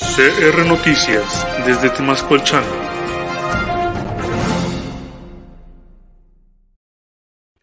CR 0.00 0.66
Noticias 0.66 1.46
desde 1.66 1.90
Temascolchán. 1.90 2.64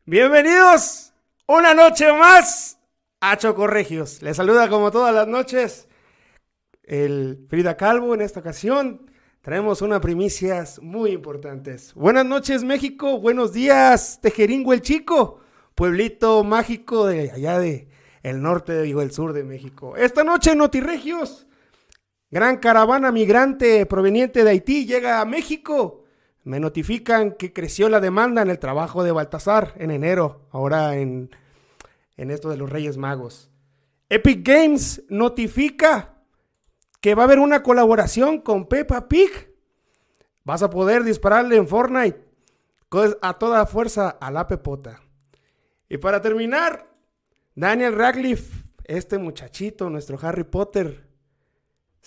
Bienvenidos 0.05 1.13
una 1.47 1.73
noche 1.73 2.13
más 2.13 2.79
a 3.19 3.37
Chocorregios. 3.37 4.21
Les 4.21 4.37
saluda 4.37 4.69
como 4.69 4.91
todas 4.91 5.13
las 5.13 5.27
noches 5.27 5.89
el 6.83 7.45
Frida 7.49 7.75
Calvo. 7.75 8.13
En 8.13 8.21
esta 8.21 8.39
ocasión 8.39 9.11
traemos 9.41 9.81
unas 9.81 9.99
primicias 9.99 10.79
muy 10.79 11.11
importantes. 11.11 11.93
Buenas 11.95 12.25
noches 12.25 12.63
México, 12.63 13.19
buenos 13.19 13.51
días 13.51 14.19
Tejeringo 14.21 14.73
el 14.73 14.81
Chico, 14.81 15.41
pueblito 15.73 16.43
mágico 16.43 17.07
de 17.07 17.31
allá 17.31 17.57
de 17.59 17.89
el 18.21 18.41
norte, 18.41 18.81
digo 18.83 19.01
el 19.01 19.11
sur 19.11 19.33
de 19.33 19.43
México. 19.43 19.97
Esta 19.97 20.23
noche 20.23 20.55
Notiregios 20.55 21.46
Gran 22.29 22.57
caravana 22.57 23.11
migrante 23.11 23.85
proveniente 23.85 24.43
de 24.43 24.49
Haití 24.49 24.85
llega 24.85 25.21
a 25.21 25.25
México. 25.25 26.03
Me 26.43 26.59
notifican 26.59 27.31
que 27.31 27.53
creció 27.53 27.87
la 27.87 28.01
demanda 28.01 28.41
en 28.41 28.49
el 28.49 28.59
trabajo 28.59 29.03
de 29.03 29.11
Baltasar 29.11 29.73
en 29.77 29.91
enero, 29.91 30.47
ahora 30.51 30.97
en, 30.97 31.29
en 32.17 32.31
esto 32.31 32.49
de 32.49 32.57
los 32.57 32.69
Reyes 32.69 32.97
Magos. 32.97 33.49
Epic 34.09 34.45
Games 34.45 35.03
notifica 35.09 36.15
que 36.99 37.15
va 37.15 37.23
a 37.23 37.25
haber 37.25 37.39
una 37.39 37.63
colaboración 37.63 38.41
con 38.41 38.67
Peppa 38.67 39.07
Pig. 39.07 39.53
Vas 40.43 40.63
a 40.63 40.69
poder 40.69 41.03
dispararle 41.03 41.55
en 41.55 41.67
Fortnite 41.67 42.25
a 43.21 43.33
toda 43.37 43.65
fuerza 43.65 44.09
a 44.09 44.31
la 44.31 44.47
pepota. 44.47 45.01
Y 45.89 45.97
para 45.97 46.21
terminar, 46.21 46.89
Daniel 47.55 47.95
Radcliffe, 47.95 48.65
este 48.85 49.17
muchachito, 49.17 49.89
nuestro 49.89 50.17
Harry 50.21 50.43
Potter, 50.43 51.06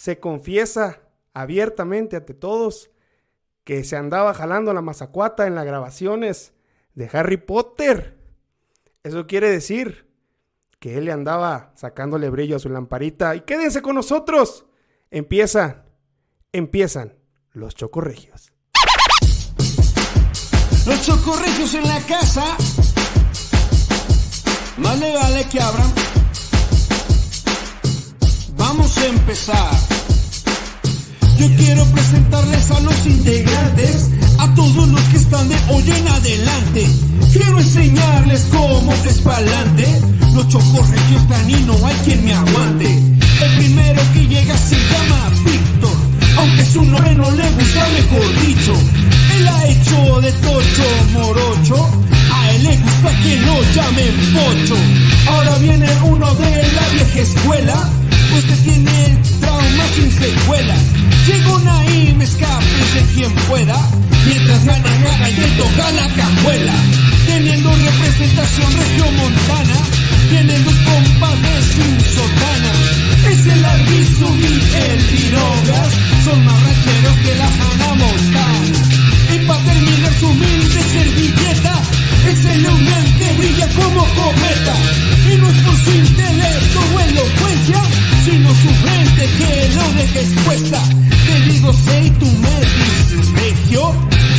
se 0.01 0.19
confiesa 0.19 1.03
abiertamente 1.35 2.17
ante 2.17 2.33
todos 2.33 2.91
que 3.65 3.85
se 3.85 3.97
andaba 3.97 4.33
jalando 4.33 4.73
la 4.73 4.81
mazacuata 4.81 5.47
en 5.47 5.55
las 5.55 5.67
grabaciones 5.67 6.55
de 6.95 7.11
Harry 7.13 7.37
Potter. 7.37 8.19
Eso 9.03 9.27
quiere 9.27 9.51
decir 9.51 10.11
que 10.79 10.97
él 10.97 11.05
le 11.05 11.13
andaba 11.13 11.73
sacándole 11.75 12.31
brillo 12.31 12.57
a 12.57 12.61
su 12.61 12.71
lamparita. 12.71 13.37
Y 13.37 13.43
quédense 13.43 13.83
con 13.83 13.95
nosotros. 13.95 14.65
Empiezan, 15.11 15.85
empiezan 16.51 17.19
los 17.53 17.75
chocorregios. 17.75 18.55
Los 20.87 21.05
chocorregios 21.05 21.75
en 21.75 21.87
la 21.87 22.01
casa. 22.07 22.57
Más 24.79 24.99
le 24.99 25.15
vale 25.15 25.47
que 25.53 25.61
abran 25.61 25.93
Vamos 28.61 28.97
a 28.99 29.07
empezar. 29.07 29.90
Yo 31.41 31.49
quiero 31.57 31.83
presentarles 31.87 32.71
a 32.71 32.81
los 32.81 33.07
integrantes, 33.07 34.11
a 34.39 34.55
todos 34.55 34.87
los 34.89 35.01
que 35.05 35.17
están 35.17 35.49
de 35.49 35.57
hoy 35.71 35.91
en 35.91 36.07
adelante. 36.07 36.87
Quiero 37.33 37.59
enseñarles 37.59 38.47
cómo 38.51 38.93
es 38.93 39.21
pa'lante. 39.23 39.87
Los 40.35 40.47
chocorregios 40.49 41.23
están 41.23 41.49
y 41.49 41.55
no 41.63 41.87
hay 41.87 41.97
quien 42.05 42.23
me 42.27 42.35
aguante. 42.35 42.93
El 42.93 43.57
primero 43.57 44.03
que 44.13 44.27
llega 44.27 44.55
se 44.59 44.77
llama 44.77 45.31
Víctor, 45.47 45.97
aunque 46.37 46.65
su 46.65 46.85
nombre 46.85 47.15
no 47.15 47.31
le 47.31 47.51
gusta, 47.51 47.89
mejor 47.95 48.41
dicho. 48.47 48.75
Él 49.37 49.49
ha 49.49 49.67
hecho 49.67 50.21
de 50.21 50.33
tocho 50.33 50.85
morocho, 51.13 51.91
a 52.33 52.51
él 52.53 52.63
le 52.65 52.77
gusta 52.77 53.11
que 53.23 53.37
lo 53.39 53.63
llamen 53.75 54.15
pocho. 54.35 54.77
Ahora 55.29 55.59
viene 55.59 55.89
uno 56.05 56.35
de 56.35 56.73
la 56.73 56.89
vieja 56.89 57.21
escuela 57.21 57.91
Usted 58.37 58.59
tiene 58.63 59.07
el 59.07 59.41
trauma 59.41 59.85
sin 59.95 60.11
secuela. 60.13 60.77
Llegó 61.27 61.59
me 62.17 62.25
escapes 62.25 62.95
de 62.95 63.03
quien 63.15 63.33
pueda. 63.49 63.77
Mientras 64.27 64.65
gana, 64.65 64.91
gana 65.03 65.31
y 65.31 65.41
el 65.41 65.57
toca 65.57 65.91
la 65.93 66.09
cajuela. 66.15 66.75
Teniendo 67.27 67.71
representación 67.71 68.73
montana 69.17 69.75
Tienen 70.31 70.65
dos 70.65 70.75
compas 70.75 71.43
de 71.43 71.55
sin 71.75 72.01
sotana. 72.01 72.73
Es 73.31 73.47
el 73.47 73.65
aviso 73.65 74.37
y 74.39 74.53
el 74.83 75.01
pirogas. 75.11 75.93
Son 76.25 76.45
más 76.45 76.63
rancheros 76.63 77.17
que 77.25 77.35
la 77.35 77.51
Montana. 77.97 78.81
Y 79.35 79.39
para 79.47 79.65
terminar 79.65 80.13
su 80.21 80.27
humilde 80.27 80.81
servilleta. 80.93 81.83
Es 82.31 82.45
el 82.45 82.63
leonel 82.63 83.05
que 83.19 83.33
brilla 83.39 83.69
como 83.75 84.01
cometa. 84.01 84.75
Y 85.33 85.37
no 85.39 85.49
es 85.49 85.57
por 85.65 85.77
su 85.77 85.91
intelecto 85.91 86.81
o 86.95 87.01
elocuencia 87.01 87.83
sino 88.25 88.51
su 88.51 88.69
frente 88.69 89.29
que 89.39 89.71
lo 89.75 89.93
deje 89.95 90.21
expuesta. 90.21 90.83
Te 91.27 91.41
digo 91.51 91.73
sé 91.73 92.13
tú 92.19 92.27
me 92.27 93.41
regio, 93.41 93.95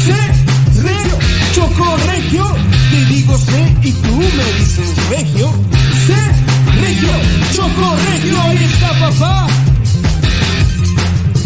sé, 0.05 0.81
regio, 0.81 1.17
choco 1.53 1.97
regio. 1.97 2.80
Te 2.91 3.05
digo 3.05 3.37
sé 3.37 3.75
y 3.83 3.91
tú 3.93 4.17
me 4.17 4.59
dices 4.59 5.09
regio, 5.09 5.49
sé, 6.07 6.81
regio, 6.81 7.09
choco 7.55 7.95
regio. 8.11 8.41
Ahí 8.41 8.63
está 8.65 8.99
papá. 8.99 9.47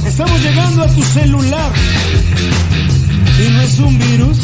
Estamos 0.07 0.41
llegando 0.41 0.83
a 0.85 0.87
tu 0.87 1.03
celular 1.03 1.71
y 3.37 3.49
no 3.51 3.61
es 3.61 3.77
un 3.77 3.99
virus. 3.99 4.37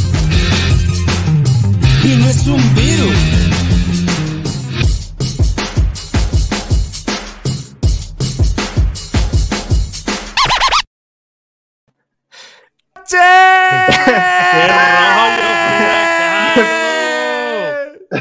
Y 2.04 2.16
no 2.18 2.30
es 2.30 2.46
un 2.46 2.76
virus. 2.76 3.42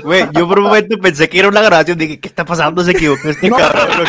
Güey, 0.03 0.28
yo 0.33 0.49
por 0.49 0.59
un 0.59 0.66
momento 0.66 0.99
pensé 0.99 1.28
que 1.28 1.38
era 1.38 1.49
una 1.49 1.62
grabación. 1.62 1.99
Dije, 1.99 2.21
¿qué 2.21 2.28
está 2.28 2.44
pasando? 2.44 2.83
Se 2.83 2.93
equivocó 2.93 3.28
este 3.28 3.50
cabrón. 3.50 4.06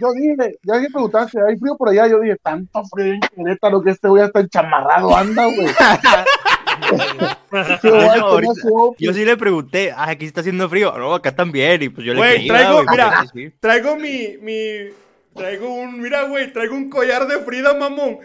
yo 0.00 0.12
dije, 0.12 0.58
ya 0.62 0.80
que 0.80 0.90
preguntaste, 0.90 1.38
¿hay 1.46 1.56
frío 1.56 1.76
por 1.76 1.88
allá? 1.88 2.08
Yo 2.08 2.20
dije, 2.20 2.36
tanto 2.42 2.84
frío 2.84 3.14
en 3.36 3.58
lo 3.70 3.82
que 3.82 3.90
este 3.90 4.08
güey 4.08 4.24
está 4.24 4.40
enchamarrado, 4.40 5.16
anda, 5.16 5.46
güey. 5.46 5.66
yo 8.98 9.12
sí 9.12 9.24
le 9.24 9.36
pregunté, 9.36 9.92
ah, 9.92 10.10
aquí 10.10 10.26
está 10.26 10.40
haciendo 10.40 10.68
frío. 10.68 10.96
No, 10.96 11.14
acá 11.14 11.34
también. 11.34 11.82
Y 11.82 11.88
pues 11.88 12.06
yo 12.06 12.14
le 12.14 12.38
dije, 12.38 12.48
traigo, 12.48 12.84
mira, 12.84 13.24
traigo 13.60 13.96
mi, 13.96 14.36
mi, 14.40 14.90
traigo 15.34 15.72
un, 15.72 16.00
mira, 16.00 16.24
güey, 16.24 16.52
traigo 16.52 16.74
un 16.74 16.90
collar 16.90 17.26
de 17.26 17.38
Frida, 17.38 17.74
mamón. 17.74 18.18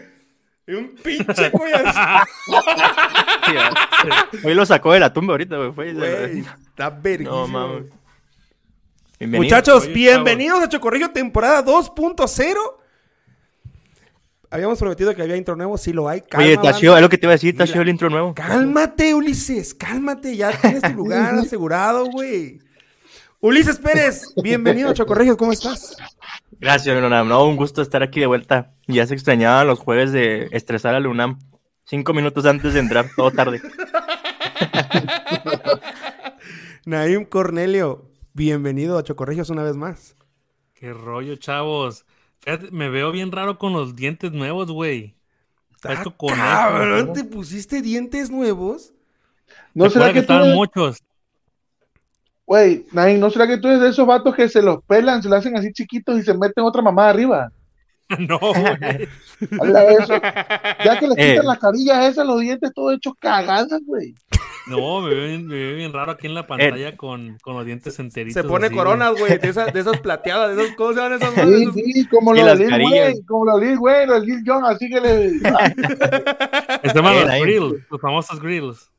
Y 0.64 0.74
un 0.74 0.94
pinche 0.94 1.50
collar. 1.50 2.24
Hoy 4.44 4.54
lo 4.54 4.64
sacó 4.64 4.92
de 4.92 5.00
la 5.00 5.12
tumba 5.12 5.32
ahorita, 5.32 5.56
güey. 5.56 5.90
está 6.68 6.90
vergüenza. 6.90 7.82
Muchachos, 9.18 9.92
bienvenidos 9.92 10.62
a 10.62 10.68
Chocorrillo 10.68 11.10
temporada 11.10 11.64
2.0. 11.64 12.56
Habíamos 14.50 14.78
prometido 14.78 15.12
que 15.16 15.22
había 15.22 15.36
intro 15.36 15.56
nuevo, 15.56 15.76
sí 15.76 15.92
lo 15.92 16.08
hay. 16.08 16.20
Calma, 16.20 16.46
Oye, 16.46 16.56
Tasio, 16.58 16.94
es 16.94 17.02
lo 17.02 17.08
que 17.08 17.18
te 17.18 17.26
iba 17.26 17.32
a 17.32 17.36
decir, 17.36 17.56
Tasio, 17.56 17.80
el 17.80 17.88
intro 17.88 18.08
nuevo. 18.08 18.32
Cálmate, 18.34 19.14
Ulises, 19.14 19.74
cálmate, 19.74 20.36
ya 20.36 20.52
tienes 20.52 20.82
tu 20.82 20.90
lugar 20.90 21.34
asegurado, 21.40 22.06
güey. 22.06 22.60
Ulises 23.40 23.78
Pérez, 23.78 24.32
bienvenido 24.40 24.90
a 24.90 24.94
Chocorrillo, 24.94 25.36
¿cómo 25.36 25.52
estás? 25.52 25.96
Gracias, 26.62 27.02
no, 27.02 27.24
no, 27.24 27.44
un 27.44 27.56
gusto 27.56 27.82
estar 27.82 28.04
aquí 28.04 28.20
de 28.20 28.26
vuelta. 28.26 28.72
Ya 28.86 29.04
se 29.04 29.14
extrañaban 29.14 29.66
los 29.66 29.80
jueves 29.80 30.12
de 30.12 30.46
estresar 30.52 30.94
al 30.94 31.08
UNAM. 31.08 31.40
Cinco 31.82 32.14
minutos 32.14 32.46
antes 32.46 32.74
de 32.74 32.78
entrar, 32.78 33.10
todo 33.16 33.32
tarde. 33.32 33.60
Naim 36.86 37.24
Cornelio, 37.24 38.08
bienvenido 38.32 38.96
a 38.96 39.02
Chocorregios 39.02 39.50
una 39.50 39.64
vez 39.64 39.76
más. 39.76 40.14
Qué 40.72 40.92
rollo, 40.92 41.34
chavos. 41.34 42.06
me 42.70 42.88
veo 42.88 43.10
bien 43.10 43.32
raro 43.32 43.58
con 43.58 43.72
los 43.72 43.96
dientes 43.96 44.30
nuevos, 44.30 44.70
güey. 44.70 45.16
Ah, 45.82 46.04
cabrón, 46.16 47.12
¿te 47.12 47.24
pusiste 47.24 47.82
dientes 47.82 48.30
nuevos? 48.30 48.94
No 49.74 49.90
será 49.90 50.12
que, 50.12 50.20
estaban 50.20 50.54
muchos. 50.54 51.02
Güey, 52.46 52.84
¿no 52.92 53.30
será 53.30 53.46
que 53.46 53.58
tú 53.58 53.68
eres 53.68 53.80
de 53.80 53.88
esos 53.90 54.06
vatos 54.06 54.34
que 54.34 54.48
se 54.48 54.62
los 54.62 54.82
pelan, 54.84 55.22
se 55.22 55.28
los 55.28 55.38
hacen 55.38 55.56
así 55.56 55.72
chiquitos 55.72 56.18
y 56.18 56.22
se 56.22 56.34
meten 56.34 56.64
otra 56.64 56.82
mamá 56.82 57.08
arriba? 57.08 57.50
No, 58.18 58.38
güey. 58.38 59.08
eso. 59.98 60.20
Ya 60.84 60.98
que 60.98 61.08
le 61.08 61.14
quitan 61.14 61.36
eh. 61.36 61.42
las 61.44 61.58
carillas 61.58 62.10
esas, 62.10 62.26
los 62.26 62.40
dientes 62.40 62.70
todos 62.74 62.94
hechos 62.94 63.14
cagadas, 63.18 63.80
güey. 63.86 64.14
No, 64.66 65.00
me 65.00 65.14
ve, 65.14 65.74
bien 65.74 65.92
raro 65.92 66.12
aquí 66.12 66.28
en 66.28 66.34
la 66.34 66.46
pantalla 66.46 66.90
eh. 66.90 66.96
con, 66.96 67.36
con, 67.42 67.56
los 67.56 67.66
dientes 67.66 67.98
enteritos. 67.98 68.40
Se 68.40 68.48
pone 68.48 68.70
coronas, 68.70 69.18
güey, 69.18 69.38
de 69.38 69.48
esas, 69.48 69.72
de 69.72 69.80
esas 69.80 69.98
plateadas, 70.00 70.54
de 70.54 70.62
esas, 70.62 70.76
¿cómo 70.76 70.92
se 70.92 71.00
llaman 71.00 71.20
esas? 71.20 71.34
Sí, 71.34 71.92
sí, 71.92 72.06
como 72.06 72.32
los 72.32 72.58
Lil, 72.58 72.70
güey, 72.80 73.22
como 73.24 73.44
los 73.46 73.60
Lil, 73.60 73.78
güey, 73.78 74.06
los 74.06 74.24
Lil 74.24 74.42
John, 74.46 74.64
así 74.64 74.88
que 74.88 75.00
le... 75.00 75.30
Se 75.40 76.94
llaman 76.94 77.26
los 77.26 77.40
grills, 77.40 77.86
los 77.90 78.00
famosos 78.00 78.40
grills. 78.40 78.90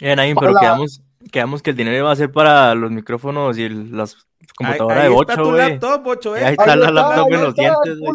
Eh, 0.00 0.16
Naim, 0.16 0.36
pero 0.38 0.54
quedamos, 0.54 1.00
quedamos 1.32 1.62
que 1.62 1.70
el 1.70 1.76
dinero 1.76 1.96
iba 1.96 2.10
a 2.12 2.16
ser 2.16 2.30
para 2.32 2.74
los 2.74 2.90
micrófonos 2.90 3.58
y 3.58 3.68
las 3.68 4.26
Computadora 4.56 5.02
ahí 5.02 5.08
de 5.08 5.14
está 5.16 5.34
8, 5.34 5.42
tu 5.42 5.50
güey. 5.50 5.58
laptop, 5.70 6.02
bocho, 6.02 6.36
eh. 6.36 6.44
Ahí 6.44 6.54
está 6.54 6.72
Ahí 6.72 6.78
la 6.78 6.86
está, 6.86 6.90
laptop 6.92 7.26
ahí 7.26 7.34
en 7.34 7.40
los 7.42 7.48
está, 7.50 7.62
dientes, 7.62 7.98
güey. 7.98 8.14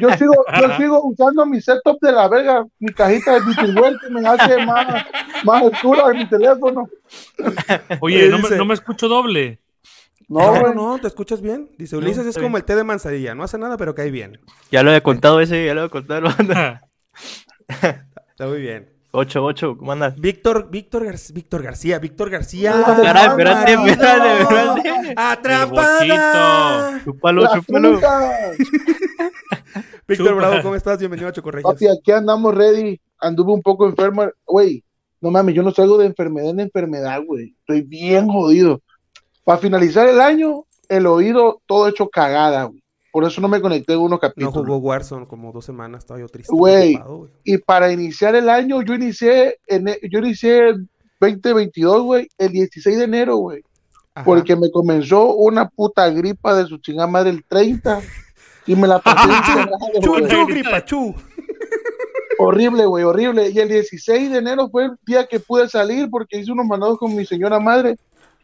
Yo 0.00 0.10
sigo, 0.16 0.34
yo 0.60 0.76
sigo 0.76 1.02
usando 1.04 1.46
mi 1.46 1.60
setup 1.60 2.00
de 2.00 2.10
la 2.12 2.28
verga, 2.28 2.66
mi 2.80 2.92
cajita 2.92 3.34
de 3.34 3.40
Bitcoin 3.46 3.96
que 4.00 4.10
me 4.10 4.26
hace 4.28 4.64
más, 4.66 5.04
más 5.44 5.62
oscura 5.62 6.10
en 6.12 6.18
mi 6.18 6.28
teléfono. 6.28 6.88
Oye, 8.00 8.28
no 8.28 8.38
me, 8.40 8.50
no 8.56 8.64
me 8.64 8.74
escucho 8.74 9.06
doble. 9.08 9.60
No, 10.28 10.40
No, 10.52 10.60
güey. 10.60 10.74
no, 10.74 10.98
¿te 10.98 11.06
escuchas 11.06 11.40
bien? 11.40 11.70
Dice 11.78 11.96
Ulises, 11.96 12.18
es 12.26 12.26
está 12.28 12.40
como 12.40 12.54
bien. 12.56 12.62
el 12.62 12.64
té 12.64 12.74
de 12.76 12.84
manzanilla. 12.84 13.34
No 13.36 13.44
hace 13.44 13.56
nada, 13.58 13.76
pero 13.76 13.94
cae 13.94 14.10
bien. 14.10 14.40
Ya 14.70 14.82
lo 14.82 14.90
había 14.90 15.02
contado 15.02 15.40
ese, 15.40 15.64
ya 15.64 15.74
lo 15.74 15.82
había 15.82 15.90
contado. 15.90 16.26
Está 17.68 18.46
muy 18.46 18.60
bien. 18.60 18.90
8, 19.10 19.42
8, 19.42 19.76
¿cómo 19.78 19.92
andas? 19.92 20.20
Víctor, 20.20 20.68
Víctor, 20.70 21.06
Gar- 21.06 21.32
Víctor 21.32 21.62
García, 21.62 21.98
Víctor 21.98 22.28
García. 22.28 22.74
Ah, 22.86 22.94
Caray, 23.02 23.26
espérate, 23.28 23.72
espérate, 23.72 24.42
espérate. 24.42 25.14
Atrapada. 25.16 27.00
Chúpalo, 27.04 27.46
chúpalo. 27.54 27.92
Víctor. 30.08 30.34
Bravo, 30.34 30.62
¿cómo 30.62 30.74
estás? 30.74 30.98
Bienvenido 30.98 31.28
a 31.28 31.32
Chocorregios. 31.32 31.72
Papi, 31.72 31.86
aquí 31.88 32.12
andamos 32.12 32.54
ready. 32.54 33.00
Anduve 33.18 33.52
un 33.52 33.62
poco 33.62 33.86
enfermo. 33.86 34.26
Güey, 34.46 34.84
no 35.22 35.30
mames, 35.30 35.54
yo 35.54 35.62
no 35.62 35.70
salgo 35.70 35.96
de 35.96 36.04
enfermedad 36.06 36.50
en 36.50 36.60
enfermedad, 36.60 37.22
güey. 37.26 37.54
Estoy 37.60 37.80
bien 37.80 38.28
jodido. 38.28 38.82
Para 39.42 39.58
finalizar 39.58 40.06
el 40.06 40.20
año, 40.20 40.64
el 40.88 41.06
oído 41.06 41.62
todo 41.66 41.88
hecho 41.88 42.08
cagada, 42.10 42.64
güey. 42.64 42.82
Por 43.10 43.24
eso 43.24 43.40
no 43.40 43.48
me 43.48 43.60
conecté 43.60 43.94
en 43.94 44.00
unos 44.00 44.10
No 44.12 44.20
capítulos. 44.20 44.54
jugó 44.54 44.76
Warzone 44.78 45.26
como 45.26 45.50
dos 45.52 45.64
semanas, 45.64 46.00
estaba 46.04 46.20
yo 46.20 46.28
triste. 46.28 46.52
Güey. 46.54 46.98
y 47.44 47.58
para 47.58 47.90
iniciar 47.92 48.34
el 48.34 48.48
año, 48.48 48.82
yo 48.82 48.94
inicié, 48.94 49.58
en, 49.66 49.86
yo 50.10 50.18
inicié 50.18 50.68
el 50.68 50.88
2022, 51.20 52.02
güey, 52.02 52.28
el 52.38 52.52
16 52.52 52.98
de 52.98 53.04
enero, 53.04 53.36
güey. 53.36 53.62
Porque 54.24 54.56
me 54.56 54.70
comenzó 54.70 55.34
una 55.34 55.68
puta 55.68 56.10
gripa 56.10 56.54
de 56.54 56.66
su 56.66 56.78
chingada 56.78 57.06
madre 57.06 57.30
el 57.30 57.44
30 57.44 58.00
y 58.66 58.74
me 58.74 58.88
la 58.88 58.98
pasé 59.02 59.28
Chu, 60.02 60.26
chu, 60.26 60.46
gripa, 60.46 60.84
chu. 60.84 61.14
Horrible, 62.40 62.86
güey, 62.86 63.04
horrible. 63.04 63.50
Y 63.50 63.58
el 63.58 63.68
16 63.68 64.30
de 64.30 64.38
enero 64.38 64.68
fue 64.70 64.86
el 64.86 64.90
día 65.06 65.26
que 65.26 65.40
pude 65.40 65.68
salir 65.68 66.08
porque 66.10 66.38
hice 66.38 66.52
unos 66.52 66.66
mandados 66.66 66.98
con 66.98 67.14
mi 67.14 67.24
señora 67.24 67.58
madre 67.60 67.96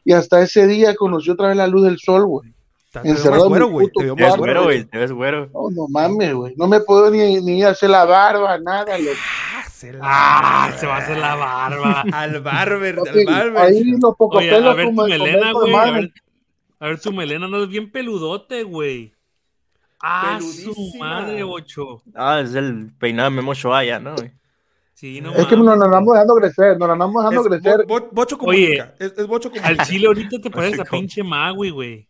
y 0.04 0.12
hasta 0.12 0.40
ese 0.42 0.66
día 0.66 0.94
conocí 0.94 1.30
otra 1.30 1.48
vez 1.48 1.56
la 1.56 1.66
luz 1.66 1.84
del 1.84 1.98
sol, 1.98 2.24
güey. 2.26 2.53
Encerrado 3.02 3.48
güero, 3.48 3.68
güey. 3.68 3.88
Te 3.94 4.04
veo 4.04 4.16
más 4.16 4.36
güero, 4.36 4.64
güey, 4.64 4.84
te 4.84 4.98
ves 4.98 5.10
güero. 5.12 5.46
No, 5.52 5.70
no 5.70 5.88
mames, 5.88 6.34
güey. 6.34 6.54
No 6.56 6.66
me 6.68 6.80
puedo 6.80 7.10
ni, 7.10 7.40
ni 7.40 7.62
hacer 7.64 7.90
la 7.90 8.04
barba, 8.04 8.58
nada. 8.58 8.96
loco. 8.98 9.10
Ah, 9.56 9.64
se 9.70 9.92
la- 9.92 9.98
Ah, 10.02 10.72
se 10.78 10.86
va 10.86 10.96
a 10.96 10.98
hacer 10.98 11.18
la 11.18 11.34
barba. 11.34 12.04
Al 12.12 12.40
barber, 12.40 12.98
al 12.98 13.04
Papi, 13.06 13.24
barber. 13.24 13.56
ahí 13.62 13.84
los 13.84 14.14
pocos 14.16 14.38
Oye, 14.38 14.54
a 14.54 14.72
ver 14.74 14.86
tu 14.86 14.92
melena, 14.92 15.52
güey. 15.52 15.74
A 15.74 15.90
ver, 15.90 16.12
a 16.80 16.86
ver 16.88 17.00
tu 17.00 17.12
melena, 17.12 17.48
no 17.48 17.62
es 17.62 17.68
bien 17.68 17.90
peludote, 17.90 18.62
güey. 18.62 19.12
Ah, 20.02 20.38
su 20.40 20.74
madre, 20.98 21.42
ocho. 21.42 22.02
Ah, 22.14 22.40
es 22.40 22.54
el 22.54 22.92
peinado 22.98 23.30
de 23.30 23.36
Memo 23.36 23.54
Shoa 23.54 23.84
ya, 23.84 23.98
¿no, 23.98 24.14
güey? 24.14 24.32
Sí, 24.92 25.20
no 25.20 25.32
Es 25.34 25.46
que 25.46 25.56
nos 25.56 25.66
la 25.66 25.72
andamos 25.84 26.12
dejando 26.12 26.34
crecer, 26.36 26.78
nos 26.78 26.86
la 26.86 26.92
andamos 26.92 27.22
dejando 27.24 27.40
Es 27.40 27.62
crecer. 27.62 27.84
bo- 27.86 28.00
bo- 28.00 28.08
bocho 28.12 28.36
Oye, 28.40 28.78
comunica. 28.78 28.94
Es, 28.98 29.12
es 29.18 29.26
bocho 29.26 29.48
Al 29.48 29.60
comunica. 29.60 29.84
chile 29.86 30.06
ahorita 30.06 30.38
te 30.40 30.50
pareces 30.50 30.80
a 30.80 30.84
pinche 30.84 31.22
Magui, 31.22 31.70
güey. 31.70 32.08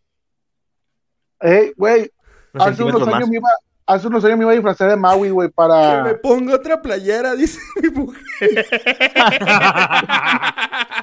Eh, 1.41 1.73
güey, 1.77 2.09
hace 2.53 2.83
unos 2.83 3.01
años 3.07 3.19
más. 3.21 3.29
me 3.29 3.35
iba, 3.37 3.49
hace 3.85 4.07
unos 4.07 4.23
años 4.25 4.37
me 4.37 4.43
iba 4.45 4.51
a 4.51 4.55
disfrazar 4.55 4.89
de 4.89 4.95
Maui, 4.97 5.29
güey, 5.29 5.47
Que 5.49 5.51
me 5.51 5.55
para. 5.55 6.21
ponga 6.21 6.55
otra 6.55 6.81
playera, 6.81 7.35
dice 7.35 7.59
mi 7.81 7.89
mujer. 7.89 8.21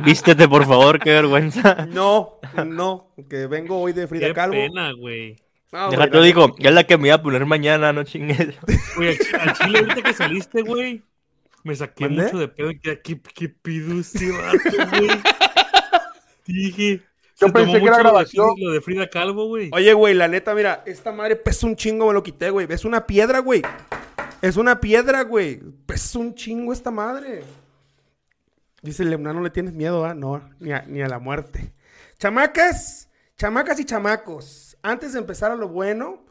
Vístete, 0.05 0.49
por 0.49 0.67
favor, 0.67 0.99
qué 0.99 1.11
vergüenza. 1.11 1.87
No, 1.91 2.39
no, 2.67 3.13
que 3.29 3.47
vengo 3.47 3.81
hoy 3.81 3.93
de 3.93 4.07
Frida 4.07 4.29
Qué 4.29 4.35
Calvo. 4.35 4.55
pena, 4.55 4.93
güey. 4.93 5.37
No, 5.73 5.91
digo, 6.23 6.55
ya 6.59 6.69
es 6.69 6.75
la 6.75 6.85
que 6.85 6.99
me 6.99 7.09
iba 7.09 7.17
a 7.17 7.23
poner 7.23 7.47
mañana, 7.47 7.93
no 7.95 8.05
chingues. 8.05 8.55
Güey, 8.97 9.09
al, 9.09 9.19
chi- 9.19 9.37
al 9.41 9.53
chile 9.55 9.79
ahorita 9.79 10.03
que 10.03 10.13
saliste, 10.13 10.63
güey, 10.63 11.03
me 11.65 11.75
saqué 11.75 12.05
¿Mandé? 12.05 12.25
mucho 12.25 12.39
de 12.39 12.49
pedo 12.49 12.71
¿qué, 12.83 13.01
qué 13.23 13.49
pido 13.49 13.99
este 13.99 14.31
vato, 14.33 14.59
güey? 14.99 15.09
Dije, 16.47 17.01
Yo 17.43 17.49
se 17.49 17.53
pensé 17.53 17.81
que 17.81 17.87
era 17.87 17.99
grabación. 17.99 18.51
Lo 18.57 18.73
de 18.73 18.81
Frida 18.81 19.11
Calvo, 19.11 19.47
güey. 19.47 19.71
Oye, 19.73 19.93
güey, 19.93 20.15
la 20.15 20.29
neta, 20.29 20.55
mira, 20.55 20.83
esta 20.87 21.13
madre 21.13 21.37
pesa 21.37 21.67
un 21.67 21.75
chingo, 21.75 22.07
me 22.07 22.13
lo 22.13 22.23
quité, 22.23 22.51
güey. 22.51 22.67
Es 22.71 22.85
una 22.85 23.07
piedra, 23.07 23.41
güey. 23.41 23.63
Es 24.41 24.57
una 24.57 24.81
piedra, 24.81 25.23
güey. 25.23 25.61
Pesa 25.87 26.19
un 26.19 26.35
chingo 26.35 26.73
esta 26.73 26.91
madre. 26.91 27.43
Dice 28.83 29.03
el 29.03 29.23
no 29.23 29.41
le 29.41 29.51
tienes 29.51 29.73
miedo, 29.73 30.05
¿ah? 30.05 30.15
No, 30.15 30.49
ni 30.59 30.73
a, 30.73 30.83
ni 30.83 31.03
a 31.03 31.09
la 31.09 31.19
muerte. 31.19 31.73
Chamacas, 32.19 33.09
chamacas 33.37 33.79
y 33.81 33.85
chamacos. 33.85 34.77
Antes 34.83 35.13
de 35.13 35.21
empezar 35.21 35.53
a 35.53 35.57
lo 35.57 35.69
bueno, 35.69 36.25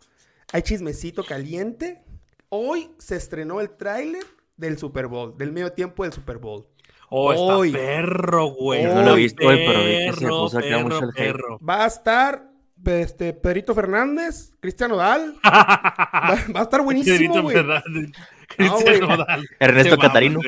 hay 0.52 0.62
chismecito 0.62 1.24
caliente. 1.24 2.04
Hoy 2.50 2.92
se 2.98 3.16
estrenó 3.16 3.62
el 3.62 3.70
tráiler 3.70 4.24
del 4.58 4.78
Super 4.78 5.08
Bowl, 5.08 5.38
del 5.38 5.52
medio 5.52 5.72
tiempo 5.72 6.04
del 6.04 6.12
Super 6.12 6.38
Bowl. 6.38 6.68
Oh, 7.14 7.34
está 7.34 7.58
Hoy. 7.58 7.72
perro, 7.74 8.46
güey. 8.48 8.84
Yo 8.84 8.96
no 8.96 9.04
lo 9.04 9.14
he 9.14 9.18
visto 9.18 9.46
hoy, 9.46 9.58
pero 9.68 9.80
vi 9.80 9.98
que 10.06 10.14
se 10.14 10.28
puso 10.28 10.58
acá 10.58 10.68
perro, 10.68 10.84
mucho 10.84 11.04
el 11.04 11.10
hate. 11.10 11.16
perro. 11.18 11.60
Va 11.60 11.84
a 11.84 11.88
estar 11.88 12.50
este, 12.86 13.34
Pedrito 13.34 13.76
Fernández, 13.76 14.54
Cristian 14.62 14.92
Odal. 14.94 15.36
va, 15.46 16.38
va 16.56 16.60
a 16.62 16.64
estar 16.64 16.82
buenísimo, 16.82 17.16
Pedrito 17.18 17.42
güey. 17.44 17.56
Fernández, 17.58 18.12
Cristian 18.48 18.98
güey. 18.98 19.00
Nodal. 19.02 19.50
Ernesto 19.60 19.98
Catarino. 19.98 20.40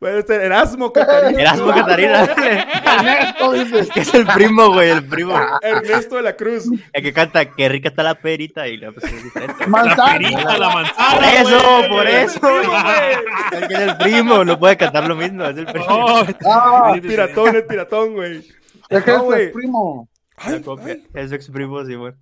Bueno, 0.00 0.18
este 0.18 0.34
Erasmo 0.36 0.92
Catarina. 0.92 1.40
Erasmo 1.40 1.72
Catarina. 1.72 2.22
Ernesto, 2.22 3.52
dice. 3.52 3.88
que 3.92 4.00
es 4.00 4.14
el 4.14 4.26
primo, 4.26 4.72
güey, 4.72 4.90
el 4.90 5.04
primo. 5.06 5.34
Ernesto 5.60 6.16
de 6.16 6.22
la 6.22 6.36
Cruz. 6.36 6.68
El 6.92 7.02
que 7.02 7.12
canta, 7.12 7.52
qué 7.54 7.68
rica 7.68 7.88
está 7.88 8.02
la 8.04 8.14
perita 8.14 8.68
y 8.68 8.76
la 8.76 8.92
pues, 8.92 9.04
es 9.12 9.24
diferente. 9.24 9.56
La 9.64 9.66
Manzana. 9.66 10.12
perita, 10.12 10.58
la 10.58 10.72
Por 10.72 10.82
manzana. 10.82 11.32
eso, 11.40 11.58
güey. 11.78 11.88
por 11.88 12.06
eso. 12.06 12.40
Es 13.52 13.68
que 13.68 13.74
es 13.74 13.80
el 13.80 13.96
primo, 13.96 14.44
no 14.44 14.58
puede 14.58 14.76
cantar 14.76 15.08
lo 15.08 15.16
mismo, 15.16 15.44
es 15.44 15.56
el 15.56 15.66
primo. 15.66 15.86
Oh, 15.88 16.24
Ah, 16.46 16.92
El 16.94 17.00
piratón, 17.02 17.56
el 17.56 17.66
piratón, 17.66 18.14
güey. 18.14 18.38
es 18.88 19.04
que 19.04 19.10
No, 19.10 19.16
es 19.16 19.22
güey. 19.24 19.46
tu 19.48 19.54
primo. 19.58 20.08
Ay, 20.36 20.62
Es 21.14 21.30
su 21.30 21.34
ex 21.34 21.50
primo, 21.50 21.84
sí, 21.84 21.94
güey. 21.96 22.12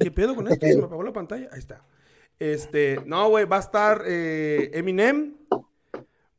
¿Qué 0.00 0.10
pedo 0.10 0.34
con 0.34 0.46
esto? 0.48 0.66
Se 0.66 0.76
me 0.76 0.84
apagó 0.84 1.02
la 1.02 1.12
pantalla. 1.12 1.48
Ahí 1.52 1.58
está. 1.60 1.82
Este, 2.38 3.00
no, 3.06 3.28
güey, 3.30 3.46
va 3.46 3.56
a 3.56 3.60
estar 3.60 4.02
eh, 4.06 4.70
Eminem. 4.74 5.36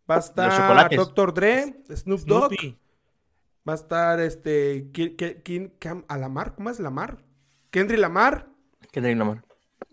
Va 0.10 0.16
a 0.16 0.20
estar. 0.20 0.96
Dr. 0.96 1.34
Dre, 1.34 1.84
Snoop 1.96 2.22
Dogg. 2.22 2.54
Snoopy. 2.54 2.78
Va 3.68 3.74
a 3.74 3.76
estar 3.76 4.20
este. 4.20 4.90
Cam- 5.80 6.06
Alamar, 6.08 6.56
¿cómo 6.56 6.70
es 6.70 6.80
Lamar? 6.80 7.18
Kendry 7.70 7.98
Lamar. 7.98 8.48
¿Qué 8.92 9.02
te 9.02 9.12
amor? 9.12 9.44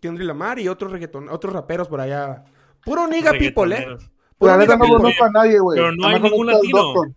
Kendry 0.00 0.24
Lamar 0.24 0.58
y 0.58 0.68
otros 0.68 0.92
reggaeton, 0.92 1.28
otros 1.28 1.52
raperos 1.52 1.88
por 1.88 2.00
allá. 2.00 2.44
Puro 2.84 3.06
nigga 3.06 3.32
people, 3.32 3.76
eh. 3.76 3.86
Puro 4.38 4.52
La 4.52 4.58
neta 4.58 4.76
no 4.76 4.86
conozco 4.86 5.24
a 5.24 5.30
nadie, 5.30 5.58
güey. 5.58 5.78
Pero 5.78 5.92
no 5.92 6.06
hay 6.06 6.20
ningún 6.20 6.46
latino. 6.46 6.82
doctor. 6.82 7.12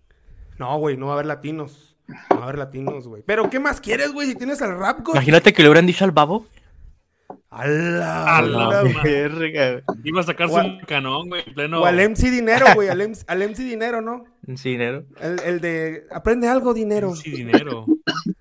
No, 0.57 0.77
güey, 0.79 0.97
no 0.97 1.05
va 1.05 1.13
a 1.13 1.15
haber 1.15 1.25
latinos. 1.27 1.95
No 2.07 2.37
va 2.37 2.41
a 2.41 2.43
haber 2.43 2.57
latinos, 2.57 3.07
güey. 3.07 3.23
Pero, 3.25 3.49
¿qué 3.49 3.59
más 3.59 3.79
quieres, 3.79 4.11
güey? 4.11 4.27
Si 4.29 4.35
tienes 4.35 4.61
al 4.61 4.77
rap, 4.77 5.01
güey. 5.01 5.15
Imagínate 5.15 5.53
que 5.53 5.61
le 5.61 5.69
hubieran 5.69 5.85
dicho 5.85 6.03
al 6.03 6.11
babo. 6.11 6.45
A 7.51 7.67
la, 7.67 8.37
A 8.37 8.41
la. 8.43 8.83
Verga. 9.03 9.81
Iba 10.03 10.21
a 10.21 10.23
sacarse 10.23 10.53
Guau. 10.53 10.67
un 10.67 10.79
canón, 10.81 11.29
güey, 11.29 11.43
en 11.47 11.53
pleno. 11.53 11.81
O 11.81 11.85
al 11.85 11.95
MC 11.99 12.29
Dinero, 12.29 12.65
güey. 12.75 12.89
Al, 12.89 12.99
MC, 13.09 13.23
al 13.27 13.39
MC 13.49 13.57
Dinero, 13.63 14.01
¿no? 14.01 14.23
Sí, 14.55 14.71
dinero. 14.71 15.03
El, 15.19 15.39
el 15.43 15.59
de 15.61 16.03
aprende 16.11 16.47
algo, 16.47 16.73
dinero. 16.73 17.15
Sí, 17.15 17.31
dinero. 17.31 17.85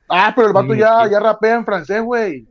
Ah, 0.08 0.32
pero 0.34 0.48
el 0.48 0.52
vato 0.54 0.74
ya, 0.74 1.08
ya 1.10 1.20
rapea 1.20 1.56
en 1.56 1.64
francés, 1.64 2.02
güey. 2.02 2.46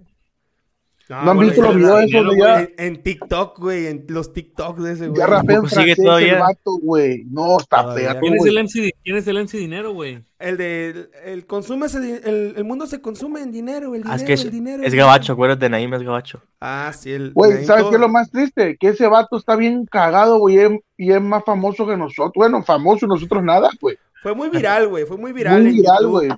No, 1.10 1.24
¿No 1.24 1.32
han 1.32 1.40
visto 1.40 1.62
los 1.62 1.76
videos 1.76 2.04
esos 2.04 2.30
de 2.34 2.38
ya? 2.38 2.62
En, 2.62 2.74
en 2.78 3.04
TikTok, 3.04 3.60
güey. 3.60 3.88
En 3.88 4.06
los 4.10 4.34
TikToks 4.34 4.84
de 4.84 4.92
ese, 4.92 5.08
güey. 5.08 5.20
Ya 5.20 5.26
rapea 5.28 5.56
en 5.56 5.62
Pues 5.62 5.72
sigue 5.74 5.86
francés 5.96 6.04
todavía. 6.06 6.34
el 6.34 6.40
vato, 6.40 6.72
güey. 6.82 7.24
No, 7.30 7.58
está 7.58 7.82
Todavía. 7.84 8.12
fea, 8.12 8.20
¿Quién 8.20 8.34
es 8.34 8.40
güey. 8.40 8.52
el 8.58 8.64
MC, 8.66 8.92
¿quién 9.04 9.16
es 9.18 9.28
el 9.28 9.38
MC 9.38 9.58
dinero, 9.58 9.94
güey? 9.94 10.20
El 10.40 10.58
de 10.58 10.90
el, 10.90 11.10
el 11.26 11.46
consume 11.48 11.88
el, 11.88 12.54
el 12.58 12.64
mundo 12.66 12.86
se 12.88 13.02
consume 13.02 13.42
en 13.42 13.52
dinero, 13.52 13.96
el 13.96 14.02
dinero, 14.04 14.12
Ah, 14.12 14.16
es 14.18 14.24
que 14.24 14.34
es, 14.34 14.44
el 14.46 14.52
dinero. 14.52 14.84
es 14.84 14.92
el 14.94 15.00
gabacho, 15.00 15.34
acuérdate, 15.34 15.70
Naim 15.70 15.94
es 15.94 16.04
gabacho. 16.04 16.42
Ah, 16.60 16.92
sí, 16.98 17.12
el 17.12 17.32
Güey, 17.34 17.54
Naim 17.54 17.66
¿sabes 17.66 17.82
todo- 17.84 17.90
qué 17.92 17.96
es 17.96 18.02
lo 18.02 18.10
más 18.10 18.30
triste? 18.30 18.78
Que 18.78 18.90
ese 18.90 19.08
vato 19.08 19.38
está 19.38 19.56
bien 19.56 19.86
cagado, 19.86 20.40
güey, 20.40 20.56
y 20.56 20.60
es- 20.60 20.80
y 20.98 21.12
es 21.14 21.22
más 21.22 21.44
famoso 21.46 21.88
que 21.88 21.96
nosotros. 21.96 22.34
Bueno, 22.36 22.62
famoso 22.64 23.06
y 23.06 23.10
nosotros 23.10 23.42
nada, 23.44 23.70
güey. 23.82 23.98
Fue 24.22 24.36
muy 24.36 24.50
viral, 24.50 24.88
güey. 24.90 25.06
Fue 25.06 25.18
muy 25.18 25.32
viral. 25.32 25.64
Muy 25.64 25.72
viral, 25.72 26.08
güey. 26.08 26.30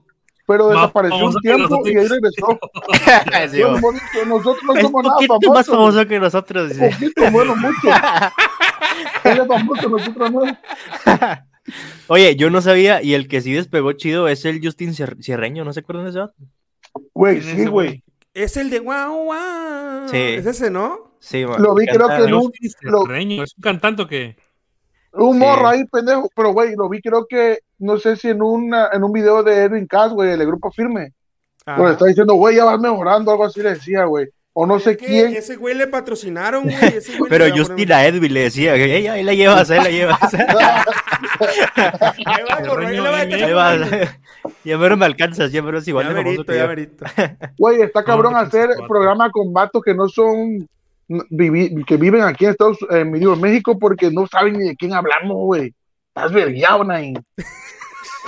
Pero 0.50 0.68
desapareció 0.70 1.26
un 1.28 1.34
que 1.36 1.40
tiempo 1.42 1.82
y 1.88 1.90
ahí 1.98 2.08
regresó. 2.08 2.60
Sí, 3.52 3.62
bonito, 3.80 4.26
nosotros 4.28 4.64
no 4.66 4.82
somos 4.82 5.04
nada 5.04 5.16
famosos. 5.28 5.54
más 5.54 5.68
famoso 5.68 6.08
que 6.08 6.20
nosotros. 6.20 6.72
Un 6.72 6.90
poquito, 6.90 7.32
bueno, 7.32 7.56
mucho. 7.56 7.88
Él 9.26 9.40
es 9.42 9.48
famoso, 9.48 9.90
nosotros 9.90 10.32
no. 10.32 10.42
Oye, 12.08 12.36
yo 12.36 12.50
no 12.50 12.62
sabía, 12.62 13.04
y 13.04 13.14
el 13.14 13.28
que 13.28 13.42
sí 13.42 13.54
despegó 13.54 13.92
chido 13.94 14.28
es 14.28 14.44
el 14.46 14.60
Justin 14.64 14.94
Cier- 14.96 15.22
Cierreño, 15.24 15.64
¿no 15.64 15.72
se 15.72 15.82
acuerdan 15.82 16.12
de 16.12 16.20
vato? 16.20 16.34
Güey, 17.14 17.40
¿Quién 17.42 17.52
es 17.58 17.64
sí, 17.64 17.66
güey. 17.70 18.04
Es 18.34 18.58
el 18.58 18.72
de 18.72 18.80
guau, 18.80 19.26
guau. 19.26 20.10
Sí. 20.10 20.18
Es 20.18 20.48
ese, 20.48 20.72
¿no? 20.72 21.14
Sí, 21.20 21.46
man, 21.46 21.62
Lo 21.62 21.76
vi, 21.76 21.86
creo 21.86 22.08
que 22.08 22.16
en 22.16 22.34
un- 22.34 22.52
lo- 22.82 23.16
¿Es 23.44 23.54
un 23.56 23.62
cantante 23.62 24.02
o 24.02 24.08
qué? 24.08 24.36
Un 25.14 25.34
Sí. 25.34 25.40
morro 25.40 25.68
ahí, 25.68 25.86
pendejo. 25.86 26.30
Pero, 26.36 26.54
güey, 26.54 26.76
lo 26.76 26.88
vi, 26.90 27.02
creo 27.02 27.26
que, 27.28 27.60
no 27.80 27.98
sé 27.98 28.16
si 28.16 28.30
en, 28.30 28.42
una, 28.42 28.90
en 28.94 29.04
un 29.04 29.12
video 29.12 29.42
de 29.44 29.64
Edwin 29.64 29.88
Cass, 29.88 30.12
güey, 30.14 30.30
del 30.30 30.46
grupo 30.46 30.72
Firme. 30.72 31.14
Pero 31.66 31.86
le 31.88 31.92
está 31.94 32.06
diciendo, 32.06 32.34
güey, 32.36 32.56
ya 32.56 32.66
vas 32.66 32.80
mejorando, 32.80 33.32
algo 33.32 33.46
así 33.46 33.62
le 33.62 33.72
decía, 33.76 34.06
güey. 34.06 34.28
O 34.54 34.66
no 34.66 34.80
sé 34.80 34.98
¿Qué? 34.98 35.06
quién. 35.06 35.36
Ese 35.36 35.56
güey 35.56 35.76
le 35.76 35.88
patrocinaron, 35.88 36.64
güey. 36.64 36.76
ese 36.98 37.18
güey 37.18 37.30
Pero 37.30 37.46
Justin 37.56 37.92
a 37.94 38.06
Edwin 38.06 38.34
le 38.34 38.42
decía, 38.42 38.76
"Ey, 38.76 39.08
ahí 39.08 39.24
la 39.24 39.34
llevas, 39.34 39.70
ahí 39.70 39.78
la 39.84 39.90
llevas. 39.90 40.20
Ahí 41.76 42.24
ahí 42.26 43.54
Ahí. 43.54 44.08
Ya 44.64 44.78
mero 44.78 44.98
me 44.98 45.06
alcanzas, 45.06 45.52
ya 45.52 45.62
mero 45.62 45.78
es 45.78 45.88
igual 45.88 46.08
Ya 46.08 46.14
de 46.14 46.24
verito, 46.24 46.54
ya 46.54 46.66
verito. 46.66 47.06
Güey, 47.58 47.82
está 47.82 48.04
cabrón 48.04 48.34
No, 48.34 48.40
hacer 48.40 48.70
programa 48.88 49.30
con 49.32 49.54
vatos 49.54 49.82
que 49.84 49.94
no 49.94 50.08
son 50.10 50.68
vivi- 51.10 51.84
que 51.86 51.98
viven 51.98 52.22
aquí 52.22 52.46
en 52.46 52.52
Estados 52.52 52.78
eh, 52.92 53.00
en 53.02 53.42
México 53.42 53.78
porque 53.80 54.12
no 54.12 54.28
saben 54.28 54.54
ni 54.54 54.70
de 54.70 54.76
quién 54.76 54.94
hablamos, 54.94 55.38
güey. 55.38 55.74
Estás 56.16 56.32
vergueado, 56.32 56.84
Nain. 56.84 57.16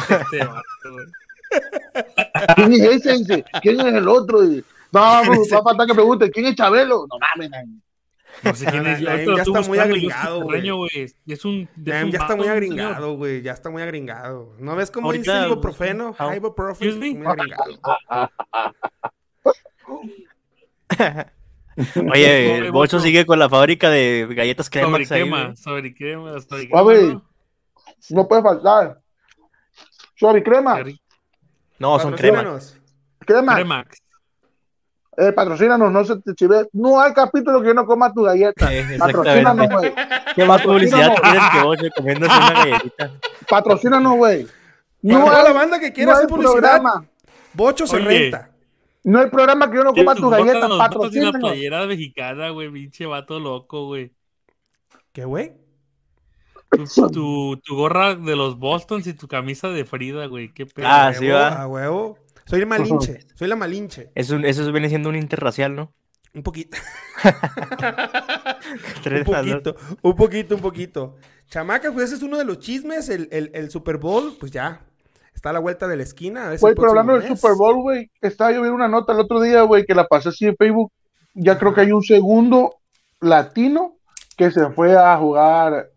Este. 0.09 0.39
¿Quién 2.55 2.73
es 2.73 3.05
ese? 3.05 3.43
¿Quién 3.61 3.79
es 3.79 3.85
el 3.93 4.07
otro? 4.07 4.41
No, 4.41 4.61
va 4.99 5.19
a 5.21 5.63
faltar 5.63 5.87
que 5.87 5.93
pregunte, 5.93 6.31
¿quién 6.31 6.45
es 6.47 6.55
Chabelo? 6.55 7.05
No 7.09 7.17
mames, 7.19 7.49
Nain. 7.49 7.81
No 8.43 8.55
sé 8.55 8.65
quién 8.65 8.87
es. 8.87 9.01
Naim 9.01 9.35
ya 9.35 9.43
está 9.43 9.61
muy 9.61 9.77
agringado, 9.79 10.41
güey. 10.43 10.69
Es 11.27 11.45
un. 11.45 11.67
Ya, 11.75 12.03
un 12.05 12.11
ya 12.11 12.19
está 12.19 12.35
muy 12.35 12.47
agringado, 12.47 13.15
güey. 13.17 13.41
Ya 13.41 13.51
está 13.51 13.69
muy 13.69 13.81
agringado. 13.81 14.55
¿No 14.59 14.75
ves 14.75 14.89
cómo 14.89 15.07
Ahorita- 15.07 15.39
dice 15.41 15.51
ibuprofeno? 15.51 16.15
How- 16.17 16.33
Ibuprofeno. 16.35 16.95
Muy 16.97 17.27
agringado. 17.27 17.79
Oye, 22.11 22.57
el 22.57 22.71
Bocho 22.71 22.99
sigue 22.99 23.25
con 23.25 23.39
la 23.39 23.49
fábrica 23.49 23.89
de 23.89 24.27
galletas 24.31 24.65
Sobre 24.67 24.81
Cremax 24.81 25.11
ahí. 25.11 25.21
crema, 25.21 25.55
sobre 25.55 25.93
crema, 25.95 26.39
sobre 26.41 26.69
crema. 26.69 26.83
¿no? 27.13 27.21
No 28.09 28.27
puede 28.27 28.41
faltar. 28.41 28.99
Suave 30.15 30.43
crema. 30.43 30.83
No, 31.79 31.97
son 31.99 32.13
crema. 32.13 32.37
Patrocínanos. 32.39 32.77
crema, 33.25 33.55
Cremax. 33.55 33.97
eh, 35.17 35.31
patrocínanos, 35.31 35.91
no 35.91 36.03
se 36.05 36.17
te 36.17 36.35
chive. 36.35 36.67
No 36.73 36.99
hay 37.01 37.13
capítulo 37.13 37.59
que 37.61 37.67
yo 37.67 37.73
no 37.73 37.85
coma 37.85 38.13
tu 38.13 38.21
galleta. 38.23 38.71
Eh, 38.73 38.97
Patrocínanos, 38.99 39.67
güey. 39.69 39.93
¿Qué 40.35 40.45
más 40.45 40.61
publicidad 40.61 41.15
tienes 41.21 41.43
que 41.51 41.61
Bocho 41.63 41.83
comiéndose 41.95 42.37
una 42.37 42.51
galletita? 42.51 43.11
Patrocínanos, 43.49 44.15
güey. 44.17 44.47
No 45.01 45.25
toda 45.25 45.41
la 45.43 45.49
hay, 45.49 45.55
banda 45.55 45.79
que 45.79 45.91
quiera 45.91 46.11
no 46.11 46.17
hay 46.17 46.25
hacer 46.25 46.29
publicidad, 46.29 46.59
programa. 46.59 47.05
Bocho 47.53 47.87
se 47.87 47.95
Oye. 47.95 48.05
renta. 48.05 48.50
No 49.03 49.19
hay 49.19 49.29
programa 49.29 49.69
que 49.69 49.77
yo 49.77 49.83
no 49.83 49.93
coma 49.95 50.15
Tus 50.15 50.21
tu 50.21 50.29
galleta. 50.29 50.67
botas, 50.67 50.69
los 50.69 50.89
botas 50.89 51.15
y 51.15 51.19
una 51.19 51.31
Patrocínanos. 51.31 51.39
playera 51.39 51.85
mexicana, 51.87 52.49
güey. 52.49 52.71
Pinche 52.71 53.05
vato 53.05 53.39
loco, 53.39 53.87
güey. 53.87 54.13
¿Qué, 55.11 55.25
güey? 55.25 55.53
Tu, 56.69 56.85
tu, 57.09 57.57
tu 57.63 57.75
gorra 57.75 58.15
de 58.15 58.35
los 58.35 58.57
Bostons 58.57 59.05
y 59.07 59.13
tu 59.13 59.27
camisa 59.27 59.69
de 59.69 59.85
Frida, 59.85 60.27
güey. 60.27 60.53
Qué 60.53 60.65
pedo. 60.65 60.87
Ah, 60.89 61.13
sí, 61.13 61.27
va. 61.27 61.61
A 61.61 61.67
huevo. 61.67 62.17
Soy 62.45 62.61
el 62.61 62.67
malinche. 62.67 63.19
Soy 63.35 63.47
la 63.47 63.55
malinche. 63.55 64.11
Es 64.15 64.29
un, 64.29 64.45
eso 64.45 64.71
viene 64.71 64.89
siendo 64.89 65.09
un 65.09 65.15
interracial, 65.15 65.75
¿no? 65.75 65.93
Un 66.33 66.43
poquito. 66.43 66.77
Tres 69.03 69.27
un 69.27 69.33
poquito. 69.33 69.75
Un 70.01 70.15
poquito, 70.15 70.55
un 70.55 70.61
poquito. 70.61 71.15
Chamaca, 71.49 71.91
pues 71.91 72.05
ese 72.05 72.15
es 72.15 72.21
uno 72.23 72.37
de 72.37 72.45
los 72.45 72.59
chismes. 72.59 73.09
El, 73.09 73.27
el, 73.31 73.51
el 73.53 73.69
Super 73.69 73.97
Bowl, 73.97 74.37
pues 74.39 74.51
ya. 74.51 74.85
Está 75.41 75.49
a 75.49 75.53
la 75.53 75.59
vuelta 75.59 75.87
de 75.87 75.97
la 75.97 76.03
esquina. 76.03 76.55
Güey, 76.59 76.75
pero 76.75 76.89
hablando 76.89 77.17
del. 77.17 77.27
Super 77.35 77.55
Bowl, 77.57 77.81
güey, 77.81 78.11
estaba 78.21 78.51
yo 78.51 78.61
viendo 78.61 78.75
una 78.75 78.87
nota 78.87 79.11
el 79.13 79.21
otro 79.21 79.41
día, 79.41 79.63
güey, 79.63 79.85
que 79.87 79.95
la 79.95 80.05
pasé 80.05 80.29
así 80.29 80.45
en 80.45 80.55
Facebook. 80.55 80.91
Ya 81.33 81.57
creo 81.57 81.73
que 81.73 81.81
hay 81.81 81.91
un 81.91 82.03
segundo 82.03 82.75
latino 83.19 83.95
que 84.37 84.51
se 84.51 84.69
fue 84.69 84.95
a 84.95 85.17
jugar, 85.17 85.89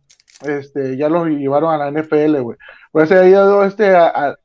este, 0.46 0.96
ya 0.96 1.10
lo 1.10 1.26
llevaron 1.26 1.74
a 1.74 1.76
la 1.76 1.90
NFL, 1.90 2.40
güey. 2.40 2.56
Por 2.90 3.02
eso 3.02 3.16
había 3.18 3.28
ido 3.28 3.64
este 3.64 3.94
a- 3.94 4.06
a- 4.08 4.36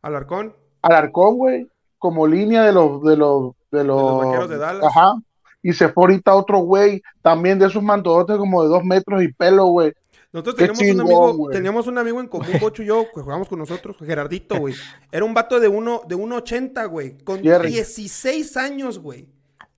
Alarcón. 0.00 0.54
Alarcón, 0.80 1.36
güey, 1.36 1.66
como 1.98 2.26
línea 2.26 2.62
de 2.64 2.72
los, 2.72 3.02
de 3.02 3.18
los, 3.18 3.52
de 3.70 3.84
los, 3.84 4.24
Vaqueros 4.24 4.48
de 4.48 4.56
Dallas. 4.56 4.84
Ajá. 4.84 5.16
Y 5.62 5.74
se 5.74 5.90
fue 5.90 6.04
ahorita 6.04 6.34
otro 6.34 6.60
güey, 6.60 7.02
también 7.20 7.58
de 7.58 7.66
esos 7.66 7.82
mantodotes 7.82 8.38
como 8.38 8.62
de 8.62 8.70
dos 8.70 8.84
metros 8.84 9.22
y 9.22 9.30
pelo, 9.34 9.66
güey. 9.66 9.92
Nosotros 10.32 10.54
teníamos 10.56 10.80
un 10.82 11.00
amigo, 11.00 11.48
teníamos 11.50 11.86
un 11.88 11.98
amigo 11.98 12.20
en 12.20 12.28
común, 12.28 12.46
Bocho 12.60 12.82
y 12.82 12.86
yo, 12.86 13.04
que 13.12 13.20
jugamos 13.20 13.48
con 13.48 13.58
nosotros, 13.58 13.96
Gerardito, 13.98 14.56
güey. 14.58 14.74
Era 15.10 15.24
un 15.24 15.34
vato 15.34 15.58
de 15.58 15.66
uno, 15.68 16.02
de 16.06 16.14
1.80, 16.16 16.88
güey. 16.88 17.18
Con 17.24 17.42
Jerry. 17.42 17.70
16 17.70 18.56
años, 18.56 18.98
güey. 19.00 19.26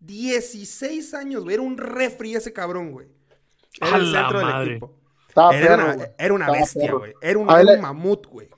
16 0.00 1.14
años, 1.14 1.44
güey. 1.44 1.54
Era 1.54 1.62
un 1.62 1.76
refri 1.78 2.34
ese 2.34 2.52
cabrón, 2.52 2.92
güey. 2.92 3.06
Era 3.80 3.94
A 3.94 3.96
el 3.98 4.12
centro 4.12 4.38
del 4.38 4.46
madre. 4.48 4.70
equipo. 4.72 4.94
Estaba 5.28 5.56
Era 5.56 5.66
perro, 5.76 5.94
una, 5.94 6.08
era 6.18 6.34
una 6.34 6.44
Estaba 6.44 6.58
bestia, 6.60 6.82
perro. 6.82 6.98
güey. 6.98 7.12
Era 7.22 7.38
un, 7.38 7.50
era 7.50 7.80
mamut, 7.80 8.26
güey. 8.26 8.48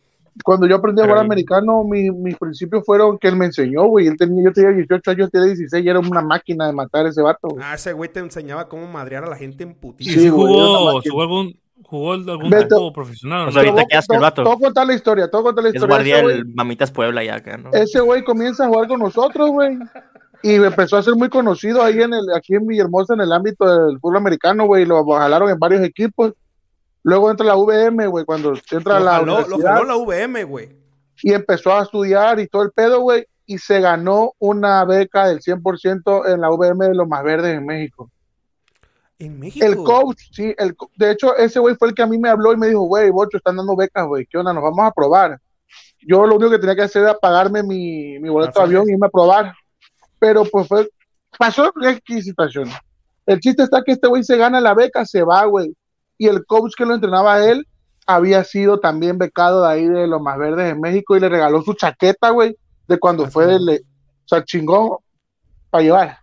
Cuando 0.44 0.66
yo 0.66 0.74
aprendí 0.74 1.00
a 1.00 1.04
jugar 1.04 1.18
americano, 1.20 1.84
mi- 1.84 2.10
mis 2.10 2.36
principios 2.36 2.84
fueron 2.84 3.16
que 3.18 3.28
él 3.28 3.36
me 3.36 3.46
enseñó, 3.46 3.84
güey. 3.86 4.08
Él 4.08 4.16
tenía, 4.16 4.42
yo 4.46 4.52
tenía 4.52 4.70
18 4.72 5.10
años, 5.12 5.30
tenía 5.30 5.46
16 5.46 5.84
y 5.84 5.88
era 5.88 6.00
una 6.00 6.20
máquina 6.22 6.66
de 6.66 6.72
matar 6.72 7.06
a 7.06 7.10
ese 7.10 7.22
vato, 7.22 7.46
güey. 7.50 7.62
Ah, 7.64 7.74
ese 7.76 7.92
güey 7.92 8.10
te 8.12 8.18
enseñaba 8.18 8.68
cómo 8.68 8.88
madrear 8.88 9.22
a 9.22 9.28
la 9.28 9.36
gente 9.36 9.62
en 9.62 9.70
¿Y 9.70 9.74
putita. 9.74 10.10
Sí, 10.10 10.28
una 10.28 10.32
jugó, 10.32 11.00
jugó 11.08 11.22
algún, 11.22 11.56
jugó 11.82 12.12
algún 12.12 12.52
equipo 12.54 12.92
profesional? 12.92 13.48
El 13.48 13.54
todo- 14.06 14.20
vato. 14.20 14.42
Todo 14.44 14.58
contar 14.58 14.86
la 14.86 14.94
historia, 14.94 15.30
todo 15.30 15.42
contar 15.44 15.64
la 15.64 15.70
Es 15.70 15.74
historia. 15.76 15.94
guardia 15.96 16.16
Ese 16.16 16.24
güey- 16.24 16.32
del 16.34 16.54
Mamitas 16.54 16.90
Puebla 16.90 17.24
ya 17.24 17.34
acá, 17.36 17.56
¿no? 17.56 17.70
ese 17.72 18.00
güey 18.00 18.22
comienza 18.24 18.64
a 18.64 18.68
jugar 18.68 18.88
con 18.88 19.00
nosotros, 19.00 19.50
güey. 19.50 19.78
Y 20.42 20.54
empezó 20.56 20.98
a 20.98 21.02
ser 21.02 21.14
muy 21.16 21.28
conocido 21.30 21.82
ahí 21.82 22.00
en 22.02 22.12
el, 22.12 22.30
aquí 22.36 22.54
en 22.54 22.66
Villahermosa 22.66 23.14
en 23.14 23.22
el 23.22 23.32
ámbito 23.32 23.64
del 23.64 23.98
fútbol 23.98 24.18
americano, 24.18 24.66
güey. 24.66 24.84
Lo 24.84 25.02
jalaron 25.06 25.48
en 25.50 25.58
varios 25.58 25.82
equipos. 25.82 26.34
Luego 27.02 27.30
entra 27.30 27.46
la 27.46 27.56
VM, 27.56 28.06
güey, 28.08 28.24
cuando 28.26 28.54
entra 28.70 28.98
Lo 28.98 29.04
la 29.06 29.12
jaló, 29.12 29.40
lo 29.48 29.58
jaló 29.58 29.84
la 29.84 29.96
VM, 29.96 30.44
güey. 30.44 30.68
y 31.22 31.32
empezó 31.32 31.72
a 31.72 31.82
estudiar 31.82 32.40
y 32.40 32.46
todo 32.48 32.62
el 32.62 32.72
pedo, 32.72 33.00
güey. 33.00 33.24
Y 33.46 33.58
se 33.58 33.80
ganó 33.80 34.32
una 34.38 34.84
beca 34.84 35.28
del 35.28 35.40
100% 35.40 36.26
en 36.26 36.40
la 36.40 36.50
VM 36.50 36.88
de 36.88 36.94
los 36.94 37.06
más 37.08 37.22
verdes 37.24 37.56
en 37.56 37.64
México. 37.66 38.10
En 39.18 39.38
México. 39.38 39.64
El 39.64 39.76
coach, 39.76 40.18
sí, 40.32 40.54
el, 40.58 40.74
de 40.96 41.12
hecho, 41.12 41.36
ese 41.36 41.60
güey 41.60 41.76
fue 41.76 41.88
el 41.88 41.94
que 41.94 42.02
a 42.02 42.06
mí 42.06 42.18
me 42.18 42.28
habló 42.28 42.52
y 42.52 42.56
me 42.56 42.68
dijo, 42.68 42.82
güey, 42.82 43.10
Bocho, 43.10 43.36
están 43.36 43.56
dando 43.56 43.76
becas, 43.76 44.06
güey, 44.06 44.26
¿qué 44.26 44.38
onda? 44.38 44.52
Nos 44.52 44.62
vamos 44.62 44.84
a 44.84 44.90
probar. 44.90 45.38
Yo 46.06 46.26
lo 46.26 46.36
único 46.36 46.50
que 46.50 46.58
tenía 46.58 46.74
que 46.74 46.82
hacer 46.82 47.02
era 47.02 47.14
pagarme 47.14 47.62
mi, 47.62 48.18
mi 48.18 48.28
boleto 48.28 48.60
de 48.60 48.66
avión 48.66 48.88
y 48.88 48.92
irme 48.92 49.06
a 49.06 49.10
probar. 49.10 49.54
Pero 50.18 50.44
pues 50.44 50.68
fue, 50.68 50.88
pasó 51.38 51.72
X 51.80 52.24
situación. 52.24 52.70
El 53.26 53.40
chiste 53.40 53.62
está 53.62 53.82
que 53.82 53.92
este 53.92 54.08
güey 54.08 54.22
se 54.22 54.36
gana 54.36 54.60
la 54.60 54.74
beca, 54.74 55.06
se 55.06 55.22
va, 55.22 55.44
güey. 55.46 55.74
Y 56.18 56.28
el 56.28 56.44
coach 56.44 56.74
que 56.76 56.84
lo 56.84 56.94
entrenaba 56.94 57.34
a 57.34 57.50
él 57.50 57.66
había 58.06 58.44
sido 58.44 58.80
también 58.80 59.18
becado 59.18 59.62
de 59.62 59.68
ahí 59.68 59.88
de 59.88 60.06
los 60.06 60.20
más 60.20 60.38
verdes 60.38 60.70
en 60.70 60.80
México 60.80 61.16
y 61.16 61.20
le 61.20 61.28
regaló 61.28 61.62
su 61.62 61.74
chaqueta, 61.74 62.30
güey, 62.30 62.56
de 62.86 62.98
cuando 62.98 63.26
fue 63.30 63.46
del, 63.46 63.68
o 63.70 64.28
sea, 64.28 64.44
chingón 64.44 64.98
para 65.70 65.84
llevar. 65.84 66.18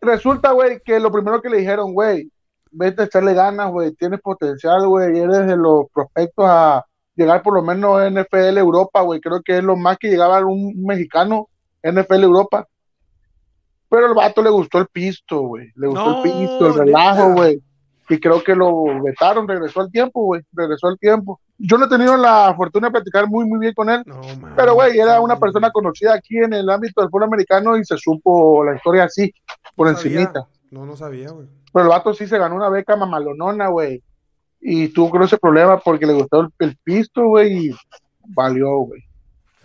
Resulta, 0.00 0.52
güey, 0.52 0.80
que 0.84 1.00
lo 1.00 1.10
primero 1.10 1.40
que 1.40 1.48
le 1.48 1.58
dijeron, 1.58 1.92
güey, 1.92 2.30
vete 2.70 3.02
a 3.02 3.04
echarle 3.06 3.34
ganas, 3.34 3.70
güey, 3.70 3.92
tienes 3.94 4.20
potencial, 4.20 4.86
güey, 4.86 5.18
eres 5.18 5.46
de 5.46 5.56
los 5.56 5.86
prospectos 5.92 6.44
a 6.46 6.84
llegar 7.14 7.42
por 7.42 7.54
lo 7.54 7.62
menos 7.62 7.98
a 7.98 8.10
NFL 8.10 8.58
Europa, 8.58 9.00
güey, 9.00 9.20
creo 9.20 9.40
que 9.42 9.58
es 9.58 9.64
lo 9.64 9.76
más 9.76 9.98
que 9.98 10.08
llegaba 10.08 10.44
un 10.44 10.82
mexicano 10.84 11.48
NFL 11.82 12.24
Europa. 12.24 12.66
Pero 13.88 14.06
el 14.06 14.14
vato 14.14 14.42
le 14.42 14.50
gustó 14.50 14.78
el 14.78 14.88
pisto, 14.88 15.40
güey, 15.40 15.70
le 15.76 15.86
gustó 15.86 16.10
No, 16.10 16.16
el 16.16 16.22
pisto, 16.22 16.66
el 16.66 16.74
relajo, 16.74 17.32
güey. 17.32 17.62
Y 18.08 18.20
creo 18.20 18.42
que 18.44 18.54
lo 18.54 19.02
vetaron, 19.02 19.48
regresó 19.48 19.80
al 19.80 19.90
tiempo, 19.90 20.22
güey, 20.22 20.42
regresó 20.52 20.86
al 20.88 20.98
tiempo. 20.98 21.40
Yo 21.58 21.76
no 21.78 21.86
he 21.86 21.88
tenido 21.88 22.16
la 22.16 22.54
fortuna 22.56 22.88
de 22.88 22.92
platicar 22.92 23.26
muy, 23.28 23.44
muy 23.46 23.58
bien 23.58 23.74
con 23.74 23.88
él, 23.90 24.02
No, 24.06 24.20
man. 24.40 24.52
pero, 24.56 24.74
güey, 24.74 24.98
era 24.98 25.20
una 25.20 25.38
persona 25.38 25.70
conocida 25.70 26.14
aquí 26.14 26.36
en 26.38 26.52
el 26.52 26.68
ámbito 26.70 27.00
del 27.00 27.10
fútbol 27.10 27.24
americano 27.24 27.76
y 27.76 27.84
se 27.84 27.96
supo 27.96 28.62
la 28.64 28.76
historia 28.76 29.04
así, 29.04 29.32
por 29.74 29.88
No 29.90 29.96
sabía. 29.96 30.20
encimita. 30.20 30.46
No, 30.70 30.84
no 30.86 30.96
sabía, 30.96 31.30
güey. 31.30 31.48
Pero 31.72 31.84
el 31.84 31.88
vato 31.90 32.12
sí 32.14 32.26
se 32.26 32.38
ganó 32.38 32.54
una 32.56 32.68
beca 32.68 32.94
mamalonona, 32.96 33.68
güey. 33.68 34.02
Y 34.60 34.88
tuvo 34.88 35.10
con 35.10 35.22
ese 35.22 35.38
problema 35.38 35.78
porque 35.78 36.06
le 36.06 36.12
gustó 36.14 36.40
el, 36.42 36.48
el 36.60 36.76
pisto, 36.84 37.24
güey, 37.26 37.68
y 37.68 37.74
valió, 38.28 38.78
güey. 38.80 39.02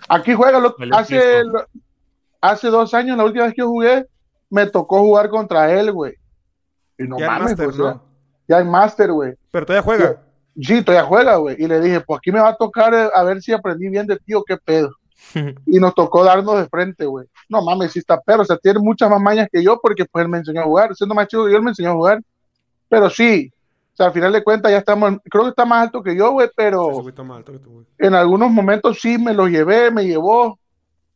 Aquí 0.10 0.34
juega, 0.34 0.60
lo- 0.60 0.76
hace, 0.94 1.44
lo- 1.44 1.66
hace 2.42 2.68
dos 2.70 2.94
años, 2.94 3.18
la 3.18 3.26
última 3.26 3.46
vez 3.46 3.54
que 3.54 3.62
yo 3.62 3.68
jugué, 3.68 4.06
me 4.50 4.66
tocó 4.68 5.00
jugar 5.00 5.30
contra 5.30 5.72
él, 5.74 5.92
güey. 5.92 6.14
Y 6.98 7.04
no 7.04 7.18
ya 7.20 7.28
mames, 7.28 7.50
Master, 7.58 7.74
sea, 7.74 7.84
¿no? 7.86 8.04
Ya 8.52 8.60
en 8.60 8.70
Master, 8.70 9.12
güey. 9.14 9.34
Pero 9.50 9.66
todavía 9.66 9.84
juega. 9.84 10.22
Sí, 10.62 10.84
todavía 10.84 11.08
juega, 11.08 11.36
güey. 11.38 11.56
Y 11.58 11.68
le 11.68 11.80
dije, 11.80 12.02
pues 12.02 12.18
aquí 12.18 12.32
me 12.32 12.42
va 12.42 12.50
a 12.50 12.56
tocar 12.56 12.94
eh, 12.94 13.10
a 13.16 13.24
ver 13.24 13.42
si 13.42 13.54
aprendí 13.54 13.88
bien 13.88 14.06
de 14.06 14.18
ti 14.18 14.34
o 14.34 14.44
qué 14.44 14.58
pedo. 14.58 14.92
y 15.66 15.80
nos 15.80 15.96
tocó 15.96 16.26
darnos 16.26 16.58
de 16.58 16.68
frente, 16.68 17.06
güey. 17.06 17.28
No 17.48 17.62
mames, 17.62 17.94
sí 17.94 18.00
está 18.00 18.20
perro, 18.20 18.42
o 18.42 18.46
sea, 18.46 18.58
tiene 18.58 18.80
muchas 18.80 19.10
más 19.10 19.22
mañas 19.22 19.48
que 19.50 19.64
yo 19.64 19.80
porque 19.82 20.04
pues 20.06 20.24
él 20.24 20.30
me 20.30 20.40
enseñó 20.40 20.62
a 20.62 20.66
jugar, 20.66 20.94
siendo 20.96 21.16
más 21.16 21.28
chico 21.28 21.46
que 21.46 21.52
yo, 21.52 21.58
él 21.58 21.64
me 21.64 21.72
enseñó 21.72 21.92
a 21.92 21.96
jugar. 21.96 22.22
Pero 22.90 23.10
sí, 23.10 23.54
o 23.94 23.96
sea, 23.96 24.08
al 24.08 24.14
final 24.14 24.34
de 24.34 24.44
cuentas 24.44 24.70
ya 24.70 24.80
estamos, 24.80 25.14
creo 25.30 25.44
que 25.44 25.50
está 25.52 25.64
más 25.64 25.84
alto 25.84 26.04
que 26.04 26.16
yo, 26.16 26.32
güey, 26.32 26.50
pero 26.54 27.02
más 27.24 27.38
alto 27.38 27.54
que 27.54 27.60
tú, 27.60 27.86
en 27.98 28.14
algunos 28.16 28.52
momentos 28.52 29.00
sí 29.00 29.18
me 29.18 29.34
lo 29.34 29.48
llevé, 29.48 29.92
me 29.92 30.06
llevó. 30.06 30.60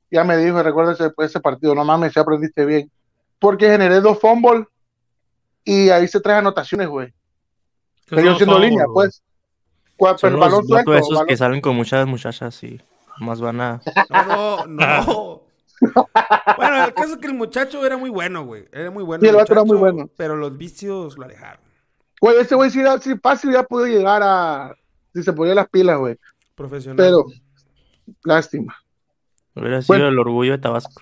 Ya 0.10 0.24
me 0.24 0.38
dijo, 0.38 0.64
recuerda 0.64 0.94
ese, 0.94 1.12
ese 1.18 1.40
partido, 1.42 1.76
no 1.76 1.84
mames, 1.84 2.14
si 2.14 2.20
aprendiste 2.20 2.64
bien. 2.64 2.90
Porque 3.40 3.70
generé 3.70 4.00
dos 4.00 4.20
fumbles 4.20 4.66
y 5.66 5.90
ahí 5.90 6.08
se 6.08 6.22
tres 6.22 6.38
anotaciones, 6.38 6.88
güey. 6.88 7.12
¿Qué 8.06 8.16
Que 8.18 8.24
yo 8.24 8.30
son 8.32 8.38
siendo 8.38 8.60
los 8.60 8.70
línea, 8.70 8.86
pues. 8.94 9.24
Cua- 9.98 10.18
Son 10.18 10.34
el 10.34 10.40
los 10.40 10.42
balón 10.42 10.60
vatos 10.60 10.68
suelto, 10.70 10.96
esos 10.96 11.10
balón- 11.18 11.28
que 11.28 11.38
salen 11.38 11.62
con 11.62 11.76
muchas 11.76 12.06
muchachas 12.08 12.64
y 12.64 12.82
más 13.20 13.40
van 13.42 13.62
a... 13.62 13.82
No, 14.10 14.66
no, 14.68 14.68
no. 14.68 15.42
Bueno, 16.58 16.86
el 16.86 16.94
caso 16.94 17.14
es 17.14 17.18
que 17.18 17.28
el 17.28 17.34
muchacho 17.34 17.86
era 17.86 17.98
muy 17.98 18.10
bueno, 18.10 18.46
güey. 18.46 18.66
Era 18.72 18.90
muy 18.92 19.04
bueno. 19.04 19.22
Sí, 19.22 19.28
el 19.28 19.36
vato 19.36 19.52
era 19.54 19.64
muy 19.64 19.78
muchacho, 19.78 19.94
bueno. 19.96 20.10
Pero 20.18 20.36
los 20.38 20.58
vicios 20.58 21.18
lo 21.18 21.26
alejaron. 21.26 21.62
Güey, 22.22 22.38
ese 22.38 22.56
güey 22.56 22.70
sí, 22.70 22.80
era- 22.80 22.98
sí 23.00 23.16
fácil 23.22 23.52
ya 23.52 23.64
pudo 23.64 23.86
llegar 23.86 24.22
a. 24.24 24.74
Si 25.14 25.22
se 25.24 25.34
ponía 25.34 25.54
las 25.56 25.68
pilas, 25.70 25.98
güey. 25.98 26.18
Profesional. 26.56 26.98
Pero, 26.98 27.26
lástima. 28.24 28.76
Hubiera 29.54 29.82
sido 29.82 29.88
Bueno. 29.96 30.08
el 30.08 30.20
orgullo 30.20 30.52
de 30.54 30.58
Tabasco. 30.60 31.02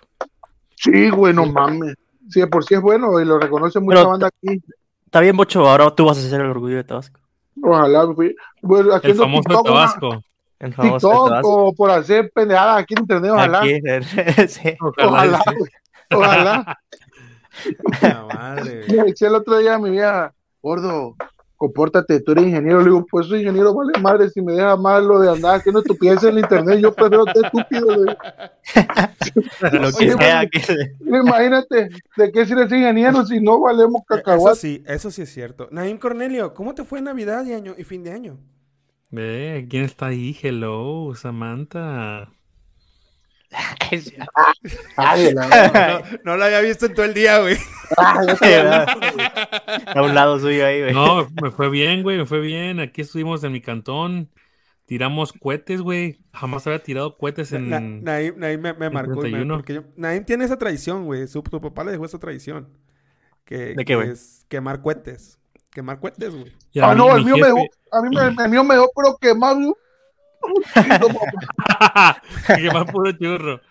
Sí, 0.76 1.10
güey, 1.12 1.34
no 1.34 1.46
mames. 1.46 1.96
Sí, 2.30 2.40
de 2.40 2.48
por 2.48 2.64
sí 2.64 2.74
es 2.76 2.82
bueno 2.82 3.20
y 3.20 3.26
lo 3.26 3.40
reconoce 3.40 3.80
mucha 3.80 3.98
Pero- 4.00 4.10
banda 4.10 4.28
aquí. 4.28 4.62
Está 5.14 5.22
bien, 5.22 5.38
Bocho, 5.38 5.70
ahora 5.70 5.92
tú 5.92 6.06
vas 6.06 6.18
a 6.18 6.22
ser 6.28 6.42
el 6.42 6.48
orgullo 6.48 6.78
de 6.78 6.86
Tabasco. 6.86 7.20
Ojalá, 7.62 8.04
güey. 8.06 8.36
Bueno, 8.64 8.90
El 8.90 8.98
haciendo 8.98 9.22
famoso 9.22 9.44
TikTok, 9.44 9.66
Tabasco. 9.68 10.24
El 10.58 10.74
famoso 10.74 11.08
TikTok 11.08 11.28
Tabasco. 11.28 11.66
o 11.68 11.76
por 11.76 11.92
hacer 11.92 12.32
pendejadas 12.34 12.82
aquí 12.82 12.96
en 12.96 13.02
internet, 13.02 13.32
ojalá. 13.32 13.60
Aquí, 13.60 13.80
sí. 14.48 14.76
Ojalá, 14.82 15.44
güey. 15.56 15.72
Ojalá. 16.16 16.80
La 18.02 18.26
madre. 18.26 18.86
Me 18.88 19.04
decía 19.04 19.28
el 19.28 19.36
otro 19.36 19.60
día 19.60 19.76
a 19.76 19.78
mi 19.78 19.92
vieja, 19.92 20.34
gordo, 20.64 21.16
compórtate, 21.64 22.20
tú 22.20 22.34
eres 22.34 22.44
ingeniero. 22.48 22.80
Le 22.80 22.86
digo, 22.86 23.06
pues 23.10 23.28
soy 23.28 23.40
ingeniero, 23.40 23.74
vale 23.74 23.98
madre, 24.02 24.30
si 24.30 24.42
me 24.42 24.52
deja 24.52 24.76
mal 24.76 25.08
lo 25.08 25.20
de 25.22 25.30
andar 25.30 25.56
haciendo 25.56 25.80
estupideces 25.80 26.26
en 26.26 26.32
el 26.32 26.40
internet, 26.40 26.80
yo 26.80 26.94
prefiero 26.94 27.24
ser 27.34 27.46
estúpido. 27.46 27.96
Lo 29.72 29.92
que 29.92 29.98
Oye, 29.98 30.14
sea 30.14 30.40
güey. 30.40 30.50
que... 30.50 30.96
Imagínate, 31.06 31.90
¿de 32.18 32.32
qué 32.34 32.46
sirve 32.46 32.68
ser 32.68 32.80
ingeniero 32.80 33.26
si 33.26 33.40
no 33.40 33.62
valemos 33.62 34.02
Eso 34.02 34.06
cacahuate? 34.08 34.60
sí, 34.60 34.84
eso 34.86 35.10
sí 35.10 35.22
es 35.22 35.34
cierto. 35.34 35.70
Naim 35.72 35.98
Cornelio, 35.98 36.54
¿cómo 36.54 36.76
te 36.76 36.84
fue 36.84 37.02
Navidad 37.02 37.46
y, 37.46 37.54
año, 37.54 37.76
y 37.78 37.86
fin 37.86 38.04
de 38.04 38.12
año? 38.12 38.38
Ve, 39.10 39.66
¿quién 39.70 39.84
está 39.84 40.08
ahí? 40.08 40.38
Hello, 40.42 41.14
Samantha. 41.16 42.30
La- 44.98 46.04
No, 46.24 46.32
no 46.34 46.38
lo 46.38 46.46
había 46.46 46.62
visto 46.62 46.86
en 46.88 46.94
todo 46.94 47.06
el 47.06 47.14
día, 47.14 47.40
güey. 47.40 47.58
ya 48.28 48.36
sé. 48.36 48.56
A 49.96 50.02
un 50.02 50.16
lado 50.16 50.40
suyo 50.40 50.66
ahí, 50.66 50.82
güey. 50.82 50.94
No, 50.94 51.28
me 51.42 51.52
fue 51.52 51.70
bien, 51.70 52.04
güey, 52.04 52.18
me 52.18 52.26
fue 52.26 52.40
bien. 52.40 52.80
Aquí 52.80 53.02
estuvimos 53.02 53.44
en 53.44 53.52
mi 53.52 53.62
cantón. 53.62 54.30
Tiramos 54.86 55.32
cohetes, 55.34 55.82
güey. 55.82 56.20
Jamás 56.34 56.68
había 56.68 56.84
tirado 56.84 57.18
cohetes 57.18 57.52
en... 57.54 57.70
Na- 57.70 57.80
Naim, 57.80 58.36
Naim 58.38 58.60
me, 58.60 58.74
me 58.74 58.88
en 58.88 58.94
marcó. 58.94 59.16
me- 59.16 59.22
31. 59.22 59.56
porque 59.56 59.74
yo- 59.76 59.84
Naim 59.96 60.26
tiene 60.26 60.46
esa 60.46 60.58
tradición, 60.58 61.06
güey. 61.06 61.28
Su, 61.28 61.42
su 61.50 61.62
papá 61.62 61.84
le 61.84 61.92
dejó 61.92 62.06
esa 62.06 62.20
tradición. 62.20 62.68
Que, 63.46 63.58
¿De 63.58 63.76
que 63.78 63.86
qué, 63.86 63.96
güey? 63.96 64.10
es 64.10 64.46
quemar 64.50 64.82
cohetes. 64.82 65.40
Quemar 65.72 66.00
cohetes, 66.00 66.36
güey. 66.36 66.52
Ah, 66.82 66.94
no, 66.96 67.16
el 67.16 67.26
mío 67.26 67.36
me 67.38 67.44
jefe- 67.44 67.46
dejó, 67.48 67.68
a 67.92 68.02
mí 68.02 68.16
me, 68.16 68.44
el 68.44 68.50
mío 68.50 68.64
me 68.64 68.76
dejó, 68.76 68.90
pero 68.96 69.18
quemado. 69.20 69.78
que 72.56 72.72
más 72.72 72.92
puro 72.92 73.12
churro. 73.14 73.62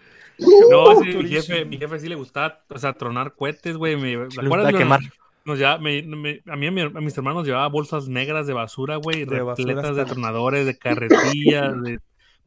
No, 0.70 1.02
sí, 1.02 1.14
mi 1.16 1.28
jefe, 1.28 1.64
mi 1.64 1.78
jefe 1.78 2.00
sí 2.00 2.08
le 2.08 2.14
gustaba, 2.14 2.60
o 2.68 2.78
sea, 2.78 2.92
tronar 2.94 3.34
cohetes, 3.34 3.76
güey. 3.76 3.96
Me, 3.96 4.02
¿te 4.02 4.40
Le 4.40 4.46
acuerdas, 4.46 4.48
gusta 4.48 4.70
güey? 4.70 4.76
quemar. 4.78 5.00
Nos 5.44 5.58
llevaba- 5.58 5.78
me- 5.78 6.02
me- 6.02 6.40
a 6.46 6.56
mí 6.56 6.66
y 6.66 6.68
a, 6.68 6.70
mi- 6.72 6.80
a 6.82 6.88
mis 7.00 7.16
hermanos 7.16 7.46
llevaba 7.46 7.66
bolsas 7.68 8.08
negras 8.08 8.46
de 8.46 8.52
basura, 8.52 8.96
güey, 8.96 9.24
repletas 9.24 9.96
de 9.96 10.04
tronadores, 10.04 10.66
de 10.66 10.78
carretillas, 10.78 11.82
de 11.82 11.98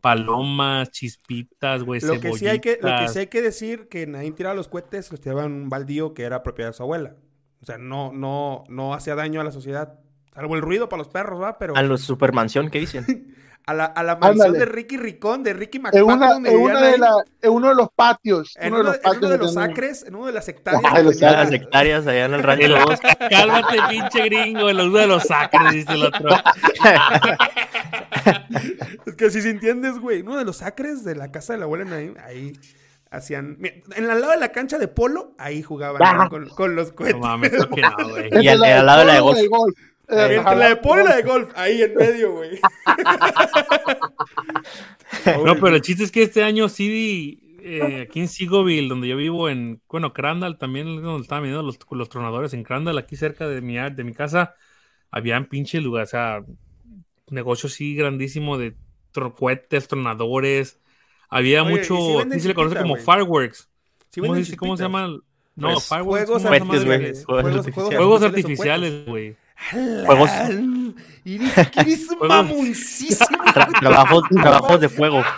palomas, 0.02 0.92
chispitas, 0.92 1.84
güey, 1.84 2.00
Lo 2.02 2.20
que, 2.20 2.34
sí 2.34 2.48
hay 2.48 2.60
que, 2.60 2.80
lo 2.82 2.96
que 3.00 3.08
sí 3.10 3.20
hay 3.20 3.28
que 3.28 3.42
decir 3.42 3.88
que 3.90 4.06
Naim 4.08 4.34
tiraba 4.36 4.56
los 4.56 4.68
cohetes, 4.68 5.12
los 5.12 5.20
tiraba 5.20 5.46
en 5.46 5.52
un 5.54 5.70
baldío 5.70 6.14
que 6.14 6.24
era 6.24 6.44
propiedad 6.44 6.70
de 6.70 6.74
su 6.74 6.84
abuela. 6.84 7.16
O 7.62 7.66
sea, 7.66 7.78
no, 7.78 8.12
no, 8.14 8.64
no 8.70 8.94
hacía 8.94 9.16
daño 9.16 9.42
a 9.42 9.44
la 9.44 9.52
sociedad. 9.52 10.00
Salvo 10.34 10.56
el 10.56 10.62
ruido 10.62 10.88
para 10.90 11.00
los 11.00 11.08
perros, 11.08 11.42
¿va? 11.42 11.58
Pero 11.58 11.76
A 11.76 11.82
los 11.82 12.02
supermansión, 12.02 12.70
¿qué 12.70 12.80
dicen? 12.80 13.36
a 13.68 13.74
la, 13.74 13.86
a 13.86 14.04
la 14.04 14.16
mansión 14.16 14.48
Ándale. 14.48 14.60
de 14.60 14.66
Ricky 14.72 14.98
Ricón, 14.98 15.42
de 15.44 15.54
Ricky 15.54 15.78
En, 15.78 15.84
McPato, 15.84 16.06
una, 16.06 16.36
en, 16.50 16.58
una 16.58 16.82
de 16.82 16.98
la, 17.00 17.10
en 17.42 17.52
uno 17.52 17.70
de 17.70 17.76
los 17.76 17.90
patios. 17.96 18.56
en 18.60 18.74
uno 18.74 18.84
de 18.84 18.84
los 18.84 18.96
en 18.96 19.02
uno 19.04 19.12
patios 19.14 19.32
de 19.32 19.38
los 19.40 19.58
acres, 19.58 20.04
en 20.08 20.16
uno 20.16 20.26
de 20.28 20.34
las 20.34 20.48
hectáreas. 20.48 20.94
Que 20.94 21.04
los 21.04 21.20
Ya 21.20 21.32
las 21.32 21.52
hectáreas 21.52 22.06
allá 22.08 22.26
en 22.26 22.34
el 22.36 22.44
rancho. 22.44 22.66
El- 22.66 22.72
dos. 22.74 23.00
Cálmate, 23.30 23.78
pinche 23.90 24.22
gringo, 24.26 24.70
el 24.70 24.80
uno 24.82 24.98
de 25.00 25.08
los 25.08 25.24
sacres, 25.24 25.72
dice 25.74 25.94
el 25.94 26.04
otro. 26.06 26.30
Es 29.06 29.16
que 29.16 29.30
si 29.32 29.42
se 29.42 29.50
entiendes, 29.50 30.00
güey, 30.00 30.22
uno 30.22 30.38
de 30.38 30.46
los 30.46 30.62
acres 30.62 31.04
de 31.04 31.16
la 31.16 31.32
casa 31.32 31.54
de 31.54 31.60
la 31.60 31.66
abuela 31.66 31.86
Naim, 31.86 32.16
ahí 32.26 32.54
hacían... 33.12 33.56
Mira, 33.60 33.76
en 33.96 34.10
al 34.10 34.20
lado 34.20 34.34
de 34.34 34.40
la 34.40 34.50
cancha 34.52 34.78
de 34.78 34.88
polo, 34.88 35.34
ahí 35.38 35.62
jugaban 35.62 36.02
Ah. 36.04 36.24
¿no? 36.24 36.30
con, 36.30 36.50
con 36.50 36.76
los 36.76 36.92
cohetes. 36.92 37.16
No 37.16 37.22
mames, 37.28 37.52
no, 37.54 37.68
güey. 38.10 38.30
Y 38.44 38.48
al- 38.48 38.60
lado 38.60 39.00
de 39.02 39.06
la 39.06 39.14
de 39.14 39.48
golf. 39.48 39.76
Eh, 40.08 40.36
Entre 40.36 40.56
la 40.56 40.70
de 40.70 40.76
polo 40.78 41.02
y 41.04 41.06
la 41.06 41.16
de 41.16 41.24
golf, 41.24 41.50
ahí 41.56 41.82
en 41.82 41.96
medio, 41.96 42.34
güey. 42.34 42.60
No, 45.44 45.56
pero 45.56 45.76
el 45.76 45.82
chiste 45.82 46.04
es 46.04 46.12
que 46.12 46.24
este 46.24 46.44
año 46.44 46.70
sí, 46.70 47.58
eh, 47.62 48.06
aquí 48.08 48.20
en 48.20 48.28
Seagoville, 48.28 48.88
donde 48.88 49.08
yo 49.08 49.18
vivo, 49.18 49.50
en, 49.50 49.82
bueno, 49.90 50.14
Crandall 50.14 50.58
también, 50.58 50.88
es 50.98 51.02
donde 51.02 51.22
estaban 51.24 51.44
viniendo 51.44 51.64
los, 51.64 51.78
los 51.90 52.10
tronadores 52.10 52.54
en 52.54 52.64
Crandall, 52.64 52.98
aquí 52.98 53.16
cerca 53.16 53.48
de 53.48 53.62
mi, 53.62 53.76
de 53.78 54.04
mi 54.04 54.14
casa, 54.14 54.56
habían 55.12 55.46
pinche 55.48 55.82
lugar, 55.82 56.04
o 56.04 56.08
sea, 56.08 56.44
negocio 57.30 57.70
sí 57.70 57.96
grandísimo 57.96 58.58
de 58.58 58.76
cohetes, 59.38 59.88
tronadores, 59.88 60.80
había 61.30 61.64
Oye, 61.64 61.72
mucho, 61.78 62.20
aquí 62.20 62.40
se 62.40 62.50
le 62.50 62.54
conoce 62.54 62.76
como 62.78 62.96
güey. 62.96 63.04
fireworks. 63.04 63.70
¿Cómo, 64.14 64.24
venden 64.34 64.44
dice- 64.44 64.58
cómo 64.58 64.78
se 64.78 64.84
llama? 64.84 65.08
No, 65.56 65.74
Pues, 65.74 65.88
fireworks. 65.88 66.46
Artificiales 66.46 67.26
o 67.28 68.24
artificiales, 68.26 69.06
güey. 69.06 69.36
Juegos- 69.72 70.30
que 71.72 71.80
eres 71.82 72.08
mamoncísimo. 72.22 73.44
Tra- 73.46 73.72
trabajos, 73.80 74.24
trabajos 74.30 74.80
de 74.82 74.90
fuego. 74.90 75.24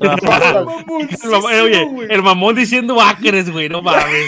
Trabajos- 0.00 1.50
El 1.52 1.60
oye, 1.60 1.86
el 2.10 2.22
mamón 2.22 2.54
diciendo 2.54 3.00
acres, 3.00 3.50
güey, 3.50 3.68
no 3.68 3.82
mames. 3.82 4.26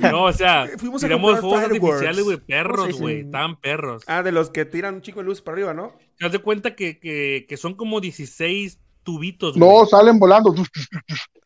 no, 0.00 0.24
o 0.24 0.32
sea, 0.32 0.66
Fuimos 0.78 1.02
a 1.02 1.06
tiramos 1.06 1.40
fuegos 1.40 1.60
artificiales, 1.60 2.24
güey, 2.24 2.36
perros, 2.38 2.98
güey, 3.00 3.30
tan 3.30 3.56
perros. 3.60 4.04
Ah, 4.06 4.22
de 4.22 4.32
los 4.32 4.50
que 4.50 4.64
tiran 4.64 4.94
un 4.96 5.02
chico 5.02 5.20
de 5.20 5.26
luz 5.26 5.40
para 5.42 5.54
arriba, 5.56 5.74
¿no? 5.74 5.96
Te 6.18 6.24
das 6.24 6.32
de 6.32 6.38
cuenta 6.38 6.74
que, 6.74 6.98
que, 6.98 7.46
que 7.48 7.56
son 7.56 7.74
como 7.74 8.00
16 8.00 8.78
tubitos, 9.04 9.56
güey. 9.56 9.70
No, 9.70 9.86
salen 9.86 10.18
volando. 10.18 10.52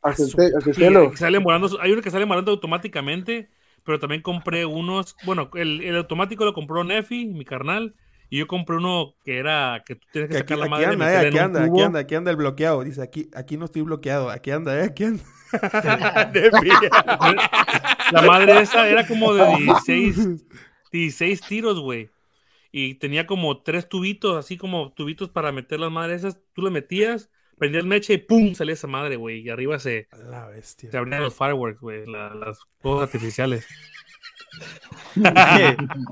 Hacia 0.02 0.24
el, 0.24 0.56
hacia 0.56 0.74
cielo. 0.74 1.12
salen 1.16 1.42
volando, 1.42 1.78
hay 1.80 1.92
uno 1.92 2.00
que 2.00 2.10
sale 2.10 2.24
volando 2.24 2.52
automáticamente, 2.52 3.50
pero 3.84 3.98
también 3.98 4.22
compré 4.22 4.64
unos, 4.64 5.16
bueno, 5.24 5.50
el, 5.54 5.82
el 5.82 5.96
automático 5.96 6.44
lo 6.44 6.54
compró 6.54 6.84
Nefi, 6.84 7.26
mi 7.26 7.44
carnal, 7.44 7.94
y 8.30 8.38
yo 8.38 8.46
compré 8.46 8.76
uno 8.76 9.14
que 9.24 9.38
era, 9.38 9.82
que 9.86 9.96
tú 9.96 10.06
tienes 10.12 10.28
que, 10.30 10.34
Que 10.34 10.38
aquí, 10.38 10.54
sacar 10.54 10.58
la 10.58 10.64
aquí 10.66 10.70
madre 10.70 10.86
anda, 10.86 11.12
eh, 11.12 11.20
en 11.26 11.26
aquí 11.26 11.36
un 11.36 11.42
anda, 11.44 11.60
aquí 11.64 11.70
tubo. 11.70 11.84
anda, 11.84 11.98
aquí 12.00 12.14
anda 12.14 12.30
el 12.30 12.36
bloqueado. 12.36 12.84
Dice, 12.84 13.02
aquí, 13.02 13.28
aquí 13.34 13.56
no 13.56 13.64
estoy 13.64 13.82
bloqueado, 13.82 14.30
aquí 14.30 14.50
anda, 14.50 14.78
eh, 14.78 14.84
aquí 14.84 15.04
anda. 15.04 15.22
La 18.12 18.22
madre 18.22 18.60
esa 18.60 18.88
era 18.88 19.06
como 19.06 19.34
de 19.34 19.46
16, 19.56 20.44
16 20.92 21.40
tiros, 21.42 21.80
güey. 21.80 22.10
Y 22.70 22.94
tenía 22.96 23.26
como 23.26 23.62
tres 23.62 23.88
tubitos, 23.88 24.36
así 24.36 24.58
como 24.58 24.92
tubitos 24.92 25.30
para 25.30 25.52
meter 25.52 25.80
las 25.80 25.90
madres 25.90 26.22
esas. 26.24 26.38
Tú 26.52 26.60
le 26.62 26.70
metías, 26.70 27.30
prendías 27.58 27.84
mecha 27.84 28.12
y 28.12 28.18
¡pum! 28.18 28.54
salía 28.54 28.74
esa 28.74 28.86
madre, 28.86 29.16
güey. 29.16 29.40
Y 29.40 29.50
arriba 29.50 29.78
se, 29.78 30.08
La 30.30 30.46
bestia. 30.46 30.90
se 30.90 30.96
abrían 30.96 31.22
los 31.22 31.34
fireworks, 31.34 31.80
güey. 31.80 32.06
la- 32.06 32.34
las 32.34 32.60
fuegos 32.80 33.02
artificiales. 33.02 33.66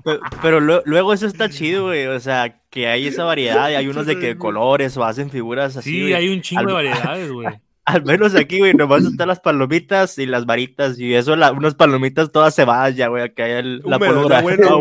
Pero, 0.05 0.21
pero 0.43 0.61
lue- 0.61 0.83
luego 0.85 1.13
eso 1.13 1.27
está 1.27 1.49
chido, 1.49 1.87
güey. 1.87 2.07
O 2.07 2.21
sea, 2.21 2.61
que 2.71 2.87
hay 2.89 3.07
esa 3.09 3.25
variedad 3.25 3.71
y 3.71 3.75
hay 3.75 3.89
unos 3.89 4.07
de 4.07 4.19
que 4.19 4.37
colores 4.37 4.97
o 4.97 5.05
hacen 5.05 5.31
figuras 5.31 5.77
así. 5.77 5.91
Sí, 6.07 6.13
hay 6.13 6.29
un 6.29 6.43
chingo 6.43 6.61
Al- 6.61 6.67
de 6.67 6.73
variedades, 6.73 7.33
güey. 7.33 7.49
Al 7.87 8.05
menos 8.05 8.35
aquí, 8.35 8.59
güey, 8.59 8.75
nomás 8.75 9.05
están 9.11 9.29
las 9.29 9.41
palomitas 9.41 10.19
y 10.19 10.27
las 10.27 10.45
varitas. 10.47 10.99
Y 10.99 11.15
eso, 11.15 11.35
la, 11.37 11.53
unas 11.53 11.75
palomitas 11.77 12.31
todas 12.33 12.55
cebadas 12.55 12.95
ya, 12.97 13.09
güey. 13.09 13.23
Acá 13.25 13.45
hay 13.45 13.53
el, 13.53 13.83
la 13.85 13.99
pólvora. 13.99 14.37
la 14.37 14.43
buena 14.43 14.69
No, 14.69 14.81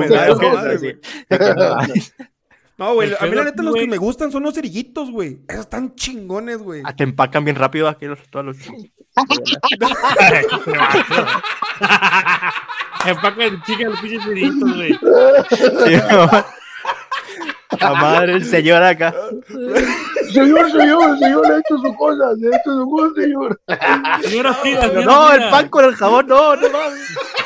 no 2.77 2.93
güey, 2.93 3.13
a 3.19 3.25
mí 3.25 3.35
la 3.35 3.45
neta 3.45 3.63
los 3.63 3.75
que 3.75 3.87
me 3.87 3.97
gustan 3.97 4.31
son 4.31 4.43
los 4.43 4.53
cerillitos, 4.53 5.11
güey. 5.11 5.39
Esos 5.47 5.61
están 5.61 5.95
chingones, 5.95 6.57
güey. 6.57 6.83
Ah, 6.85 6.95
te 6.95 7.03
empacan 7.03 7.43
bien 7.43 7.55
rápido 7.55 7.87
aquí 7.87 8.05
los, 8.05 8.19
todos 8.29 8.45
los... 8.45 8.57
Empacan 13.05 13.61
chicas 13.63 13.91
los 13.91 13.99
pinches 14.01 14.23
ceritos, 14.23 14.75
güey. 14.75 14.93
Sí. 14.93 14.99
La 17.79 17.93
madre, 17.93 18.33
el 18.33 18.43
señor 18.45 18.83
acá. 18.83 19.13
Señor, 20.31 20.71
señor, 20.71 21.17
señor, 21.19 21.51
ha 21.51 21.59
hecho 21.59 21.77
su 21.77 21.95
cosa, 21.95 22.29
ha 22.29 22.33
hecho 22.33 22.73
su 22.73 22.89
cosa, 22.89 23.21
señor. 23.21 23.61
Señora 24.21 24.53
Frida, 24.53 24.81
señora 24.81 25.05
No, 25.05 25.33
el 25.33 25.49
pan 25.49 25.69
con 25.69 25.85
el 25.85 25.95
jabón, 25.95 26.27
no, 26.27 26.55
no 26.55 26.69
mames. 26.69 26.99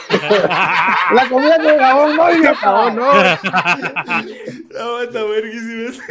La 0.09 1.27
comida 1.29 1.57
con 1.57 1.77
jabón 1.77 2.15
no, 2.15 2.31
y 2.35 2.43
jabón 2.55 2.95
no. 2.95 3.13
No, 4.73 5.01
está 5.01 5.23
verguísima. 5.23 6.03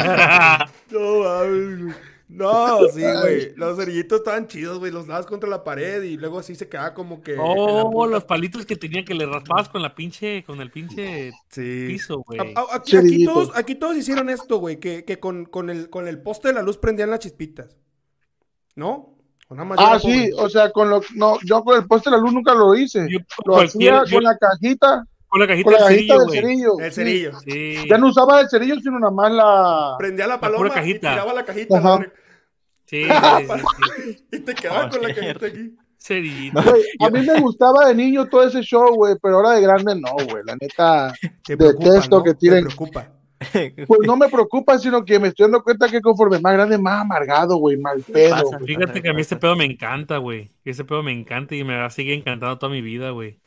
No 0.90 1.20
mames, 1.20 1.82
güey. 1.82 1.94
No, 2.28 2.88
sí, 2.92 3.00
güey. 3.00 3.54
Los 3.56 3.76
cerillitos 3.76 4.20
estaban 4.20 4.46
chidos, 4.46 4.78
güey. 4.78 4.92
Los 4.92 5.06
dabas 5.06 5.26
contra 5.26 5.48
la 5.50 5.64
pared 5.64 6.02
y 6.02 6.16
luego 6.16 6.38
así 6.38 6.54
se 6.54 6.68
quedaba 6.68 6.94
como 6.94 7.22
que. 7.22 7.36
Oh, 7.38 8.06
los 8.06 8.24
palitos 8.24 8.64
que 8.66 8.76
tenía 8.76 9.04
que 9.04 9.14
le 9.14 9.26
raspabas 9.26 9.68
con 9.68 9.82
la 9.82 9.94
pinche, 9.94 10.44
con 10.44 10.60
el 10.60 10.70
pinche 10.70 11.32
Sí. 11.48 11.86
piso, 11.88 12.22
güey. 12.26 12.40
Aquí, 12.72 12.96
aquí 12.96 13.24
todos, 13.24 13.50
aquí 13.54 13.74
todos 13.74 13.96
hicieron 13.96 14.30
esto, 14.30 14.58
güey. 14.58 14.78
Que, 14.78 15.04
que 15.04 15.18
con, 15.18 15.44
con, 15.44 15.70
el, 15.70 15.90
con 15.90 16.06
el 16.06 16.22
poste 16.22 16.48
de 16.48 16.54
la 16.54 16.62
luz 16.62 16.78
prendían 16.78 17.10
las 17.10 17.18
chispitas. 17.20 17.76
¿No? 18.76 19.16
Yo 19.50 19.56
Ah, 19.78 19.98
sí, 19.98 20.30
o 20.36 20.48
sea, 20.48 20.70
con 20.70 20.88
lo, 20.90 21.00
no, 21.16 21.36
yo 21.44 21.64
con 21.64 21.76
el 21.76 21.86
poste 21.86 22.08
de 22.10 22.16
la 22.16 22.22
luz 22.22 22.32
nunca 22.32 22.54
lo 22.54 22.74
hice. 22.76 23.06
Yo 23.10 23.18
Lo 23.44 23.56
hacía 23.60 24.04
yo- 24.06 24.14
con 24.14 24.22
la 24.22 24.36
cajita, 24.38 25.04
con 25.26 25.40
la 25.40 25.46
cajita 25.48 25.64
con 25.64 25.72
la 25.72 25.78
del 25.88 25.88
cajita 25.96 26.14
cerillo, 26.14 26.20
del 26.20 26.30
cerillo. 26.30 26.78
El 26.80 26.92
cerillo. 26.92 27.40
Sí. 27.40 27.88
Ya 27.88 27.98
no 27.98 28.08
usaba 28.08 28.40
el 28.40 28.48
cerillo, 28.48 28.76
sino 28.80 28.98
nada 29.00 29.12
más 29.12 29.32
la. 29.32 29.94
Prendía 29.98 30.26
la 30.28 30.38
paloma 30.38 30.68
y 30.68 30.70
cajita. 30.70 31.10
tiraba 31.10 31.32
la 31.32 31.44
cajita. 31.44 31.98
Sí, 32.86 33.04
sí, 33.04 33.08
sí, 33.08 33.62
sí. 34.04 34.26
Y 34.32 34.38
te 34.40 34.54
quedaba 34.54 34.86
Oh, 34.86 34.88
con 34.90 35.02
la 35.02 35.14
cajita 35.14 35.46
aquí. 35.46 35.76
Cerillito. 35.98 36.58
A 36.60 37.10
mí 37.10 37.20
me 37.26 37.40
gustaba 37.40 37.86
de 37.88 37.94
niño 37.94 38.26
todo 38.28 38.44
ese 38.44 38.62
show, 38.62 38.94
güey, 38.94 39.16
pero 39.20 39.36
ahora 39.36 39.50
de 39.50 39.60
grande 39.62 39.94
no, 39.96 40.12
güey. 40.30 40.42
La 40.46 40.56
neta, 40.60 41.12
Te 41.44 41.56
preocupa, 41.56 41.90
Detesto 41.90 42.18
¿no? 42.18 42.22
que 42.24 42.34
Te 42.34 42.38
tiren- 42.46 42.64
preocupa. 42.66 43.08
Pues 43.86 44.00
no 44.06 44.16
me 44.16 44.28
preocupa, 44.28 44.78
sino 44.78 45.02
que 45.02 45.18
me 45.18 45.28
estoy 45.28 45.44
dando 45.44 45.62
cuenta 45.62 45.88
que 45.88 46.02
conforme 46.02 46.38
más 46.40 46.52
grande, 46.52 46.76
más 46.76 47.00
amargado, 47.00 47.56
güey, 47.56 47.78
mal 47.78 48.02
pedo. 48.02 48.42
Güey. 48.42 48.66
Fíjate 48.66 49.00
que 49.00 49.08
a 49.08 49.14
mí 49.14 49.22
este 49.22 49.36
pedo 49.36 49.56
me 49.56 49.64
encanta, 49.64 50.18
güey. 50.18 50.50
Ese 50.64 50.84
pedo 50.84 51.02
me 51.02 51.12
encanta 51.12 51.54
y 51.54 51.64
me 51.64 51.76
va 51.76 51.86
a 51.86 51.90
seguir 51.90 52.12
encantando 52.12 52.58
toda 52.58 52.70
mi 52.70 52.82
vida, 52.82 53.10
güey. 53.10 53.38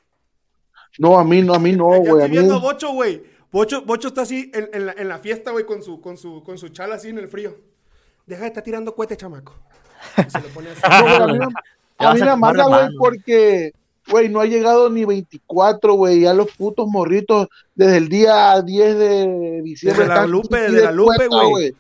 No, 0.98 1.20
a 1.20 1.24
mí 1.24 1.44
no, 1.44 1.54
a 1.54 1.60
mí 1.60 1.74
no, 1.74 1.86
güey. 1.86 2.24
Estoy 2.24 2.32
viendo 2.32 2.56
a 2.56 2.60
Bocho, 2.60 2.92
güey. 2.92 3.24
Bocho, 3.52 3.84
Bocho 3.84 4.08
está 4.08 4.24
así 4.24 4.52
en, 4.54 4.70
en 4.74 4.86
la, 4.88 4.94
en 4.94 5.08
la 5.08 5.20
fiesta, 5.20 5.52
güey, 5.52 5.66
con 5.66 5.84
su, 5.84 6.02
con, 6.02 6.18
su, 6.18 6.44
con 6.44 6.58
su 6.58 6.70
chala 6.70 6.96
así 6.96 7.10
en 7.10 7.20
el 7.20 7.28
frío. 7.28 7.56
Deja 8.26 8.42
de 8.42 8.48
estar 8.48 8.64
tirando 8.64 8.96
cohete, 8.96 9.16
chamaco. 9.16 9.56
Y 10.18 10.30
se 10.30 10.42
lo 10.42 10.48
pone 10.48 10.70
así. 10.72 10.82
no, 10.82 11.04
güey, 11.04 11.16
a 11.16 11.28
mí, 11.28 11.54
a 12.00 12.14
mí 12.16 12.20
me 12.20 12.30
amarga, 12.30 12.66
güey, 12.66 12.98
porque, 12.98 13.74
güey, 14.10 14.30
no 14.30 14.40
ha 14.40 14.46
llegado 14.46 14.90
ni 14.90 15.06
24, 15.06 15.94
güey. 15.94 16.22
Ya 16.22 16.34
los 16.34 16.52
putos 16.56 16.88
morritos 16.88 17.48
desde 17.76 17.98
el 17.98 18.10
día 18.10 18.62
10 18.62 18.98
de 18.98 19.62
diciembre. 19.64 20.06
Desde 20.06 20.16
la 20.16 20.28
Lupe, 20.28 20.58
desde 20.60 20.84
la 20.84 20.92
Lupe, 20.92 21.28
güey. 21.28 21.76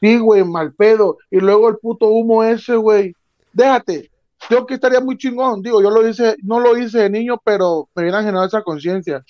Sí, 0.00 0.18
güey, 0.18 0.44
mal 0.44 0.72
pedo. 0.74 1.18
Y 1.30 1.40
luego 1.40 1.68
el 1.68 1.78
puto 1.78 2.08
humo 2.08 2.44
ese, 2.44 2.76
güey. 2.76 3.14
Déjate. 3.52 4.10
Yo 4.50 4.66
que 4.66 4.74
estaría 4.74 5.00
muy 5.00 5.16
chingón. 5.16 5.62
Digo, 5.62 5.82
yo 5.82 5.90
lo 5.90 6.06
hice, 6.06 6.36
no 6.42 6.60
lo 6.60 6.76
hice 6.76 6.98
de 6.98 7.10
niño, 7.10 7.40
pero 7.42 7.88
me 7.94 8.02
viene 8.04 8.18
a 8.18 8.22
generar 8.22 8.46
esa 8.46 8.62
conciencia. 8.62 9.24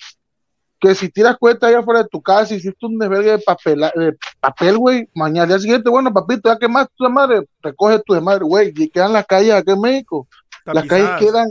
Que 0.79 0.93
si 0.93 1.09
tiras 1.09 1.37
cuenta 1.39 1.67
allá 1.67 1.79
afuera 1.79 2.03
de 2.03 2.09
tu 2.09 2.21
casa, 2.21 2.53
hiciste 2.53 2.85
un 2.85 2.99
desvergue 2.99 3.31
de 3.31 3.39
papel, 3.39 3.79
de 3.95 4.15
papel, 4.39 4.77
güey, 4.77 5.09
mañana 5.15 5.43
al 5.43 5.49
día 5.49 5.59
siguiente, 5.59 5.89
bueno, 5.89 6.13
papito, 6.13 6.49
ya 6.49 6.59
quemaste 6.59 6.93
tu 6.95 7.09
madre, 7.09 7.47
recoge 7.63 7.99
tu 8.05 8.21
madre, 8.21 8.43
güey, 8.43 8.71
y 8.75 8.87
quedan 8.87 9.13
las 9.13 9.25
calles 9.25 9.53
acá 9.53 9.73
en 9.73 9.81
México. 9.81 10.27
Las 10.65 10.85
calles 10.85 11.09
quedan 11.17 11.47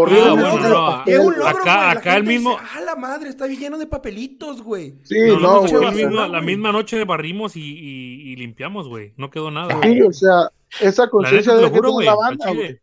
Bueno, 0.00 0.36
logro, 0.36 0.68
no, 0.68 1.02
y 1.06 1.10
es 1.12 1.18
un 1.20 1.32
logro, 1.38 1.46
acá- 1.48 1.60
güey. 1.62 1.64
La 1.76 1.90
acá 1.92 2.16
el 2.16 2.24
mismo- 2.24 2.50
dice, 2.50 2.62
ah, 2.76 2.80
la 2.80 2.96
madre, 2.96 3.28
está 3.30 3.46
bien 3.46 3.60
lleno 3.60 3.78
de 3.78 3.86
papelitos, 3.86 4.62
güey. 4.62 4.94
Sí, 5.04 5.16
No, 5.28 5.38
no, 5.38 5.40
no, 5.40 5.60
güey. 5.60 5.72
la, 5.84 5.90
misma, 5.92 6.20
la 6.28 6.38
güey. 6.40 6.42
misma 6.56 6.72
noche 6.72 7.04
barrimos 7.04 7.56
y, 7.56 7.60
y- 7.60 8.32
y 8.32 8.36
limpiamos, 8.36 8.88
güey. 8.88 9.12
No 9.16 9.30
quedó 9.30 9.50
nada. 9.50 9.78
Sí, 9.82 10.02
o 10.02 10.12
sea, 10.12 10.50
esa 10.80 11.08
conciencia 11.08 11.54
de 11.54 11.62
lo 11.62 11.70
que 11.72 11.78
juro, 11.78 12.00
la 12.00 12.14
banda, 12.16 12.52
güey. 12.52 12.78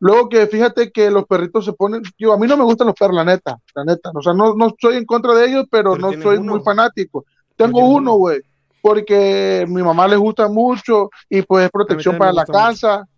Luego 0.00 0.28
que 0.28 0.46
fíjate 0.46 0.92
que 0.92 1.10
los 1.10 1.26
perritos 1.26 1.64
se 1.64 1.72
ponen, 1.72 2.02
yo 2.18 2.32
a 2.32 2.38
mí 2.38 2.46
no 2.46 2.56
me 2.56 2.62
gustan 2.64 2.86
los 2.86 2.94
perros, 2.96 3.16
la 3.16 3.24
neta, 3.24 3.58
la 3.74 3.84
neta, 3.84 4.12
o 4.14 4.22
sea, 4.22 4.32
no, 4.32 4.54
no 4.54 4.72
soy 4.80 4.96
en 4.96 5.04
contra 5.04 5.34
de 5.34 5.46
ellos, 5.48 5.64
pero, 5.70 5.94
Pero 5.94 6.12
no 6.12 6.22
soy 6.22 6.36
uno. 6.36 6.52
muy 6.54 6.62
fanático. 6.62 7.24
Tengo 7.56 7.80
uno, 7.80 8.12
güey, 8.14 8.40
porque 8.80 9.64
mi 9.68 9.82
mamá 9.82 10.06
le 10.06 10.14
gusta 10.16 10.46
mucho 10.46 11.10
y 11.28 11.42
pues 11.42 11.64
es 11.64 11.70
protección 11.72 12.16
para 12.16 12.32
la 12.32 12.44
casa, 12.46 13.08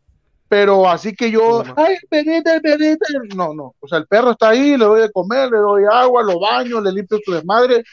pero 0.51 0.89
así 0.89 1.15
que 1.15 1.31
yo, 1.31 1.63
ay, 1.77 1.95
perrito, 2.09 2.51
perrito, 2.61 3.07
no, 3.37 3.55
no, 3.55 3.77
o 3.79 3.87
sea, 3.87 3.99
el 3.99 4.09
perro 4.09 4.33
está 4.33 4.49
ahí, 4.49 4.77
le 4.77 4.85
doy 4.85 5.03
de 5.03 5.13
comer, 5.13 5.49
le 5.49 5.59
doy 5.59 5.85
agua, 5.89 6.25
lo 6.25 6.41
baño, 6.41 6.81
le 6.81 6.91
limpio 6.91 7.21
su 7.25 7.31
desmadre, 7.31 7.85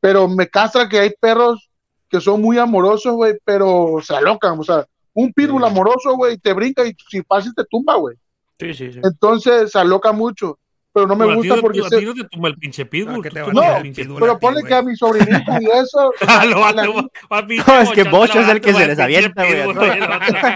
pero 0.00 0.26
me 0.26 0.48
castra 0.48 0.88
que 0.88 0.98
hay 0.98 1.10
perros 1.20 1.70
que 2.08 2.20
son 2.20 2.42
muy 2.42 2.58
amorosos, 2.58 3.14
güey, 3.14 3.38
pero 3.44 3.98
se 4.02 4.12
alocan, 4.12 4.58
o 4.58 4.64
sea, 4.64 4.84
un 5.12 5.32
pitbull 5.32 5.62
amoroso, 5.62 6.16
güey, 6.16 6.36
te 6.36 6.52
brinca 6.52 6.84
y 6.84 6.96
si 7.08 7.22
pasa 7.22 7.52
te 7.54 7.64
tumba, 7.64 7.94
güey. 7.94 8.16
Sí, 8.58 8.74
sí, 8.74 8.92
sí. 8.92 9.00
Entonces 9.00 9.70
se 9.70 9.78
aloca 9.78 10.10
mucho, 10.10 10.58
pero 10.94 11.06
no 11.08 11.16
me 11.16 11.34
gusta 11.34 11.56
no- 11.56 11.60
porque 11.60 11.82
se- 11.82 11.98
ti 11.98 12.04
no 12.06 12.14
te 12.14 12.24
tumba 12.24 12.48
el 12.48 12.56
pinche 12.56 12.86
pitbull. 12.86 13.22
Que 13.22 13.28
tú 13.30 13.34
te 13.34 13.40
va 13.42 13.46
a 13.46 13.50
tumbas 13.50 13.64
tirar 13.64 13.70
el 13.72 13.76
el 13.76 13.82
pinche 13.82 14.02
pitbull. 14.04 14.20
pero 14.20 14.38
ponle 14.38 14.62
que 14.62 14.74
a 14.74 14.82
mi 14.82 14.96
sobrinito 14.96 15.52
y 15.60 15.66
eso, 15.66 16.12
lo 16.48 16.72
la, 16.72 16.84
lo 16.84 16.94
No, 17.66 17.80
es 17.80 17.90
que 17.90 18.04
Bocho 18.04 18.40
es 18.40 18.48
el 18.48 18.60
que 18.60 18.72
se 18.72 18.86
les 18.86 18.98
avienta, 18.98 19.44
güey, 19.44 19.74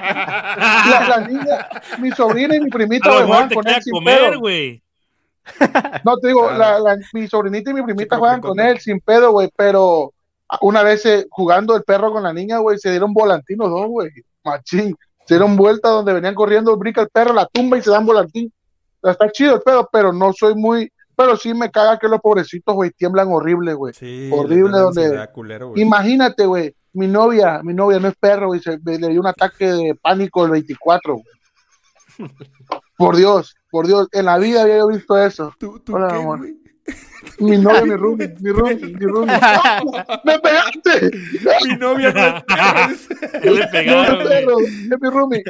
la- 0.08 1.26
niña, 1.28 1.68
mi 1.98 2.10
sobrina 2.12 2.54
y 2.56 2.60
mi 2.60 2.70
primita, 2.70 3.22
güey, 3.22 3.48
te 3.48 3.54
con 3.54 3.68
él 3.68 3.82
sin 3.82 4.04
pedo. 4.04 4.38
güey. 4.40 4.82
No, 6.04 6.16
te 6.18 6.28
digo, 6.28 6.48
Claro. 6.48 6.84
la, 6.84 6.94
la- 6.94 6.98
mi 7.12 7.26
sobrinita 7.26 7.70
y 7.70 7.74
mi 7.74 7.82
primita 7.82 8.18
juegan 8.18 8.40
con 8.40 8.58
él 8.60 8.78
sin 8.80 9.00
pedo, 9.00 9.32
güey, 9.32 9.50
pero 9.56 10.12
una 10.60 10.82
vez 10.82 11.04
eh, 11.06 11.26
jugando 11.30 11.76
el 11.76 11.82
perro 11.82 12.12
con 12.12 12.22
la 12.22 12.32
niña, 12.32 12.58
güey, 12.58 12.78
se 12.78 12.90
dieron 12.90 13.12
volantinos 13.12 13.70
dos, 13.70 13.86
güey, 13.86 14.10
machín. 14.44 14.96
Se 15.26 15.34
dieron 15.34 15.56
vuelta 15.56 15.90
donde 15.90 16.12
venían 16.14 16.34
corriendo, 16.34 16.76
brinca 16.76 17.02
el 17.02 17.08
perro, 17.08 17.34
la 17.34 17.46
tumba 17.46 17.76
y 17.76 17.82
se 17.82 17.90
dan 17.90 18.06
volantín. 18.06 18.52
Está 19.02 19.30
chido 19.30 19.54
el 19.56 19.62
pedo, 19.62 19.88
pero 19.92 20.12
no 20.12 20.32
soy 20.32 20.54
muy, 20.54 20.90
pero 21.16 21.36
sí 21.36 21.54
me 21.54 21.70
caga 21.70 21.98
que 21.98 22.08
los 22.08 22.20
pobrecitos, 22.20 22.74
güey, 22.74 22.90
tiemblan 22.90 23.28
horrible, 23.30 23.74
güey. 23.74 23.94
Sí, 23.94 24.30
Horrible 24.32 24.78
donde- 24.78 25.28
culero, 25.32 25.68
güey. 25.70 25.82
Imagínate, 25.82 26.46
güey, 26.46 26.74
mi 26.92 27.06
novia, 27.06 27.60
mi 27.62 27.74
novia 27.74 28.00
no 28.00 28.08
es 28.08 28.16
perro, 28.16 28.54
y 28.54 28.60
se, 28.60 28.78
le 28.84 29.08
dio 29.08 29.20
un 29.20 29.26
ataque 29.26 29.66
de 29.66 29.94
pánico 30.00 30.44
el 30.44 30.50
24, 30.52 31.14
güey. 31.14 31.24
Por 32.96 33.16
Dios, 33.16 33.54
por 33.70 33.86
Dios, 33.86 34.08
en 34.10 34.24
la 34.24 34.38
vida 34.38 34.62
había 34.62 34.78
yo 34.78 34.88
visto 34.88 35.16
eso. 35.16 35.52
¿Tú, 35.58 35.78
tú 35.80 35.94
Hola, 35.94 36.08
qué, 36.08 36.14
amor. 36.16 36.38
güey? 36.38 36.54
Mi 37.40 37.56
novia, 37.58 37.82
mi 37.82 37.94
roomie, 37.96 38.34
mi 38.40 38.50
roomie, 38.50 38.76
mi 38.76 39.06
roomie. 39.06 39.34
¡Me 40.24 40.38
pegaste! 40.40 41.10
Mi 41.64 41.76
novia 41.76 42.12
no 42.12 42.20
le 43.42 43.60
No, 43.60 43.70
pegaron, 43.70 44.28
perro, 44.28 44.58
es 44.60 45.00
mi 45.00 45.10
roomie. 45.10 45.42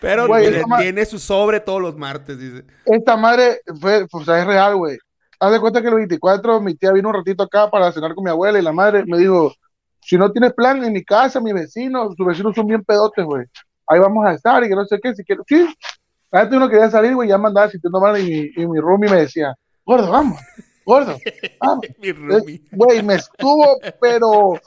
Pero 0.00 0.26
Güey, 0.26 0.64
ma- 0.66 0.78
tiene 0.78 1.04
su 1.04 1.18
sobre 1.18 1.60
todos 1.60 1.82
los 1.82 1.96
martes, 1.96 2.38
dice. 2.38 2.64
Esta 2.86 3.16
madre 3.16 3.60
fue, 3.80 4.06
o 4.10 4.24
sea, 4.24 4.40
es 4.40 4.46
real, 4.46 4.76
güey. 4.76 4.96
Haz 5.40 5.52
de 5.52 5.60
cuenta 5.60 5.82
que 5.82 5.88
el 5.88 5.94
24 5.96 6.60
mi 6.60 6.74
tía 6.76 6.92
vino 6.92 7.08
un 7.10 7.14
ratito 7.16 7.42
acá 7.42 7.68
para 7.70 7.92
cenar 7.92 8.14
con 8.14 8.24
mi 8.24 8.30
abuela 8.30 8.58
y 8.58 8.62
la 8.62 8.72
madre 8.72 9.04
me 9.06 9.18
dijo, 9.18 9.52
si 10.00 10.16
no 10.16 10.30
tienes 10.32 10.52
plan 10.54 10.82
en 10.84 10.92
mi 10.92 11.04
casa, 11.04 11.40
mis 11.40 11.52
vecinos, 11.54 12.14
sus 12.16 12.26
vecinos 12.26 12.54
son 12.54 12.66
bien 12.66 12.82
pedotes, 12.84 13.24
güey. 13.24 13.44
Ahí 13.86 13.98
vamos 13.98 14.24
a 14.24 14.32
estar 14.32 14.62
y 14.64 14.68
que 14.68 14.74
no 14.74 14.84
sé 14.86 14.98
qué, 15.02 15.14
si 15.14 15.24
quiero. 15.24 15.42
Sí, 15.46 15.66
la 16.30 16.40
gente 16.42 16.56
no 16.58 16.68
quería 16.70 16.90
salir, 16.90 17.14
güey, 17.14 17.28
ya 17.28 17.36
me 17.38 17.48
andaba 17.48 17.68
sintiendo 17.68 18.00
mal 18.00 18.18
y 18.18 18.24
mi, 18.56 18.62
y 18.62 18.66
mi 18.66 18.80
roomie 18.80 19.10
me 19.10 19.18
decía, 19.18 19.54
gordo, 19.84 20.10
vamos, 20.10 20.40
gordo, 20.84 21.18
vamos. 21.60 21.84
Mi 21.98 22.12
roomie. 22.12 22.62
Güey, 22.72 23.02
me 23.02 23.14
estuvo, 23.14 23.78
pero 24.00 24.60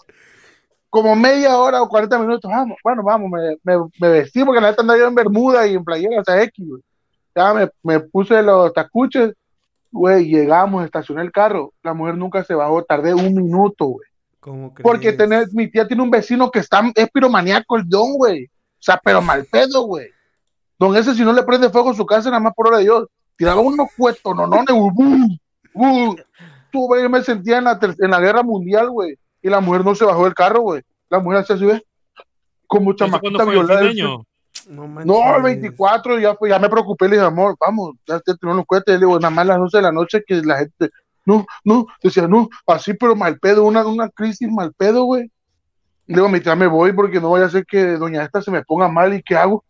como 0.89 1.15
media 1.15 1.57
hora 1.57 1.81
o 1.81 1.89
40 1.89 2.19
minutos, 2.19 2.49
vamos, 2.49 2.77
bueno, 2.83 3.03
vamos, 3.03 3.29
me, 3.29 3.57
me, 3.63 3.87
me 3.99 4.09
vestí 4.09 4.43
porque 4.43 4.61
la 4.61 4.69
neta 4.69 4.81
andaba 4.81 4.99
yo 4.99 5.07
en 5.07 5.15
bermuda 5.15 5.67
y 5.67 5.75
en 5.75 5.83
playera, 5.83 6.21
o 6.21 6.23
sea, 6.23 6.41
X, 6.43 6.67
güey. 6.67 6.81
Ya 7.35 7.53
me, 7.53 7.69
me 7.83 7.99
puse 7.99 8.41
los 8.41 8.73
tacuches, 8.73 9.33
güey, 9.91 10.27
llegamos, 10.27 10.85
estacioné 10.85 11.21
el 11.21 11.31
carro, 11.31 11.73
la 11.83 11.93
mujer 11.93 12.15
nunca 12.15 12.43
se 12.43 12.55
bajó, 12.55 12.83
tardé 12.83 13.13
un 13.13 13.33
minuto, 13.33 13.85
güey. 13.85 14.07
¿Cómo? 14.39 14.73
Porque 14.81 15.13
tener, 15.13 15.47
mi 15.51 15.69
tía 15.69 15.87
tiene 15.87 16.03
un 16.03 16.09
vecino 16.09 16.49
que 16.49 16.59
está, 16.59 16.81
es 16.95 17.09
piromaníaco 17.11 17.77
el 17.77 17.87
don, 17.87 18.13
güey. 18.13 18.45
O 18.45 18.79
sea, 18.79 18.99
pero 19.03 19.21
mal 19.21 19.45
pedo, 19.45 19.83
güey. 19.83 20.07
Don 20.79 20.95
ese 20.95 21.13
si 21.15 21.23
no 21.23 21.33
le 21.33 21.43
prende 21.43 21.69
fuego 21.69 21.89
a 21.89 21.95
su 21.95 22.05
casa, 22.05 22.29
nada 22.29 22.39
más 22.39 22.53
por 22.53 22.67
hora 22.67 22.77
de 22.77 22.83
Dios. 22.83 23.07
Tiraba 23.35 23.59
unos 23.59 23.89
cuetos, 23.97 24.35
no, 24.35 24.47
no, 24.47 24.63
¡bum! 25.77 26.15
Tú, 26.71 26.87
güey, 26.87 27.03
yo 27.03 27.09
me 27.09 27.23
sentía 27.23 27.59
en 27.59 27.65
la, 27.65 27.79
en 27.81 28.11
la 28.11 28.19
guerra 28.19 28.43
mundial, 28.43 28.89
güey. 28.89 29.17
Y 29.41 29.49
la 29.49 29.59
mujer 29.61 29.85
no 29.85 29.95
se 29.95 30.05
bajó 30.05 30.25
del 30.25 30.33
carro, 30.33 30.61
güey. 30.61 30.81
La 31.09 31.19
mujer 31.19 31.39
hacía 31.39 31.55
así, 31.55 31.65
¿ves? 31.65 31.81
Como 32.67 32.91
¿Eso 32.91 32.97
chamaquita 32.97 33.43
cuándo 33.45 33.45
fue 33.45 33.53
el 33.53 33.59
fin 33.59 33.67
violada. 33.67 33.89
año? 33.89 34.23
No, 34.69 34.87
manches. 34.87 35.05
No, 35.05 35.35
el 35.37 35.43
24, 35.43 36.19
ya, 36.19 36.35
fue, 36.35 36.49
ya 36.49 36.59
me 36.59 36.67
preocupé, 36.69 37.07
le 37.07 37.15
dije, 37.15 37.25
amor, 37.25 37.55
vamos, 37.59 37.95
ya 38.05 38.19
te 38.19 38.35
tenemos 38.35 38.57
los 38.57 38.65
cohetes. 38.65 38.95
Le 38.95 38.99
digo, 39.05 39.17
nada 39.19 39.29
más 39.29 39.43
a 39.45 39.47
las 39.49 39.59
12 39.59 39.77
de 39.77 39.83
la 39.83 39.91
noche 39.93 40.23
que 40.27 40.35
la 40.41 40.57
gente, 40.57 40.89
no, 41.25 41.45
no, 41.63 41.85
decía, 42.03 42.27
no, 42.27 42.49
así, 42.65 42.93
pero 42.93 43.15
mal 43.15 43.39
pedo, 43.39 43.63
una, 43.63 43.85
una 43.85 44.09
crisis 44.09 44.51
mal 44.51 44.73
pedo, 44.73 45.05
güey. 45.05 45.31
Y 46.07 46.13
luego, 46.13 46.27
mi 46.29 46.41
tía, 46.41 46.55
me 46.55 46.67
voy 46.67 46.91
porque 46.91 47.21
no 47.21 47.29
vaya 47.31 47.45
a 47.45 47.49
ser 47.49 47.65
que 47.65 47.81
doña 47.97 48.23
esta 48.23 48.41
se 48.41 48.51
me 48.51 48.63
ponga 48.63 48.87
mal 48.89 49.13
y 49.13 49.21
¿qué 49.23 49.35
hago? 49.37 49.63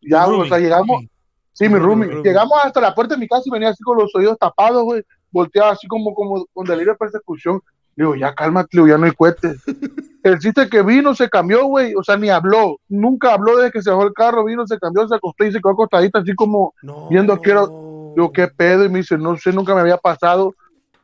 Ya, 0.00 0.24
Tu 0.24 0.40
o 0.40 0.46
sea, 0.46 0.58
llegamos, 0.58 1.04
sí, 1.52 1.68
mi 1.68 1.78
roomie. 1.78 2.22
llegamos 2.22 2.58
hasta 2.64 2.80
la 2.80 2.94
puerta 2.94 3.14
de 3.14 3.20
mi 3.20 3.28
casa 3.28 3.42
y 3.46 3.50
venía 3.50 3.68
así 3.70 3.82
con 3.82 3.98
los 3.98 4.14
oídos 4.14 4.38
tapados, 4.38 4.82
güey, 4.84 5.02
volteaba 5.30 5.70
así 5.72 5.86
como, 5.86 6.14
como 6.14 6.46
con 6.52 6.66
delirio 6.66 6.92
de 6.92 6.98
persecución. 6.98 7.60
Le 7.96 8.04
digo, 8.04 8.14
ya 8.16 8.34
cálmate, 8.34 8.68
digo, 8.72 8.86
ya 8.86 8.96
no 8.98 9.06
hay 9.06 9.12
cohetes. 9.12 9.62
El 10.22 10.38
chiste 10.38 10.68
que 10.68 10.82
vino, 10.82 11.14
se 11.14 11.28
cambió, 11.30 11.64
güey, 11.66 11.94
o 11.94 12.02
sea, 12.02 12.16
ni 12.16 12.28
habló, 12.30 12.78
nunca 12.88 13.32
habló 13.34 13.56
desde 13.56 13.72
que 13.72 13.82
se 13.82 13.90
bajó 13.90 14.02
el 14.04 14.12
carro, 14.12 14.44
vino, 14.44 14.66
se 14.66 14.78
cambió, 14.78 15.08
se 15.08 15.14
acostó 15.14 15.44
y 15.44 15.52
se 15.52 15.58
quedó 15.60 15.72
acostadita 15.72 16.18
así 16.18 16.34
como, 16.34 16.74
No. 16.82 17.08
viendo 17.08 17.40
que 17.40 17.50
era- 17.50 17.66
Digo, 17.66 18.32
¿qué 18.32 18.48
pedo? 18.48 18.84
Y 18.84 18.88
me 18.88 18.98
dice, 18.98 19.16
no 19.16 19.36
sé, 19.38 19.52
nunca 19.52 19.72
me 19.74 19.80
había 19.82 19.96
pasado. 19.96 20.52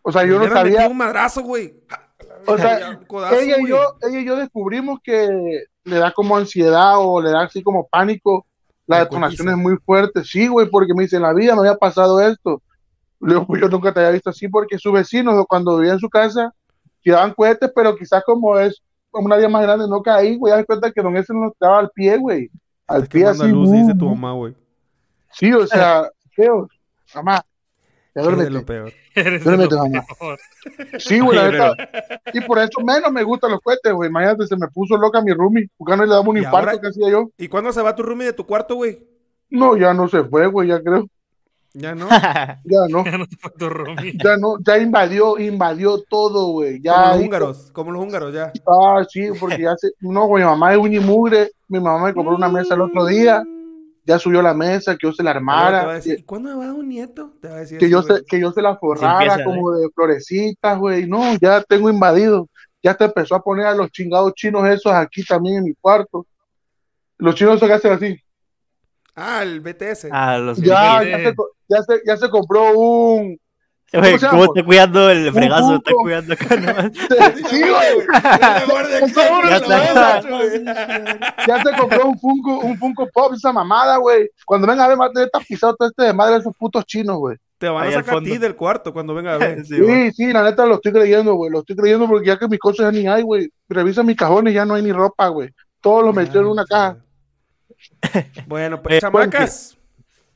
O 0.02 0.10
sea, 0.12 0.24
yo 0.24 0.38
no 0.38 0.48
sabía. 0.48 0.88
un 0.88 0.96
madrazo, 0.96 1.40
güey. 1.42 1.74
O 2.46 2.56
sea, 2.58 2.98
codazo, 3.08 3.36
Ella 3.40 3.56
y 3.60 3.68
yo, 3.68 3.78
ella 4.02 4.20
y 4.20 4.24
yo 4.26 4.36
descubrimos 4.36 4.98
que 5.04 5.64
le 5.84 5.96
da 5.98 6.10
como 6.12 6.36
ansiedad 6.36 6.94
o 6.98 7.22
le 7.22 7.30
da 7.30 7.42
así 7.44 7.62
como 7.62 7.86
pánico. 7.86 8.44
La 8.88 8.98
La 8.98 9.04
detonación 9.04 9.46
cotiza. 9.46 9.50
es 9.52 9.56
muy 9.62 9.76
fuerte. 9.84 10.24
Sí, 10.24 10.46
güey, 10.48 10.68
porque 10.68 10.94
me 10.94 11.04
dice, 11.04 11.16
en 11.16 11.22
la 11.22 11.32
vida 11.32 11.54
me 11.54 11.60
había 11.60 11.76
pasado 11.76 12.20
esto. 12.20 12.60
Le 13.26 13.34
digo, 13.34 13.46
pues 13.46 13.60
yo 13.60 13.68
nunca 13.68 13.92
te 13.92 14.00
había 14.00 14.12
visto 14.12 14.30
así 14.30 14.48
porque 14.48 14.78
sus 14.78 14.92
vecinos 14.92 15.44
cuando 15.48 15.76
vivían 15.76 15.94
en 15.94 16.00
su 16.00 16.08
casa 16.08 16.52
tiraban 17.02 17.32
cohetes, 17.34 17.70
pero 17.74 17.96
quizás 17.96 18.22
como 18.24 18.58
es 18.58 18.82
como 19.10 19.26
una 19.26 19.36
área 19.36 19.48
más 19.48 19.62
grande, 19.62 19.88
no 19.88 20.02
caí, 20.02 20.36
güey. 20.36 20.54
Me 20.56 20.64
cuenta 20.64 20.90
que 20.92 21.02
don 21.02 21.16
ese 21.16 21.32
nos 21.34 21.52
daba 21.58 21.78
al 21.80 21.90
pie, 21.90 22.16
güey. 22.18 22.50
Al 22.86 23.02
Estás 23.02 23.08
pie 23.08 23.26
así. 23.26 23.48
luz, 23.48 23.72
dice 23.72 23.94
tu 23.94 24.06
uh, 24.06 24.10
mamá, 24.14 24.32
güey. 24.32 24.54
Sí, 25.32 25.52
o 25.52 25.66
sea, 25.66 26.08
feo. 26.34 26.68
Mamá, 27.14 27.42
ya 28.14 28.22
duérmete. 28.22 28.50
lo 28.50 28.64
peor. 28.64 28.92
Eres 29.14 29.42
Duérmete, 29.44 29.74
lo 29.74 29.82
mamá. 29.88 30.04
peor. 30.18 30.38
Sí, 30.98 31.18
güey, 31.20 31.36
la 31.38 31.50
neta. 31.50 31.74
Y 32.34 32.40
por 32.42 32.58
eso 32.58 32.80
menos 32.84 33.10
me 33.12 33.22
gustan 33.22 33.50
los 33.52 33.60
cohetes, 33.60 33.92
güey. 33.92 34.08
Imagínate, 34.10 34.46
se 34.46 34.56
me 34.56 34.68
puso 34.68 34.96
loca 34.96 35.22
mi 35.22 35.32
roomie. 35.32 35.68
Porque 35.76 35.96
no 35.96 36.04
le 36.04 36.10
daba 36.10 36.28
un 36.28 36.36
¿Y 36.36 36.40
infarto 36.40 36.70
ahora? 36.70 36.80
que 36.80 36.88
hacía 36.88 37.08
yo. 37.10 37.30
¿Y 37.38 37.48
cuándo 37.48 37.72
se 37.72 37.80
va 37.82 37.94
tu 37.94 38.02
roomie 38.02 38.26
de 38.26 38.32
tu 38.34 38.44
cuarto, 38.46 38.74
güey? 38.76 38.98
No, 39.48 39.76
ya 39.76 39.94
no 39.94 40.08
se 40.08 40.22
fue, 40.24 40.46
güey, 40.48 40.68
ya 40.68 40.82
creo. 40.82 41.08
Ya 41.78 41.94
no. 41.94 42.08
Ya 42.08 42.56
no. 42.88 43.04
Ya 43.04 43.18
no. 43.18 43.26
Ya 44.24 44.36
no, 44.38 44.56
ya 44.66 44.78
invadió, 44.78 45.38
invadió 45.38 46.02
todo, 46.08 46.52
güey. 46.52 46.80
Ya. 46.80 46.92
como 46.94 47.06
los 47.06 47.16
hizo- 47.16 47.24
húngaros, 47.26 47.70
como 47.72 47.90
los 47.92 48.02
húngaros, 48.02 48.34
ya. 48.34 48.52
Ah, 48.66 49.04
sí, 49.08 49.28
porque 49.38 49.62
ya 49.62 49.76
se. 49.76 49.90
No, 50.00 50.26
güey, 50.26 50.42
mi 50.42 50.48
mamá 50.50 50.74
es 50.74 50.78
y 50.78 51.00
mugre. 51.00 51.50
Mi 51.68 51.78
mamá 51.80 52.06
me 52.06 52.14
compró 52.14 52.34
una 52.34 52.48
mesa 52.48 52.74
el 52.74 52.80
otro 52.80 53.04
día. 53.06 53.42
Ya 54.04 54.18
subió 54.20 54.40
la 54.40 54.54
mesa, 54.54 54.92
que 54.96 55.06
yo 55.08 55.12
se 55.12 55.22
la 55.22 55.32
Luego 55.34 55.44
te 55.46 55.52
va 55.52 55.62
a 55.62 55.66
armara. 55.68 55.92
decir, 55.94 56.14
Que, 56.14 56.20
¿y 56.20 56.24
cuándo 56.24 56.50
me 56.50 56.56
va 56.56 56.62
a 56.62 56.66
dar 56.68 56.76
un 56.76 56.88
nieto? 56.88 57.32
Te 57.42 57.48
va 57.48 57.56
a 57.56 57.58
decir 57.58 57.76
que 57.78 57.90
yo 57.90 58.02
se, 58.02 58.24
que 58.24 58.38
yo 58.40 58.52
se 58.52 58.62
la 58.62 58.76
forrara 58.76 59.24
empieza, 59.24 59.44
como 59.44 59.72
de 59.72 59.88
florecitas, 59.92 60.78
güey. 60.78 61.06
No, 61.08 61.34
ya 61.40 61.60
tengo 61.62 61.90
invadido. 61.90 62.48
Ya 62.82 62.94
te 62.94 63.04
empezó 63.04 63.34
a 63.34 63.42
poner 63.42 63.66
a 63.66 63.74
los 63.74 63.90
chingados 63.90 64.32
chinos 64.34 64.66
esos 64.68 64.92
aquí 64.92 65.24
también 65.24 65.56
en 65.56 65.64
mi 65.64 65.74
cuarto. 65.74 66.24
Los 67.18 67.34
chinos 67.34 67.58
se 67.58 67.72
hacen 67.72 67.92
así. 67.94 68.16
Ah, 69.16 69.42
el 69.42 69.60
BTS. 69.60 70.08
Ah, 70.12 70.36
los 70.36 70.58
Ya, 70.58 71.02
ya 71.02 71.18
se, 71.18 71.34
ya, 71.68 71.82
se, 71.82 72.02
ya 72.06 72.16
se 72.18 72.28
compró 72.28 72.78
un. 72.78 73.38
¿cómo 74.30 74.44
está 74.44 74.62
cuidando 74.62 75.10
el 75.10 75.32
fregazo? 75.32 75.76
Está 75.76 75.92
cuidando 75.92 76.34
acá 76.34 76.56
nomás. 76.56 76.90
Sí, 77.48 77.62
güey. 77.62 78.24
Ya 81.46 81.62
se 81.62 81.72
compró 81.78 82.08
un 82.08 82.18
Funko, 82.18 82.58
un 82.58 82.76
Funko 82.78 83.08
Pop, 83.12 83.32
esa 83.34 83.52
mamada, 83.52 83.96
güey. 83.96 84.28
Cuando 84.44 84.66
venga 84.66 84.84
a 84.84 84.88
ver, 84.88 85.00
va 85.00 85.06
a 85.06 85.28
tapizado 85.28 85.74
todo 85.76 85.88
este 85.88 86.04
de 86.04 86.12
madre 86.12 86.36
esos 86.36 86.54
putos 86.56 86.84
chinos, 86.84 87.16
güey. 87.16 87.38
Te 87.58 87.70
van 87.70 87.84
a 87.84 87.86
Ahí 87.88 87.94
al 87.94 88.04
sacar 88.04 88.18
a 88.18 88.22
ti 88.22 88.36
del 88.36 88.54
cuarto 88.54 88.92
cuando 88.92 89.14
venga 89.14 89.34
a 89.34 89.38
ver. 89.38 89.64
Sí, 89.64 89.80
güey. 89.80 90.10
Sí, 90.10 90.24
sí, 90.26 90.32
la 90.32 90.42
neta 90.42 90.66
lo 90.66 90.74
estoy 90.74 90.92
creyendo, 90.92 91.34
güey. 91.34 91.50
Lo 91.50 91.60
estoy 91.60 91.74
creyendo 91.74 92.06
porque 92.06 92.26
ya 92.26 92.38
que 92.38 92.48
mis 92.48 92.60
cosas 92.60 92.92
ya 92.92 92.92
ni 92.92 93.06
hay, 93.06 93.22
güey. 93.22 93.48
Revisa 93.68 94.02
mis 94.02 94.16
cajones, 94.16 94.52
ya 94.52 94.66
no 94.66 94.74
hay 94.74 94.82
ni 94.82 94.92
ropa, 94.92 95.28
güey. 95.28 95.48
Todo 95.80 96.02
lo 96.02 96.12
metí 96.12 96.36
en 96.36 96.46
una 96.46 96.66
caja. 96.66 96.98
Bueno, 98.46 98.82
pues 98.82 98.96
Eh, 98.96 99.00
chamacas. 99.00 99.78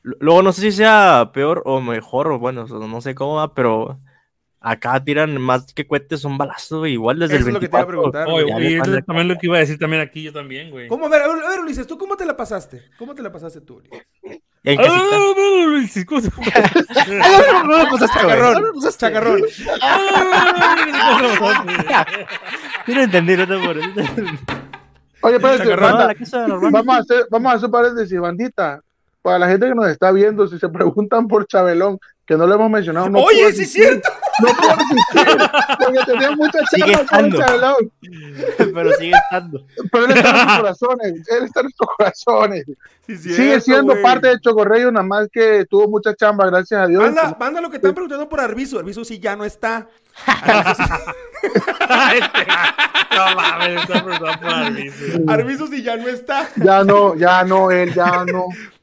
Luego 0.03 0.41
no 0.41 0.51
sé 0.51 0.61
si 0.61 0.71
sea 0.71 1.29
peor 1.33 1.61
o 1.65 1.79
mejor, 1.79 2.31
o 2.31 2.39
bueno, 2.39 2.65
no 2.65 3.01
sé 3.01 3.13
cómo 3.13 3.35
va, 3.35 3.53
pero 3.53 3.99
acá 4.59 5.03
tiran 5.03 5.39
más 5.39 5.73
que 5.73 5.85
cohetes, 5.85 6.21
son 6.21 6.37
balazos, 6.39 6.79
güey, 6.79 6.93
igual 6.93 7.19
desde 7.19 7.35
Eso 7.35 7.43
el 7.43 7.47
es 7.49 7.53
lo 7.53 7.59
que 7.59 7.67
te 7.67 7.71
iba 7.75 7.79
a 7.83 7.85
24. 7.85 8.11
preguntar. 8.11 8.27
Oye, 8.57 8.67
y 8.69 8.73
eso 8.75 8.95
es 8.97 9.05
también 9.05 9.27
lo 9.27 9.35
que 9.37 9.45
iba 9.47 9.57
a 9.57 9.59
decir 9.59 9.77
también 9.77 10.01
aquí, 10.01 10.23
yo 10.23 10.33
también, 10.33 10.71
güey. 10.71 10.87
¿Cómo? 10.87 11.05
A 11.05 11.09
ver, 11.09 11.21
a 11.21 11.27
ver, 11.27 11.43
a 11.45 11.49
ver, 11.49 11.59
Ulises, 11.59 11.85
¿tú 11.85 11.97
cómo 11.99 12.15
te 12.17 12.25
la 12.25 12.35
pasaste? 12.35 12.81
¿Cómo 12.97 13.13
te 13.13 13.21
la 13.21 13.31
pasaste 13.31 13.61
tú, 13.61 13.75
Ulises? 13.77 14.07
¿En 14.63 14.79
Ah, 14.79 14.83
casita? 14.83 15.17
no, 15.17 15.33
no, 15.35 15.79
no, 15.81 15.87
sí, 15.87 16.05
¿cómo 16.05 16.21
se- 16.21 16.29
no, 16.29 17.63
no, 17.63 17.83
no, 17.83 17.91
pasaste. 17.91 18.19
Chacarrón, 18.19 18.53
No, 18.53 18.71
no 18.81 18.91
chacarrón. 18.91 19.41
Yo 22.87 22.95
no 22.95 23.01
entendí, 23.01 23.37
no 23.37 23.47
te 23.47 23.57
por 23.57 23.77
Oye, 25.23 25.35
espérate, 25.35 25.75
banda, 25.75 26.13
vamos 26.71 26.95
a 26.95 26.97
hacer, 26.99 27.27
vamos 27.29 27.51
a 27.51 27.55
hacer 27.55 27.69
paréntesis, 27.69 28.19
bandita. 28.19 28.81
Para 29.21 29.37
la 29.37 29.47
gente 29.47 29.67
que 29.67 29.75
nos 29.75 29.87
está 29.87 30.11
viendo, 30.11 30.47
si 30.47 30.57
se 30.57 30.67
preguntan 30.69 31.27
por 31.27 31.45
Chabelón, 31.45 31.99
que 32.25 32.35
no 32.37 32.47
lo 32.47 32.55
hemos 32.55 32.71
mencionado, 32.71 33.09
no 33.09 33.19
Oye, 33.19 33.51
sí 33.51 33.63
es 33.63 33.71
cierto. 33.71 34.09
No 34.39 34.47
puedo 34.55 34.71
asistir, 34.71 35.37
porque 35.77 35.99
tenía 36.05 36.31
mucha 36.31 36.59
Sigue 36.71 36.93
chamba 36.93 37.05
con. 37.05 37.31
Chabelón. 37.31 37.91
Pero 38.57 38.93
sigue 38.93 39.11
estando. 39.11 39.67
Pero 39.91 40.05
él 40.05 40.11
está 40.11 40.29
en 40.29 40.35
nuestros 40.35 40.57
corazones, 40.57 41.13
él 41.29 41.43
está 41.43 41.59
en 41.59 41.65
nuestros 41.65 41.89
corazones. 41.97 42.65
Sí 43.05 43.17
Sigue 43.17 43.33
cierto, 43.33 43.65
siendo 43.65 44.01
parte 44.01 44.29
de 44.29 44.39
Chocorreo, 44.39 44.91
nada 44.91 45.05
más 45.05 45.27
que 45.31 45.65
tuvo 45.69 45.87
mucha 45.87 46.15
chamba, 46.15 46.47
gracias 46.47 46.81
a 46.81 46.87
Dios. 46.87 47.03
Manda, 47.03 47.37
manda 47.39 47.61
lo 47.61 47.69
que 47.69 47.75
están 47.75 47.93
preguntando 47.93 48.27
por 48.27 48.39
Arbizu. 48.39 48.79
Arbizu 48.79 49.05
sí 49.05 49.19
ya 49.19 49.35
no 49.35 49.45
está. 49.45 49.87
Sí, 50.25 50.31
No 53.11 53.35
mames, 53.35 53.81
está 53.81 54.03
preguntando 54.03 54.39
por 54.39 54.49
Arbizu. 54.49 55.25
Arbizu 55.27 55.67
sí 55.67 55.83
ya 55.83 55.97
no 55.97 56.07
está. 56.07 56.49
Ya 56.55 56.83
no, 56.83 57.13
ya 57.15 57.43
no, 57.43 57.69
él 57.69 57.93
ya 57.93 58.25
no. 58.25 58.45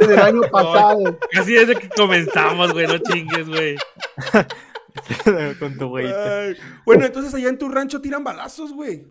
En 0.00 0.10
el 0.10 0.18
año 0.18 0.40
pasado. 0.50 1.18
Así 1.38 1.52
desde 1.54 1.76
que 1.76 1.88
comenzamos, 1.90 2.72
güey, 2.72 2.86
no 2.86 2.98
chingues, 2.98 3.48
güey. 3.48 3.76
Con 5.58 5.76
tu 5.78 5.88
güey. 5.88 6.06
Bueno, 6.84 7.06
entonces 7.06 7.32
allá 7.34 7.48
en 7.48 7.58
tu 7.58 7.68
rancho 7.68 8.00
tiran 8.00 8.24
balazos, 8.24 8.72
güey. 8.72 9.06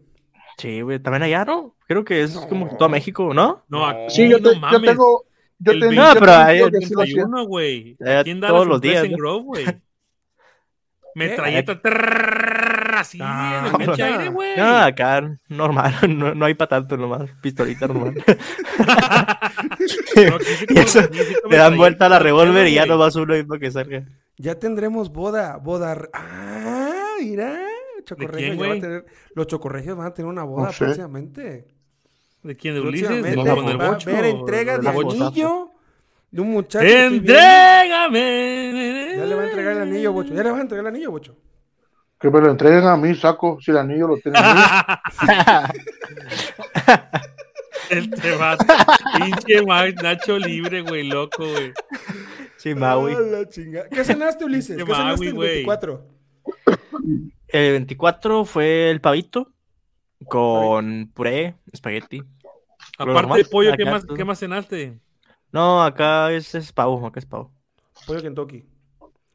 Sí, 0.58 0.82
güey, 0.82 1.00
también 1.00 1.24
allá, 1.24 1.45
¿no? 1.45 1.76
Creo 1.88 2.04
que 2.04 2.22
es 2.24 2.32
como 2.50 2.69
que 2.69 2.76
todo 2.76 2.89
México, 2.89 3.34
¿no? 3.34 3.63
No, 3.69 3.86
aquí 3.88 4.13
Sí, 4.15 4.30
yo, 4.30 4.39
no 4.39 4.50
te- 4.50 4.56
yo 4.56 4.60
mames. 4.62 4.82
tengo. 4.89 5.26
Yo 5.60 5.72
El 5.74 5.80
tengo 5.80 5.93
No, 5.93 6.13
pero 6.19 6.32
ahí- 6.34 6.60
hacía. 6.62 6.69
31, 6.80 7.45
güey. 7.45 7.98
Eh, 8.06 8.22
¿Quién 8.24 8.39
da 8.41 8.48
todos 8.50 8.67
los 8.67 8.82
días, 8.82 9.04
en 9.06 9.12
¿no? 9.12 9.17
Grove, 9.17 9.43
güey? 9.45 9.65
Metralleta, 11.15 11.82
así, 12.95 13.19
Ah, 13.21 13.60
en 13.60 13.71
el 13.71 13.78
pinche 13.88 14.02
no. 14.02 14.08
aire, 14.08 14.30
güey. 14.30 14.58
No, 14.58 14.78
acá 14.78 15.38
normal, 15.47 15.93
no, 16.10 16.34
no 16.36 16.45
hay 16.45 16.54
para 16.54 16.69
tanto 16.69 16.97
nomás, 16.97 17.30
pistolita 17.41 17.88
normal. 17.88 18.15
No, 20.30 20.39
sí 20.39 20.65
Y 20.69 20.80
eso, 20.80 21.02
sí 21.02 21.36
Le 21.49 21.58
dan 21.58 21.78
vuelta 21.78 22.08
a 22.08 22.10
la 22.10 22.19
revólver 22.19 22.67
y 22.67 22.73
ya 22.73 22.86
no 22.86 22.97
vas 22.97 23.15
uno 23.15 23.34
mismo 23.34 23.58
que 23.58 23.71
salga. 23.71 24.04
Ya 24.38 24.56
tendremos 24.56 25.12
boda, 25.12 25.58
boda. 25.58 25.97
Ah, 26.13 27.15
mira. 27.21 27.60
Quién, 28.06 28.58
ya 28.58 28.67
va 28.67 28.73
a 28.73 28.80
tener, 28.80 29.06
los 29.36 29.47
chocorregios 29.47 29.95
van 29.97 30.08
a 30.08 30.13
tener 30.13 30.30
una 30.32 30.43
boda 30.43 30.67
No 30.67 30.71
sé. 30.73 30.86
próximamente. 30.86 31.67
¿De 32.43 32.56
quién? 32.56 32.73
¿De 32.73 32.82
Ulises? 32.82 33.23
¿De 33.23 33.34
el 33.34 33.39
va 33.39 33.52
a 33.52 33.95
haber 33.95 34.25
entrega 34.25 34.78
de 34.78 34.89
anillo 34.89 35.71
de 36.32 36.41
un 36.41 36.52
muchacho. 36.52 36.86
¡Entrégame! 36.86 38.17
Ya 39.17 39.25
le 39.25 39.36
va 39.36 39.41
a 39.41 39.45
entregar 39.45 39.73
el 39.73 39.82
anillo, 39.82 40.13
Bocho. 40.13 40.34
Ya 40.34 40.43
le 40.43 40.52
vas 40.52 40.60
a 40.60 40.62
entregar 40.62 40.86
el 40.86 40.95
anillo, 40.95 41.12
Bocho. 41.12 41.36
Que 42.19 42.29
me 42.29 42.41
lo 42.41 42.51
entreguen 42.51 42.86
a 42.86 42.97
mí, 42.97 43.15
saco, 43.15 43.60
si 43.62 43.71
el 43.71 43.77
anillo 43.77 44.08
lo 44.08 44.17
tiene. 44.17 44.39
Este 47.89 48.36
vato. 48.36 48.65
Pinche 49.17 49.63
Nacho 50.03 50.38
libre, 50.38 50.82
güey, 50.82 51.08
loco, 51.10 51.43
güey. 51.43 51.73
Ah, 52.82 52.95
la 53.32 53.49
chinga. 53.49 53.88
¿Qué 53.89 54.03
cenaste, 54.03 54.45
Ulises? 54.45 54.77
¿Qué 54.77 54.86
Qué 54.86 54.93
cenaste 54.93 55.27
el 55.27 55.34
güey. 55.34 55.49
24? 55.65 56.05
El 57.47 57.71
24 57.71 58.45
fue 58.45 58.91
el 58.91 59.01
pavito 59.01 59.51
con 60.27 61.10
puré, 61.13 61.55
espagueti. 61.71 62.21
Aparte 62.97 63.38
de 63.38 63.45
pollo, 63.45 63.71
¿qué 63.75 63.86
más. 63.86 64.05
¿qué 64.05 64.25
más 64.25 64.39
cenaste? 64.39 64.99
No, 65.51 65.82
acá 65.82 66.32
es, 66.32 66.53
es 66.53 66.71
pavo, 66.71 67.05
acá 67.08 67.19
es 67.19 67.25
pavo. 67.25 67.51
Pollo 68.05 68.21
Kentucky. 68.21 68.65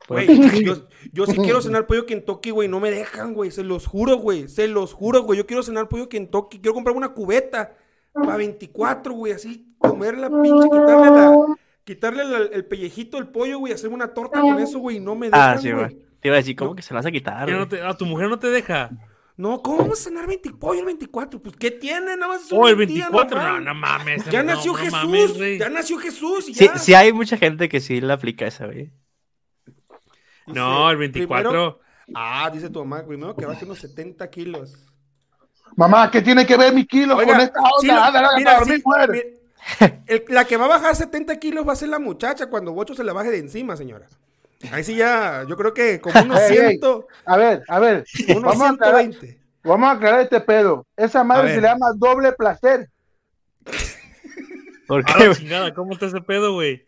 Güey, 0.08 0.64
yo, 0.64 0.74
yo 1.12 1.26
sí 1.26 1.36
quiero 1.36 1.62
cenar 1.62 1.86
pollo 1.86 2.04
Kentucky, 2.06 2.50
güey. 2.50 2.68
No 2.68 2.78
me 2.80 2.90
dejan, 2.90 3.32
güey. 3.34 3.50
Se 3.50 3.64
los 3.64 3.86
juro, 3.86 4.16
güey. 4.16 4.48
Se 4.48 4.68
los 4.68 4.92
juro, 4.92 5.22
güey. 5.22 5.38
Yo 5.38 5.46
quiero 5.46 5.62
cenar 5.62 5.88
pollo 5.88 6.08
Kentucky. 6.08 6.60
Quiero 6.60 6.74
comprar 6.74 6.94
una 6.96 7.10
cubeta 7.10 7.74
para 8.12 8.36
24, 8.36 9.12
güey. 9.14 9.32
Así, 9.32 9.74
comer 9.78 10.18
la 10.18 10.28
pinche, 10.28 10.68
quitarle 10.70 11.10
la... 11.10 11.46
Quitarle 11.84 12.24
la- 12.24 12.38
el 12.52 12.64
pellejito 12.64 13.18
del 13.18 13.28
pollo, 13.28 13.58
güey, 13.58 13.72
hacerme 13.74 13.94
una 13.96 14.08
torta 14.14 14.40
con 14.40 14.58
eso, 14.58 14.78
güey, 14.78 14.96
y 14.96 15.00
no 15.00 15.14
me 15.14 15.26
dejan, 15.26 15.56
Ah, 15.58 15.60
sí, 15.60 15.70
güey. 15.70 15.98
Te 16.20 16.28
iba 16.28 16.36
a 16.36 16.38
decir, 16.38 16.56
¿cómo 16.56 16.74
que 16.74 16.80
se 16.80 16.94
la 16.94 17.00
vas 17.00 17.06
a 17.06 17.10
quitar? 17.12 17.50
No 17.50 17.68
te- 17.68 17.82
ah, 17.82 17.94
tu 17.94 18.06
mujer 18.06 18.30
no 18.30 18.38
te 18.38 18.46
deja. 18.48 18.88
No, 19.36 19.60
¿cómo 19.60 19.78
vamos 19.78 20.00
a 20.00 20.04
cenar 20.04 20.26
20 20.26 20.50
pollo 20.52 20.80
el 20.80 20.86
24? 20.86 21.42
Pues, 21.42 21.56
¿qué 21.56 21.70
tiene? 21.70 22.16
Nada 22.16 22.28
más 22.28 22.46
es 22.46 22.52
Oh, 22.52 22.66
el 22.68 22.74
un 22.80 22.86
día 22.86 23.10
24. 23.10 23.42
No, 23.42 23.60
no 23.60 23.74
mames. 23.74 24.24
Ya 24.30 24.42
no, 24.42 24.54
nació 24.54 24.72
no 24.72 24.78
Jesús, 24.78 24.92
mames, 24.92 25.58
ya 25.58 25.68
nació 25.68 25.98
Jesús 25.98 26.48
y 26.48 26.54
Sí, 26.54 26.64
ya. 26.66 26.78
sí 26.78 26.94
hay 26.94 27.12
mucha 27.12 27.36
gente 27.36 27.68
que 27.68 27.80
sí 27.80 28.00
la 28.00 28.14
aplica 28.14 28.46
esa, 28.46 28.64
güey. 28.64 28.90
No, 30.46 30.90
el 30.90 30.98
Dice, 30.98 31.12
24. 31.26 31.50
primero- 31.50 31.80
ah, 32.14 32.50
dice 32.52 32.68
tu 32.70 32.84
mamá, 32.84 33.04
primero 33.06 33.34
que 33.34 33.46
baje 33.46 33.64
unos 33.64 33.78
70 33.78 34.28
kilos. 34.30 34.86
Mamá, 35.76 36.10
¿qué 36.10 36.22
tiene 36.22 36.46
que 36.46 36.56
ver 36.56 36.72
mi 36.72 36.86
kilo 36.86 37.16
Oiga, 37.16 37.32
con 37.32 37.40
esta 37.40 37.60
onda? 37.60 37.80
sí, 37.80 37.86
mira, 37.86 38.58
para 38.58 38.64
sí, 38.64 38.82
mira, 38.86 39.98
el- 40.06 40.24
la 40.28 40.44
que 40.44 40.56
va 40.56 40.66
a 40.66 40.68
bajar 40.68 40.94
70 40.94 41.36
kilos 41.38 41.66
va 41.66 41.72
a 41.72 41.76
ser 41.76 41.88
la 41.88 41.98
muchacha 41.98 42.46
cuando 42.48 42.72
Bocho 42.72 42.94
se 42.94 43.02
la 43.02 43.12
baje 43.12 43.30
de 43.30 43.38
encima, 43.38 43.76
señora. 43.76 44.06
Ahí 44.70 44.84
sí 44.84 44.94
ya, 44.96 45.44
yo 45.48 45.56
creo 45.56 45.74
que 45.74 46.00
como 46.00 46.14
unos 46.22 46.40
Ey, 46.40 46.56
ey. 46.58 46.78
100, 46.78 47.04
A 47.26 47.36
ver, 47.36 47.62
a 47.68 47.78
ver, 47.80 48.04
unos 48.28 48.42
vamos 48.42 48.62
a, 48.62 48.70
aclarar, 48.70 49.00
120. 49.02 49.40
vamos 49.64 49.88
a 49.88 49.92
aclarar 49.92 50.20
este 50.20 50.40
pedo. 50.40 50.86
Esa 50.96 51.24
madre 51.24 51.54
se 51.54 51.60
le 51.60 51.68
llama 51.68 51.86
doble 51.96 52.32
placer. 52.32 52.88
¿Por 54.86 55.04
qué? 55.04 55.28
la 55.28 55.34
chingada, 55.34 55.74
¿cómo 55.74 55.94
está 55.94 56.06
ese 56.06 56.20
pedo, 56.20 56.52
güey? 56.54 56.84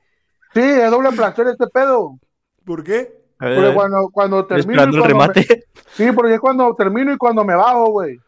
Sí, 0.55 0.61
es 0.61 0.90
doble 0.90 1.11
placer 1.12 1.47
este 1.49 1.66
pedo. 1.66 2.19
¿Por 2.64 2.85
qué? 2.85 3.26
Ver, 3.38 3.55
Porque 3.57 3.75
cuando, 3.75 4.09
cuando 4.11 4.46
termino. 4.46 4.72
esperando 4.83 4.96
el 4.96 5.03
me- 5.03 5.09
remate. 5.09 5.64
Sí, 5.96 6.11
porque 6.12 6.35
es 6.35 6.40
cuando 6.40 6.75
termino 6.75 7.11
y 7.12 7.16
cuando 7.16 7.42
me 7.44 7.55
bajo, 7.55 7.87
güey. 7.90 8.18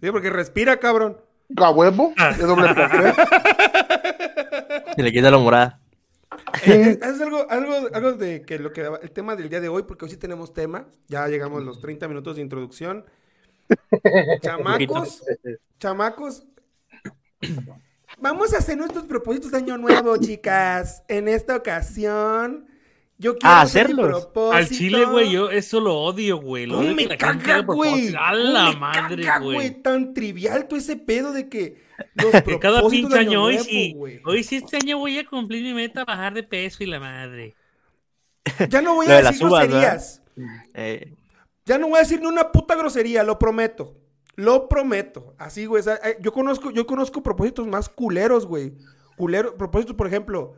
Sí, 0.00 0.10
porque 0.12 0.30
respira, 0.30 0.76
cabrón. 0.78 1.16
A 1.56 1.70
huevo, 1.70 2.12
de 2.38 2.44
doble. 2.44 2.68
Se 4.94 5.02
le 5.02 5.10
quita 5.12 5.28
la 5.30 5.38
morada. 5.38 5.80
Eh, 6.64 6.96
es 7.02 7.20
algo, 7.20 7.50
algo, 7.50 7.74
algo 7.92 8.12
de 8.12 8.42
que 8.42 8.60
lo 8.60 8.72
que 8.72 8.88
el 9.02 9.10
tema 9.10 9.34
del 9.34 9.48
día 9.48 9.60
de 9.60 9.68
hoy, 9.68 9.82
porque 9.82 10.04
hoy 10.04 10.12
sí 10.12 10.16
tenemos 10.16 10.52
tema. 10.52 10.86
Ya 11.08 11.26
llegamos 11.26 11.62
a 11.62 11.64
los 11.64 11.80
30 11.80 12.06
minutos 12.06 12.36
de 12.36 12.42
introducción. 12.42 13.04
Chamacos, 14.42 15.24
chamacos. 15.80 16.46
Vamos 18.20 18.54
a 18.54 18.58
hacer 18.58 18.78
nuestros 18.78 19.06
propósitos 19.06 19.50
de 19.50 19.58
año 19.58 19.76
nuevo, 19.76 20.16
chicas. 20.18 21.02
En 21.08 21.26
esta 21.26 21.56
ocasión, 21.56 22.67
yo 23.18 23.36
quiero 23.36 23.54
Ah, 23.54 23.62
hacer 23.62 23.88
mi 23.94 24.02
hacerlos. 24.02 24.28
Al 24.52 24.68
chile, 24.68 25.04
güey, 25.04 25.30
yo 25.32 25.50
eso 25.50 25.80
lo 25.80 25.96
odio, 25.98 26.38
güey. 26.38 26.66
Lo 26.66 26.76
¿Cómo 26.76 26.86
odio 26.86 26.96
me 26.96 27.16
caga, 27.16 27.58
güey? 27.60 28.14
A 28.14 28.30
¿Cómo 28.30 28.42
la 28.42 28.70
me 28.70 28.76
madre, 28.76 29.24
güey. 29.40 29.82
Tan 29.82 30.14
trivial 30.14 30.68
todo 30.68 30.78
ese 30.78 30.96
pedo 30.96 31.32
de 31.32 31.48
que 31.48 31.82
los 32.14 32.42
Que 32.42 32.58
cada 32.58 32.78
propósitos 32.80 33.10
pinche 33.10 33.24
de 33.24 33.30
año, 33.30 33.42
hoy 33.42 33.58
sí. 33.58 33.96
Hoy 34.24 34.44
sí, 34.44 34.56
este 34.56 34.76
año 34.76 34.98
voy 34.98 35.18
a 35.18 35.26
cumplir 35.26 35.62
mi 35.64 35.74
meta, 35.74 36.04
bajar 36.04 36.34
de 36.34 36.42
peso 36.44 36.82
y 36.84 36.86
la 36.86 37.00
madre. 37.00 37.54
Ya 38.70 38.80
no 38.82 38.94
voy 38.94 39.06
a 39.08 39.16
de 39.16 39.22
decir 39.24 39.46
uvas, 39.46 39.68
groserías. 39.68 40.22
Eh, 40.74 41.14
Ya 41.66 41.78
no 41.78 41.88
voy 41.88 41.96
a 41.96 42.02
decir 42.02 42.20
ni 42.20 42.26
una 42.26 42.50
puta 42.52 42.74
grosería, 42.76 43.22
lo 43.24 43.38
prometo. 43.38 43.94
Lo 44.36 44.68
prometo. 44.68 45.34
Así, 45.38 45.66
güey. 45.66 45.82
eh, 46.04 46.16
yo 46.20 46.32
conozco, 46.32 46.70
yo 46.70 46.86
conozco 46.86 47.22
propósitos 47.22 47.66
más 47.66 47.88
culeros, 47.88 48.46
güey. 48.46 48.74
Culeros, 49.16 49.54
propósitos, 49.58 49.96
por 49.96 50.06
ejemplo, 50.06 50.54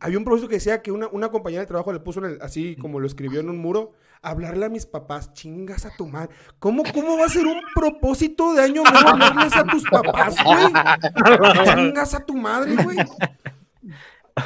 había 0.00 0.18
un 0.18 0.24
propósito 0.24 0.48
que 0.48 0.56
decía 0.56 0.82
que 0.82 0.92
una, 0.92 1.08
una 1.08 1.30
compañera 1.30 1.62
de 1.62 1.66
trabajo 1.66 1.92
le 1.92 2.00
puso 2.00 2.20
en 2.20 2.32
el- 2.32 2.42
así 2.42 2.76
como 2.76 3.00
lo 3.00 3.06
escribió 3.06 3.40
en 3.40 3.48
un 3.50 3.58
muro, 3.58 3.92
hablarle 4.22 4.66
a 4.66 4.68
mis 4.68 4.86
papás, 4.86 5.32
chingas 5.32 5.86
a 5.86 5.96
tu 5.96 6.06
madre. 6.06 6.28
¿Cómo, 6.58 6.82
cómo 6.92 7.16
va 7.18 7.24
a 7.26 7.28
ser 7.28 7.46
un 7.46 7.60
propósito 7.74 8.52
de 8.54 8.62
año 8.62 8.82
nuevo 8.82 9.08
hablarles 9.08 9.56
a 9.56 9.64
tus 9.64 9.82
papás, 9.90 10.36
güey? 10.44 10.66
Chingas 11.74 12.14
a 12.14 12.24
tu 12.24 12.34
madre, 12.36 12.76
güey. 12.82 12.98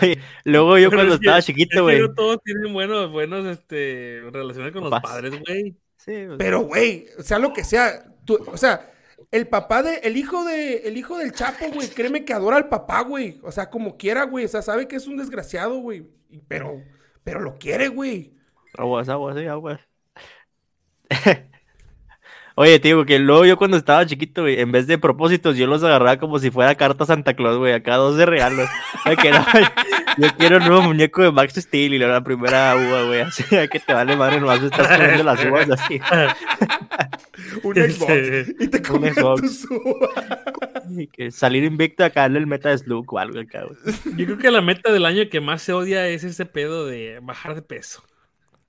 oye, 0.01 0.19
luego 0.45 0.79
yo 0.79 0.91
Pero 0.91 0.99
cuando 1.01 1.15
es 1.15 1.21
que- 1.21 1.27
estaba 1.27 1.39
es 1.39 1.47
chiquito, 1.47 1.83
güey. 1.83 2.01
no 2.01 2.15
todos 2.15 2.41
tienen 2.43 2.73
buenos, 2.73 3.11
buenos, 3.11 3.45
este, 3.47 4.21
relaciones 4.33 4.73
con 4.73 4.85
los 4.89 5.01
padres, 5.01 5.33
güey. 5.47 5.77
Sí, 5.97 6.25
pues, 6.27 6.37
Pero, 6.39 6.61
güey, 6.63 7.07
sea 7.21 7.39
lo 7.39 7.53
que 7.53 7.65
sea, 7.65 8.05
tú- 8.25 8.39
o 8.47 8.57
sea, 8.57 8.91
el 9.31 9.49
papá 9.49 9.83
de, 9.83 9.97
el 9.99 10.17
hijo 10.17 10.45
de, 10.45 10.89
el 10.89 10.97
hijo 10.97 11.19
del 11.19 11.33
Chapo, 11.33 11.71
güey, 11.73 11.89
créeme 11.89 12.25
que 12.25 12.33
adora 12.33 12.57
al 12.57 12.69
papá, 12.69 13.03
güey. 13.03 13.41
O 13.43 13.53
sea, 13.53 13.71
como 13.71 13.97
quiera, 13.97 14.25
güey. 14.25 14.45
O 14.45 14.49
sea, 14.49 14.63
sabe 14.63 14.89
que 14.89 14.97
es 14.97 15.07
un 15.07 15.17
desgraciado, 15.17 15.79
güey. 15.79 16.07
Pero, 16.49 16.83
pero 17.23 17.41
lo 17.41 17.59
quiere, 17.59 17.89
güey. 17.89 18.35
Aguas, 18.77 19.09
aguas, 19.09 19.37
sí, 19.37 19.47
aguas. 19.47 19.81
Oye, 22.57 22.79
te 22.79 22.87
digo 22.88 23.05
que 23.05 23.19
luego 23.19 23.45
yo 23.45 23.57
cuando 23.57 23.77
estaba 23.77 24.07
chiquito, 24.07 24.43
güey, 24.43 24.61
en 24.61 24.71
vez 24.71 24.87
de 24.87 24.97
propósitos, 24.97 25.57
yo 25.57 25.67
los 25.67 25.83
agarraba 25.83 26.19
como 26.19 26.38
si 26.38 26.53
fuera 26.53 26.77
carta 26.77 27.05
Santa 27.05 27.35
Claus, 27.35 27.57
güey, 27.59 27.73
acá 27.73 27.97
dos 27.97 28.17
de 28.17 28.27
regalos. 28.27 28.69
De 29.05 29.17
que 29.17 29.33
no, 29.33 29.45
yo 30.19 30.29
quiero 30.38 30.59
un 30.59 30.64
nuevo 30.64 30.83
muñeco 30.83 31.23
de 31.23 31.33
Max 31.33 31.55
Steel 31.57 31.95
y 31.95 31.99
la 31.99 32.23
primera 32.23 32.77
uva, 32.77 33.03
güey, 33.07 33.23
así 33.23 33.43
que 33.71 33.81
te 33.81 33.93
vale 33.93 34.14
madre, 34.17 34.38
nomás 34.40 34.62
estás 34.62 34.87
comiendo 34.87 35.25
las 35.25 35.45
uvas 35.45 35.71
así. 35.71 36.01
Un 37.64 37.75
Sí. 37.75 37.81
Xbox. 37.93 38.55
Y 38.61 38.69
te 38.69 38.77
Un 38.79 38.83
comes 38.85 39.14
Xbox. 39.14 39.40
tus 39.43 39.71
uvas. 39.71 40.11
Y 40.97 41.07
que 41.09 41.31
salir 41.33 41.64
invicto 41.64 42.05
acá 42.05 42.25
en 42.27 42.37
el 42.37 42.47
meta 42.47 42.69
de 42.69 42.79
Slug 42.79 43.12
o 43.12 43.19
algo 43.19 43.40
acá, 43.40 43.64
güey. 43.64 43.77
Yo 44.17 44.27
creo 44.27 44.38
que 44.38 44.51
la 44.53 44.61
meta 44.61 44.93
del 44.93 45.07
año 45.07 45.25
que 45.29 45.40
más 45.40 45.61
se 45.62 45.73
odia 45.73 46.07
es 46.09 46.23
ese 46.23 46.47
pedo 46.47 46.87
de 46.87 47.19
bajar 47.21 47.57
de 47.57 47.62
peso. 47.62 48.05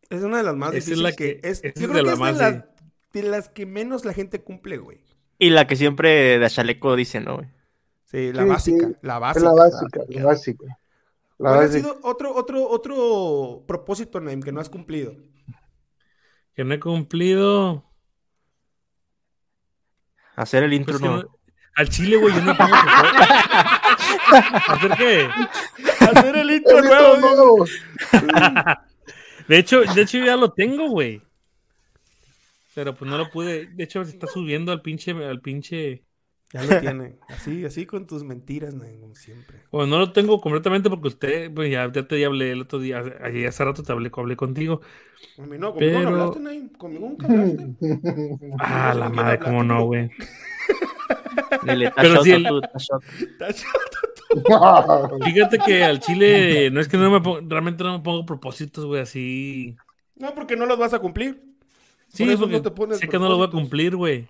Es 0.09 0.23
una 0.23 0.37
de 0.37 0.43
las 0.43 0.55
más 0.55 0.69
Esa 0.69 0.77
es 0.79 0.85
difíciles 0.85 1.11
la 1.11 1.15
que, 1.15 1.39
que- 1.39 1.49
es. 1.49 1.61
Yo 1.61 1.69
es 1.69 1.73
creo 1.75 1.87
de 1.89 1.93
que 1.99 2.01
la 2.05 2.13
es 2.13 2.19
más, 2.19 2.39
de. 2.39 2.63
De 3.21 3.29
las 3.29 3.49
que 3.49 3.65
menos 3.65 4.05
la 4.05 4.13
gente 4.13 4.41
cumple, 4.41 4.77
güey. 4.77 4.99
Y 5.39 5.49
la 5.49 5.67
que 5.67 5.75
siempre 5.75 6.39
de 6.39 6.49
chaleco 6.49 6.95
dice, 6.95 7.19
¿no, 7.21 7.35
güey? 7.37 7.47
Sí, 8.05 8.31
la 8.33 8.43
Sí, 8.43 8.49
básica. 8.49 8.87
sí. 8.87 8.95
La 9.01 9.15
Es 9.15 9.19
básica. 9.21 9.45
la 9.45 9.53
básica, 9.53 9.99
la 10.09 10.23
básica. 10.25 10.65
La 11.37 11.49
¿Cuál 11.49 11.65
ha 11.65 11.67
sido 11.67 11.99
otro, 12.03 12.33
otro, 12.33 12.69
otro 12.69 13.63
propósito, 13.67 14.21
Naim, 14.21 14.41
que 14.41 14.51
no 14.53 14.61
has 14.61 14.69
cumplido? 14.69 15.13
Que 16.55 16.63
no 16.63 16.73
he 16.73 16.79
cumplido. 16.79 17.83
Hacer 20.37 20.63
el 20.63 20.73
intro, 20.73 20.97
Pues 20.97 21.09
no. 21.11 21.17
no- 21.23 21.35
Al 21.75 21.89
chile, 21.89 22.15
güey, 22.15 22.33
yo 22.33 22.41
no 22.41 22.55
tengo 22.55 22.73
¿Hacer 24.67 24.91
qué? 24.97 25.29
Hacer 25.99 26.37
el 26.37 26.51
intro 26.51 26.81
nuevo. 26.81 27.65
De 29.47 29.57
hecho, 29.59 29.81
de 29.81 30.01
hecho 30.01 30.17
ya 30.19 30.35
lo 30.37 30.51
tengo, 30.53 30.87
güey. 30.89 31.21
Pero 32.75 32.93
pues 32.93 33.09
no 33.09 33.17
lo 33.17 33.29
pude. 33.31 33.67
De 33.67 33.83
hecho, 33.85 34.03
se 34.05 34.11
está 34.11 34.27
subiendo 34.27 34.71
al 34.71 34.81
pinche, 34.81 35.11
al 35.11 35.41
pinche. 35.41 36.03
Ya 36.53 36.63
lo 36.63 36.79
tiene. 36.79 37.15
Así, 37.27 37.65
así 37.65 37.85
con 37.87 38.05
tus 38.05 38.23
mentiras, 38.23 38.75
Naim, 38.75 39.01
como 39.01 39.15
siempre. 39.15 39.63
Bueno, 39.71 39.87
no 39.87 39.99
lo 39.99 40.11
tengo 40.13 40.39
completamente 40.39 40.89
porque 40.89 41.07
usted, 41.07 41.51
pues 41.53 41.71
ya, 41.71 41.91
ya 41.91 42.07
te 42.07 42.23
hablé 42.23 42.51
el 42.51 42.61
otro 42.61 42.77
día, 42.79 43.03
ayer 43.23 43.47
hace 43.47 43.65
rato 43.65 43.81
te 43.81 43.91
hablé, 43.91 44.11
hablé 44.15 44.35
contigo. 44.35 44.79
A 45.39 45.41
mí 45.41 45.57
no, 45.57 45.73
conmigo 45.73 45.99
no 45.99 46.05
Pero- 46.05 46.09
hablaste, 46.09 46.39
Naim. 46.41 46.69
Conmigo 46.69 47.07
nunca 47.09 47.25
hablaste. 47.27 47.75
Ah, 48.59 48.93
la 48.93 49.05
¿Con 49.07 49.13
quién 49.13 49.25
madre, 49.25 49.39
cómo 49.39 49.63
no, 49.63 49.85
güey. 49.85 50.09
Pero 51.65 51.91
"Tachota, 51.95 52.23
sí, 52.23 52.31
el- 52.31 52.47
tú, 52.47 52.61
tachota". 52.61 52.99
Fíjate 55.25 55.57
que 55.65 55.83
al 55.83 55.99
chile 55.99 56.69
no 56.71 56.79
es 56.79 56.87
que 56.87 56.97
no 56.97 57.09
me 57.09 57.21
pongo, 57.21 57.39
realmente 57.47 57.83
no 57.83 57.97
me 57.97 58.03
pongo 58.03 58.25
propósitos, 58.25 58.85
güey, 58.85 59.01
así. 59.01 59.75
No, 60.15 60.33
porque 60.35 60.55
no 60.55 60.65
los 60.65 60.77
vas 60.77 60.93
a 60.93 60.99
cumplir. 60.99 61.41
Sí, 62.07 62.23
Por 62.23 62.31
eso 62.33 62.39
porque 62.41 62.55
no 62.57 62.61
te 62.61 62.71
pones 62.71 62.97
sé 62.99 63.07
que 63.07 63.19
no 63.19 63.27
lo 63.29 63.37
voy 63.37 63.47
a 63.47 63.51
cumplir, 63.51 63.95
güey. 63.95 64.27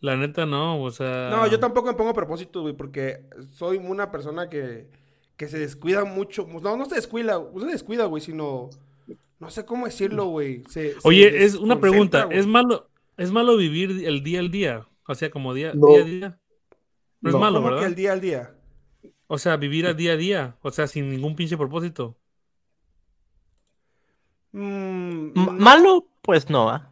La 0.00 0.16
neta 0.16 0.46
no, 0.46 0.82
o 0.82 0.90
sea. 0.90 1.28
No, 1.30 1.46
yo 1.46 1.58
tampoco 1.60 1.88
me 1.88 1.94
pongo 1.94 2.12
propósitos, 2.14 2.62
güey, 2.62 2.74
porque 2.74 3.24
soy 3.52 3.76
una 3.78 4.10
persona 4.10 4.48
que, 4.48 4.90
que 5.36 5.48
se 5.48 5.58
descuida 5.58 6.04
mucho. 6.04 6.46
No, 6.62 6.76
no 6.76 6.84
se 6.86 6.94
descuida, 6.94 7.38
no 7.38 7.60
se 7.60 7.66
descuida, 7.66 8.04
güey, 8.06 8.22
sino... 8.22 8.70
No 9.38 9.50
sé 9.50 9.64
cómo 9.64 9.86
decirlo, 9.86 10.26
güey. 10.26 10.64
se- 10.68 10.92
se 10.92 10.98
Oye, 11.04 11.44
es 11.44 11.54
una 11.54 11.80
pregunta. 11.80 12.28
¿es 12.30 12.46
malo, 12.46 12.90
es 13.16 13.30
malo 13.32 13.56
vivir 13.56 14.06
el 14.06 14.22
día 14.22 14.40
al 14.40 14.50
día? 14.50 14.86
O 15.06 15.14
sea, 15.14 15.30
como 15.30 15.54
día, 15.54 15.72
No. 15.74 15.86
día 15.88 16.00
a 16.00 16.04
día. 16.04 16.40
No, 17.22 17.30
No. 17.30 17.30
es 17.30 17.40
malo, 17.40 17.54
¿Cómo 17.58 17.66
¿verdad? 17.68 17.80
que 17.80 17.86
el 17.86 17.94
día 17.94 18.12
al 18.12 18.20
día? 18.20 18.54
O 19.28 19.38
sea, 19.38 19.56
vivir 19.56 19.86
al 19.86 19.96
día 19.96 20.12
a 20.12 20.16
día, 20.16 20.56
o 20.60 20.70
sea, 20.70 20.86
sin 20.86 21.08
ningún 21.10 21.36
pinche 21.36 21.56
propósito. 21.56 22.18
Mm, 24.52 25.32
Malo, 25.58 26.06
pues 26.22 26.50
no, 26.50 26.70
¿ah? 26.70 26.90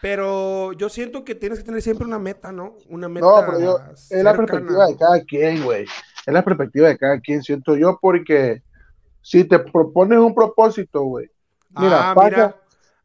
Pero 0.00 0.72
yo 0.74 0.88
siento 0.88 1.24
que 1.24 1.34
tienes 1.34 1.58
que 1.58 1.64
tener 1.64 1.82
siempre 1.82 2.06
una 2.06 2.18
meta, 2.18 2.52
¿no? 2.52 2.76
Una 2.88 3.08
meta 3.08 3.26
No, 3.26 3.44
pero 3.44 3.60
yo, 3.60 3.80
es 3.92 4.22
la 4.22 4.36
perspectiva 4.36 4.86
de 4.86 4.96
cada 4.96 5.20
quien, 5.24 5.64
güey. 5.64 5.86
Es 6.26 6.32
la 6.32 6.44
perspectiva 6.44 6.88
de 6.88 6.98
cada 6.98 7.18
quien, 7.20 7.42
siento 7.42 7.76
yo, 7.76 7.98
porque 8.00 8.62
si 9.22 9.44
te 9.44 9.58
propones 9.58 10.18
un 10.18 10.34
propósito, 10.34 11.02
güey. 11.02 11.28
Mira, 11.70 12.10
ah, 12.10 12.14
pasa, 12.14 12.28
mira. 12.28 12.56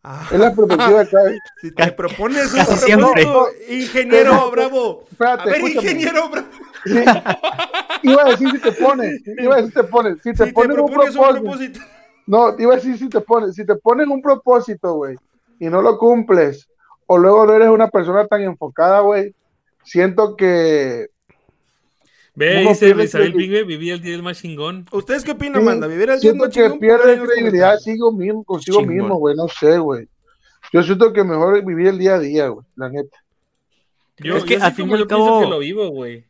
Ah, 0.04 0.28
es 0.32 0.40
la 0.40 0.54
perspectiva 0.54 1.04
de 1.04 1.10
cada 1.10 1.32
si 1.62 1.72
te 1.72 1.92
propones 1.94 2.54
un 2.54 2.66
propósito, 2.66 3.48
ingeniero 3.70 4.52
bravo. 4.52 5.06
Espérate, 5.10 5.42
a 5.42 5.46
ver, 5.46 5.56
escúchame. 5.56 5.92
ingeniero 5.92 6.30
bravo. 6.30 6.48
Sí. 6.86 7.04
Iba 8.04 8.22
a 8.22 8.30
decir 8.32 8.52
si 8.52 8.60
te 8.60 8.72
pones, 8.74 9.22
iba 9.26 9.56
a 9.56 9.58
decir 9.58 9.74
te 9.74 9.84
pones, 9.86 10.18
si 10.22 10.34
te 10.34 10.38
Si 10.38 10.44
te 10.44 10.54
pones 10.54 10.78
un 10.78 10.86
propones 10.86 11.16
un 11.16 11.30
propósito, 11.30 11.80
no, 12.26 12.56
iba 12.58 12.74
a 12.74 12.76
decir 12.78 12.98
si 12.98 13.10
te 13.10 13.22
pones, 13.22 13.56
si 13.56 13.66
te 13.66 13.76
pones 13.76 14.08
un 14.08 14.22
propósito, 14.22 14.94
güey, 14.96 15.16
y 15.60 15.66
no 15.68 15.82
lo 15.82 15.98
cumples, 15.98 16.68
o 17.08 17.18
luego 17.18 17.46
no 17.46 17.54
eres 17.54 17.70
una 17.70 17.90
persona 17.90 18.26
tan 18.28 18.42
enfocada, 18.42 19.02
güey, 19.02 19.34
siento 19.84 20.36
que 20.36 21.08
Ve, 22.36 22.62
dice 22.62 22.88
pierde 22.88 23.04
Isabel 23.04 23.34
Pigbe, 23.34 23.64
vivía 23.64 23.94
el 23.94 24.02
día 24.02 24.14
del 24.14 24.24
más 24.24 24.40
chingón. 24.42 24.88
¿Ustedes 24.92 25.24
qué 25.24 25.32
opinan, 25.32 25.62
Sí, 25.62 25.68
Amanda? 25.68 25.86
¿Vivir 25.88 26.10
al 26.10 26.20
día 26.20 26.32
siento 26.32 26.46
más 26.46 26.54
que 26.54 26.62
chingón? 26.64 26.80
pierde 26.80 26.98
Pónganlo 26.98 27.14
en 27.14 27.20
los 27.20 27.28
credibilidad 27.30 27.78
mismo, 28.14 28.44
consigo 28.44 28.80
Chingón. 28.80 28.96
mismo, 28.96 29.16
güey, 29.18 29.36
no 29.36 29.48
sé, 29.48 29.78
güey. 29.78 30.08
Yo 30.72 30.82
siento 30.82 31.14
que 31.14 31.24
mejor 31.24 31.64
vivir 31.64 31.88
el 31.90 32.00
día 32.00 32.16
a 32.16 32.20
día, 32.20 32.48
güey, 32.48 32.66
la 32.76 32.90
neta. 32.90 33.18
Yo, 34.18 34.38
Es 34.38 34.46
que 34.46 34.58
yo 34.58 34.64
al 34.64 34.74
fin 34.74 34.90
y 34.90 34.94
al 34.94 35.08
cabo- 35.08 35.42
que 35.42 35.48
lo 35.48 35.60
vivo, 35.60 35.88
güey. 35.90 36.26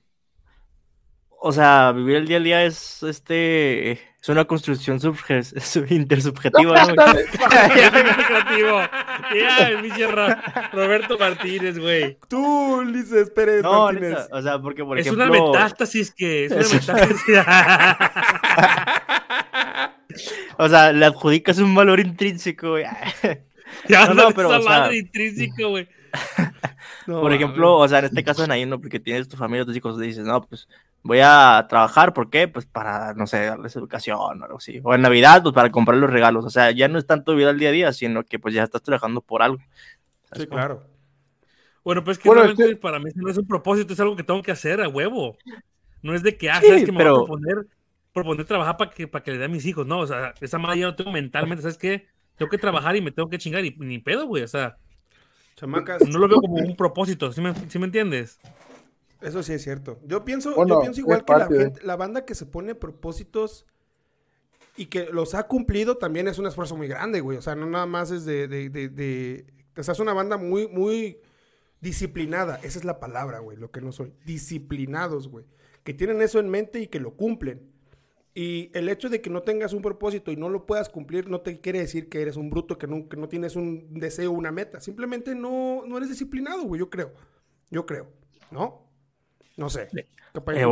O 1.39 1.51
sea, 1.51 1.91
vivir 1.93 2.17
el 2.17 2.27
día 2.27 2.37
al 2.37 2.43
día 2.43 2.65
es 2.65 3.03
este 3.03 3.99
es 4.23 4.29
una 4.29 4.45
construcción 4.45 5.01
subje- 5.01 5.43
sub- 5.59 5.91
intersubjetiva, 5.91 6.85
¿no? 6.85 6.93
el 9.35 9.91
Roberto 10.71 11.17
Martínez, 11.17 11.77
güey. 11.77 12.17
Tú, 12.29 12.77
Ulises 12.77 13.29
Pérez 13.31 13.63
No, 13.63 13.83
Martínez. 13.85 14.09
neta, 14.11 14.27
o 14.31 14.41
sea, 14.41 14.59
porque 14.59 14.85
por 14.85 14.97
Es 14.97 15.05
ejemplo, 15.07 15.25
una 15.25 15.33
metástasis 15.51 16.13
que 16.15 16.45
es 16.45 16.51
una 16.53 16.61
Es- 16.61 16.73
metástasis. 16.73 17.21
o 20.57 20.69
sea, 20.69 20.93
le 20.93 21.05
adjudicas 21.05 21.57
un 21.59 21.75
valor 21.75 21.99
intrínseco, 21.99 22.69
güey. 22.71 22.85
ya 23.89 24.07
No, 24.07 24.09
no, 24.09 24.13
no, 24.13 24.23
esa 24.29 24.35
pero, 24.35 24.49
o 24.49 24.61
sea- 24.61 24.79
madre 24.79 24.97
intrínseca, 24.99 25.65
güey. 25.65 25.87
No, 27.07 27.21
Por 27.21 27.33
ejemplo, 27.33 27.75
o 27.77 27.87
sea, 27.87 27.99
en 27.99 28.05
este 28.05 28.23
caso 28.23 28.43
de 28.43 28.47
Naim, 28.47 28.69
¿no? 28.69 28.79
Porque 28.79 28.99
tienes 28.99 29.27
tu 29.27 29.35
familia, 29.35 29.65
tus 29.65 29.75
hijos, 29.75 29.99
dices, 29.99 30.23
no, 30.25 30.41
pues 30.43 30.67
voy 31.03 31.19
a 31.21 31.65
trabajar, 31.69 32.13
¿por 32.13 32.29
qué? 32.29 32.47
Pues 32.47 32.65
para, 32.65 33.13
no 33.13 33.27
sé, 33.27 33.45
darles 33.45 33.75
educación 33.75 34.17
o 34.41 34.45
algo 34.45 34.57
así. 34.57 34.79
O 34.83 34.93
en 34.95 35.01
Navidad, 35.01 35.43
pues 35.43 35.53
para 35.53 35.69
comprar 35.71 35.97
los 35.97 36.09
regalos. 36.09 36.45
O 36.45 36.49
sea, 36.49 36.71
ya 36.71 36.87
no 36.87 36.97
es 36.97 37.05
tanto 37.05 37.35
vida 37.35 37.49
al 37.49 37.59
día 37.59 37.69
a 37.69 37.73
día, 37.73 37.93
sino 37.93 38.23
que 38.23 38.39
pues 38.39 38.53
ya 38.53 38.63
estás 38.63 38.81
trabajando 38.81 39.21
por 39.21 39.41
algo. 39.43 39.59
Sí, 40.35 40.47
claro. 40.47 40.87
Bueno, 41.83 42.03
pues 42.03 42.17
que 42.17 42.27
Bueno, 42.29 42.41
realmente 42.43 42.63
este- 42.63 42.75
para 42.77 42.97
mí 42.99 43.11
no 43.15 43.29
es 43.29 43.37
un 43.37 43.45
propósito, 43.45 43.93
es 43.93 43.99
algo 43.99 44.15
que 44.15 44.23
tengo 44.23 44.41
que 44.41 44.51
hacer 44.51 44.81
a 44.81 44.87
huevo. 44.87 45.37
No 46.01 46.13
es 46.15 46.23
de 46.23 46.37
que, 46.37 46.49
ah, 46.49 46.59
Sí, 46.61 46.67
sabes 46.67 46.85
que 46.85 46.91
me 46.91 46.97
pero- 46.99 47.13
voy 47.15 47.23
a 47.23 47.25
proponer, 47.27 47.67
proponer 48.13 48.45
trabajar 48.45 48.77
para 48.77 48.91
que, 48.91 49.07
para 49.07 49.23
que 49.23 49.31
le 49.31 49.37
dé 49.37 49.45
a 49.45 49.49
mis 49.49 49.65
hijos. 49.65 49.85
No, 49.85 49.99
o 49.99 50.07
sea, 50.07 50.33
esa 50.39 50.57
madre 50.57 50.79
ya 50.79 50.85
lo 50.87 50.95
tengo 50.95 51.11
mentalmente, 51.11 51.61
¿sabes 51.61 51.77
qué? 51.77 52.07
Tengo 52.37 52.49
que 52.49 52.57
trabajar 52.57 52.95
y 52.95 53.01
me 53.01 53.11
tengo 53.11 53.29
que 53.29 53.37
chingar 53.37 53.63
y 53.65 53.75
ni 53.79 53.99
pedo, 53.99 54.25
güey. 54.25 54.43
O 54.43 54.47
sea, 54.47 54.77
Chamacas, 55.55 56.07
no 56.07 56.17
lo 56.19 56.27
veo 56.27 56.41
como 56.41 56.55
un 56.55 56.75
propósito, 56.75 57.31
¿sí 57.31 57.41
me, 57.41 57.53
sí 57.69 57.77
me 57.79 57.85
entiendes? 57.85 58.39
Eso 59.23 59.41
sí 59.43 59.53
es 59.53 59.63
cierto. 59.63 59.99
Yo 60.05 60.23
pienso, 60.25 60.53
Bueno, 60.55 60.75
yo 60.75 60.81
pienso 60.81 60.99
igual 61.01 61.25
que 61.25 61.33
la, 61.33 61.39
gente- 61.63 61.85
la 61.85 61.95
banda 61.95 62.25
que 62.25 62.35
se 62.35 62.45
pone 62.45 62.75
propósitos 62.75 63.65
y 64.75 64.87
que 64.87 65.05
los 65.05 65.35
ha 65.35 65.47
cumplido 65.47 65.97
también 65.97 66.27
es 66.27 66.39
un 66.39 66.47
esfuerzo 66.47 66.75
muy 66.75 66.87
grande, 66.87 67.19
güey. 67.21 67.37
O 67.37 67.41
sea, 67.41 67.55
no 67.55 67.65
nada 67.65 67.85
más 67.85 68.11
es 68.11 68.25
de, 68.25 68.47
de, 68.47 68.69
de, 68.69 68.89
de- 68.89 69.45
O 69.77 69.83
sea, 69.83 69.91
es 69.93 69.99
una 69.99 70.13
banda 70.13 70.37
muy, 70.37 70.67
muy 70.67 71.19
disciplinada. 71.81 72.59
Esa 72.63 72.79
es 72.79 72.85
la 72.85 72.99
palabra, 72.99 73.39
güey, 73.39 73.57
lo 73.57 73.71
que 73.71 73.81
no 73.81 73.91
soy. 73.91 74.13
Disciplinados, 74.25 75.27
güey. 75.27 75.45
Que 75.83 75.93
tienen 75.93 76.21
eso 76.21 76.39
en 76.39 76.49
mente 76.49 76.79
y 76.79 76.87
que 76.87 76.99
lo 76.99 77.15
cumplen. 77.15 77.69
Y 78.35 78.71
el 78.73 78.89
hecho 78.89 79.09
de 79.09 79.21
que 79.21 79.29
no 79.29 79.43
tengas 79.43 79.73
un 79.73 79.83
propósito 79.83 80.31
y 80.31 80.35
no 80.37 80.49
lo 80.49 80.65
puedas 80.65 80.89
cumplir 80.89 81.29
no 81.29 81.41
te 81.41 81.59
quiere 81.61 81.79
decir 81.79 82.09
que 82.09 82.21
eres 82.21 82.35
un 82.35 82.49
bruto, 82.49 82.79
que 82.79 82.87
no, 82.87 83.07
que 83.07 83.15
no 83.17 83.27
tienes 83.29 83.55
un 83.55 83.99
deseo, 83.99 84.31
una 84.31 84.51
meta. 84.51 84.79
Simplemente 84.79 85.35
no, 85.35 85.83
no 85.85 85.97
eres 85.97 86.09
disciplinado, 86.09 86.63
güey, 86.63 86.79
yo 86.79 86.89
creo. 86.89 87.13
Yo 87.69 87.85
creo. 87.85 88.07
¿No? 88.49 88.82
No 89.57 89.69
sé. 89.69 89.87
Eh, 89.93 90.65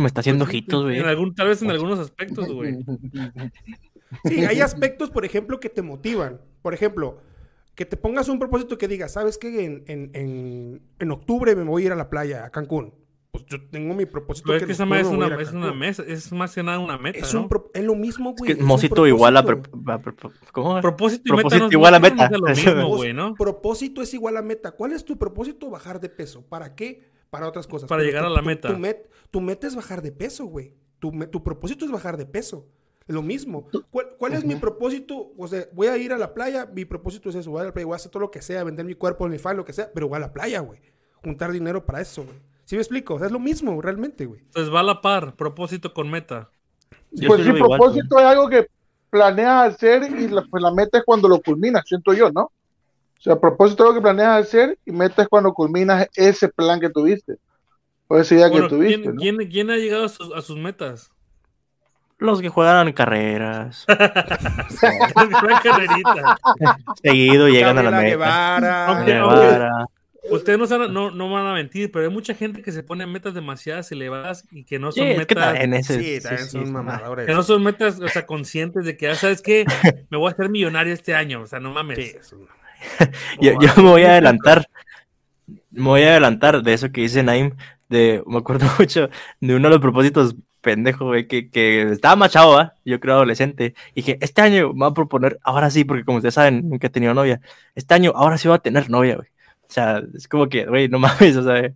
me 0.00 0.06
está 0.06 0.20
haciendo 0.20 0.44
ojitos, 0.44 0.82
güey. 0.84 0.98
En 0.98 1.06
algún, 1.06 1.34
tal 1.34 1.48
vez 1.48 1.62
en 1.62 1.70
algunos 1.70 1.98
aspectos, 1.98 2.52
güey. 2.52 2.78
Sí, 4.24 4.42
hay 4.44 4.62
aspectos, 4.62 5.10
por 5.10 5.26
ejemplo, 5.26 5.60
que 5.60 5.68
te 5.68 5.82
motivan. 5.82 6.40
Por 6.62 6.72
ejemplo, 6.72 7.18
que 7.74 7.84
te 7.84 7.98
pongas 7.98 8.28
un 8.30 8.38
propósito 8.38 8.78
que 8.78 8.88
digas, 8.88 9.12
¿sabes 9.12 9.36
qué? 9.36 9.66
En, 9.66 9.84
en, 9.86 10.10
en, 10.14 10.82
en 10.98 11.10
octubre 11.10 11.54
me 11.54 11.62
voy 11.64 11.82
a 11.82 11.86
ir 11.86 11.92
a 11.92 11.94
la 11.96 12.08
playa, 12.08 12.46
a 12.46 12.50
Cancún. 12.50 12.94
Pues 13.30 13.44
yo 13.44 13.62
tengo 13.68 13.94
mi 13.94 14.06
propósito. 14.06 14.46
Pero 14.46 14.56
es 14.56 14.62
en 14.62 14.66
que 14.68 14.72
esa 14.72 14.84
es 14.98 15.06
una, 15.08 15.26
es 15.40 15.52
una 15.52 15.74
mesa, 15.74 16.02
es 16.06 16.32
más 16.32 16.54
que 16.54 16.62
nada 16.62 16.78
una 16.78 16.96
meta, 16.96 17.18
Es, 17.18 17.34
¿no? 17.34 17.42
un 17.42 17.48
pro- 17.50 17.70
es 17.74 17.84
lo 17.84 17.94
mismo, 17.94 18.34
güey. 18.34 18.50
Es 18.52 18.56
que 18.56 18.62
es 18.62 18.66
Mosito 18.66 19.06
igual 19.06 19.36
a... 19.36 19.44
propósito. 19.44 19.78
pre- 19.84 19.92
a 19.94 19.98
pre- 20.00 20.14
¿Cómo? 20.52 20.80
Propósito 20.80 21.22
y 21.26 21.30
meta 21.32 21.42
Propósito 21.42 21.64
no, 21.66 21.72
igual 21.72 21.94
a 21.94 21.98
no 21.98 22.02
meta. 22.08 22.24
es 22.24 22.30
lo 22.40 22.46
mismo, 22.48 22.88
güey, 22.96 23.12
¿no? 23.12 23.34
Propósito 23.34 24.00
es 24.00 24.14
igual 24.14 24.38
a 24.38 24.42
meta. 24.42 24.70
¿Cuál 24.70 24.92
es 24.92 25.04
tu 25.04 25.18
propósito? 25.18 25.68
Bajar 25.68 26.00
de 26.00 26.08
peso. 26.08 26.40
¿Para 26.48 26.74
qué? 26.74 27.10
Para 27.30 27.48
otras 27.48 27.66
cosas. 27.66 27.88
Para 27.88 28.02
llegar 28.02 28.22
tu- 28.24 28.28
a 28.28 28.34
la 28.34 28.42
meta. 28.42 28.68
Tu, 28.68 28.74
met- 28.74 29.06
tu 29.30 29.40
meta 29.40 29.66
es 29.66 29.74
bajar 29.76 30.02
de 30.02 30.12
peso, 30.12 30.46
güey. 30.46 30.74
Tu, 30.98 31.10
tu 31.30 31.42
propósito 31.42 31.84
es 31.84 31.90
bajar 31.90 32.16
de 32.16 32.26
peso. 32.26 32.66
Lo 33.06 33.22
mismo. 33.22 33.68
¿Cuál, 33.90 34.08
cuál 34.18 34.34
es 34.34 34.44
mi 34.44 34.56
propósito? 34.56 35.32
O 35.38 35.48
sea, 35.48 35.66
voy 35.72 35.86
a 35.86 35.96
ir 35.96 36.12
a 36.12 36.18
la 36.18 36.34
playa. 36.34 36.66
Mi 36.66 36.84
propósito 36.84 37.30
es 37.30 37.36
eso. 37.36 37.50
Voy 37.50 37.62
a 37.62 37.64
la 37.64 37.72
playa. 37.72 37.86
Voy 37.86 37.94
a 37.94 37.96
hacer 37.96 38.10
todo 38.10 38.20
lo 38.20 38.30
que 38.30 38.42
sea. 38.42 38.64
Vender 38.64 38.84
mi 38.84 38.94
cuerpo 38.94 39.24
en 39.24 39.32
mi 39.32 39.38
fan, 39.38 39.56
lo 39.56 39.64
que 39.64 39.72
sea. 39.72 39.90
Pero 39.94 40.08
voy 40.08 40.16
a 40.16 40.20
la 40.20 40.32
playa, 40.32 40.60
güey. 40.60 40.80
Juntar 41.24 41.50
dinero 41.52 41.86
para 41.86 42.00
eso, 42.02 42.24
güey. 42.24 42.36
¿Sí 42.64 42.76
me 42.76 42.82
explico? 42.82 43.14
O 43.14 43.18
sea, 43.18 43.26
es 43.28 43.32
lo 43.32 43.38
mismo, 43.38 43.80
realmente, 43.80 44.26
güey. 44.26 44.42
Entonces 44.42 44.72
va 44.72 44.80
a 44.80 44.82
la 44.82 45.00
par, 45.00 45.34
propósito 45.36 45.94
con 45.94 46.10
meta. 46.10 46.50
Yo 47.10 47.28
Pues 47.28 47.42
sí 47.42 47.48
igual, 47.48 47.78
propósito 47.78 48.18
es 48.18 48.24
algo 48.26 48.48
que 48.50 48.66
planeas 49.08 49.74
hacer 49.74 50.02
y 50.02 50.28
la, 50.28 50.44
pues 50.50 50.62
la 50.62 50.70
meta 50.70 50.98
es 50.98 51.04
cuando 51.04 51.28
lo 51.28 51.40
culminas, 51.40 51.84
siento 51.86 52.12
yo, 52.12 52.30
¿no? 52.30 52.52
O 53.18 53.20
sea, 53.20 53.38
propósito 53.40 53.82
es 53.82 53.88
algo 53.88 54.00
que 54.00 54.02
planeas 54.02 54.46
hacer 54.46 54.78
y 54.86 54.92
meta 54.92 55.22
es 55.22 55.28
cuando 55.28 55.52
culminas 55.52 56.06
ese 56.14 56.48
plan 56.48 56.78
que 56.80 56.88
tuviste. 56.88 57.34
O 58.06 58.16
esa 58.18 58.34
idea 58.34 58.48
Bueno, 58.48 58.68
que 58.68 58.74
tuviste, 58.76 59.02
¿quién, 59.02 59.14
¿no? 59.14 59.20
quién- 59.20 59.50
quién 59.50 59.70
ha 59.70 59.76
llegado 59.76 60.04
a 60.04 60.08
sus, 60.08 60.32
a 60.34 60.40
sus 60.40 60.56
metas? 60.56 61.10
Los 62.18 62.40
que 62.40 62.48
juegan 62.48 62.92
carreras. 62.92 63.84
Seguido 67.02 67.48
llegan 67.48 67.78
a 67.78 67.82
la 67.82 67.90
meta. 67.90 69.86
Ustedes 70.30 70.58
no, 70.58 70.66
saben- 70.66 70.92
no, 70.92 71.10
no 71.10 71.30
van 71.30 71.46
a 71.46 71.54
mentir, 71.54 71.90
pero 71.90 72.04
hay 72.06 72.12
mucha 72.12 72.34
gente 72.34 72.60
que 72.60 72.72
se 72.72 72.82
pone 72.82 73.06
metas 73.06 73.32
demasiadas 73.34 73.90
elevadas 73.92 74.44
y 74.50 74.64
que 74.64 74.78
no 74.78 74.92
Sí, 74.92 75.00
son 75.00 75.08
es 75.08 75.26
que 75.26 75.34
metas. 75.34 75.44
también 75.54 75.74
ese. 75.74 76.02
Sí, 76.02 76.20
también 76.22 76.48
son 76.48 76.66
sí, 76.66 76.72
mamadores. 76.72 77.26
Que 77.26 77.32
no 77.32 77.42
son 77.42 77.62
metas, 77.62 78.00
o 78.00 78.08
sea, 78.08 78.26
conscientes 78.26 78.84
de 78.84 78.96
que, 78.96 79.06
ya 79.06 79.14
sabes 79.14 79.40
que 79.40 79.64
me 80.10 80.18
voy 80.18 80.28
a 80.28 80.32
hacer 80.32 80.50
millonario 80.50 80.92
este 80.92 81.14
año, 81.14 81.42
o 81.42 81.46
sea, 81.46 81.60
no 81.60 81.72
mames. 81.72 82.32
Yo, 83.40 83.52
yo 83.60 83.68
me 83.76 83.90
voy 83.90 84.02
a 84.02 84.12
adelantar. 84.12 84.68
Me 85.70 85.84
voy 85.84 86.02
a 86.02 86.10
adelantar 86.10 86.62
de 86.62 86.74
eso 86.74 86.90
que 86.90 87.02
dice 87.02 87.22
Naim. 87.22 87.56
De, 87.88 88.22
me 88.26 88.38
acuerdo 88.38 88.66
mucho 88.78 89.08
de 89.40 89.54
uno 89.54 89.68
de 89.68 89.74
los 89.74 89.80
propósitos 89.80 90.36
pendejo, 90.60 91.06
güey, 91.06 91.26
que, 91.26 91.50
que 91.50 91.82
estaba 91.92 92.16
machado, 92.16 92.52
¿va? 92.52 92.74
Yo 92.84 93.00
creo 93.00 93.14
adolescente. 93.14 93.74
Y 93.94 94.02
dije, 94.02 94.18
este 94.20 94.42
año 94.42 94.72
me 94.72 94.80
voy 94.80 94.90
a 94.90 94.94
proponer, 94.94 95.38
ahora 95.42 95.70
sí, 95.70 95.84
porque 95.84 96.04
como 96.04 96.18
ustedes 96.18 96.34
saben, 96.34 96.68
nunca 96.68 96.88
he 96.88 96.90
tenido 96.90 97.14
novia. 97.14 97.40
Este 97.74 97.94
año, 97.94 98.12
ahora 98.14 98.38
sí 98.38 98.48
voy 98.48 98.56
a 98.56 98.60
tener 98.60 98.90
novia, 98.90 99.16
güey. 99.16 99.28
O 99.68 99.72
sea, 99.72 100.02
es 100.14 100.26
como 100.26 100.48
que, 100.48 100.64
güey, 100.64 100.88
no 100.88 100.98
mames, 101.28 101.36
o 101.36 101.42
sea, 101.42 101.74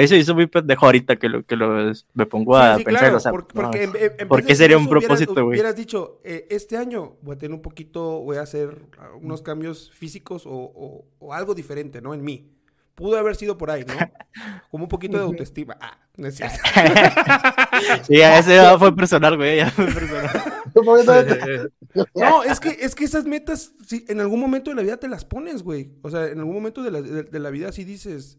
eso 0.00 0.14
hizo 0.14 0.34
muy 0.34 0.46
pendejo 0.46 0.86
ahorita 0.86 1.16
que, 1.16 1.28
lo, 1.28 1.44
que 1.44 1.56
lo, 1.56 1.92
me 2.14 2.26
pongo 2.26 2.56
a 2.56 2.74
Sí, 2.74 2.78
sí, 2.80 2.84
pensar, 2.84 3.00
claro, 3.00 3.16
o 3.16 3.20
sea, 3.20 3.32
porque, 3.32 3.54
no, 3.58 3.62
porque 3.64 3.82
en- 3.82 3.96
en- 4.20 4.28
¿por 4.28 4.44
qué 4.44 4.54
sería 4.54 4.78
un 4.78 4.84
hubieras- 4.84 5.00
propósito, 5.06 5.32
güey? 5.34 5.46
Hubieras 5.58 5.74
dicho, 5.74 6.20
eh, 6.22 6.46
este 6.50 6.76
año 6.76 7.16
voy 7.20 7.34
a 7.34 7.38
tener 7.38 7.54
un 7.54 7.62
poquito, 7.62 8.20
voy 8.20 8.36
a 8.36 8.42
hacer 8.42 8.82
ah, 8.98 9.10
unos 9.20 9.42
cambios 9.42 9.90
físicos 9.92 10.46
o, 10.46 10.52
o- 10.52 11.04
o 11.18 11.34
algo 11.34 11.54
diferente, 11.54 12.00
¿no? 12.00 12.14
En 12.14 12.22
mí. 12.22 12.51
Pudo 12.94 13.16
haber 13.16 13.36
sido 13.36 13.56
por 13.56 13.70
ahí, 13.70 13.84
¿no? 13.84 13.94
Como 14.70 14.84
un 14.84 14.88
poquito 14.88 15.16
de 15.16 15.24
autoestima. 15.24 15.76
Ah, 15.80 15.98
no 16.16 16.28
es 16.28 16.36
cierto. 16.36 16.58
Sí, 18.06 18.20
ese 18.20 18.54
ya 18.54 18.78
fue 18.78 18.94
personal, 18.94 19.36
güey, 19.36 19.56
ya 19.56 19.70
fue 19.70 19.86
personal. 19.86 21.72
No, 22.14 22.42
es 22.42 22.60
que, 22.60 22.68
es 22.68 22.94
que 22.94 23.04
esas 23.04 23.24
metas, 23.24 23.74
sí, 23.86 24.04
en 24.08 24.20
algún 24.20 24.40
momento 24.40 24.70
de 24.70 24.76
la 24.76 24.82
vida 24.82 24.96
te 24.98 25.08
las 25.08 25.24
pones, 25.24 25.62
güey. 25.62 25.90
O 26.02 26.10
sea, 26.10 26.26
en 26.26 26.38
algún 26.38 26.54
momento 26.54 26.82
de 26.82 26.90
la, 26.90 27.02
de, 27.02 27.24
de 27.24 27.38
la 27.38 27.50
vida 27.50 27.72
sí 27.72 27.84
dices. 27.84 28.38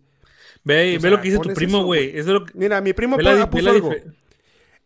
Ve, 0.64 0.92
O 0.92 0.94
ve 0.94 1.00
sea, 1.02 1.10
lo 1.12 1.18
que 1.18 1.30
dice 1.30 1.40
tu 1.40 1.54
primo, 1.54 1.80
eso, 1.80 1.86
güey. 1.86 2.18
Es 2.18 2.26
de 2.26 2.34
lo 2.34 2.46
que. 2.46 2.58
Mira, 2.58 2.82
mi 2.82 2.94
primo 2.94 3.18
la 3.18 3.50
puso 3.50 3.70
algo. 3.70 3.92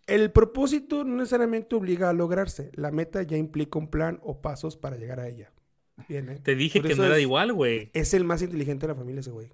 El 0.08 0.32
propósito 0.32 1.04
no 1.04 1.18
necesariamente 1.18 1.76
obliga 1.76 2.10
a 2.10 2.14
lograrse. 2.14 2.72
La 2.74 2.92
meta 2.92 3.22
ya 3.24 3.38
implica 3.38 3.78
un 3.78 3.90
plan 3.90 4.20
o 4.24 4.42
pasos 4.42 4.78
para 4.78 4.96
llegar 4.96 5.20
a 5.20 5.28
ella. 5.28 5.52
Bien, 6.08 6.30
¿eh? 6.30 6.40
Te 6.42 6.56
dije 6.56 6.80
Por 6.80 6.90
que 6.90 6.96
no 6.96 7.04
era 7.06 7.16
es- 7.18 7.22
igual, 7.22 7.54
güey. 7.54 7.90
Es 7.94 8.14
el 8.14 8.24
más 8.24 8.42
inteligente 8.42 8.88
de 8.88 8.94
la 8.94 9.00
familia 9.00 9.20
ese 9.22 9.32
güey. 9.32 9.50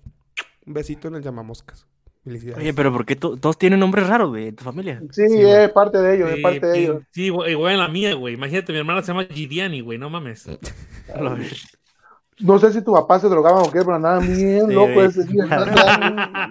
Un 0.65 0.73
besito 0.73 1.07
en 1.07 1.15
el 1.15 1.21
llamamoscas. 1.23 1.85
Felicidades. 2.23 2.61
Oye, 2.61 2.73
pero 2.73 2.91
¿por 2.93 3.05
qué 3.05 3.15
to- 3.17 3.35
todos 3.37 3.57
tienen 3.57 3.79
nombres 3.81 4.07
raros, 4.07 4.29
güey, 4.29 4.47
en 4.47 4.55
tu 4.55 4.63
familia? 4.63 5.01
Sí, 5.11 5.23
es 5.29 5.69
parte 5.71 5.97
de 5.97 6.15
ellos, 6.15 6.31
es 6.31 6.39
parte 6.41 6.65
de 6.67 6.79
ellos. 6.79 7.01
Sí, 7.11 7.25
igual 7.25 7.73
en 7.73 7.79
la 7.79 7.89
mía, 7.89 8.13
güey. 8.13 8.35
Imagínate, 8.35 8.71
mi 8.71 8.79
hermana 8.79 9.01
se 9.01 9.07
llama 9.09 9.25
Gidiani, 9.25 9.81
güey, 9.81 9.97
no 9.97 10.09
mames. 10.09 10.47
No 12.39 12.57
sé 12.57 12.73
si 12.73 12.81
tu 12.81 12.91
papá 12.93 13.19
se 13.19 13.29
drogaba 13.29 13.61
o 13.61 13.71
qué, 13.71 13.79
pero 13.81 13.99
nada, 13.99 14.17
bien 14.19 14.67
Sí, 14.67 14.73
loco 14.73 15.03
ese 15.03 15.23
día. 15.25 15.45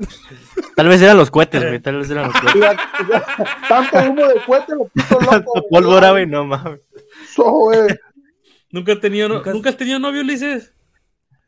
Tal 0.76 0.88
vez 0.88 1.02
eran 1.02 1.16
los 1.16 1.30
cohetes, 1.30 1.60
güey, 1.66 1.80
tal 1.80 1.98
vez 1.98 2.08
eran 2.08 2.26
los 2.28 2.34
cohetes. 2.40 2.54
Mira, 2.54 2.76
Tanto 3.68 3.98
humo 4.10 4.26
de 4.28 4.34
cohete 4.46 4.74
lo 4.76 4.84
puso 4.86 5.20
loco. 5.32 5.66
Pólvora, 5.68 6.12
güey, 6.12 6.26
no 6.26 6.44
mames. 6.44 6.80
So, 7.34 7.42
güey. 7.50 7.80
¿Nunca, 8.72 8.92
has 8.94 9.00
tenido 9.00 9.28
no- 9.28 9.34
Nunca- 9.36 9.52
¿Nunca 9.52 9.70
has 9.70 9.76
tenido 9.76 9.98
novio, 10.00 10.22
Ulises? 10.22 10.72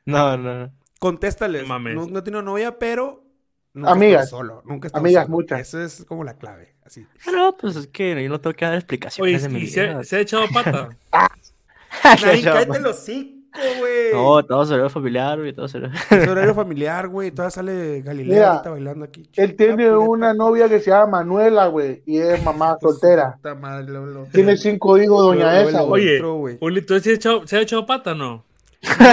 No, 0.07 0.37
no, 0.37 0.55
no. 0.67 0.73
Contéstales. 1.01 1.63
No 1.63 1.69
mames. 1.69 1.95
No, 1.97 2.07
no 2.07 2.19
he 2.21 2.23
tenido 2.23 2.43
novia, 2.43 2.79
pero. 2.79 3.25
Nunca 3.73 3.91
Amigas. 3.91 4.25
estado 4.27 4.43
solo. 4.43 4.63
Nunca 4.67 4.87
he 4.87 4.89
estado 4.89 5.01
Amigas, 5.05 5.25
solo. 5.25 5.37
muchas. 5.37 5.61
Esa 5.61 5.83
es 5.85 6.05
como 6.05 6.23
la 6.23 6.37
clave. 6.39 6.77
Así. 6.85 7.05
Ah, 7.27 7.31
No, 7.33 7.57
pues 7.57 7.75
es 7.77 7.87
que 7.89 8.23
yo 8.23 8.29
no 8.29 8.41
tengo 8.41 8.55
que 8.55 8.65
dar 8.65 8.73
Oye, 8.75 8.79
explicaciones 8.79 9.43
de 9.43 9.49
mi 9.49 9.61
¿y 9.63 9.67
se, 9.67 9.83
vida. 9.87 9.99
ha- 10.01 10.05
se 10.05 10.17
ha 10.17 10.21
echado 10.21 10.45
pata? 10.53 10.91
Nadie, 12.05 12.43
cállate 12.43 12.79
el 12.79 12.87
hocico, 12.87 13.34
güey. 13.79 14.13
No, 14.13 14.43
todo 14.45 14.65
será 14.67 14.89
familiar, 14.91 15.39
güey, 15.39 15.53
todo. 15.53 15.67
Es 15.67 15.75
horario 16.29 16.55
familiar, 16.55 17.09
güey. 17.09 17.31
Todavía 17.31 17.51
sale 17.51 18.03
Galilea 18.03 18.35
Mira, 18.37 18.51
ahorita 18.53 18.71
bailando 18.71 19.05
aquí. 19.05 19.29
Él 19.37 19.57
tiene 19.57 19.87
Ah, 19.87 19.99
una 19.99 20.35
novia 20.35 20.69
que 20.69 20.81
se 20.81 20.91
llama 20.91 21.19
Manuela, 21.19 21.67
güey, 21.69 22.03
y 22.07 22.19
es 22.19 22.43
mamá 22.43 22.77
soltera. 22.81 23.35
Puta 23.37 23.55
madre, 23.55 23.93
lo- 23.93 24.07
lo- 24.07 24.25
Tiene 24.33 24.57
cinco 24.57 24.99
hijos, 24.99 25.21
doña 25.23 25.61
esa, 25.63 25.83
güey. 25.83 26.21
Oye. 26.21 26.57
Uli, 26.61 26.83
¿tú 26.83 26.99
se 27.01 27.11
ha 27.11 27.15
echado, 27.15 27.47
se 27.47 27.57
ha 27.57 27.61
echado 27.61 27.87
pata 27.87 28.13
o 28.13 28.15
no? 28.15 28.45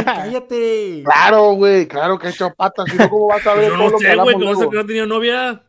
Cállate. 0.05 1.01
Claro, 1.03 1.53
güey, 1.53 1.87
claro 1.87 2.17
que 2.19 2.27
ha 2.27 2.29
hecho 2.29 2.53
patas, 2.55 2.85
si 2.91 2.97
no, 2.97 3.09
¿cómo 3.09 3.27
vas 3.27 3.45
a 3.47 3.53
ver 3.53 3.69
Yo 3.69 3.77
todo 3.77 3.89
no 3.91 3.97
sé, 3.99 4.15
güey, 4.15 4.33
¿cómo 4.35 4.69
que 4.69 4.75
no 4.75 4.81
ha 4.81 4.85
tenido 4.85 5.05
novia? 5.07 5.61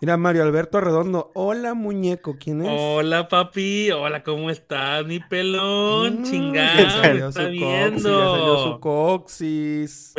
Mira, 0.00 0.16
Mario 0.16 0.44
Alberto 0.44 0.78
Arredondo. 0.78 1.32
Hola, 1.34 1.74
muñeco. 1.74 2.36
¿Quién 2.38 2.62
es? 2.64 2.68
Hola, 2.72 3.26
papi. 3.28 3.90
Hola, 3.90 4.22
¿cómo 4.22 4.48
estás, 4.48 5.04
mi 5.04 5.18
pelón? 5.18 6.20
Mm, 6.20 6.24
ya 6.24 6.30
Chingado, 6.30 7.32
salió 7.32 7.32
su 7.32 7.38
está 7.40 7.42
coxis, 7.42 7.60
ya 7.60 8.00
salió 8.00 8.56
su 8.58 8.62
viendo. 8.64 8.80
coxis. 8.80 10.14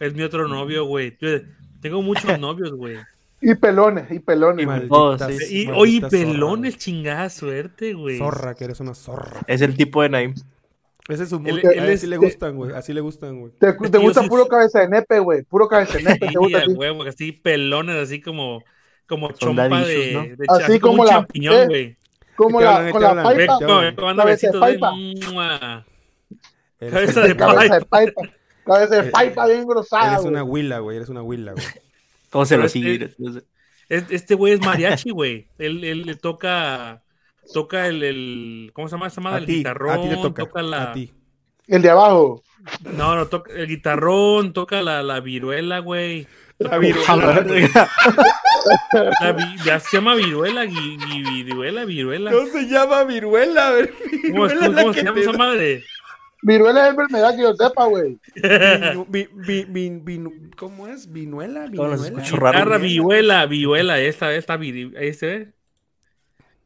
Es 0.00 0.14
mi 0.14 0.22
otro 0.22 0.48
novio, 0.48 0.84
güey. 0.86 1.16
Yo 1.20 1.28
tengo 1.80 2.02
muchos 2.02 2.38
novios, 2.40 2.72
güey. 2.72 2.96
Y 3.40 3.54
pelones, 3.54 4.10
y 4.10 4.18
pelones, 4.18 4.66
güey. 4.66 4.86
Oh, 4.88 5.16
sí. 5.18 5.64
Y, 5.64 5.70
oye, 5.70 6.00
zorra, 6.00 6.10
pelones, 6.10 6.78
chingada 6.78 7.28
suerte, 7.30 7.92
güey. 7.92 8.18
Zorra, 8.18 8.54
que 8.54 8.64
eres 8.64 8.80
una 8.80 8.94
zorra. 8.94 9.42
Es 9.46 9.60
el 9.60 9.76
tipo 9.76 10.02
de 10.02 10.08
Naim. 10.08 10.34
Ese 11.08 11.24
es 11.24 11.28
su 11.28 11.38
mood. 11.38 11.58
él 11.58 11.78
Así 11.80 11.92
es- 11.92 12.04
le 12.04 12.16
gustan, 12.16 12.56
güey. 12.56 12.72
Así 12.72 12.92
le 12.94 13.00
gustan, 13.02 13.38
güey. 13.38 13.52
Te, 13.60 13.72
gusta 13.98 14.22
puro 14.24 14.48
cabeza 14.48 14.80
de 14.80 14.88
nepe, 14.88 15.18
güey. 15.20 15.42
Puro 15.42 15.68
cabeza 15.68 15.98
de 15.98 16.04
nepe, 16.04 16.26
Sí, 16.28 16.32
te 16.32 16.38
gusta 16.38 16.58
así. 16.58 16.72
huevo, 16.72 17.02
así 17.04 17.32
pelones, 17.32 17.96
así 17.96 18.22
como, 18.22 18.62
como 19.06 19.32
chompa 19.32 19.68
de, 19.68 20.12
¿no? 20.12 20.22
de- 20.22 20.36
Así 20.48 20.62
así 20.64 20.80
como 20.80 20.92
como 20.92 21.02
un 21.02 21.08
la- 21.08 21.12
champiñón, 21.14 21.54
eh, 21.54 21.66
güey. 21.66 21.96
Como 22.36 22.58
¿Qué 22.58 22.64
te 22.64 22.70
la, 22.70 22.76
hablan? 22.76 22.92
con 22.92 23.00
¿Qué 23.00 23.04
la 23.04 23.10
hablan? 23.10 23.24
Paipa. 23.94 24.02
manda 24.02 24.22
Cabeza 24.24 24.46
de 24.50 24.52
besitos 24.52 24.52
de 24.54 24.78
paipa. 24.78 25.84
Cabeza 26.80 27.20
de 27.22 27.36
Cabeza 27.36 27.62
de 27.62 27.84
paipa. 27.84 27.86
paipa. 27.88 28.22
Cabeza 28.64 29.02
de 29.02 29.10
paipa 29.10 29.46
bien 29.46 29.66
grosada, 29.66 30.12
Eres 30.14 30.24
una 30.24 30.42
huila, 30.42 30.78
güey. 30.78 30.96
Eres 30.96 31.08
una 31.08 31.22
huila, 31.22 31.52
güey. 31.52 31.64
¿Cómo 32.30 32.44
se 32.46 32.56
lo 32.56 32.64
este- 32.64 32.78
sigue? 32.78 33.14
No 33.18 33.40
Este 33.88 34.34
güey 34.34 34.54
es 34.54 34.60
mariachi, 34.60 35.10
güey. 35.10 35.48
Él, 35.58 35.84
él 35.84 36.02
le 36.06 36.14
toca. 36.16 37.02
Toca 37.52 37.86
el, 37.86 38.02
el. 38.02 38.70
¿Cómo 38.72 38.88
se 38.88 38.92
llama 38.96 39.08
esa 39.08 39.20
madre? 39.20 39.36
A 39.36 39.40
El 39.40 39.46
ti, 39.46 39.54
guitarrón. 39.56 39.98
a 39.98 40.00
ti 40.02 40.08
te 40.08 40.16
toca. 40.16 40.62
la. 40.62 40.82
A 40.84 40.92
ti. 40.92 41.12
El 41.66 41.82
de 41.82 41.90
abajo. 41.90 42.42
No, 42.96 43.14
no, 43.16 43.26
toca 43.26 43.52
el 43.52 43.66
guitarrón, 43.68 44.54
toca 44.54 44.80
la, 44.80 45.02
la 45.02 45.20
viruela, 45.20 45.80
güey. 45.80 46.26
La 46.58 46.78
viruela. 46.78 47.44
la 49.20 49.32
vi- 49.32 49.56
ya 49.64 49.80
se 49.80 49.96
llama 49.96 50.14
viruela, 50.14 50.64
gui- 50.64 50.96
gui- 50.98 51.44
viruela, 51.44 51.84
viruela. 51.84 52.30
No 52.30 52.46
se 52.46 52.68
llama 52.68 53.04
viruela, 53.04 53.68
a 53.68 53.70
ver. 53.72 53.92
¿Cómo, 54.30 54.46
Viruela 54.46 54.66
es 54.66 54.82
cómo 54.82 54.92
se 54.94 55.02
llama 55.02 55.14
te 55.14 55.20
esa 55.22 55.32
madre? 55.32 55.84
Viruela 56.42 56.84
es 56.84 56.90
enfermedad 56.90 57.34
que 57.36 57.42
yo 57.42 57.54
sepa, 57.54 57.86
güey. 57.86 58.18
Vi- 59.08 59.28
vi- 59.32 60.50
¿Cómo 60.56 60.86
es? 60.86 61.10
¿Vinuela? 61.10 61.66
¿Cómo 61.74 61.88
los 61.88 62.02
¿Vinuela? 62.02 62.22
escucho 62.22 62.36
raro? 62.36 62.58
Guitarra, 62.58 62.78
vihuela, 62.78 63.46
vihuela, 63.46 63.98
esta, 63.98 64.32
esta, 64.34 64.56
vi- 64.56 64.92
ahí 64.96 65.12
se 65.14 65.26
ve. 65.26 65.52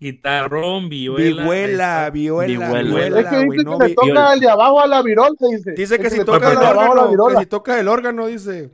Guitarrón, 0.00 0.88
vihuela. 0.88 1.42
Vihuela, 1.42 2.04
ahí 2.04 2.10
vihuela, 2.12 2.46
Vihuela. 2.68 2.82
vihuela, 2.82 3.20
Es 3.20 3.26
que 3.26 3.36
dice 3.38 3.64
que 3.64 3.88
le 3.88 3.94
toca 3.94 4.32
el 4.34 4.40
de 4.40 4.50
abajo 4.50 4.80
a 4.80 4.86
la 4.86 5.02
virola, 5.02 5.30
dice. 5.50 5.72
Dice 5.72 5.98
que 5.98 6.06
Es 6.06 6.12
si 6.12 6.24
toca 6.24 6.46
el 6.48 6.52
el 6.52 6.58
de 6.60 6.66
abajo 6.66 6.92
a 6.92 6.94
la 6.94 7.02
órgano, 7.02 7.40
si 7.40 7.46
toca 7.46 7.80
el 7.80 7.88
órgano, 7.88 8.26
dice. 8.26 8.70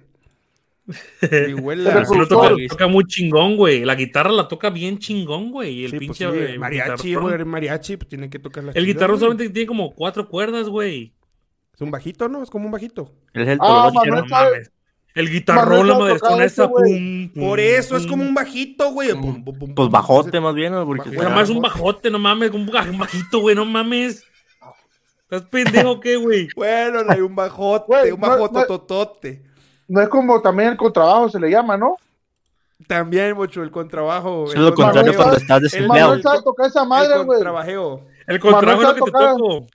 Está. 0.89 1.37
Vihuela. 1.47 1.93
Pero 1.93 2.05
Sí, 2.07 2.19
lo 2.19 2.29
toca, 2.29 2.87
muy 2.87 3.05
chingón, 3.05 3.57
güey. 3.57 3.85
La 3.85 3.95
guitarra 3.95 4.31
la 4.31 4.49
toca 4.49 4.71
bien 4.71 4.99
chingón, 4.99 5.51
güey. 5.51 5.85
El 5.85 5.91
Sí, 5.91 5.97
pues 5.97 6.01
pinche 6.19 6.31
sí, 6.31 6.53
eh, 6.55 6.59
mariachi, 6.59 7.15
güey, 7.15 7.45
mariachi, 7.45 7.97
pues 7.97 8.09
tiene 8.09 8.29
que 8.31 8.39
tocar 8.39 8.65
la 8.65 8.73
El 8.73 8.87
guitarrón 8.87 9.19
solamente 9.19 9.49
tiene 9.51 9.67
como 9.67 9.95
cuatro 9.95 10.29
cuerdas, 10.29 10.69
güey. 10.69 11.13
Es 11.75 11.81
un 11.81 11.91
bajito, 11.91 12.29
¿no? 12.29 12.43
Es 12.43 12.51
como 12.51 12.67
un 12.67 12.73
bajito. 12.73 13.11
Es 13.33 13.49
el 13.49 13.59
Ah, 13.61 13.91
¿no? 13.93 14.05
No 14.17 14.27
mames. 14.27 14.71
El 15.15 15.31
guitarrón, 15.31 15.87
Manuel 15.87 15.89
la 15.89 15.99
madre, 15.99 16.19
con 16.19 16.43
eso, 16.43 16.65
esa, 16.65 16.69
pum, 16.69 17.31
pum, 17.33 17.43
Por 17.49 17.61
eso 17.61 17.97
es 17.97 18.05
como 18.05 18.25
un 18.25 18.35
bajito, 18.35 18.91
güey. 18.93 19.11
Pues 19.13 19.73
pum. 19.75 19.91
bajote 19.91 20.41
más 20.41 20.55
bien, 20.57 20.73
¿no? 20.73 20.85
Porque 20.85 21.09
Nada 21.11 21.29
más 21.31 21.47
Pues 21.47 21.51
un 21.51 21.63
bajote. 21.63 22.11
no 22.11 22.19
mames, 22.19 22.51
un 22.51 22.67
ba- 22.67 22.83
un 22.91 22.99
bajito, 22.99 23.39
güey, 23.39 23.55
no 23.55 23.65
mames. 23.65 24.25
¿Estás 25.23 25.43
pendejo 25.49 25.93
o 25.93 26.01
qué, 26.01 26.17
güey? 26.17 26.49
Bueno, 26.57 26.99
hay 27.09 27.21
un 27.21 27.35
bajote, 27.35 28.13
un 28.13 28.21
bajote 28.21 28.67
totote. 28.67 29.43
No 29.89 30.01
es 30.01 30.09
como 30.09 30.41
también 30.41 30.71
el 30.71 30.77
contrabajo 30.77 31.29
se 31.29 31.39
le 31.39 31.51
llama, 31.51 31.77
¿no? 31.77 31.97
También, 32.87 33.35
mucho, 33.37 33.63
el 33.63 33.71
contrabajo. 33.71 34.47
Es 34.47 34.55
el 34.55 34.65
lo 34.65 34.75
contrario 34.75 35.13
contrabajeo, 35.13 35.17
cuando 35.17 35.37
estás 35.37 35.57
el 35.59 35.63
desempleado. 35.63 36.09
Manuel 36.09 36.23
sabe 36.23 36.43
tocar 36.43 36.67
esa 36.67 36.83
El 36.83 36.89
madre, 36.89 37.15
güey. 37.17 37.27
contrabajeo. 37.27 38.01
El 38.27 38.41
contrabajo 38.41 38.83
es 38.83 38.89
lo 38.89 38.95
Manuel 38.95 39.05
que 39.05 39.11
te 39.11 39.11
sabe 39.11 39.27
toco. 39.39 39.67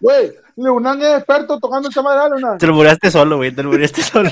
Güey, 0.00 0.32
Leonán 0.56 1.00
es 1.02 1.16
experto 1.18 1.58
tocando 1.58 1.88
esa 1.88 2.00
madre, 2.02 2.30
Leonán. 2.38 2.58
Te 2.58 2.66
lo 2.66 2.74
muriaste 2.74 3.10
solo, 3.10 3.36
güey. 3.38 3.50
Te 3.52 3.62
lo 3.62 3.70
muriaste 3.70 4.02
solo. 4.02 4.30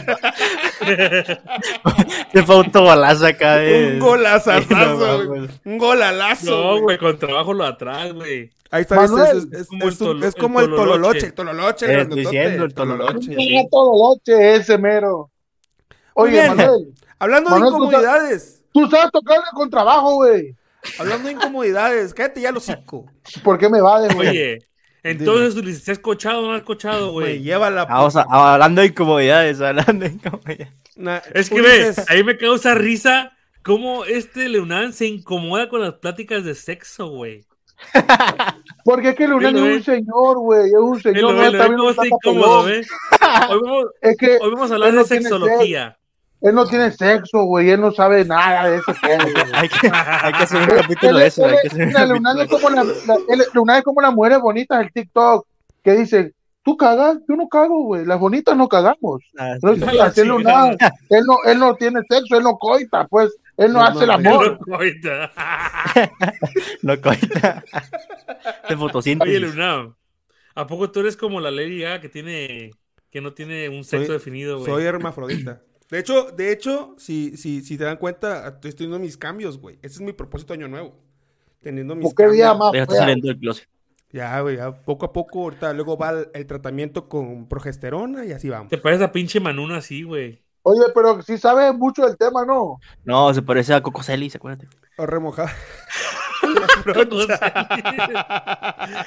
Te 2.33 2.43
fue 2.45 2.55
autobalazo 2.57 3.27
acá 3.27 3.57
de. 3.57 3.95
Un 3.95 3.99
golazazazo, 4.01 4.97
No, 4.97 5.27
güey. 5.27 5.49
Un 5.64 5.79
golalazo. 5.79 6.51
No, 6.51 6.70
güey. 6.73 6.81
güey, 6.83 6.99
con 6.99 7.18
trabajo 7.18 7.53
lo 7.53 7.64
atrás, 7.64 8.12
güey. 8.12 8.51
Ahí 8.70 8.83
está, 8.83 8.97
Manuel, 8.97 9.37
es, 9.39 9.45
es- 9.45 9.61
es- 9.62 9.68
como 9.68 9.83
el 9.85 9.89
es 9.93 10.01
un- 10.01 10.25
es 10.25 10.35
como 10.35 10.61
el 10.61 10.70
el 10.70 10.77
tololoche, 10.77 10.97
tololoche. 10.97 11.27
el 11.27 11.35
tololoche, 11.35 11.85
el 11.87 11.91
Eh, 11.91 11.95
grandotote, 11.95 12.20
diciendo 12.23 12.64
el 12.64 12.75
tololoche. 12.75 13.35
Sí. 13.37 13.57
Ah, 13.59 13.68
todo 13.70 13.93
loche, 14.14 14.55
ese 14.57 14.79
mero. 14.79 15.31
Oye, 16.14 16.33
bien. 16.33 16.57
Manuel, 16.57 16.95
Hablando 17.18 17.51
Manuel, 17.51 17.70
de 17.73 17.77
tú 17.79 17.85
incomodidades, 17.85 18.62
tú 18.73 18.89
sabes 18.91 19.11
tocar 19.12 19.37
el 19.39 19.55
contrabajo, 19.55 20.14
güey. 20.16 20.57
hablando 20.99 21.27
de 21.29 21.35
incomodidades, 21.35 22.14
cállate 22.14 22.41
ya 22.41 22.51
los 22.51 22.64
cinco. 22.64 23.07
¿Por 23.45 23.59
qué 23.59 23.68
me 23.68 23.81
vades, 23.81 24.14
güey? 24.14 24.29
Oye, 24.31 24.59
entonces, 25.03 25.57
Ulises, 25.57 25.88
¿has 25.88 25.98
cochado 25.98 26.42
o 26.42 26.48
no 26.48 26.55
has 26.55 26.62
cochado, 26.62 27.12
Güey, 27.12 27.42
lleva 27.42 27.70
la... 27.70 27.84
Vamos 27.86 28.16
a, 28.16 28.22
hablando 28.22 28.80
de 28.82 28.88
incomodidades, 28.88 29.61
hablando 29.61 30.05
de 30.05 30.12
incomodidades. 30.12 30.68
Es 31.34 31.50
que 31.50 31.61
Ulises, 31.61 31.96
ve, 31.96 32.05
ahí 32.09 32.24
me 32.24 32.36
causa 32.36 32.74
risa 32.74 33.32
cómo 33.62 34.05
este 34.05 34.48
Leonán 34.48 34.92
se 34.92 35.07
incomoda 35.07 35.68
con 35.68 35.80
las 35.80 35.94
pláticas 35.94 36.44
de 36.44 36.55
sexo, 36.55 37.09
güey. 37.09 37.44
Porque 38.84 39.11
es 39.11 39.16
que 39.16 39.26
Leonán 39.26 39.55
Velo, 39.55 39.66
es 39.66 39.76
un 39.76 39.82
señor, 39.82 40.38
güey. 40.38 40.66
Es 40.68 40.78
un 40.78 41.00
señor. 41.00 41.14
Velo, 41.16 41.32
no 41.32 41.38
velo, 41.40 41.50
está 41.50 41.62
ve 41.62 41.68
viendo 41.68 41.82
cómo 41.82 41.90
está 41.90 42.03
tanta 42.03 42.16
incómodo, 42.16 42.64
pelón. 42.64 42.80
¿eh? 42.80 42.86
Hoy 43.50 43.61
vamos, 43.62 43.86
Es 44.00 44.16
que 44.16 44.38
hoy 44.40 44.50
vamos 44.50 44.70
a 44.70 44.74
hablar 44.74 44.92
de 44.92 45.05
sexología. 45.05 45.98
Él 46.43 46.55
no 46.55 46.66
tiene 46.66 46.90
sexo, 46.90 47.45
güey. 47.45 47.70
Él 47.70 47.80
no 47.80 47.93
sabe 47.93 48.24
nada 48.24 48.68
de 48.68 48.76
ese 48.76 48.93
pedo. 49.01 49.24
Hay 49.55 49.68
que, 49.68 49.90
hay 49.93 50.32
que 50.32 50.43
hacer 50.43 50.61
un 50.62 50.76
capítulo 50.76 51.18
de 51.18 51.26
eso. 51.26 51.47
él- 51.47 51.53
Hay 51.55 51.61
que 51.62 51.68
hacer 51.68 51.82
un 51.82 51.88
mira, 51.88 52.07
Leonardo 52.07 52.43
es 52.43 52.51
como 52.51 52.70
la, 52.70 52.84
la- 52.84 53.16
él- 53.28 53.45
Leonardo 53.55 53.78
es 53.78 53.84
como 53.84 54.01
las 54.01 54.12
mujeres 54.14 54.40
bonitas 54.40 54.78
del 54.78 54.93
TikTok 54.93 55.47
que 55.84 55.93
dicen, 55.93 56.34
tú 56.64 56.76
cagas, 56.76 57.18
yo 57.28 57.36
no 57.36 57.49
cago, 57.49 57.82
güey. 57.84 58.05
Las 58.07 58.18
bonitas 58.20 58.57
no 58.57 58.68
cagamos. 58.68 59.22
Ah, 59.38 59.55
No 59.62 59.74
sí. 59.74 59.80
Él 61.11 61.24
no, 61.26 61.36
él 61.45 61.59
no 61.59 61.74
tiene 61.76 62.01
sexo, 62.09 62.36
él 62.36 62.43
no 62.43 62.57
coita, 62.59 63.07
pues. 63.09 63.30
Él 63.57 63.72
no, 63.72 63.80
No, 63.80 63.84
hace 63.84 63.99
no, 63.99 64.03
el 64.05 64.11
amor. 64.11 64.59
Coita. 64.59 65.30
No 66.82 67.01
coita. 67.01 67.64
De 68.68 68.74
Oye, 68.74 68.76
fotosíntesis. 68.76 69.40
Leonardo, 69.40 69.97
¿a 70.55 70.66
poco 70.66 70.90
tú 70.90 71.01
eres 71.01 71.16
como 71.16 71.40
la 71.40 71.51
Lady 71.51 71.80
Gaga 71.80 72.01
que 72.01 72.09
tiene 72.09 72.70
que 73.11 73.20
no 73.20 73.32
tiene 73.34 73.68
un 73.68 73.84
sexo 73.84 74.07
Soy- 74.07 74.14
definido, 74.14 74.59
güey? 74.59 74.70
Soy 74.70 74.84
hermafrodita. 74.84 75.61
De 75.93 75.99
hecho, 75.99 76.30
de 76.30 76.51
hecho, 76.53 76.95
si, 76.97 77.36
si, 77.36 77.61
si 77.61 77.76
te 77.76 77.84
dan 77.84 77.99
cuenta, 77.99 78.49
estoy 78.49 78.72
teniendo 78.72 78.99
mis 78.99 79.18
cambios, 79.18 79.59
güey. 79.59 79.78
Ese 79.82 79.97
es 79.97 80.01
mi 80.01 80.14
propósito 80.14 80.55
de 80.55 80.61
año 80.61 80.68
nuevo. 80.68 80.95
Teniendo 81.61 81.95
mis 81.95 82.07
¿Por 82.07 82.14
qué 82.14 82.32
día 82.32 82.47
cambios. 82.49 82.72
más 82.72 82.88
Ya 82.88 82.97
saliendo 82.97 83.28
del 83.28 83.38
closet. 83.38 83.68
Ya, 84.11 84.40
güey, 84.40 84.57
ya 84.57 84.72
poco 84.72 85.05
a 85.05 85.12
poco, 85.12 85.43
ahorita 85.43 85.74
luego 85.74 85.99
va 85.99 86.12
el, 86.12 86.28
el 86.32 86.47
tratamiento 86.47 87.11
con 87.11 87.47
progesterona 87.47 88.24
y 88.24 88.32
así 88.32 88.49
vamos. 88.49 88.70
Te 88.70 88.78
pareces 88.78 89.05
a 89.07 89.12
pinche 89.12 89.38
Manuna 89.38 89.76
así, 89.76 90.03
güey. 90.03 90.43
Oye, 90.62 90.80
pero 90.95 91.20
si 91.20 91.36
sabes 91.36 91.74
mucho 91.74 92.07
del 92.07 92.16
tema, 92.16 92.47
¿no? 92.47 92.78
No, 93.05 93.34
se 93.34 93.43
parece 93.43 93.74
a 93.74 93.82
Coco 93.82 94.03
Celis, 94.03 94.34
acuérdate. 94.34 94.68
O 94.97 95.05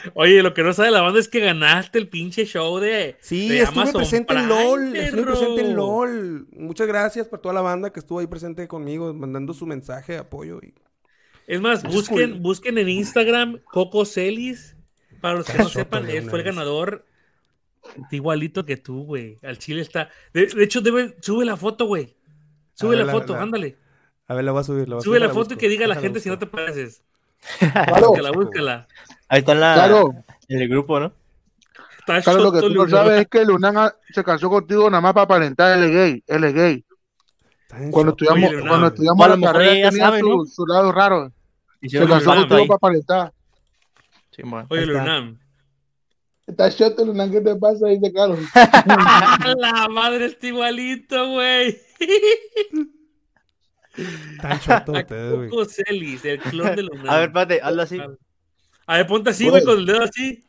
Oye, 0.13 0.41
lo 0.43 0.53
que 0.53 0.63
no 0.63 0.73
sabe 0.73 0.91
la 0.91 1.01
banda 1.01 1.19
es 1.19 1.27
que 1.27 1.39
ganaste 1.39 1.97
el 1.99 2.07
pinche 2.09 2.45
show 2.45 2.79
de. 2.79 3.15
Sí, 3.19 3.49
de 3.49 3.61
estuve 3.61 3.81
Amazon 3.81 4.01
presente 4.01 4.33
en 4.33 4.39
Prime, 4.39 4.47
LOL. 4.47 4.95
Estuve 4.95 5.23
presente 5.23 5.61
en 5.61 5.75
LOL. 5.75 6.47
Muchas 6.51 6.87
gracias 6.87 7.27
por 7.27 7.39
toda 7.39 7.53
la 7.53 7.61
banda 7.61 7.91
que 7.91 7.99
estuvo 7.99 8.19
ahí 8.19 8.27
presente 8.27 8.67
conmigo, 8.67 9.13
mandando 9.13 9.53
su 9.53 9.65
mensaje 9.65 10.13
de 10.13 10.19
apoyo. 10.19 10.59
Y... 10.61 10.73
Es 11.47 11.61
más, 11.61 11.83
busquen, 11.83 12.41
busquen 12.41 12.77
en 12.77 12.89
Instagram 12.89 13.59
Coco 13.65 14.05
Celis. 14.05 14.75
Para 15.21 15.35
los 15.35 15.47
que 15.47 15.57
no 15.57 15.69
sepan, 15.69 16.09
él 16.09 16.29
fue 16.29 16.39
el 16.39 16.45
ganador. 16.45 17.05
Igualito 18.11 18.65
que 18.65 18.77
tú, 18.77 19.03
güey. 19.05 19.37
Al 19.43 19.57
chile 19.57 19.81
está. 19.81 20.09
De, 20.33 20.47
de 20.47 20.63
hecho, 20.63 20.81
debe, 20.81 21.15
sube 21.21 21.45
la 21.45 21.55
foto, 21.57 21.85
güey. 21.85 22.15
Sube 22.73 22.95
A 22.95 22.97
ver, 22.97 22.99
la 22.99 23.05
la- 23.05 23.11
foto, 23.19 23.33
la- 23.33 23.41
ándale. 23.41 23.77
A 24.27 24.33
ver, 24.33 24.43
la 24.43 24.51
voy 24.51 24.61
a 24.61 24.63
subir. 24.63 24.89
La 24.89 24.95
voy 24.95 25.01
a 25.01 25.03
Sube 25.03 25.17
subir, 25.17 25.27
la 25.27 25.33
foto 25.33 25.53
y 25.53 25.57
que 25.57 25.69
diga 25.69 25.85
a 25.85 25.87
la 25.87 25.95
gente 25.95 26.19
si 26.19 26.29
no 26.29 26.39
te 26.39 26.47
pareces. 26.47 27.03
Claro, 27.59 28.09
Búscala, 28.09 28.31
búscala. 28.31 28.87
Ahí 29.27 29.39
está 29.39 29.51
en 29.53 29.59
la, 29.59 29.73
claro. 29.73 30.13
en 30.47 30.61
el 30.61 30.69
grupo, 30.69 30.99
¿no? 30.99 31.13
Está 31.99 32.21
Claro, 32.21 32.43
lo 32.43 32.51
que 32.51 32.59
tú 32.61 32.69
no 32.69 32.87
sabes 32.87 33.21
es 33.21 33.27
que 33.27 33.45
Leonán 33.45 33.91
se 34.13 34.23
casó 34.23 34.49
contigo 34.49 34.89
nada 34.89 35.01
más 35.01 35.13
para 35.13 35.23
aparentar, 35.23 35.77
él 35.77 35.85
es 35.85 35.91
gay, 35.91 36.23
él 36.27 36.43
es 36.43 36.53
gay. 36.53 36.85
Cuando 37.91 38.11
estudiamos, 38.11 38.41
Leonardo. 38.41 38.67
cuando 38.69 38.87
estudiamos 38.87 39.27
la 39.27 39.47
carrera 39.47 39.89
tenía 39.89 40.05
sabe, 40.05 40.19
su, 40.19 40.29
¿no? 40.29 40.45
su 40.45 40.65
lado 40.65 40.91
raro. 40.91 41.31
Se 41.81 42.07
casó 42.07 42.35
contigo 42.35 42.55
ahí. 42.55 42.67
para 42.67 42.75
aparentar. 42.75 43.33
Sí, 44.31 44.41
bueno. 44.43 44.67
Oye, 44.69 44.99
Ahí 44.99 45.35
está. 46.47 46.69
Choto, 46.71 47.05
Leonán, 47.05 47.31
¿qué 47.31 47.41
te 47.41 47.55
pasa? 47.55 47.87
Dice 47.87 48.13
Carlos. 48.13 48.39
La 49.57 49.87
madre 49.89 50.25
está 50.25 50.47
igualito, 50.47 51.31
güey. 51.31 51.81
A 54.43 54.55
ustedes, 54.91 55.33
güey. 55.35 55.49
Coco 55.49 55.65
Celis, 55.65 56.25
el 56.25 56.39
clon 56.39 56.75
de 56.75 56.83
Leonardo. 56.83 57.11
A 57.11 57.17
ver, 57.17 57.27
espérate, 57.29 57.61
hazlo 57.61 57.81
así. 57.81 58.01
A 58.87 58.97
ver, 58.97 59.07
ponte 59.07 59.29
así, 59.31 59.49
güey, 59.49 59.63
con 59.63 59.79
el 59.79 59.85
dedo 59.85 60.03
así. 60.03 60.43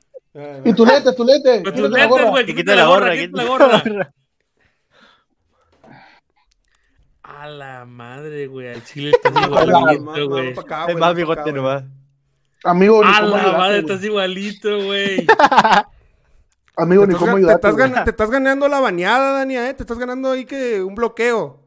Y 0.65 0.73
tu 0.75 0.85
lente, 0.85 1.13
tu 1.15 1.25
lente. 1.25 1.63
Con 1.63 1.75
lentes, 1.93 2.09
gorra. 2.09 2.31
güey. 2.31 2.45
Que 2.47 2.55
Quítate 2.55 2.77
la 2.77 2.87
gorra, 2.87 3.17
quita 3.17 3.43
la 3.43 3.49
gorra. 3.49 4.13
A 7.23 7.49
la 7.49 7.85
madre, 7.85 8.47
güey. 8.47 8.69
Al 8.69 8.85
chile 8.85 9.11
estás 9.11 9.33
igualito, 9.47 10.29
güey. 10.29 10.55
Es 10.89 10.97
más 10.97 11.15
bigote 11.15 11.53
nomás. 11.53 11.85
Amigo, 12.65 13.03
ni 13.05 13.11
A 13.11 13.21
cómo 13.21 13.37
la 13.37 13.53
madre, 13.53 13.79
estás 13.79 14.03
igualito, 14.05 14.85
güey. 14.85 15.27
Amigo, 16.77 17.03
Te 17.03 17.09
ni 17.09 17.15
estás, 17.15 17.19
cómo 17.19 17.37
ayudarte. 17.39 18.05
te 18.05 18.11
estás 18.11 18.31
ganando 18.31 18.69
la 18.69 18.81
bañada, 18.81 19.33
Dania, 19.39 19.69
¿eh? 19.69 19.75
Te 19.75 19.83
estás 19.83 19.99
ganando 19.99 20.31
ahí 20.33 20.45
que 20.45 20.83
un 20.83 20.95
bloqueo. 20.95 21.63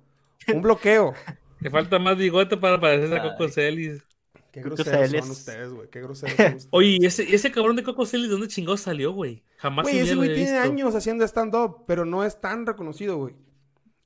Un 0.54 0.62
bloqueo. 0.62 1.14
Te 1.62 1.70
falta 1.70 2.00
más 2.00 2.18
bigote 2.18 2.58
para 2.58 2.80
parecer 2.80 3.14
a 3.14 3.22
Coco 3.22 3.50
Celis. 3.50 4.04
Qué 4.52 4.64
groseros 4.64 5.12
son 5.12 5.30
ustedes, 5.30 5.70
güey. 5.72 5.90
Qué 5.90 6.02
groseros 6.02 6.38
son 6.38 6.48
ustedes. 6.54 6.68
Oye, 6.72 6.98
¿y 7.02 7.06
ese, 7.06 7.34
ese 7.36 7.52
cabrón 7.52 7.76
de 7.76 7.84
Coco 7.84 8.06
Celis, 8.06 8.30
¿dónde 8.30 8.48
chingados 8.48 8.82
salió, 8.82 9.12
güey? 9.12 9.44
Jamás 9.58 9.84
Güey, 9.84 10.00
ese 10.00 10.16
güey 10.16 10.34
tiene 10.34 10.52
visto. 10.54 10.62
años 10.62 10.96
haciendo 10.96 11.26
stand-up, 11.26 11.84
pero 11.88 12.06
no 12.06 12.24
es 12.24 12.40
tan 12.42 12.66
reconocido, 12.66 13.18
güey. 13.18 13.36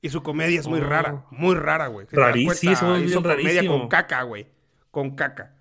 Y 0.02 0.10
su 0.10 0.22
comedia 0.22 0.60
es 0.60 0.66
muy 0.68 0.80
Oh. 0.80 0.84
rara, 0.84 1.24
muy 1.30 1.54
rara, 1.54 1.86
güey. 1.86 2.06
Si 2.10 2.16
Rarísimo, 2.16 2.76
cuenta, 2.90 3.00
hizo 3.06 3.22
comedia 3.22 3.44
rarísimo. 3.62 3.78
con 3.78 3.88
caca, 3.88 4.22
güey. 4.24 4.46
Con 4.90 5.14
caca. 5.16 5.54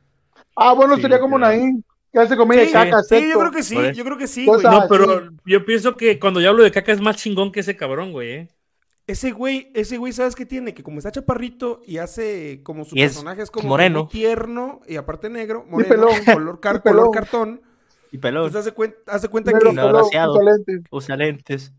Ah, 0.56 0.74
bueno, 0.74 0.96
Sí, 0.96 1.02
sería 1.04 1.20
como 1.20 1.38
claro. 1.38 1.56
Naín. 1.56 1.86
que 2.12 2.20
hace 2.20 2.36
comida 2.38 2.60
Sí, 2.62 2.68
de 2.68 2.72
caca, 2.74 3.04
sí, 3.04 3.30
yo 3.32 3.40
creo 3.40 3.52
que 3.52 3.64
sí, 3.64 3.76
yo 3.96 4.04
creo 4.04 4.18
que 4.18 4.28
sí, 4.28 4.46
güey. 4.46 4.62
No, 4.64 4.88
pero 4.90 5.30
sí. 5.30 5.36
yo 5.46 5.66
pienso 5.66 5.96
que 5.96 6.20
cuando 6.20 6.42
yo 6.42 6.50
hablo 6.50 6.64
de 6.64 6.72
caca 6.72 6.92
es 6.92 7.02
más 7.02 7.16
chingón 7.18 7.52
que 7.52 7.62
ese 7.62 7.76
cabrón, 7.78 8.12
güey. 8.12 8.50
Ese 9.06 9.32
güey, 9.32 9.70
ese 9.74 9.98
güey, 9.98 10.14
¿sabes 10.14 10.34
qué 10.34 10.46
tiene? 10.46 10.74
Que 10.74 10.82
como 10.82 11.00
está 11.00 11.12
chaparrito 11.12 11.82
y 11.86 11.98
hace 11.98 12.62
como 12.64 12.86
su 12.86 12.96
Y 12.96 13.02
personaje 13.02 13.42
es 13.42 13.52
como 13.52 13.68
moreno. 13.68 14.04
muy 14.04 14.08
tierno 14.10 14.80
y 14.88 14.96
aparte 14.96 15.30
negro, 15.30 15.66
Y 15.68 15.72
moreno, 15.72 15.90
pelón. 16.08 16.26
color, 16.34 16.60
car- 16.62 16.76
Y 16.78 16.80
pelón. 16.80 16.98
color 17.08 17.14
cartón. 17.16 17.62
Y 18.14 18.18
pelón. 18.20 18.44
Pues 18.44 18.56
hace 18.56 18.72
cuenta, 18.72 18.98
hace 19.08 19.28
cuenta 19.28 19.52
Negro, 19.52 19.72
que 19.72 19.76
no, 19.76 19.88
pelón, 19.88 20.02
usa 20.06 20.28
lentes. 20.44 20.82
Usa 20.92 21.16
lentes. 21.18 21.74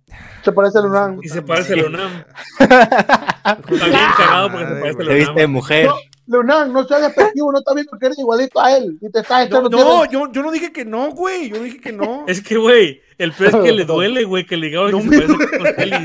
Se 0.45 0.53
parece 0.53 0.79
a 0.79 0.81
Lunán. 0.83 1.19
Y 1.23 1.29
se 1.29 1.41
parece 1.43 1.73
a 1.75 1.77
la 1.77 1.87
UNAM. 1.87 2.25
Está 2.59 3.57
bien 3.69 3.99
cagado 4.17 4.51
porque 4.51 4.67
se 4.67 4.75
parece 4.75 4.89
a 4.89 4.93
güey. 4.93 5.07
la 5.07 5.13
Te 5.13 5.15
viste 5.15 5.33
de 5.35 5.45
UNAM. 5.45 5.51
mujer. 5.53 5.87
No, 5.87 5.95
Lunán, 6.27 6.73
no 6.73 6.85
seas 6.85 7.03
despectivo, 7.03 7.53
no 7.53 7.59
estás 7.59 7.75
viendo 7.75 7.99
que 7.99 8.07
eres 8.07 8.19
igualito 8.19 8.61
a 8.61 8.77
él. 8.77 8.97
Y 9.01 9.11
te 9.11 9.21
estás 9.21 9.51
No, 9.51 9.59
echando 9.59 9.71
no, 9.71 10.05
yo, 10.11 10.33
yo 10.33 10.43
no 10.43 10.51
dije 10.51 10.73
que 10.73 10.85
no, 10.85 11.11
güey. 11.13 11.51
Yo 11.51 11.63
dije 11.63 11.81
que 11.81 11.93
no. 11.93 12.25
Es 12.29 12.41
que, 12.43 12.57
güey, 12.57 13.03
el 13.19 13.33
pez 13.33 13.55
que 13.55 13.73
le 13.73 13.85
duele, 13.87 14.25
güey, 14.25 14.47
que 14.47 14.57
le 14.57 14.69
digan 14.69 14.91
No 14.91 14.99
que 14.99 15.05
me 15.05 15.17
se 15.19 15.75
Celis. 15.75 15.99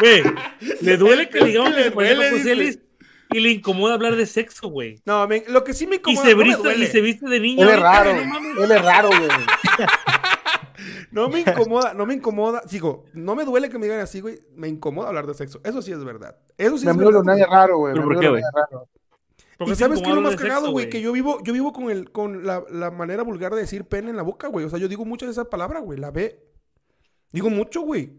Güey, 0.00 0.22
le 0.80 0.96
duele 0.96 1.28
que 1.28 1.40
le 1.40 1.52
se 1.52 1.58
parece 1.92 2.12
a 2.12 2.16
duele, 2.16 2.30
dice. 2.30 2.42
Celis 2.44 2.78
y 3.30 3.40
le 3.40 3.50
incomoda 3.50 3.92
hablar 3.94 4.16
de 4.16 4.24
sexo, 4.26 4.68
güey. 4.68 5.00
No, 5.04 5.28
me- 5.28 5.44
lo 5.48 5.62
que 5.62 5.74
sí 5.74 5.86
me 5.86 5.96
Y 5.96 5.98
incomoda. 5.98 6.24
se, 6.24 6.30
no, 6.32 6.36
me 6.38 6.44
viste, 6.44 6.62
duele. 6.62 6.84
y 6.84 6.88
se 6.88 7.00
viste 7.02 7.28
de 7.28 7.40
niño. 7.40 7.62
Él 7.62 7.68
es 7.68 7.84
ahorita, 7.84 8.04
raro. 8.04 8.12
no. 8.54 8.64
Él 8.64 8.72
es 8.72 8.82
raro, 8.84 9.08
güey. 9.08 9.20
No 11.10 11.28
me 11.28 11.40
incomoda, 11.40 11.92
no 11.94 12.06
me 12.06 12.14
incomoda. 12.14 12.62
Digo, 12.70 13.04
no 13.12 13.34
me 13.34 13.44
duele 13.44 13.68
que 13.68 13.78
me 13.78 13.86
digan 13.86 14.00
así, 14.00 14.20
güey. 14.20 14.40
Me 14.54 14.68
incomoda 14.68 15.08
hablar 15.08 15.26
de 15.26 15.34
sexo. 15.34 15.60
Eso 15.64 15.82
sí 15.82 15.90
es 15.90 16.04
verdad. 16.04 16.36
Eso 16.56 16.78
sí 16.78 16.86
es 16.88 16.96
verdad. 16.96 17.22
Güey. 17.22 17.40
es 17.40 17.48
raro, 17.48 17.78
güey. 17.78 17.94
Mi 17.94 17.98
¿Pero 18.00 18.08
por 18.08 18.20
qué, 18.20 18.26
Lunán 18.26 18.42
es 19.58 19.66
raro. 19.66 19.66
¿Por 19.66 19.66
qué 19.66 19.72
Y 19.72 19.76
sabes 19.76 20.02
qué 20.02 20.08
es 20.08 20.14
lo 20.14 20.20
más 20.22 20.36
cagado, 20.36 20.70
güey, 20.70 20.88
que 20.88 21.00
yo 21.00 21.12
vivo, 21.12 21.42
yo 21.44 21.52
vivo 21.52 21.72
con 21.72 21.90
el, 21.90 22.10
con 22.12 22.46
la, 22.46 22.62
la 22.70 22.90
manera 22.90 23.22
vulgar 23.24 23.52
de 23.54 23.60
decir 23.60 23.84
pene 23.84 24.10
en 24.10 24.16
la 24.16 24.22
boca, 24.22 24.48
güey. 24.48 24.64
O 24.64 24.70
sea, 24.70 24.78
yo 24.78 24.88
digo 24.88 25.04
mucho 25.04 25.26
de 25.26 25.32
esa 25.32 25.50
palabra, 25.50 25.80
güey. 25.80 25.98
La 25.98 26.10
B. 26.10 26.40
Digo 27.32 27.50
mucho, 27.50 27.80
güey. 27.82 28.12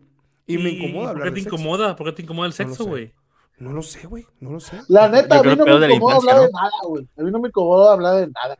Y 0.45 0.57
me 0.57 0.71
incomoda 0.71 1.13
¿Por 1.13 1.23
qué 1.23 1.29
te 1.29 1.35
de 1.35 1.41
sexo. 1.41 1.55
incomoda? 1.55 1.95
¿Por 1.95 2.07
qué 2.07 2.13
te 2.13 2.21
incomoda 2.23 2.47
el 2.47 2.53
sexo, 2.53 2.85
güey? 2.85 3.13
No 3.57 3.71
lo 3.73 3.81
sé, 3.83 4.07
güey. 4.07 4.25
No 4.39 4.51
lo 4.51 4.59
sé. 4.59 4.81
La 4.87 5.07
neta, 5.09 5.39
a 5.39 5.43
mí 5.43 5.55
no 5.55 5.65
me 5.65 5.93
incomoda 5.93 6.15
hablar 6.17 6.39
de 6.41 6.51
nada, 6.51 6.71
güey. 6.87 7.07
A 7.17 7.21
mí 7.23 7.31
no 7.31 7.39
me 7.39 7.47
incomoda 7.49 7.93
hablar 7.93 8.15
de 8.15 8.27
nada. 8.27 8.57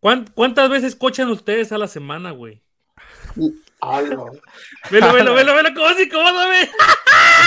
¿Cuán- 0.00 0.26
¿Cuántas 0.34 0.68
veces 0.70 0.94
cochan 0.96 1.30
ustedes 1.30 1.72
a 1.72 1.78
la 1.78 1.88
semana, 1.88 2.30
güey? 2.32 2.62
Velo, 4.90 5.12
velo, 5.12 5.34
velo, 5.34 5.54
velo, 5.54 5.68
cómo 5.74 5.88
se 5.94 6.04
incomoda, 6.04 6.46
güey. 6.46 6.68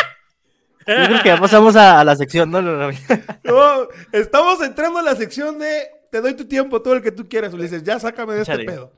Yo 0.88 1.06
creo 1.06 1.22
que 1.24 1.30
ya 1.30 1.38
pasamos 1.40 1.76
a, 1.76 2.00
a 2.00 2.04
la 2.04 2.16
sección, 2.16 2.50
¿no? 2.52 2.62
No, 3.44 3.88
estamos 4.12 4.62
entrando 4.62 5.00
a 5.00 5.04
la 5.04 5.16
sección 5.16 5.60
de 5.60 5.88
te 6.12 6.22
doy 6.22 6.34
tu 6.34 6.46
tiempo, 6.46 6.82
todo 6.82 6.96
el 6.96 7.02
que 7.04 7.12
tú 7.12 7.28
quieras, 7.30 7.54
Ulises. 7.54 7.84
Ya 7.84 8.00
sácame 8.00 8.34
de 8.34 8.42
este 8.42 8.60
pedo. 8.66 8.92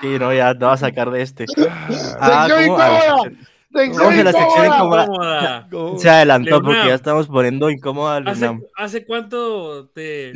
Sí, 0.00 0.18
no, 0.18 0.32
ya 0.34 0.52
te 0.56 0.64
vas 0.64 0.82
a 0.82 0.86
sacar 0.88 1.10
de 1.10 1.22
este. 1.22 1.46
Sección 1.46 1.68
Ah, 2.20 2.48
¿cómo? 2.48 2.56
La 2.56 2.64
incómoda. 2.64 3.00
sección. 3.22 3.38
Sección 3.72 3.96
Vamos 3.98 4.18
a 4.18 4.24
la 4.24 4.32
sección 4.32 4.66
incómoda. 4.66 5.68
Se 5.98 6.10
adelantó 6.10 6.62
porque 6.62 6.86
ya 6.88 6.94
estamos 6.94 7.26
poniendo 7.28 7.70
incómoda 7.70 8.16
al 8.16 8.28
¿Hace. 8.28 8.58
¿Hace 8.76 9.04
cuánto 9.06 9.88
te, 9.90 10.32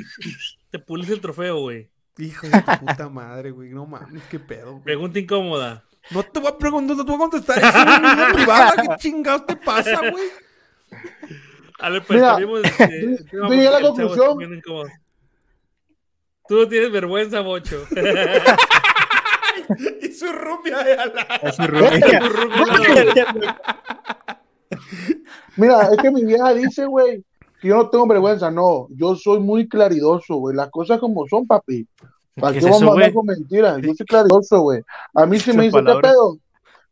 te 0.71 0.79
puliste 0.79 1.15
el 1.15 1.21
trofeo, 1.21 1.59
güey? 1.61 1.89
Hijo 2.19 2.47
de 2.49 2.61
tu 2.61 2.87
puta 2.87 3.09
madre, 3.09 3.51
güey. 3.51 3.71
No 3.71 3.87
mames, 3.87 4.23
qué 4.31 4.39
pedo, 4.39 4.73
güey. 4.73 4.85
Pregunta 4.85 5.19
incómoda. 5.19 5.85
No 6.11 6.23
te 6.23 6.39
voy 6.39 6.51
a 6.51 6.59
preguntar, 6.59 6.97
no 6.97 7.05
te 7.05 7.11
voy 7.11 7.17
a 7.17 7.31
contestar. 7.31 7.59
Es 7.59 7.75
una 7.75 7.99
vida 7.99 8.29
privada. 8.35 8.73
¿Qué 8.77 8.89
chingados 8.99 9.47
te 9.47 9.57
pasa, 9.57 9.99
güey? 10.01 10.25
A 11.79 11.91
ver, 11.91 12.03
pues 12.07 12.21
Mira, 12.21 12.39
este, 12.63 13.17
yo- 13.33 13.43
yo 13.43 13.49
llegué 13.49 13.69
a 13.69 13.71
la 13.71 13.81
conclusión-. 13.81 14.39
Tú 16.49 16.57
no 16.57 16.69
tienes 16.69 16.93
vergüenza, 16.93 17.41
bocho. 17.41 17.85
Y 20.03 20.13
su 20.13 20.31
rubia 20.33 20.83
de 20.83 20.95
ala. 20.95 21.27
Es 21.43 21.59
mi 21.59 21.67
rubia. 21.67 22.01
Mira, 25.57 25.89
es 25.93 25.99
que 25.99 26.11
mi 26.11 26.25
vieja 26.25 26.55
dice, 26.55 26.87
güey, 26.87 27.25
que 27.61 27.69
yo 27.69 27.77
no 27.77 27.91
tengo 27.91 28.07
vergüenza. 28.07 28.51
No, 28.51 28.87
yo 28.91 29.17
soy 29.17 29.41
muy 29.41 29.69
claridoso, 29.69 30.37
güey. 30.37 30.57
Las 30.57 30.71
cosas 30.71 30.99
como 30.99 31.27
son, 31.29 31.47
papi. 31.47 31.87
¿Para 32.37 32.53
¿Qué 32.53 32.61
qué, 32.61 32.65
es 32.65 32.65
vamos 32.65 32.83
eso, 32.83 32.91
a 32.91 32.93
hablar 32.93 33.13
con 33.13 33.27
mentiras? 33.27 33.79
Yo 33.83 33.95
soy 33.95 34.07
claridoso, 34.07 34.61
güey. 34.61 34.83
A 35.15 35.27
mí 35.27 35.39
si 35.39 35.53
me 35.53 35.65
dice, 35.65 35.79
palabra. 35.79 36.01
¿qué 36.01 36.09
pedo? 36.09 36.39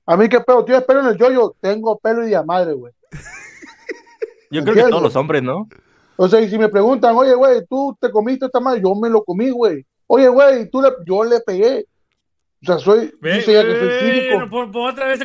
A 0.07 0.17
mí, 0.17 0.29
¿qué 0.29 0.41
pedo? 0.41 0.65
¿Tienes 0.65 0.85
pelo 0.85 1.01
en 1.01 1.07
el 1.07 1.19
yoyo? 1.19 1.55
Tengo 1.61 1.99
pelo 1.99 2.27
y 2.27 2.31
de 2.31 2.45
madre, 2.45 2.73
güey. 2.73 2.93
Yo 4.51 4.63
creo 4.65 4.75
que 4.75 4.91
todos 4.91 5.03
los 5.03 5.17
hombres, 5.17 5.43
¿no? 5.43 5.69
O 6.17 6.29
sea, 6.29 6.41
y 6.41 6.49
si 6.49 6.59
me 6.59 6.69
preguntan, 6.69 7.15
oye, 7.15 7.35
güey, 7.35 7.65
tú 7.69 7.97
te 8.01 8.11
comiste 8.11 8.47
esta 8.47 8.61
madre, 8.61 8.81
yo 8.83 8.95
me 8.95 9.09
lo 9.09 9.23
comí, 9.23 9.51
güey. 9.51 9.87
Oye, 10.09 10.29
güey, 10.29 10.69
tú 10.71 10.83
le, 10.83 10.89
yo 11.07 11.23
le 11.23 11.41
pegué. 11.41 11.87
O 12.63 12.67
sea, 12.67 12.79
soy, 12.79 13.13
Ve, 13.21 13.37
dice 13.37 13.53
ella 13.53 13.63
que 13.63 13.79
soy 13.79 13.89
ve, 13.89 14.31
cínico. 14.31 14.51
pon 14.51 14.73
otra 14.75 15.07
vez. 15.07 15.21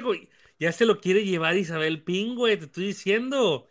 Ya 0.59 0.71
se 0.71 0.85
lo 0.85 0.99
quiere 0.99 1.25
llevar 1.25 1.57
Isabel 1.57 2.03
Ping, 2.03 2.35
güey. 2.35 2.57
Te 2.57 2.65
estoy 2.65 2.87
diciendo. 2.87 3.65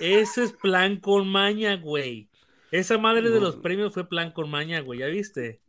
Eso 0.00 0.42
es 0.42 0.52
plan 0.52 0.96
con 0.96 1.26
maña, 1.26 1.76
güey. 1.76 2.28
Esa 2.70 2.96
madre 2.96 3.30
de 3.30 3.40
los 3.40 3.56
premios 3.62 3.92
fue 3.92 4.08
plan 4.08 4.30
con 4.30 4.48
maña, 4.48 4.80
güey. 4.80 5.00
¿Ya 5.00 5.06
viste? 5.06 5.61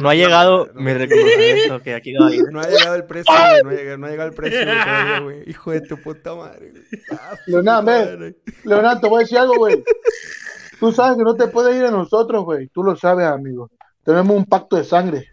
No 0.00 0.08
ha 0.10 0.14
llegado 0.14 0.68
mi 0.74 0.92
reconocimiento 0.92 1.82
que 1.82 1.94
aquí. 1.94 2.12
No 2.52 2.60
ha 2.60 2.66
llegado 2.68 2.94
el 2.94 3.04
precio, 3.04 3.32
güey. 3.34 3.62
No 3.64 3.70
ha 3.70 3.72
llegado, 3.74 3.98
no 3.98 4.06
ha 4.06 4.10
llegado 4.10 4.28
el 4.30 4.34
precio, 4.34 4.60
güey, 4.64 4.76
todavía, 4.84 5.20
güey. 5.20 5.50
Hijo 5.50 5.70
de 5.72 5.80
tu 5.82 6.00
puta 6.02 6.34
madre, 6.34 6.70
güey. 6.70 6.82
Ah, 7.12 7.34
Leonardo. 7.46 8.34
Leonardo, 8.64 9.00
te 9.00 9.08
voy 9.08 9.16
a 9.18 9.20
decir 9.20 9.38
algo, 9.38 9.54
güey. 9.56 9.82
Tú 10.80 10.92
sabes 10.92 11.16
que 11.18 11.24
no 11.24 11.34
te 11.34 11.48
puedes 11.48 11.76
ir 11.76 11.84
a 11.84 11.90
nosotros, 11.90 12.44
güey. 12.44 12.68
Tú 12.68 12.82
lo 12.84 12.94
sabes, 12.96 13.26
amigo. 13.26 13.70
Tenemos 14.04 14.36
un 14.36 14.44
pacto 14.44 14.76
de 14.76 14.84
sangre. 14.84 15.26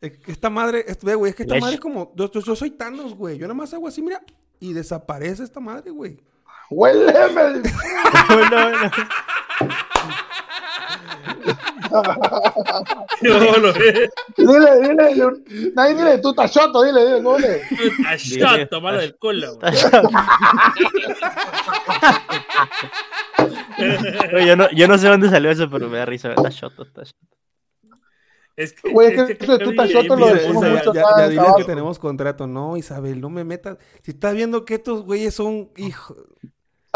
Es 0.00 0.18
que 0.18 0.30
Esta 0.32 0.50
madre, 0.50 0.84
es- 0.86 1.02
ve, 1.02 1.14
güey, 1.14 1.30
es 1.30 1.36
que 1.36 1.44
esta 1.44 1.54
Leche. 1.54 1.62
madre 1.64 1.74
es 1.76 1.80
como. 1.80 2.12
Yo, 2.14 2.30
yo- 2.30 2.40
yo 2.42 2.54
soy 2.54 2.70
Thanos, 2.72 3.14
güey. 3.14 3.38
Yo 3.38 3.46
nada 3.46 3.54
más 3.54 3.72
hago 3.72 3.88
así, 3.88 4.02
mira. 4.02 4.20
Y 4.60 4.72
desaparece 4.74 5.42
esta 5.42 5.60
madre, 5.60 5.90
güey. 5.90 6.18
¡Huéleme! 6.70 7.62
No, 8.28 8.70
no, 8.70 8.90
no. 11.90 12.02
No, 13.22 13.56
no. 13.58 13.72
Dile, 14.36 14.80
dile, 14.82 15.72
nadie 15.74 15.94
dile, 15.94 16.18
tú 16.18 16.30
estás 16.30 16.52
choto, 16.52 16.82
dile, 16.82 17.20
dile. 17.20 17.62
A 18.06 18.16
shot, 18.16 18.68
tomalo 18.70 18.98
del 18.98 19.16
culo. 19.16 19.58
yo, 24.46 24.56
no, 24.56 24.70
yo 24.70 24.88
no 24.88 24.98
sé 24.98 25.08
dónde 25.08 25.28
salió 25.28 25.50
eso, 25.50 25.68
pero 25.70 25.88
me 25.88 25.98
da 25.98 26.06
risa. 26.06 26.30
Está 26.32 26.48
shot, 26.50 26.72
está 26.80 27.02
shot. 27.04 27.14
Es 28.56 28.72
que, 28.72 28.90
Güey, 28.90 29.14
es 29.14 29.24
que 29.36 29.44
eso 29.44 29.58
de 29.58 29.64
tú 29.64 29.70
estás 29.70 29.90
choto 29.90 30.16
lo 30.16 30.26
Isa- 30.28 30.34
decimos 30.36 30.64
Isa, 30.64 30.74
mucho 30.74 30.94
ya, 30.94 31.02
ya 31.18 31.28
diles 31.28 31.52
que 31.58 31.64
tenemos 31.64 31.98
contrato. 31.98 32.46
No, 32.46 32.76
Isabel, 32.78 33.20
no 33.20 33.28
me 33.28 33.44
metas. 33.44 33.76
Si 34.02 34.12
estás 34.12 34.34
viendo 34.34 34.64
que 34.64 34.74
estos 34.76 35.02
güeyes 35.02 35.34
son 35.34 35.70
hijos. 35.76 36.16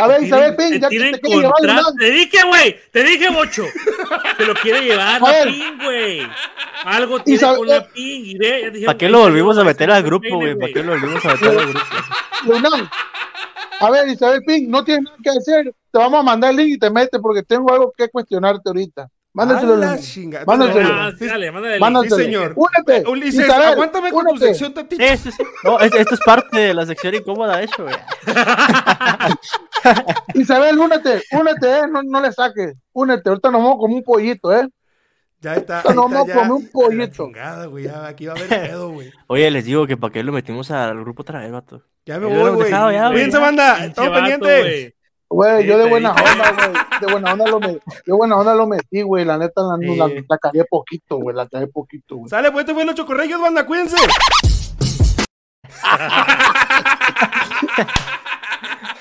A 0.01 0.07
ver, 0.09 0.23
Isabel 0.23 0.57
Pin, 0.57 0.73
ya 0.73 0.81
que 0.81 0.89
tienen 0.89 1.13
te 1.13 1.21
quiere 1.21 1.43
llevar. 1.43 1.85
Te 1.99 2.11
dije, 2.11 2.39
güey. 2.47 2.77
Te 2.91 3.03
dije, 3.05 3.31
bocho. 3.31 3.65
Te 4.39 4.47
lo 4.47 4.55
quiere 4.55 4.81
llevar 4.83 5.17
A 5.17 5.19
la 5.33 5.45
ping, 5.45 5.79
güey. 5.85 6.23
Algo 6.85 7.21
tiene 7.23 7.37
Isabel- 7.37 7.59
con 7.59 7.69
la. 7.69 7.87
Y 7.95 8.39
ve, 8.39 8.49
ya 8.63 8.71
dijeron, 8.71 8.87
¿Para 8.87 8.99
qué 8.99 9.09
lo 9.09 9.19
volvimos 9.21 9.59
a 9.59 9.65
meter 9.65 9.91
al 9.91 10.03
grupo, 10.03 10.27
güey? 10.37 10.55
¿Para 10.59 10.73
qué 10.73 10.83
lo 10.83 10.93
volvimos 10.93 11.25
a 11.25 11.33
meter 11.35 11.49
al 11.49 11.67
grupo? 11.67 11.81
Leonardo. 12.47 12.89
A 13.81 13.91
ver, 13.91 14.09
Isabel 14.09 14.43
Pin, 14.47 14.71
no 14.71 14.85
tienes 14.85 15.05
nada 15.05 15.17
que 15.23 15.31
hacer. 15.31 15.75
Te 15.91 15.99
vamos 15.99 16.21
a 16.21 16.23
mandar 16.23 16.51
el 16.51 16.57
link 16.57 16.77
y 16.77 16.79
te 16.79 16.91
metes 16.91 17.21
porque 17.21 17.43
tengo 17.43 17.73
algo 17.73 17.93
que 17.97 18.09
cuestionarte 18.09 18.63
ahorita. 18.69 19.09
Mándaselo. 19.33 19.77
Mándaselo. 20.45 20.89
Ah, 20.93 21.13
dale, 21.21 21.53
mándale 21.53 21.75
el 21.75 21.81
Mándaselo. 21.81 22.17
Sí, 22.17 22.23
señor. 22.25 22.55
Únete. 22.57 23.09
Ulises, 23.09 23.45
Isabel, 23.45 23.69
aguántame 23.69 24.11
con 24.11 24.27
tu 24.27 24.39
sección 24.39 24.75
tantito. 24.75 25.03
No, 25.63 25.79
es- 25.81 25.95
esto 25.95 26.15
es 26.15 26.21
parte 26.27 26.59
de 26.59 26.75
la 26.75 26.85
sección 26.87 27.15
incómoda, 27.15 27.59
de 27.59 27.65
hecho, 27.65 27.85
güey. 27.85 27.95
Isabel, 30.35 30.79
únete, 30.79 31.23
únete, 31.33 31.69
eh, 31.79 31.83
no, 31.91 32.03
no 32.03 32.21
le 32.21 32.33
saques. 32.33 32.75
Únete, 32.93 33.29
ahorita 33.29 33.51
nos 33.51 33.63
vamos 33.63 33.79
como 33.79 33.97
un 33.97 34.03
pollito, 34.03 34.55
¿eh? 34.55 34.69
Ya 35.41 35.55
está. 35.55 35.83
No, 35.85 35.91
ahí 35.91 35.97
no, 35.97 36.07
está, 36.07 36.19
no, 36.19 36.27
ya. 36.27 36.35
come 36.35 36.53
un 36.53 36.69
pollito. 36.71 37.23
A 37.23 37.27
la 37.27 37.33
chingada, 37.33 37.67
güey. 37.67 37.85
Ya, 37.85 38.07
aquí 38.07 38.27
va 38.27 38.35
a 38.35 38.37
haber 38.37 38.49
pedo, 38.49 38.91
güey. 38.91 39.11
Oye, 39.29 39.51
les 39.51 39.65
digo 39.65 39.87
que 39.87 39.97
para 39.97 40.13
qué 40.13 40.23
lo 40.23 40.33
metimos 40.33 40.71
al 40.71 41.01
grupo 41.01 41.23
otra 41.23 41.41
vez, 41.41 41.51
vato. 41.51 41.83
Ya 42.05 42.19
me 42.19 42.27
voy, 42.27 42.51
güey. 42.51 42.65
dejado 42.69 42.93
ya, 42.93 43.03
güey. 43.03 43.13
Cuídense, 43.13 43.39
banda. 43.39 43.85
Estamos 43.87 44.11
pendientes. 44.13 44.95
Güey. 45.31 45.67
Yo 45.67 45.79
de 45.79 45.89
buena 45.89 46.11
onda, 46.13 46.53
güey. 46.53 47.01
De 47.01 47.07
buena 47.13 47.33
onda 47.33 47.47
lo 47.49 47.61
metí. 47.61 47.81
De 48.05 48.13
buena 48.13 48.37
onda 48.37 48.55
lo 48.55 48.67
metí, 48.67 49.03
güey. 49.03 49.25
La 49.25 49.39
neta 49.39 49.63
la, 49.63 49.77
Sí. 49.81 49.97
la, 49.97 50.09
la 50.29 50.39
cagué 50.39 50.65
poquito, 50.69 51.17
güey. 51.19 51.35
La 51.35 51.49
cagué 51.49 51.67
poquito, 51.69 52.17
güey. 52.17 52.29
Sale, 52.29 52.51
pues 52.53 52.65
este 52.65 52.75
fue 52.75 52.85
los 52.85 52.95
chocorregios, 52.95 53.41
banda. 53.41 53.65
Cuídense. 53.65 53.97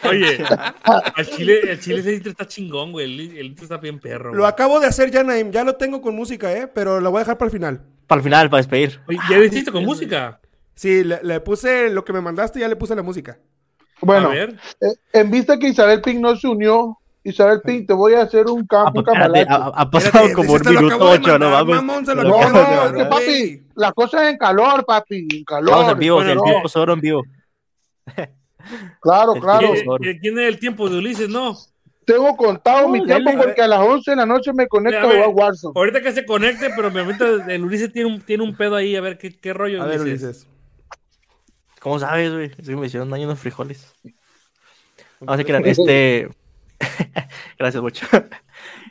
Oye, 0.10 0.44
al 1.16 1.26
chile, 1.28 1.60
el 1.72 1.80
chile 1.80 2.00
ese 2.00 2.14
intro 2.16 2.32
está 2.32 2.48
chingón, 2.48 2.92
güey. 2.92 3.06
El, 3.06 3.38
el 3.38 3.46
intro 3.48 3.64
está 3.66 3.78
bien 3.78 4.00
perro. 4.00 4.32
Lo 4.34 4.40
güey. 4.44 4.50
acabo 4.50 4.80
de 4.80 4.88
hacer 4.88 5.12
ya, 5.12 5.24
Naim. 5.24 5.52
Ya 5.52 5.64
lo 5.64 5.76
tengo 5.76 6.02
con 6.02 6.16
música, 6.16 6.52
¿eh? 6.54 6.68
Pero 6.68 7.00
lo 7.02 7.12
voy 7.12 7.20
a 7.20 7.22
dejar 7.24 7.38
para 7.38 7.48
el 7.48 7.52
final. 7.52 7.82
Para 8.08 8.20
el 8.20 8.24
final, 8.24 8.50
para 8.50 8.60
despedir. 8.62 9.00
Oye, 9.08 9.20
¿Ya 9.30 9.38
lo 9.38 9.44
hiciste 9.44 9.72
con 9.72 9.84
música? 9.86 10.40
Sí, 10.74 11.04
le, 11.04 11.20
le 11.22 11.40
puse 11.42 11.90
lo 11.90 12.06
que 12.06 12.14
me 12.14 12.22
mandaste 12.22 12.60
y 12.60 12.62
ya 12.62 12.68
le 12.70 12.76
puse 12.78 12.96
la 12.96 13.04
música. 13.04 13.38
Bueno, 14.02 14.34
eh, 14.34 14.48
en 15.14 15.32
vista 15.32 15.58
que 15.58 15.70
Isabel 15.70 16.02
Pink 16.02 16.20
no 16.20 16.36
se 16.36 16.48
unió 16.48 16.98
Isabel 17.24 17.62
Pink, 17.62 17.88
te 17.88 17.94
voy 17.94 18.14
a 18.14 18.22
hacer 18.22 18.48
un, 18.48 18.66
Ah, 18.72 18.92
cambalache. 18.94 19.48
ha, 19.50 19.90
pasado 19.90 20.28
como 20.34 20.54
un 20.54 20.62
minuto 20.66 20.98
ocho, 21.00 21.38
no 21.38 21.50
mamón, 21.50 22.04
No, 22.06 22.30
vamos, 22.30 22.52
no, 22.54 22.86
es 22.86 22.94
que 22.94 23.06
papi, 23.06 23.64
la 23.76 23.92
cosa 23.92 24.24
es 24.24 24.32
en 24.32 24.38
calor, 24.38 24.86
papi, 24.86 25.28
en 25.32 25.44
calor. 25.44 25.70
Estamos 25.70 25.92
en 25.94 26.00
vivo, 26.00 26.16
Bueno, 26.16 26.32
el 26.32 26.38
no. 26.38 26.44
tiempo 26.44 26.70
sobra 26.70 26.94
en 26.94 27.02
vivo. 27.02 27.24
Claro, 29.02 29.34
claro. 29.34 29.74
¿Quién, 30.22 30.38
es 30.38 30.48
el 30.48 30.60
tiempo 30.60 30.90
de 30.90 30.98
Ulises? 30.98 31.30
No. 31.30 31.58
Tengo 32.06 32.36
contado 32.36 32.84
No, 32.84 32.90
mi 32.90 33.06
tiempo 33.06 33.32
porque 33.38 33.62
a 33.62 33.68
las 33.68 33.80
11 33.80 34.12
de 34.12 34.18
la 34.18 34.26
noche 34.26 34.52
me 34.54 34.68
conecto 34.68 35.00
A 35.00 35.08
ver. 35.08 35.28
Warzone. 35.30 35.74
Ahorita 35.76 36.02
que 36.02 36.12
se 36.12 36.26
conecte, 36.26 36.70
pero 36.76 36.92
me 36.92 37.02
el 37.54 37.66
Ulises 37.66 37.92
tiene 37.92 38.10
un, 38.10 38.22
tiene 38.22 38.44
un 38.44 38.56
pedo 38.56 38.76
ahí. 38.76 38.96
A 38.96 39.02
ver 39.02 39.18
qué, 39.18 39.32
qué 39.40 39.54
rollo. 39.54 39.82
A 39.82 39.86
ver, 39.86 40.02
Ulises? 40.02 40.24
Ulises. 40.24 40.48
¿Cómo 41.80 42.00
sabes, 42.00 42.32
güey? 42.32 42.52
Es 42.58 42.68
que 42.68 42.76
me 42.76 42.88
hicieron 42.88 43.10
daño 43.10 43.26
unos 43.26 43.40
frijoles. 43.40 43.94
Vamos 45.20 45.40
a 45.40 45.44
crear 45.44 45.66
este. 45.68 46.30
Gracias 47.58 47.82
mucho. 47.82 48.06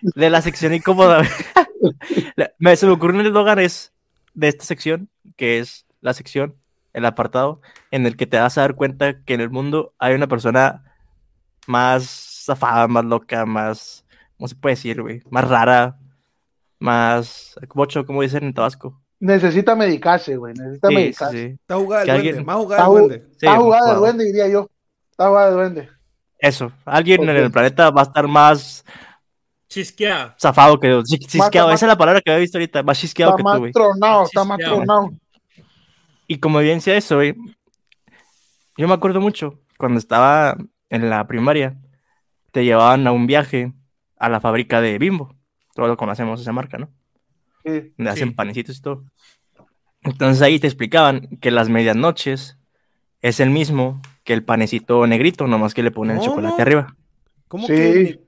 De 0.01 0.30
la 0.30 0.43
sección 0.43 0.74
incómoda. 0.74 1.22
Me, 2.59 2.74
se 2.74 2.86
me 2.86 2.93
ocurrió 2.93 3.20
un 3.20 3.26
eslogan 3.26 3.61
es 3.61 3.93
de 4.34 4.49
esta 4.49 4.64
sección, 4.64 5.09
que 5.36 5.61
es 5.61 5.86
la 6.01 6.12
sección, 6.12 6.57
el 6.93 7.05
apartado, 7.05 7.61
en 7.93 8.05
el 8.05 8.16
que 8.16 8.26
te 8.26 8.39
vas 8.39 8.59
a 8.59 8.62
dar 8.62 8.74
cuenta 8.74 9.22
que 9.22 9.34
en 9.34 9.41
el 9.41 9.51
mundo 9.51 9.95
hay 9.99 10.14
una 10.14 10.26
persona 10.26 10.84
más 11.68 12.45
zafada, 12.47 12.89
más 12.89 13.05
loca, 13.05 13.47
más. 13.47 14.05
¿Cómo 14.36 14.49
se 14.49 14.57
puede 14.57 14.74
decir, 14.74 15.03
güey? 15.03 15.22
Más 15.30 15.49
rara, 15.49 15.99
más. 16.80 17.59
Bocho, 17.74 18.05
como 18.05 18.22
dicen 18.22 18.45
en 18.45 18.55
Tabasco. 18.55 19.01
Necesita 19.21 19.75
medicarse, 19.75 20.37
güey. 20.37 20.55
Necesita 20.55 20.89
Sí, 20.89 20.95
medicarse. 20.95 21.37
sí. 21.49 21.55
Está 21.61 21.77
jugada 21.77 22.03
el 22.03 22.09
duende, 22.09 22.29
alguien- 22.29 22.47
más 22.47 22.57
jugada 22.57 22.85
ju- 22.87 22.91
duende. 22.93 23.19
Sí, 23.19 23.33
está 23.47 23.57
jugada 23.57 23.83
de 23.83 23.89
jugado. 23.89 24.01
duende, 24.01 24.25
diría 24.25 24.49
yo. 24.49 24.71
Está 25.11 25.29
jugada 25.29 25.47
de 25.49 25.53
duende. 25.55 25.89
Eso. 26.39 26.73
Alguien 26.85 27.29
en 27.29 27.37
el 27.37 27.51
planeta 27.51 27.91
va 27.91 28.03
a 28.03 28.05
estar 28.05 28.29
más 28.29 28.85
Chisquea. 29.69 30.37
zafado 30.41 30.79
que 30.79 30.89
chis- 31.03 31.27
chisqueado. 31.27 31.73
Esa 31.73 31.87
es 31.87 31.89
la 31.91 31.99
palabra 31.99 32.21
que 32.21 32.31
había 32.31 32.41
visto 32.41 32.59
ahorita. 32.59 32.83
Más 32.85 32.99
chisqueado 32.99 33.33
Está 33.33 33.37
que 33.39 33.43
más 33.43 33.55
tú, 33.55 33.61
güey. 33.61 33.73
tronado, 33.73 34.25
está 34.25 34.45
más 34.45 34.59
Chisqueado. 34.59 34.77
tronado. 34.85 35.11
Y 36.29 36.39
como 36.39 36.61
evidencia 36.61 36.93
de 36.93 36.99
eso, 37.01 37.16
güey, 37.16 37.35
yo 38.77 38.87
me 38.87 38.95
acuerdo 38.95 39.21
mucho 39.21 39.59
cuando 39.79 39.99
estaba 39.99 40.57
en 40.91 41.11
la 41.11 41.27
primaria, 41.27 41.77
te 42.53 42.64
llevaban 42.64 43.07
a 43.07 43.12
un 43.12 43.27
viaje 43.27 43.73
a 44.16 44.29
la 44.29 44.41
fábrica 44.41 44.81
de 44.81 44.99
Bimbo. 44.99 45.35
Todos 45.75 45.89
lo 45.89 45.97
conocemos 45.97 46.41
esa 46.41 46.53
marca, 46.53 46.79
¿no? 46.79 46.89
Sí. 47.65 47.93
Hacen 48.07 48.29
Sí. 48.29 48.35
panecitos 48.35 48.79
y 48.79 48.83
todo. 48.83 49.05
Entonces 50.03 50.43
ahí 50.43 50.59
te 50.59 50.67
explicaban 50.67 51.29
que 51.41 51.51
las 51.51 51.69
medianoches 51.69 52.57
es 53.21 53.41
el 53.41 53.51
mismo 53.51 54.01
que 54.25 54.33
el 54.33 54.45
panecito 54.45 55.07
negrito, 55.07 55.47
nomás 55.47 55.75
que 55.75 55.83
le 55.83 55.91
ponen 55.91 56.19
el 56.19 56.23
chocolate 56.23 56.63
arriba. 56.63 56.95
¿Cómo 57.49 57.67
Sí. 57.67 57.73
que? 57.75 58.21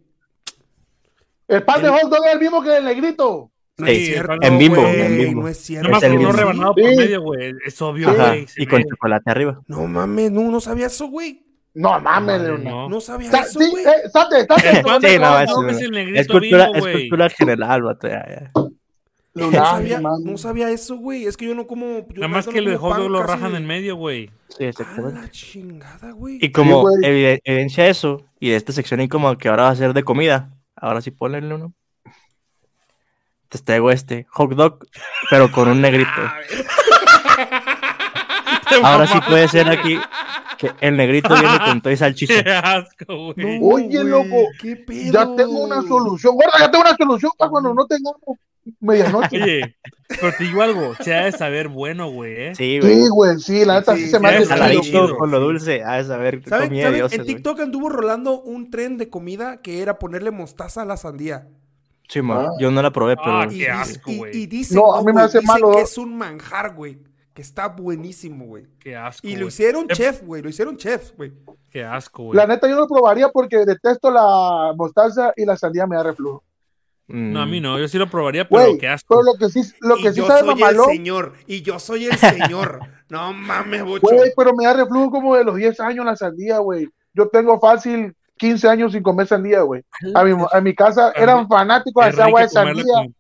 El 1.49 1.63
pan 1.65 1.83
de 1.83 1.89
El- 1.89 1.95
hot 1.95 2.11
dog 2.11 2.25
es 2.27 2.33
el 2.35 2.41
mismo 2.41 2.63
que 2.63 2.77
el 2.77 2.85
negrito. 2.85 3.51
No 3.79 3.87
Sí, 3.87 3.93
es 3.93 4.07
cierto, 4.09 4.35
en 4.43 4.59
Bimbo, 4.59 4.83
güey, 4.83 5.01
en 5.01 5.19
Bimbo. 5.19 5.43
No 5.43 5.49
es 5.49 5.57
cierto. 5.59 5.89
Nomás 5.89 6.03
Es 6.03 6.11
el 6.11 6.19
uno 6.19 6.33
rebanado 6.33 6.75
por 6.75 6.91
Sí. 6.91 6.97
medio, 6.97 7.23
güey. 7.23 7.53
Es 7.65 7.81
obvio, 7.81 8.15
güey. 8.15 8.47
se 8.47 8.63
y 8.63 8.67
con 8.67 8.83
ve. 8.83 8.89
chocolate 8.91 9.31
arriba. 9.31 9.61
No 9.67 9.87
mames, 9.87 10.31
no, 10.31 10.43
no 10.51 10.61
sabía 10.61 10.87
eso, 10.87 11.07
güey. 11.09 11.43
No 11.73 11.99
mames, 12.01 12.43
no. 12.63 12.89
No 12.89 13.01
sabía 13.01 13.31
Sa- 13.31 13.41
eso, 13.43 13.59
sí, 13.59 13.73
eh, 13.79 14.09
Sate, 14.11 14.45
sate. 14.47 14.79
El 14.79 14.83
pan 14.85 15.01
de 15.01 15.09
Sí, 15.11 15.19
no, 15.19 15.41
es 15.41 15.51
el 15.81 16.17
Es 16.17 16.29
cultura, 16.29 16.67
Bimbo, 16.73 16.87
es 16.89 16.97
cultura 16.99 17.29
general, 17.31 17.83
vato, 17.83 18.09
ya, 18.09 18.27
ya. 18.29 18.53
No 19.33 19.53
sabía, 19.53 20.01
mano. 20.01 20.19
no 20.25 20.37
sabía 20.39 20.71
eso, 20.71 20.97
güey. 20.97 21.25
Es 21.27 21.37
que 21.37 21.47
yo 21.47 21.55
no 21.55 21.67
como. 21.67 22.01
yo 22.01 22.05
Nada 22.15 22.29
más 22.29 22.47
no 22.47 22.53
que 22.53 22.59
el 22.59 22.65
de 22.65 22.77
como 22.77 22.89
hot 22.89 22.97
dog 22.99 23.05
pan 23.07 23.13
lo 23.13 23.23
rajan 23.23 23.53
de- 23.53 23.59
en 23.59 23.67
medio, 23.67 23.97
güey. 23.97 24.31
Sí, 24.49 24.65
exactamente. 24.65 25.21
la 25.21 25.31
chingada, 25.31 26.11
güey. 26.13 26.39
Y 26.41 26.51
como 26.51 26.83
güey. 26.83 26.97
evidencia 27.05 27.85
de 27.85 27.91
eso, 27.91 28.25
y 28.41 28.51
de 28.51 28.57
esta 28.57 28.73
sección 28.73 29.01
incómoda 29.01 29.37
que 29.39 29.49
ahora 29.49 29.65
va 29.65 29.69
a 29.71 29.77
ser 29.77 29.93
de 29.95 30.03
comida, 30.03 30.51
ahora 30.75 31.01
sí 31.01 31.11
ponle 31.13 31.39
uno. 31.39 31.73
Te 33.49 33.59
traigo 33.59 33.91
este 33.91 34.27
hot 34.31 34.51
dog, 34.53 34.87
pero 35.31 35.51
con 35.53 35.69
un 35.69 35.81
negrito. 35.81 36.11
Ahora 38.83 39.07
sí 39.07 39.19
puede 39.29 39.49
ser 39.49 39.69
aquí 39.69 39.99
que 40.59 40.71
el 40.81 40.97
negrito 40.97 41.35
viene 41.35 41.59
con 41.65 41.81
todo 41.81 41.93
y 41.93 41.97
salchicha. 41.97 42.43
Qué 42.45 42.51
asco, 42.51 43.33
güey. 43.35 43.59
No, 43.59 43.67
Oye, 43.67 43.87
güey, 43.99 44.05
loco, 44.09 44.37
¿Qué 44.61 44.77
pedo? 44.77 45.13
Ya 45.13 45.37
tengo 45.37 45.65
una 45.65 45.83
solución. 45.83 46.37
Gorda, 46.37 46.53
ya 46.61 46.71
tengo 46.71 46.85
una 46.85 46.97
solución 46.97 47.33
para 47.37 47.51
cuando 47.51 47.75
no 47.75 47.87
tengamos 47.87 48.39
medianoche. 48.81 49.43
Oye, 49.43 49.77
pero 50.09 50.33
te 50.37 50.45
digo 50.45 50.63
algo, 50.63 50.95
se 50.97 51.15
ha 51.15 51.25
de 51.25 51.33
saber 51.33 51.69
bueno, 51.69 52.11
güey, 52.11 52.35
¿eh? 52.49 52.55
Sí, 52.55 52.79
güey. 52.81 52.95
Sí, 53.03 53.09
güey, 53.09 53.39
sí, 53.39 53.65
la 53.65 53.81
neta 53.81 53.95
sí, 53.97 54.05
Sí, 54.05 54.11
se 54.11 54.21
me 54.21 54.29
hace 54.29 55.17
con 55.19 55.31
lo 55.31 55.41
dulce, 55.41 55.83
a 55.83 56.03
saber 56.05 56.43
¿Saben? 56.47 56.69
comida 56.69 56.81
de 56.83 56.85
¿saben? 56.87 56.99
dioses, 57.01 57.19
En. 57.21 57.27
TikTok 57.27 57.61
anduvo 57.61 57.89
rolando 57.89 58.41
un 58.41 58.71
tren 58.71 58.97
de 58.97 59.09
comida 59.09 59.61
que 59.63 59.83
era 59.83 59.99
ponerle 59.99 60.31
mostaza 60.31 60.83
a 60.83 60.85
la 60.85 60.97
sandía. 60.97 61.49
Sí, 62.09 62.23
man, 62.23 62.47
Ah. 62.47 62.51
yo 62.59 62.71
no 62.73 62.83
la 62.83 62.91
probé, 62.91 63.17
pero 63.17 63.33
Ah, 63.41 63.47
Y, 63.51 63.59
qué 63.59 63.71
asco, 63.71 64.11
y- 64.11 64.17
güey. 64.19 64.37
y 64.37 64.47
dicen, 64.47 64.77
No, 64.77 64.95
a 64.95 64.99
mí 65.01 65.07
me 65.07 65.13
güey, 65.13 65.25
hace 65.27 65.39
dicen 65.41 65.53
malo. 65.53 65.71
que 65.73 65.83
es 65.83 65.97
un 65.97 66.17
manjar, 66.19 66.75
güey. 66.75 66.99
Que 67.33 67.43
está 67.43 67.69
buenísimo, 67.69 68.47
güey. 68.47 68.67
Qué 68.81 68.97
asco, 68.97 69.27
Y 69.27 69.37
lo 69.37 69.47
hicieron 69.47 69.85
Eh, 69.89 69.95
chef, 69.95 70.23
güey. 70.25 70.43
Lo 70.43 70.49
hicieron 70.49 70.77
chef, 70.77 71.13
güey. 71.17 71.33
Qué 71.71 71.85
asco, 71.85 72.25
güey. 72.25 72.37
La 72.37 72.45
neta 72.49 72.67
yo 72.69 72.75
no 72.75 72.81
lo 72.81 72.89
probaría 72.89 73.29
porque 73.29 73.65
detesto 73.65 74.11
la 74.11 74.73
mostaza 74.77 75.33
y 75.37 75.45
la 75.45 75.57
sandía 75.57 75.87
me 75.87 75.95
da 75.95 76.03
reflujo. 76.03 76.43
Mm. 77.13 77.33
No, 77.33 77.41
a 77.43 77.47
mí 77.47 77.61
no, 77.61 77.79
yo 77.79 77.89
sí 77.89 77.99
lo 77.99 78.09
probaría, 78.09 78.49
pero 78.49 78.63
Güey, 78.67 78.79
qué 78.79 78.89
asco. 78.89 79.07
pero 79.09 79.23
lo 79.23 79.39
que 79.39 79.49
sí, 79.53 79.73
lo 79.81 79.99
y 79.99 80.03
que 80.03 80.13
sí 80.13 80.19
yo 80.19 80.27
sabe 80.27 80.41
soy 80.41 80.49
mamalón, 80.49 80.91
el 80.91 80.97
señor. 80.97 81.33
Y 81.47 81.63
yo 81.63 81.79
soy 81.79 82.07
el 82.07 82.17
señor. 82.17 82.81
no 83.09 83.33
mames, 83.33 83.85
bocho. 83.85 84.07
güey, 84.15 84.31
pero 84.37 84.55
me 84.55 84.65
da 84.65 84.75
reflujo 84.75 85.11
como 85.11 85.37
de 85.37 85.45
los 85.45 85.57
10 85.57 85.81
años 85.81 86.05
la 86.05 86.17
sandía, 86.17 86.59
güey. 86.59 86.89
Yo 87.15 87.29
tengo 87.29 87.59
fácil 87.59 88.15
15 88.39 88.69
años 88.69 88.93
sin 88.93 89.03
comer 89.03 89.27
sandía, 89.27 89.63
güey. 89.63 89.83
A 90.15 90.25
mi, 90.25 90.35
a 90.53 90.61
mi 90.61 90.75
casa 90.75 91.13
eran 91.17 91.47
fanáticos 91.49 92.03
de 92.05 92.09
Es 92.11 92.15
esa 92.15 92.25
agua 92.27 92.41
de 92.43 92.49
sandía 92.49 92.85
con- 92.95 93.15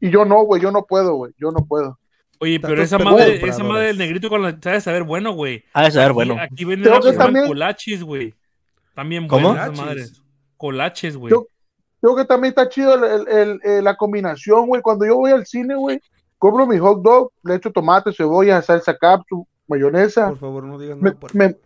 y 0.00 0.10
yo 0.10 0.24
no, 0.24 0.42
güey, 0.44 0.60
yo 0.60 0.70
no 0.70 0.84
puedo, 0.84 1.14
güey, 1.14 1.32
yo 1.38 1.50
no 1.50 1.64
puedo. 1.64 1.98
Oye, 2.40 2.58
pero 2.58 2.82
esa 2.82 2.98
madre, 2.98 3.40
esa 3.46 3.62
madre 3.62 3.86
del 3.86 3.98
negrito 3.98 4.28
con 4.28 4.42
la 4.42 4.58
sabe 4.60 4.80
saber 4.80 5.04
bueno, 5.04 5.32
güey. 5.32 5.64
Ha 5.72 5.84
de 5.84 5.90
saber 5.92 6.08
Aquí- 6.08 6.14
bueno. 6.14 6.36
Aquí 6.40 6.64
venden 6.64 6.92
se 6.92 6.98
llaman 7.12 7.18
también- 7.18 7.46
colachis, 7.46 8.02
güey. 8.02 8.34
También 8.94 9.28
¿Cómo? 9.28 9.48
buenas 9.50 9.66
esas 9.66 9.78
Colachis. 9.78 9.86
madres. 10.10 10.22
Colaches, 10.56 11.16
güey. 11.16 11.30
Yo- 11.32 11.46
Creo 12.02 12.16
que 12.16 12.24
también 12.26 12.50
está 12.50 12.68
chido 12.68 12.94
el- 12.94 13.04
el- 13.04 13.28
el- 13.28 13.60
el- 13.62 13.84
la 13.84 13.96
combinación, 13.96 14.66
güey. 14.66 14.82
Cuando 14.82 15.06
yo 15.06 15.16
voy 15.16 15.30
al 15.30 15.46
cine, 15.46 15.74
güey, 15.76 16.00
compro 16.36 16.66
mi 16.66 16.76
hot 16.78 17.00
dog, 17.00 17.30
le 17.44 17.54
echo 17.54 17.70
tomate, 17.70 18.12
cebolla, 18.12 18.60
salsa 18.60 18.94
capsu, 18.98 19.46
mayonesa. 19.68 20.28
Por 20.30 20.38
favor, 20.38 20.64
no 20.64 20.78
digas 20.78 20.98
Me, 20.98 21.10
nada. 21.10 21.20
por- 21.20 21.34
me- 21.34 21.56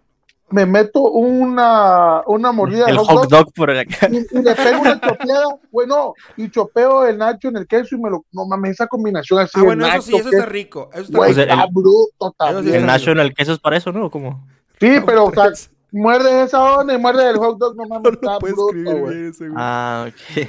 me 0.49 0.65
meto 0.65 1.01
una, 1.01 2.23
una 2.27 2.53
mordida 2.53 2.85
de 2.85 2.93
El 2.93 2.99
hot, 2.99 3.07
hot 3.09 3.29
dog, 3.29 3.31
dog 3.47 3.53
por 3.55 3.71
acá. 3.71 4.09
y, 4.13 4.17
y 4.19 4.43
le 4.43 4.55
pego 4.55 4.83
una 4.83 5.01
chopeada, 5.01 5.45
bueno, 5.73 6.15
y 6.37 6.51
chopeo 6.51 7.07
el 7.07 7.19
nacho 7.19 7.49
en 7.49 7.57
el 7.57 7.67
queso 7.67 7.97
y 7.97 8.01
me 8.01 8.11
lo. 8.11 8.25
No 8.31 8.47
mames, 8.47 8.73
esa 8.73 8.87
combinación 8.87 9.41
así. 9.41 9.53
Ah, 9.55 9.63
bueno, 9.65 9.85
eso 9.87 9.93
nacho, 9.95 10.03
sí, 10.03 10.15
eso 10.17 10.25
queso, 10.31 10.37
está 10.39 10.47
rico. 10.51 10.91
Eso 10.93 11.03
está 11.03 11.19
Güey, 11.19 11.31
está 11.31 11.67
bruto 11.73 12.35
también. 12.39 12.75
El 12.77 12.87
Nacho 12.87 13.11
en 13.11 13.19
el 13.21 13.35
queso 13.35 13.55
es 13.55 13.59
para 13.59 13.77
eso, 13.77 13.91
¿no? 13.91 14.09
Como 14.11 14.47
Sí, 14.79 14.99
pero 15.05 15.25
o 15.25 15.33
sea, 15.33 15.51
muerde 15.97 16.43
esa 16.45 16.63
onda 16.79 16.95
y 16.95 16.99
muerde 16.99 17.29
el 17.31 17.37
hot 17.37 17.59
dog, 17.59 17.77
no 17.77 17.85
mames, 17.89 18.03
No 18.05 18.11
está 18.11 18.39
bruto, 18.39 18.69
escribir 18.69 18.95
güey. 19.01 19.15
bien 19.17 19.31
ese, 19.31 19.49
güey. 19.49 19.55
Ah, 19.61 20.09
ok. 20.09 20.49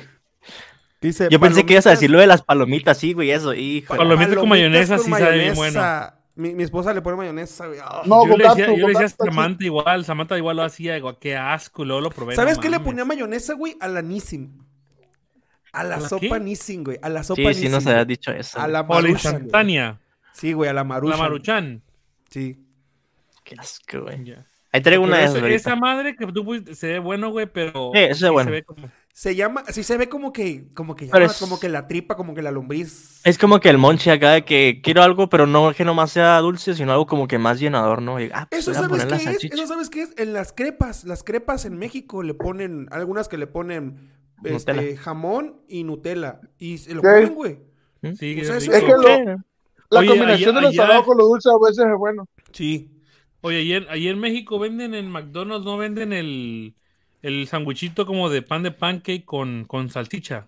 Dice, 1.00 1.28
Yo 1.30 1.40
pensé 1.40 1.66
que 1.66 1.74
ibas 1.74 1.86
a 1.86 1.90
palomitas- 1.92 2.00
decir 2.00 2.10
lo 2.12 2.20
de 2.20 2.28
las 2.28 2.42
palomitas, 2.42 2.98
sí, 2.98 3.14
güey, 3.14 3.32
eso, 3.32 3.54
hijo. 3.54 3.94
de 3.94 4.00
la- 4.00 4.04
Palomita 4.04 4.36
con 4.40 4.50
mayonesa 4.50 4.96
con 4.98 5.06
sí 5.06 5.12
sabe 5.12 5.38
bien 5.38 5.50
mayonesa. 5.52 6.14
Mi, 6.36 6.54
mi 6.54 6.64
esposa 6.64 6.94
le 6.94 7.02
pone 7.02 7.18
mayonesa, 7.18 7.66
güey. 7.68 7.80
Ah. 7.84 8.02
No, 8.06 8.24
yo 8.26 8.32
con 8.32 8.40
le 8.40 8.48
decía, 8.48 8.68
yo 8.68 8.76
le 8.88 8.94
decía 8.94 9.06
a 9.06 9.10
sí. 9.10 9.16
Samantha 9.18 9.64
igual, 9.66 10.06
Samantha 10.06 10.38
igual 10.38 10.58
lo 10.58 10.64
hacía, 10.64 10.96
digo, 10.96 11.18
qué 11.20 11.36
asco, 11.36 11.84
luego 11.86 12.02
lo 12.02 12.10
probé. 12.12 12.36
¿Sabes 12.36 12.58
no 12.58 12.62
qué 12.62 12.70
le 12.70 12.80
ponía 12.80 13.06
mayonesa, 13.06 13.54
güey? 13.54 13.76
A 13.80 13.88
la 13.88 14.02
Nissin. 14.02 14.64
A 15.72 15.84
la 15.84 15.96
¿A 15.96 16.00
la 16.00 16.10
sopa 16.10 16.38
qué? 16.38 16.40
Nissin, 16.40 16.84
güey. 16.84 16.98
A 17.02 17.10
la 17.10 17.24
sopa 17.24 17.42
Sí, 17.42 17.48
Nissin. 17.48 17.64
sí 17.64 17.70
nos 17.70 17.84
güey. 17.84 17.94
habías 17.94 18.08
dicho 18.08 18.32
eso. 18.32 18.58
A 18.60 18.62
güey. 18.64 18.74
la 18.74 18.84
maruchan. 18.84 19.48
güey. 19.50 19.94
Sí, 20.34 20.54
güey, 20.54 20.70
a 20.70 20.74
la 20.74 20.84
maruchan. 20.84 21.18
la 21.18 21.24
maruchan. 21.24 21.84
Sí. 22.30 22.64
Qué 23.44 23.56
asco, 23.58 24.02
güey. 24.02 24.36
Ahí 24.72 24.82
traigo 24.82 25.04
una 25.04 25.18
de 25.20 25.26
esas 25.26 25.44
esa, 25.44 25.76
madre 25.76 26.16
que 26.16 26.26
tú 26.28 26.46
se 26.74 26.88
ve 26.88 27.00
bueno, 27.00 27.30
güey, 27.32 27.46
pero. 27.48 27.92
Sí, 27.94 28.00
eso 28.00 28.26
es 28.28 28.32
bueno. 28.32 28.50
Se 28.50 28.52
ve 28.56 28.64
como... 28.64 28.90
Se 29.14 29.36
llama, 29.36 29.64
sí 29.70 29.82
se 29.82 29.98
ve 29.98 30.10
como 30.10 30.32
que, 30.32 30.68
como 30.76 30.96
que 30.96 31.08
llama, 31.08 31.26
es- 31.26 31.40
como 31.40 31.60
que 31.60 31.70
la 31.70 31.88
tripa, 31.88 32.16
como 32.16 32.36
que 32.36 32.44
la 32.44 32.52
lombriz. 32.52 33.20
Es 33.24 33.40
como 33.40 33.60
que 33.60 33.70
el 33.70 33.80
monche 33.80 34.12
acá 34.12 34.34
de 34.34 34.46
que 34.46 34.80
quiero 34.84 35.02
algo, 35.02 35.28
pero 35.28 35.48
no 35.48 35.74
que 35.74 35.84
nomás 35.86 36.12
sea 36.12 36.38
dulce, 36.40 36.76
sino 36.76 36.92
algo 36.92 37.08
como 37.08 37.28
que 37.28 37.40
más 37.40 37.60
llenador, 37.60 38.00
¿no? 38.02 38.22
Y, 38.22 38.30
ah, 38.32 38.46
pues 38.48 38.68
Eso 38.68 38.76
sabes 38.76 39.06
qué 39.06 39.16
es, 39.16 39.44
eso 39.46 39.68
sabes 39.68 39.90
qué 39.90 40.02
es, 40.04 40.14
en 40.18 40.34
las 40.34 40.54
crepas, 40.54 41.04
las 41.04 41.24
crepas 41.24 41.66
en 41.66 41.78
México 41.80 42.22
le 42.22 42.36
ponen, 42.36 42.88
algunas 42.92 43.28
que 43.28 43.38
le 43.40 43.48
ponen 43.48 44.12
este, 44.44 44.96
jamón 44.98 45.62
y 45.68 45.84
Nutella 45.84 46.40
y 46.60 46.78
se 46.78 46.94
lo 46.94 47.02
¿Qué? 47.02 47.08
comen, 47.08 47.34
güey. 47.34 47.60
Sí, 48.20 48.36
Pues 48.38 48.50
es 48.50 48.70
que 48.70 48.88
lo-. 48.88 49.38
La 49.90 50.00
Oye, 50.02 50.10
combinación 50.10 50.50
allá- 50.50 50.56
de 50.58 50.62
lo 50.62 50.68
allá- 50.68 50.82
salado 50.84 51.04
con 51.06 51.18
lo 51.18 51.26
dulce 51.26 51.50
a 51.50 51.54
veces 51.66 51.86
es 51.92 51.98
bueno. 51.98 52.28
Sí. 52.52 52.92
Oye, 53.48 53.60
ayer, 53.60 53.88
ayer 53.90 54.14
en 54.14 54.20
México 54.20 54.60
venden 54.60 54.94
en 54.94 55.10
McDonald's, 55.10 55.66
no 55.66 55.78
venden 55.78 56.12
el, 56.14 56.76
el 57.22 57.48
sandwichito 57.48 58.06
como 58.06 58.30
de 58.30 58.42
pan 58.42 58.64
de 58.64 58.72
pancake 58.72 59.24
con, 59.26 59.66
con 59.66 59.90
salchicha. 59.90 60.48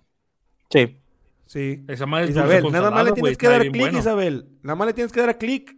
Sí. 0.70 0.98
Sí. 1.46 1.84
Esa 1.88 2.06
madre 2.06 2.26
es 2.26 2.32
Isabel, 2.32 2.72
nada 2.72 2.92
más 2.92 3.06
le 3.06 3.12
tienes 3.14 3.38
que 3.38 3.48
dar 3.48 3.62
clic, 3.62 3.78
bueno. 3.82 3.98
Isabel. 4.00 4.48
Nada 4.62 4.76
más 4.76 4.88
le 4.88 4.94
tienes 4.94 5.12
que 5.12 5.20
dar 5.20 5.30
a 5.30 5.38
clic. 5.38 5.76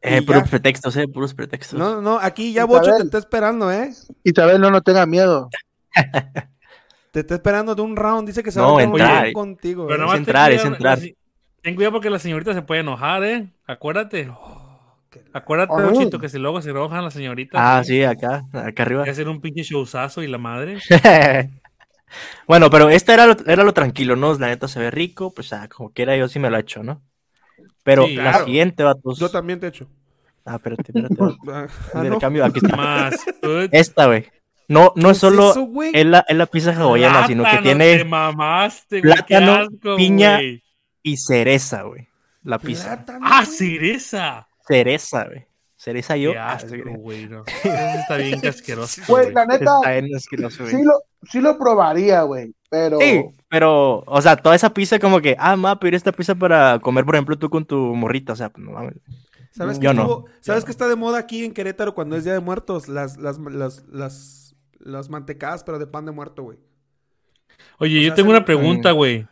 Eh, 0.00 0.22
puros 0.22 0.42
ya. 0.44 0.50
pretextos, 0.50 0.96
eh, 0.96 1.06
puros 1.06 1.32
pretextos. 1.34 1.78
No, 1.78 2.00
no, 2.00 2.18
aquí 2.18 2.52
ya 2.52 2.64
Isabel. 2.64 2.80
Bocho 2.80 2.96
te 2.96 3.04
está 3.04 3.18
esperando, 3.18 3.70
¿eh? 3.70 3.90
Isabel, 4.24 4.60
no, 4.60 4.70
no 4.70 4.80
tenga 4.82 5.06
miedo. 5.06 5.48
Te 7.12 7.20
está 7.20 7.34
esperando 7.34 7.74
de 7.74 7.82
un 7.82 7.94
round. 7.94 8.26
Dice 8.26 8.42
que 8.42 8.50
se 8.50 8.58
No, 8.58 8.74
va 8.74 8.80
a 8.80 8.84
entrar. 8.84 9.32
contigo. 9.34 9.86
Pero 9.86 9.98
nomás 9.98 10.14
ten 10.14 10.20
entrar, 10.22 10.50
es 10.50 10.62
cuidado, 10.62 10.74
entrar. 10.76 10.98
Ten 11.60 11.74
cuidado 11.74 11.92
porque 11.92 12.08
la 12.08 12.18
señorita 12.18 12.54
se 12.54 12.62
puede 12.62 12.80
enojar, 12.80 13.22
¿eh? 13.22 13.52
Acuérdate. 13.66 14.30
Acuérdate, 15.32 15.72
Ah. 15.76 15.88
Ochito, 15.92 16.18
que 16.18 16.28
si 16.28 16.38
luego 16.38 16.60
se 16.62 16.70
enojan 16.70 17.04
las 17.04 17.14
señoritas. 17.14 17.60
Ah, 17.62 17.82
sí, 17.84 18.02
acá, 18.02 18.44
acá 18.52 18.82
arriba. 18.82 19.00
Hay 19.02 19.04
que 19.06 19.10
hacer 19.10 19.28
un 19.28 19.40
pinche 19.40 19.62
showzazo 19.62 20.22
y 20.22 20.26
la 20.28 20.38
madre. 20.38 20.78
bueno, 22.46 22.70
pero 22.70 22.90
este 22.90 23.12
era 23.14 23.26
lo, 23.26 23.36
era 23.46 23.64
lo 23.64 23.72
tranquilo, 23.72 24.16
¿no? 24.16 24.34
La 24.38 24.48
neta 24.48 24.68
se 24.68 24.78
ve 24.80 24.90
rico, 24.90 25.32
pues 25.34 25.52
ah, 25.52 25.68
como 25.68 25.90
quiera 25.90 26.16
yo 26.16 26.28
sí 26.28 26.38
me 26.38 26.50
lo 26.50 26.56
he 26.56 26.60
hecho, 26.60 26.82
¿no? 26.82 27.02
Pero 27.84 28.06
Sí, 28.06 28.14
la 28.16 28.22
claro. 28.30 28.44
siguiente, 28.44 28.82
vatos. 28.82 29.18
Yo 29.18 29.28
también 29.30 29.58
te 29.60 29.68
echo. 29.68 29.88
Ah, 30.44 30.56
espérate, 30.56 30.82
espérate. 30.94 31.14
Ah, 31.94 32.18
cambio, 32.20 32.44
aquí 32.44 32.60
está. 32.62 32.76
Más. 32.76 33.14
put- 33.42 33.68
Esta, 33.72 34.06
güey. 34.06 34.26
No, 34.68 34.92
no 34.96 35.08
¿Qué 35.08 35.12
es 35.12 35.18
solo 35.18 35.50
eso, 35.50 35.68
es 35.92 36.06
la, 36.06 36.24
es 36.28 36.36
la 36.36 36.46
pizza 36.46 36.72
hawaiana, 36.74 37.26
sino 37.26 37.44
que 37.44 37.58
tiene 37.58 37.98
Te 37.98 38.04
mamaste, 38.04 39.00
güey. 39.00 39.12
plátano, 39.12 39.52
asco, 39.54 39.96
piña, 39.96 40.36
güey. 40.36 40.62
y 41.02 41.16
cereza, 41.16 41.82
güey. 41.82 42.08
La 42.44 42.58
pizza. 42.58 42.86
Plátano, 43.04 43.26
Ah, 43.28 43.44
cereza. 43.44 44.46
Cereza, 44.66 45.24
güey. 45.26 45.46
Cereza 45.76 46.16
yo. 46.16 46.32
Qué 46.32 46.38
asco, 46.38 46.68
sí, 46.70 46.80
güey. 46.96 47.26
No. 47.28 47.44
Eso 47.64 47.98
está 48.00 48.16
bien 48.16 48.40
asqueroso. 48.46 49.02
Güey, 49.08 49.32
la 49.32 49.46
neta, 49.46 49.76
Está 49.82 49.90
bien 50.00 50.14
asqueroso, 50.14 50.62
güey. 50.64 50.76
sí 50.76 50.82
lo, 50.84 50.92
sí 51.28 51.40
lo 51.40 51.58
probaría, 51.58 52.22
güey. 52.22 52.54
Pero. 52.70 52.98
Sí, 53.00 53.24
pero, 53.48 53.98
o 54.06 54.22
sea, 54.22 54.36
toda 54.36 54.54
esa 54.54 54.72
pizza 54.72 54.98
como 54.98 55.20
que, 55.20 55.36
ah, 55.38 55.56
me 55.56 55.62
voy 55.62 55.70
a 55.72 55.76
pedir 55.76 55.94
esta 55.94 56.12
pizza 56.12 56.34
para 56.34 56.78
comer, 56.78 57.04
por 57.04 57.14
ejemplo, 57.16 57.36
tú 57.38 57.50
con 57.50 57.64
tu 57.66 57.76
morrita, 57.96 58.32
o 58.32 58.36
sea, 58.36 58.48
pues 58.50 58.64
no 58.64 58.72
mames. 58.72 58.94
¿Sabes, 59.50 59.78
Yo 59.78 59.90
qué 59.90 59.96
no. 59.96 60.02
estuvo- 60.02 60.24
¿Sabes 60.40 60.64
qué 60.64 60.70
está 60.70 60.88
de 60.88 60.96
moda 60.96 61.18
aquí 61.18 61.44
en 61.44 61.52
Querétaro 61.52 61.94
cuando 61.94 62.16
es 62.16 62.24
Día 62.24 62.32
de 62.32 62.40
Muertos? 62.40 62.88
Las, 62.88 63.18
las, 63.18 63.38
las, 63.38 63.84
las, 63.88 64.54
las 64.78 65.10
mantecadas, 65.10 65.62
pero 65.64 65.78
de 65.78 65.86
pan 65.86 66.06
de 66.06 66.12
muerto, 66.12 66.42
güey. 66.44 66.58
Oye, 67.78 67.98
O 67.98 68.02
yo 68.02 68.06
sea, 68.08 68.14
tengo 68.14 68.30
se- 68.30 68.36
una 68.36 68.44
pregunta, 68.46 68.92
güey. 68.92 69.26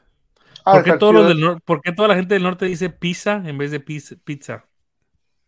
Ah, 0.64 0.72
¿Por 0.74 0.82
qué, 0.84 0.90
está 0.90 0.98
todos 0.98 1.14
los 1.14 1.22
chido. 1.22 1.34
del 1.34 1.42
nor- 1.56 1.60
¿Por 1.64 1.80
qué 1.80 1.92
toda 1.92 2.08
la 2.08 2.16
gente 2.16 2.34
del 2.34 2.42
norte 2.42 2.66
dice 2.66 2.90
pizza 2.90 3.40
en 3.46 3.56
vez 3.56 3.70
de 3.70 3.80
pizza? 3.80 4.64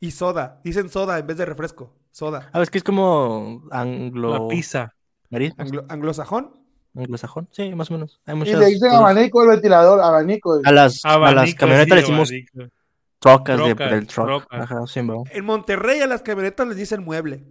Y 0.03 0.11
soda. 0.11 0.61
Dicen 0.65 0.89
soda 0.89 1.17
en 1.19 1.27
vez 1.29 1.37
de 1.37 1.45
refresco. 1.47 1.95
Soda. 2.11 2.51
Ah, 2.53 2.61
es 2.61 2.71
que 2.71 2.79
es 2.79 2.85
como 2.85 3.63
anglo... 3.71 4.33
La 4.33 4.49
pizza. 4.49 4.95
Anglo- 5.31 5.87
¿Anglosajón? 5.89 6.61
anglosajón, 6.95 7.49
sí, 7.53 7.73
más 7.75 7.89
o 7.91 7.95
menos. 7.95 8.21
Hay 8.27 8.35
Y 8.35 8.39
muchas 8.39 8.59
le 8.59 8.67
dicen 8.67 8.91
abanico 8.93 9.41
al 9.41 9.49
ventilador, 9.49 10.01
abanico. 10.01 10.61
A 10.65 10.73
las, 10.73 11.03
a 11.05 11.19
las 11.33 11.55
camionetas 11.55 11.87
sí, 11.87 11.95
le 11.95 12.01
decimos 12.01 12.31
abanico. 12.31 12.75
trocas 13.21 13.59
de- 13.59 13.75
del 13.87 14.07
truck. 14.09 14.27
trocas. 14.27 14.61
Ajá, 14.61 14.87
sí, 14.89 15.01
bro. 15.01 15.23
En 15.31 15.45
Monterrey 15.45 16.01
a 16.01 16.07
las 16.09 16.21
camionetas 16.23 16.67
les 16.69 16.77
dicen 16.77 17.03
mueble. 17.05 17.45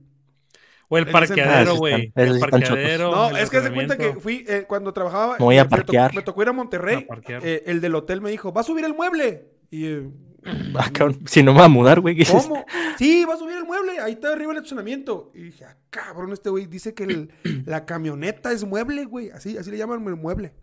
O 0.90 0.98
el 0.98 1.08
parqueadero, 1.10 1.72
Ah, 1.72 1.78
güey. 1.78 2.12
El 2.16 2.38
parqueadero. 2.40 3.12
No, 3.12 3.30
el 3.30 3.38
es 3.38 3.50
que 3.50 3.62
se 3.62 3.72
cuenta 3.74 3.98
que 3.98 4.14
fui 4.16 4.44
eh, 4.48 4.66
cuando 4.68 4.92
trabajaba. 4.94 5.38
Me 5.40 5.46
voy 5.46 5.58
a 5.58 5.64
me- 5.64 5.70
me 5.70 5.78
tocó- 5.78 5.78
parquear. 5.86 6.14
Me 6.16 6.22
tocó 6.22 6.42
ir 6.44 6.50
a 6.50 6.54
Monterrey. 6.54 7.08
A 7.10 7.16
eh, 7.28 7.64
el 7.66 7.80
del 7.82 7.96
hotel 7.96 8.20
me 8.22 8.30
dijo, 8.30 8.52
¿va 8.54 8.60
a 8.62 8.66
subir 8.66 8.84
el 8.84 8.94
mueble? 8.94 9.48
Y 9.72 9.86
eh, 9.88 10.10
Ah, 10.76 10.90
cabrón, 10.92 11.20
si 11.28 11.44
no 11.44 11.54
me 11.54 11.60
va 11.60 11.66
a 11.66 11.70
mudar, 11.70 12.00
güey. 12.00 12.18
¿Cómo? 12.26 12.66
Sí, 12.98 13.26
va 13.26 13.36
a 13.36 13.38
subir 13.38 13.58
el 13.58 13.66
mueble. 13.66 14.00
Ahí 14.00 14.14
está 14.14 14.32
arriba 14.34 14.52
el 14.52 14.58
estacionamiento. 14.58 15.32
Y 15.36 15.44
dije, 15.44 15.66
ah, 15.66 15.78
cabrón, 15.90 16.34
este 16.34 16.50
güey 16.50 16.66
dice 16.66 16.94
que 16.94 17.04
el- 17.04 17.32
la 17.66 17.86
camioneta 17.86 18.52
es 18.52 18.64
mueble, 18.64 19.06
güey. 19.06 19.30
Así, 19.30 19.58
así 19.58 19.70
le 19.70 19.78
llaman 19.78 20.06
el 20.08 20.16
mueble. 20.16 20.54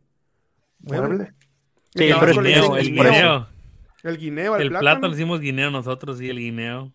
Mueble. 0.81 1.33
Sí, 1.95 2.05
El 2.05 2.19
pero 2.21 2.31
es 2.33 2.37
le 2.39 2.43
guineo, 2.51 2.77
es 2.77 2.87
el 2.89 2.95
eso. 2.99 3.03
guineo. 3.05 3.47
El 4.05 4.19
guineo, 4.19 4.55
al 4.55 4.63
El 4.63 4.69
plátano. 4.69 4.81
plátano 4.81 5.09
le 5.09 5.15
decimos 5.17 5.41
guineo 5.41 5.71
nosotros, 5.71 6.19
sí, 6.19 6.29
el 6.29 6.39
guineo. 6.39 6.93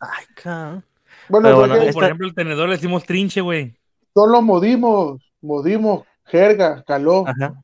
Ay, 0.00 0.24
cabrón. 0.34 0.84
Bueno, 1.28 1.44
Pero 1.48 1.56
porque 1.56 1.68
bueno, 1.70 1.74
O 1.74 1.86
Esta- 1.88 1.92
por 1.92 2.04
ejemplo, 2.04 2.26
el 2.26 2.34
tenedor 2.34 2.68
le 2.68 2.74
decimos 2.76 3.04
trinche, 3.04 3.40
güey. 3.40 3.76
son 4.14 4.32
los 4.32 4.42
modismos, 4.42 5.22
modismos, 5.40 6.04
jerga, 6.26 6.82
caló. 6.86 7.24
Ajá. 7.26 7.54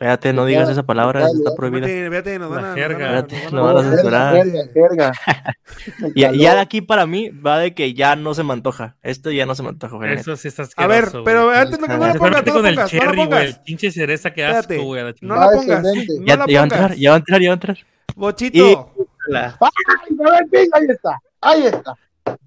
Espérate, 0.00 0.32
no 0.32 0.46
digas 0.46 0.66
esa 0.70 0.82
palabra, 0.82 1.20
Dale, 1.20 1.32
está 1.34 1.54
prohibida. 1.54 1.86
Vete, 2.08 2.38
nos 2.38 2.48
van 2.48 2.64
a... 2.64 2.68
Espérate, 2.74 3.42
nos 3.44 3.52
no 3.52 3.64
van 3.64 3.76
a- 3.76 3.90
censurar. 3.90 4.34
jerga, 4.34 4.62
jerga. 4.72 5.12
Y 6.14 6.22
Caló. 6.22 6.34
ya 6.38 6.54
de 6.54 6.60
aquí 6.60 6.80
para 6.80 7.04
mí 7.06 7.28
va 7.28 7.58
de 7.58 7.74
que 7.74 7.92
ya 7.92 8.16
no 8.16 8.32
se 8.32 8.42
me 8.42 8.54
antoja. 8.54 8.96
Esto 9.02 9.30
ya 9.30 9.44
no 9.44 9.54
se 9.54 9.62
me 9.62 9.68
antoja, 9.68 9.96
güey. 9.96 10.14
Eso 10.14 10.34
sí 10.38 10.48
está 10.48 10.64
A 10.76 10.86
ver, 10.86 11.10
güey. 11.10 11.24
pero 11.24 11.50
antes 11.50 11.78
no, 11.78 11.86
que 11.86 11.98
no 11.98 12.12
Se 12.12 12.18
pongas, 12.18 12.46
no 12.46 12.52
con 12.54 12.62
la 12.62 12.68
el 12.70 12.84
cherry, 12.88 13.26
güey. 13.26 13.46
El 13.48 13.56
pinche 13.62 13.90
cereza, 13.90 14.28
Espérate, 14.30 14.74
asco, 14.76 14.84
güey. 14.86 15.02
a 15.02 15.04
la 15.04 15.14
No 15.20 15.36
la 15.36 15.50
pongas, 15.50 15.84
ya, 16.24 16.36
la 16.36 16.46
ya 16.46 16.56
va 16.56 16.60
a 16.60 16.62
entrar, 16.64 16.94
ya 16.94 17.10
va 17.10 17.16
a 17.16 17.18
entrar, 17.18 17.40
ya 17.42 17.48
va 17.50 17.52
a 17.52 17.54
entrar. 17.54 17.78
Bochito, 18.16 18.94
La- 19.28 19.58
¡Ay, 19.60 20.16
a 20.26 20.30
ver, 20.30 20.46
venga, 20.50 20.78
ahí 20.78 20.86
está! 20.88 21.18
Ahí 21.42 21.62
está. 21.66 21.94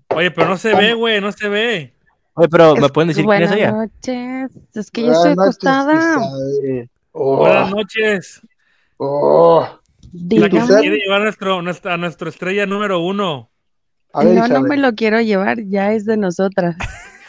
Oye, 0.09 0.31
pero 0.31 0.47
no 0.49 0.57
se 0.57 0.73
ve, 0.75 0.95
güey, 0.95 1.21
no 1.21 1.31
se 1.31 1.47
ve. 1.49 1.93
Oye, 2.33 2.47
pero 2.49 2.75
¿me 2.75 2.89
pueden 2.89 3.09
decir 3.09 3.25
quién 3.25 3.43
es 3.43 3.49
Buenas 3.51 3.55
ella? 3.55 3.71
noches. 3.71 4.51
Es 4.73 4.89
que 4.89 5.01
yo 5.01 5.07
Buenas 5.13 5.25
estoy 5.27 5.43
acostada. 5.43 6.19
Oh, 7.13 7.37
Buenas 7.37 7.69
noches. 7.71 8.41
oh. 8.97 9.67
La 10.29 10.49
que 10.49 10.59
quiere 10.59 10.97
llevar 10.97 11.21
a 11.21 11.23
nuestro, 11.25 11.61
nuestra, 11.61 11.93
a 11.93 11.97
nuestro 11.97 12.29
estrella 12.29 12.65
número 12.65 12.99
uno. 12.99 13.49
A 14.13 14.23
ver, 14.23 14.35
No, 14.35 14.47
no 14.47 14.61
me 14.61 14.77
lo 14.77 14.93
quiero 14.93 15.19
llevar, 15.21 15.57
ya 15.65 15.93
es 15.93 16.05
de 16.05 16.17
nosotras. 16.17 16.75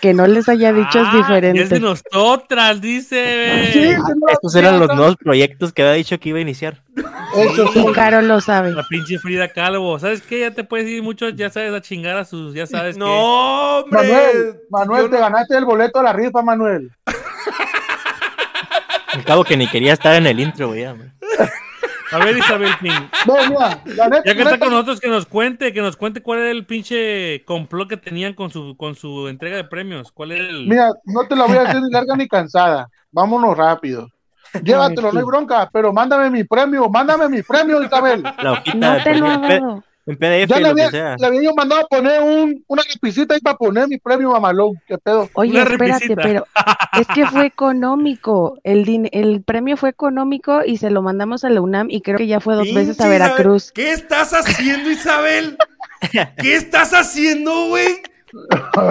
Que 0.03 0.13
no 0.13 0.27
les 0.27 0.49
haya 0.51 0.71
dicho 0.73 0.99
es 1.01 1.07
Ah, 1.09 1.17
diferente. 1.17 1.63
Es 1.63 1.71
de 1.71 1.81
nosotras, 1.81 2.81
dice. 2.83 3.71
Sí, 3.73 3.89
no, 4.19 4.29
Estos 4.29 4.55
eran 4.55 4.79
los 4.79 4.89
nuevos 4.95 5.17
proyectos 5.17 5.73
que 5.73 5.81
había 5.83 5.95
dicho 5.95 6.19
que 6.21 6.29
iba 6.29 6.39
a 6.39 6.43
iniciar. 6.43 6.83
Eso 7.37 7.69
sí. 7.69 7.85
Caro 7.95 8.21
lo 8.21 8.41
sabe. 8.43 8.71
La 8.73 8.83
pinche 8.87 9.19
Frida 9.19 9.49
Calvo. 9.49 9.99
¿Sabes 9.99 10.21
qué? 10.21 10.41
Ya 10.41 10.51
te 10.51 10.63
puedes 10.65 10.87
ir 10.89 11.03
mucho, 11.03 11.31
ya 11.31 11.49
sabes, 11.49 11.73
a 11.73 11.81
chingar 11.81 12.19
a 12.19 12.25
sus, 12.27 12.53
ya 12.55 12.67
sabes 12.67 12.99
no, 12.99 13.07
hombre. 13.79 13.99
Manuel, 14.03 14.57
Manuel, 14.69 15.03
Yo 15.05 15.09
te 15.11 15.17
no- 15.17 15.21
ganaste 15.23 15.57
el 15.57 15.65
boleto 15.65 16.01
a 16.01 16.03
la 16.03 16.13
rifa, 16.13 16.43
Manuel. 16.43 16.91
Cabo 19.25 19.45
que 19.45 19.57
ni 19.57 19.67
quería 19.67 19.93
estar 19.93 20.15
en 20.15 20.27
el 20.27 20.41
intro, 20.41 20.69
güey. 20.69 20.83
ya, 20.83 20.93
güey. 20.93 21.09
que... 21.11 22.17
A 22.17 22.19
ver, 22.19 22.37
Isabel 22.37 22.71
Ping. 22.81 22.93
No, 23.27 23.35
mira, 23.49 23.83
la 23.87 24.09
neta, 24.09 24.23
Ya 24.25 24.35
que 24.35 24.43
está 24.43 24.53
neta, 24.53 24.59
con 24.59 24.71
nosotros, 24.71 25.01
que 25.01 25.09
nos 25.09 25.27
cuente, 25.27 25.73
que 25.73 25.81
nos 25.81 25.97
cuente 25.97 26.23
cuál 26.23 26.41
era 26.41 26.51
el 26.51 26.65
pinche 26.67 27.45
complot 27.45 27.89
que 27.89 27.97
tenían 27.97 28.35
con 28.35 28.51
su, 28.51 28.77
con 28.77 28.95
su 28.95 29.27
entrega 29.29 29.57
de 29.57 29.65
premios. 29.65 30.13
¿Cuál 30.13 30.33
era 30.33 30.45
el...? 30.45 30.69
Mira, 30.69 30.91
no 31.07 31.27
te 31.27 31.35
la 31.35 31.47
voy 31.47 31.57
a 31.57 31.63
hacer 31.63 31.83
ni 31.83 31.91
larga 31.91 32.15
ni 32.17 32.29
cansada. 32.29 32.89
Vámonos 33.11 33.57
rápido. 33.57 34.09
Llévatelo, 34.63 35.13
no 35.13 35.19
hay 35.19 35.25
bronca, 35.25 35.69
pero 35.73 35.93
mándame 35.93 36.31
mi 36.31 36.45
premio, 36.45 36.89
mándame 36.89 37.29
mi 37.29 37.43
premio, 37.43 37.83
Isabel. 37.83 38.23
La 38.23 38.53
hojita 38.53 38.77
No 38.77 38.93
de 38.95 39.01
te 39.01 39.15
lo 39.17 39.27
dado. 39.27 39.85
En 40.07 40.17
PDF, 40.17 40.49
Ya 40.51 40.57
le 40.57 40.69
lo 40.69 40.75
que 40.75 40.83
había, 40.83 40.91
sea. 40.91 41.17
le 41.19 41.27
había 41.27 41.43
yo 41.43 41.55
mandado 41.55 41.83
a 41.83 41.87
poner 41.87 42.23
un, 42.23 42.63
una 42.67 42.83
lapicita 42.93 43.35
ahí 43.35 43.41
para 43.41 43.57
poner 43.57 43.89
mi 43.89 43.99
premio 43.99 44.31
mamalón. 44.31 44.75
¿Qué 44.87 44.99
pedo? 44.99 45.29
Oye, 45.35 45.51
Una 45.53 45.63
espérate, 45.63 45.93
repisita. 46.09 46.23
pero 46.23 46.47
es 47.01 47.07
que 47.09 47.27
fue 47.27 47.47
económico. 47.47 48.59
El, 48.65 48.85
din- 48.85 49.09
el 49.13 49.43
premio 49.43 49.77
fue 49.77 49.91
económico 49.91 50.65
y 50.65 50.77
se 50.77 50.91
lo 50.91 51.03
mandamos 51.03 51.45
a 51.45 51.51
la 51.51 51.61
UNAM 51.61 51.89
y 51.91 52.01
creo 52.03 52.19
que 52.19 52.27
ya 52.27 52.41
fue 52.41 52.55
dos 52.55 52.73
veces 52.75 53.01
a 53.01 53.09
Veracruz. 53.09 53.65
Isabel, 53.65 53.73
¿Qué 53.75 53.93
estás 53.93 54.33
haciendo, 54.33 54.91
Isabel? 54.91 55.57
¿Qué 56.39 56.55
estás 56.57 56.93
haciendo, 56.93 57.69
güey? 57.69 58.03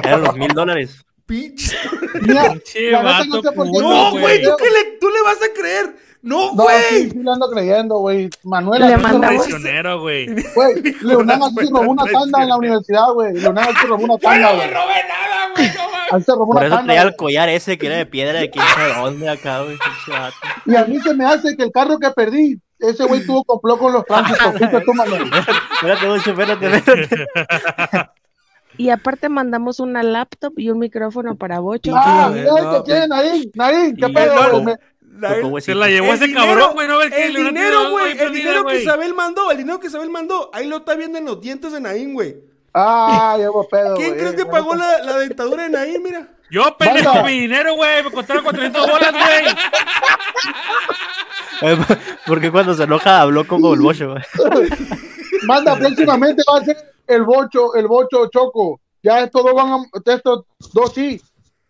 Eran 0.04 0.24
los 0.24 0.36
mil 0.36 0.50
dólares. 0.54 1.04
Pinche. 1.26 1.78
Mira, 2.22 2.52
Pinche 2.52 2.92
la 2.92 3.24
neta 3.24 3.40
vato 3.52 3.66
no 3.66 4.12
güey. 4.12 4.22
güey, 4.22 4.44
¿tú, 4.44 4.50
qué 4.58 4.66
le, 4.66 4.98
tú 5.00 5.08
le 5.10 5.22
vas 5.24 5.38
a 5.38 5.54
creer. 5.58 5.96
No, 6.24 6.54
No, 6.56 6.64
sí, 6.64 6.64
güey. 6.64 7.10
sí 7.12 7.20
le 7.22 7.32
ando 7.32 7.50
creyendo, 7.52 7.98
güey. 7.98 8.30
Manuel, 8.44 8.82
Le 8.82 8.96
robó- 8.98 9.20
Traicionero, 9.20 10.00
güey. 10.02 10.28
Güey, 10.56 10.82
Leonardo 11.02 11.50
se 11.50 11.70
robó 11.70 11.82
una 11.92 12.06
tanda 12.06 12.44
en 12.44 12.50
la 12.50 12.56
universidad, 12.58 13.12
güey. 13.14 13.34
Leonardo 13.34 13.72
se 13.80 13.88
robó 13.88 14.04
una 14.06 14.18
tanda, 14.20 14.50
no 14.52 14.56
güey. 14.56 14.68
robé 14.70 14.94
nada, 15.10 15.50
güey. 15.56 15.68
No 16.14 16.20
se 16.22 16.32
robó 16.32 16.54
Por 16.54 16.64
eso 16.64 16.76
tanda. 16.76 16.86
traía 16.86 17.02
el 17.02 17.08
güey. 17.10 17.18
collar 17.18 17.50
ese 17.50 17.78
que 17.78 17.88
era 17.88 17.98
de 17.98 18.06
piedra 18.06 18.40
de 18.40 18.50
quién 18.50 18.64
sabe 18.74 18.94
dónde 18.96 19.30
acá, 19.30 19.64
güey. 19.64 19.78
Y 20.66 20.76
a 20.76 20.86
mí 20.86 20.98
se 21.02 21.14
me 21.14 21.26
hace 21.26 21.58
que 21.58 21.64
el 21.64 21.72
carro 21.74 22.00
que 22.00 22.10
perdí, 22.12 22.58
ese 22.80 23.04
güey 23.04 23.26
tuvo 23.26 23.44
complot 23.44 23.80
con 23.80 23.92
los 23.94 24.04
Manuel. 24.10 25.30
Espérate, 25.76 26.16
espérate, 26.16 26.78
espérate. 26.78 28.10
Y 28.78 28.90
aparte 28.90 29.30
mandamos 29.30 29.80
una 29.80 30.02
laptop 30.02 30.54
y 30.58 30.72
un 30.72 30.80
micrófono 30.80 31.36
para 31.36 31.60
Bocho. 31.60 31.92
Ah, 31.96 32.28
güey, 32.30 32.42
mira 32.42 32.54
no, 32.54 32.58
el 32.78 32.78
que 32.84 32.92
tiene, 32.92 33.08
Naín, 33.56 33.96
¿qué 33.96 34.10
pedo, 34.10 34.62
güey? 34.62 34.76
La- 35.20 35.62
Se 35.62 35.76
la 35.76 35.88
llevó 35.90 36.08
el 36.08 36.14
ese 36.16 36.28
dinero- 36.28 36.46
cabrón, 36.48 36.74
güey. 36.74 36.88
No 36.88 37.02
El 37.02 37.10
Leonardo 37.12 37.50
dinero, 37.50 37.90
güey. 37.92 38.18
El 38.20 38.34
dinero 38.34 38.66
que. 38.66 38.82
Isabel 38.82 39.14
mandó. 39.14 39.52
El 39.52 39.58
dinero 39.58 39.80
que 39.80 39.88
Isabel 39.88 40.10
mandó. 40.10 40.50
Ahí 40.54 40.68
lo 40.68 40.78
está 40.78 40.96
viendo 40.96 41.18
en 41.18 41.26
los 41.26 41.40
dientes 41.40 41.72
de 41.72 41.80
Naín, 41.80 42.14
güey. 42.14 42.36
Ah, 42.74 43.36
llevo 43.38 43.68
pedo, 43.68 43.96
¿Quién 43.96 44.10
güey. 44.10 44.20
crees 44.20 44.36
que 44.36 44.46
pagó 44.48 44.74
la, 44.74 44.98
la 45.04 45.18
dentadura 45.20 45.64
de 45.64 45.70
Naín? 45.70 46.02
Mira. 46.02 46.28
Yo, 46.50 46.76
pendejo, 46.78 47.24
mi 47.24 47.42
dinero, 47.42 47.76
güey. 47.76 48.04
Me 48.04 48.12
costaron 48.12 48.44
400 48.44 48.90
bolas, 48.92 49.12
güey. 51.62 51.76
Porque 52.28 52.52
cuando 52.52 52.74
se 52.74 52.84
enoja 52.84 53.22
habló 53.22 53.48
como 53.48 53.74
el 53.74 53.80
bocho, 53.80 54.12
güey. 54.12 54.24
Manda, 55.48 55.76
próximamente 55.76 56.44
va 56.52 56.60
a 56.60 56.66
ser 56.66 56.78
el 57.08 57.24
bocho, 57.24 57.76
el 57.76 57.88
bocho 57.88 58.28
choco. 58.32 58.80
Ya 59.02 59.20
estos 59.22 59.44
dos 59.44 59.54
van 59.54 59.70
a, 59.74 59.78
estos 60.12 60.46
dos 60.74 60.94
sí. 60.94 61.22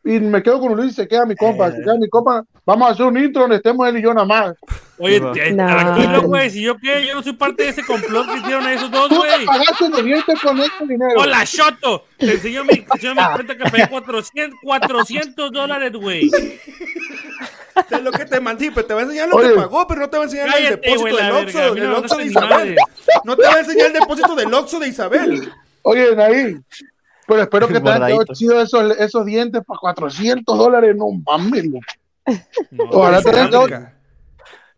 Y 0.05 0.19
me 0.19 0.43
quedo 0.43 0.59
con 0.59 0.75
Luis 0.75 0.91
y 0.91 0.95
se 0.95 1.07
queda 1.07 1.25
mi 1.25 1.35
compa. 1.35 1.71
Se 1.71 1.81
queda 1.81 1.95
mi 1.97 2.09
compa. 2.09 2.43
Vamos 2.65 2.89
a 2.89 2.91
hacer 2.91 3.05
un 3.05 3.17
intro 3.17 3.43
donde 3.43 3.55
estemos 3.57 3.87
él 3.87 3.97
y 3.99 4.01
yo 4.03 4.13
nada 4.13 4.25
más. 4.27 4.53
Oye, 4.99 5.19
No. 5.19 5.31
tranquilo, 5.31 6.21
güey. 6.23 6.49
Si 6.49 6.61
yo 6.61 6.77
qué, 6.77 7.05
yo 7.07 7.15
no 7.15 7.23
soy 7.23 7.33
parte 7.33 7.63
de 7.63 7.69
ese 7.69 7.83
complot 7.85 8.27
que 8.29 8.37
hicieron 8.39 8.67
esos 8.67 8.91
dos, 8.91 9.07
Tú 9.09 9.15
güey. 9.15 9.39
te 9.39 9.45
pagaste 9.45 9.89
de 9.89 10.03
dientes 10.03 10.39
con 10.41 10.59
este 10.59 10.85
dinero. 10.87 11.13
Hola, 11.21 11.43
Shoto. 11.45 12.05
Te 12.17 12.33
enseño 12.33 12.63
mi, 12.65 12.75
te 12.81 12.85
enseño 12.95 13.15
mi 13.15 13.21
cuenta 13.33 13.57
que 13.57 13.63
pagué 13.63 13.87
400, 13.89 14.59
400 14.61 15.51
dólares, 15.51 15.93
güey. 15.93 16.29
Te 17.89 18.01
lo 18.01 18.11
que 18.11 18.25
te 18.25 18.39
mandé, 18.39 18.71
pero 18.73 18.85
te 18.85 18.93
va 18.93 18.99
a 18.99 19.03
enseñar 19.03 19.29
lo 19.29 19.37
Oye. 19.37 19.49
que 19.49 19.55
pagó, 19.55 19.87
pero 19.87 20.01
no 20.01 20.09
te 20.09 20.17
va 20.17 20.23
a 20.23 20.25
enseñar 20.25 20.49
el 20.57 20.69
depósito 20.69 21.15
del 21.17 21.31
Oxxo, 21.31 21.59
a 21.59 21.71
del 21.71 21.93
Oxxo 21.93 22.17
de 22.17 22.25
Isabel. 22.25 22.49
madre. 22.49 22.75
No 23.23 23.35
te 23.35 23.47
va 23.47 23.53
a 23.53 23.59
enseñar 23.59 23.87
el 23.87 23.93
depósito 23.93 24.35
del 24.35 24.53
Oxxo 24.53 24.79
de 24.79 24.87
Isabel. 24.89 25.51
Oye, 25.81 26.21
ahí. 26.23 26.55
Pero 27.27 27.41
espero 27.41 27.67
que 27.67 27.79
te 27.79 27.89
hayan 27.89 28.07
quedado 28.07 28.25
chido 28.33 28.61
esos, 28.61 28.97
esos 28.97 29.25
dientes 29.25 29.61
para 29.65 29.79
400 29.79 30.57
dólares. 30.57 30.95
No 30.95 31.07
mames. 31.25 31.65
No, 32.71 32.85
Ojalá 32.85 33.21
te 33.21 33.29
hayan 33.31 33.49
quedado. 33.67 33.87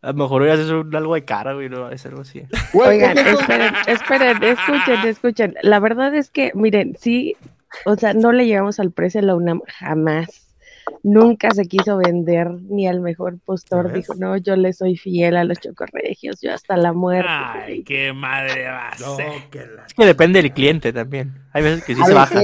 A 0.01 0.07
lo 0.09 0.13
mejor 0.13 0.41
hoy 0.43 0.49
haces 0.49 0.69
un- 0.69 0.95
algo 0.95 1.15
de 1.15 1.25
cara, 1.25 1.53
güey, 1.53 1.67
no, 1.69 1.89
es 1.89 2.05
algo 2.05 2.21
así. 2.21 2.43
Oigan, 2.73 3.15
¿por 3.15 3.23
qué 3.23 3.31
no- 3.31 3.39
esperen, 3.39 3.73
esperen, 3.87 4.43
escuchen, 4.43 4.99
escuchen. 5.07 5.55
La 5.63 5.79
verdad 5.79 6.13
es 6.13 6.29
que, 6.29 6.51
miren, 6.53 6.95
sí, 6.99 7.35
o 7.85 7.95
sea, 7.95 8.13
no 8.13 8.31
le 8.31 8.45
llegamos 8.45 8.79
al 8.79 8.91
precio 8.91 9.21
de 9.21 9.27
la 9.27 9.35
UNAM 9.35 9.61
jamás. 9.67 10.44
Nunca 11.03 11.51
se 11.51 11.65
quiso 11.65 11.97
vender 11.97 12.49
ni 12.63 12.87
al 12.87 12.99
mejor 13.01 13.37
postor. 13.45 13.93
Dijo, 13.93 14.13
no, 14.15 14.37
yo 14.37 14.55
le 14.55 14.73
soy 14.73 14.97
fiel 14.97 15.37
a 15.37 15.43
los 15.43 15.59
chocorregios, 15.59 16.37
yo 16.41 16.53
hasta 16.53 16.77
la 16.77 16.93
muerte. 16.93 17.29
Ay, 17.29 17.83
qué 17.83 18.11
madre 18.13 18.67
va 18.67 18.89
a 18.89 18.97
No, 18.99 19.15
ser. 19.15 19.27
que 19.51 19.59
la... 19.59 19.85
Es 19.85 19.93
que 19.93 20.05
depende 20.05 20.41
del 20.41 20.51
cliente 20.53 20.91
también. 20.93 21.33
Hay 21.53 21.63
veces 21.63 21.83
que 21.83 21.95
sí 21.95 22.03
se 22.03 22.13
baja. 22.13 22.41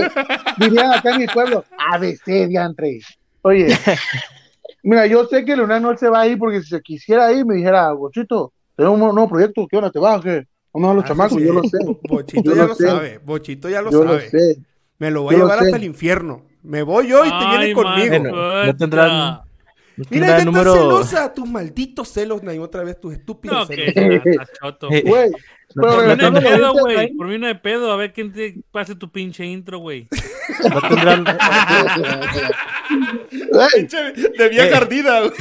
Dirían 0.57 0.91
acá 0.91 1.11
en 1.11 1.17
mi 1.17 1.27
pueblo, 1.27 1.63
ABC, 1.77 2.47
diantre. 2.47 2.99
Oye, 3.41 3.67
mira, 4.83 5.07
yo 5.07 5.25
sé 5.25 5.43
que 5.45 5.55
Luna 5.55 5.79
no 5.79 5.95
se 5.97 6.09
va 6.09 6.21
a 6.21 6.27
ir 6.27 6.37
porque 6.37 6.61
si 6.61 6.69
se 6.69 6.81
quisiera 6.81 7.31
ir 7.33 7.45
me 7.45 7.55
dijera, 7.55 7.91
Bochito, 7.93 8.53
tenemos 8.75 8.99
un 9.01 9.15
nuevo 9.15 9.29
proyecto, 9.29 9.67
¿qué 9.67 9.77
hora 9.77 9.89
te 9.91 9.99
vas? 9.99 10.21
¿Qué? 10.21 10.43
Vamos 10.73 10.91
a 10.91 10.93
los 10.93 11.03
Ah, 11.03 11.07
chamacos, 11.09 11.37
sí, 11.39 11.45
yo 11.45 11.53
lo 11.53 11.63
sé. 11.63 11.77
Bo- 11.83 11.99
Bochito 12.03 12.51
Yo 12.51 12.55
ya 12.55 12.65
lo 12.67 12.75
sé. 12.75 12.87
sabe. 12.87 13.17
Bochito 13.17 13.69
ya 13.69 13.81
lo 13.81 13.91
Yo 13.91 14.03
lo 14.03 14.11
sabe. 14.11 14.29
sé. 14.29 14.57
Me 14.99 15.11
lo 15.11 15.23
voy 15.23 15.35
a 15.35 15.37
Yo 15.37 15.43
lo 15.45 15.49
llevar 15.49 15.65
hasta 15.65 15.75
el 15.77 15.83
infierno. 15.83 16.43
Me 16.63 16.83
voy 16.83 17.07
yo 17.07 17.25
y 17.25 17.29
te 17.29 17.47
viene 17.57 17.73
conmigo. 17.73 18.19
Bueno, 18.19 18.65
no 18.65 18.75
tendrán- 18.75 19.41
No 19.97 20.05
Mira, 20.09 20.37
ya 20.39 20.45
número. 20.45 20.73
celosa. 20.73 21.33
Tus 21.33 21.47
malditos 21.49 22.07
celos, 22.09 22.41
Nay, 22.43 22.57
otra 22.59 22.83
vez 22.83 22.99
tus 22.99 23.13
estúpidos 23.13 23.57
No, 23.59 23.65
celos. 23.65 23.93
que. 23.93 24.19
Eh, 24.91 25.03
Güey, 25.05 25.31
no 25.75 25.81
Por 25.83 26.07
mí 26.07 26.15
no 26.17 26.29
lo 26.31 26.39
pedo, 26.41 26.73
güey. 26.73 27.13
Por 27.13 27.27
mí 27.27 27.37
no 27.37 27.47
hay 27.47 27.53
pedo. 27.55 27.91
A 27.91 27.95
ver 27.97 28.11
quién 28.13 28.31
te 28.31 28.55
pase 28.71 28.95
tu 28.95 29.09
pinche 29.11 29.45
intro, 29.45 29.79
güey. 29.79 30.07
No 30.69 30.81
tendrán. 30.81 31.23
De 34.37 34.49
vieja 34.49 34.67
Eh. 34.67 34.75
ardida. 34.75 35.19
güey. 35.19 35.31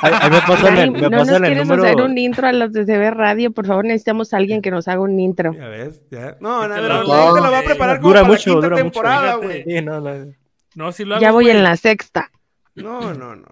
Ahí, 0.00 0.30
me 0.30 0.40
pasan 0.42 0.76
el, 0.78 0.90
me 0.92 1.00
no 1.02 1.10
nos 1.10 1.28
el 1.28 1.56
número. 1.56 1.82
hacer 1.84 2.00
un 2.02 2.18
intro 2.18 2.46
a 2.46 2.52
los 2.52 2.72
de 2.72 2.84
CB 2.84 3.10
Radio, 3.14 3.52
por 3.52 3.66
favor, 3.66 3.84
necesitamos 3.84 4.32
a 4.34 4.36
alguien 4.38 4.60
que 4.62 4.70
nos 4.70 4.86
haga 4.88 5.00
un 5.00 5.18
intro. 5.18 5.52
Ya 5.54 5.68
ves, 5.68 6.02
ya. 6.10 6.36
No, 6.40 6.66
no, 6.68 6.76
no, 6.76 6.82
lo 6.82 6.88
la 6.88 6.94
hago. 7.00 7.24
gente 7.26 7.40
la 7.40 7.50
va 7.50 7.58
a 7.58 7.62
preparar 7.62 7.96
como 7.98 8.08
Dura 8.08 8.20
para 8.22 8.32
mucho, 8.32 8.50
la 8.50 8.54
quinta 8.54 8.66
dura 8.68 8.76
mucho. 8.76 8.84
temporada, 8.92 9.38
Fíjate. 9.38 9.46
güey. 9.46 9.64
Sí, 9.78 9.84
no, 9.84 10.00
no. 10.00 10.32
No, 10.74 10.92
si 10.92 11.04
lo 11.04 11.14
hago. 11.14 11.22
Ya 11.22 11.32
voy 11.32 11.44
güey. 11.44 11.56
en 11.56 11.62
la 11.62 11.76
sexta. 11.76 12.30
No, 12.74 13.14
no, 13.14 13.36
no. 13.36 13.46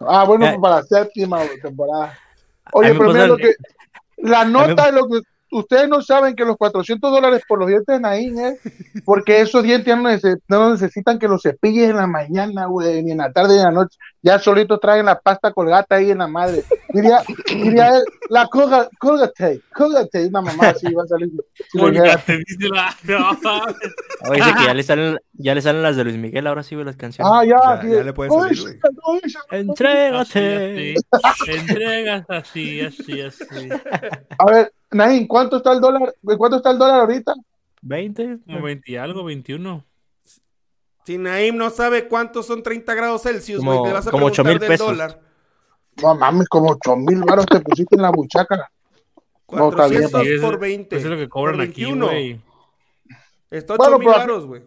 Ah, 0.00 0.24
bueno, 0.24 0.46
Eh. 0.46 0.58
para 0.60 0.76
la 0.76 0.82
séptima 0.84 1.44
güey, 1.44 1.60
temporada. 1.60 2.16
Oye, 2.72 2.94
pero 2.94 3.12
mira 3.12 3.26
lo 3.26 3.36
que. 3.36 3.54
La 4.18 4.44
nota 4.44 4.86
de 4.86 4.92
lo 4.92 5.08
que. 5.08 5.20
Ustedes 5.52 5.88
no 5.88 6.00
saben 6.00 6.36
que 6.36 6.44
los 6.44 6.56
400 6.56 7.10
dólares 7.10 7.42
por 7.48 7.58
los 7.58 7.66
dientes 7.66 7.92
de 7.92 8.00
Naín 8.00 8.38
es 8.38 8.60
porque 9.04 9.40
esos 9.40 9.64
dientes 9.64 9.84
ya 9.88 9.96
no, 9.96 10.08
nece- 10.08 10.40
no 10.46 10.70
necesitan 10.70 11.18
que 11.18 11.26
los 11.26 11.42
cepilles 11.42 11.90
en 11.90 11.96
la 11.96 12.06
mañana, 12.06 12.66
güey, 12.66 13.02
ni 13.02 13.10
en 13.10 13.18
la 13.18 13.32
tarde 13.32 13.54
ni 13.54 13.58
en 13.58 13.64
la 13.64 13.70
noche. 13.72 13.98
Ya 14.22 14.38
solitos 14.38 14.78
traen 14.80 15.06
la 15.06 15.18
pasta 15.18 15.52
colgata 15.52 15.96
ahí 15.96 16.12
en 16.12 16.18
la 16.18 16.28
madre. 16.28 16.62
Diría, 16.92 17.22
diría 17.46 17.96
él, 17.98 18.02
la 18.30 18.46
colga, 18.48 18.88
colgate, 18.98 19.60
colgate, 19.74 20.26
una 20.26 20.40
mamá 20.42 20.68
así 20.70 20.92
va 20.92 21.04
a 21.04 21.06
salir. 21.06 21.30
Si 21.70 21.78
Colgate, 21.78 22.38
dice 22.38 22.68
la. 22.68 22.96
No. 23.04 23.18
Ahora 24.24 24.36
dice 24.36 24.54
que 24.58 24.64
ya 24.64 24.74
le 24.74 24.82
salen, 24.82 25.18
ya 25.34 25.54
le 25.54 25.62
salen 25.62 25.82
las 25.82 25.96
de 25.96 26.04
Luis 26.04 26.16
Miguel, 26.16 26.46
ahora 26.46 26.62
sí 26.62 26.74
ve 26.76 26.84
las 26.84 26.96
canciones. 26.96 27.32
ah, 27.32 27.44
ya, 27.44 27.82
Ya, 27.82 27.96
ya 27.98 28.02
le 28.04 28.12
puede 28.12 28.30
salir. 28.30 28.60
Oye, 28.60 28.80
oye, 29.04 29.34
Entrégate. 29.50 30.94
Así, 30.94 30.94
así. 31.22 31.50
Entregas 31.52 32.24
así, 32.28 32.80
así, 32.80 33.20
así. 33.20 33.68
A 34.38 34.44
ver, 34.50 34.72
Naín, 34.90 35.26
¿cuánto 35.26 35.58
está 35.58 35.72
el 35.72 35.80
dólar? 35.80 36.14
¿Cuánto 36.36 36.56
está 36.58 36.70
el 36.72 36.78
dólar 36.78 37.00
ahorita? 37.00 37.34
20. 37.82 38.38
Como 38.46 38.62
20 38.62 38.90
y 38.92 38.96
algo, 38.96 39.24
21. 39.24 39.84
Si 41.06 41.16
Naim 41.18 41.56
no 41.56 41.70
sabe 41.70 42.08
cuántos 42.08 42.46
son 42.46 42.62
30 42.62 42.94
grados 42.94 43.22
Celsius, 43.22 43.58
Como- 43.60 43.78
güey, 43.78 43.88
le 43.90 43.94
vas 43.94 44.06
a 44.06 44.10
como 44.10 44.26
ocho 44.26 44.42
preguntar 44.42 44.52
mil 44.52 44.60
del 44.60 44.68
pesos. 44.68 44.86
dólar. 44.86 45.29
No 46.02 46.14
mames, 46.14 46.48
como 46.48 46.70
8 46.72 46.96
mil 46.96 47.22
baros 47.22 47.46
te 47.46 47.60
pusiste 47.60 47.96
en 47.96 48.02
la 48.02 48.10
buchaca. 48.10 48.70
No, 49.50 49.70
está 49.70 49.86
bien, 49.88 50.02
400 50.10 50.22
Sí, 50.22 50.28
es- 50.32 50.40
por 50.40 50.58
20. 50.58 50.96
Eso 50.96 51.06
es 51.06 51.10
lo 51.12 51.16
que 51.16 51.28
cobran 51.28 51.60
aquí, 51.60 51.84
21. 51.84 52.06
güey. 52.06 52.40
Está 53.50 53.74
Bueno, 53.76 53.96
8 53.96 53.98
mil 53.98 54.08
baros, 54.08 54.46
güey. 54.46 54.62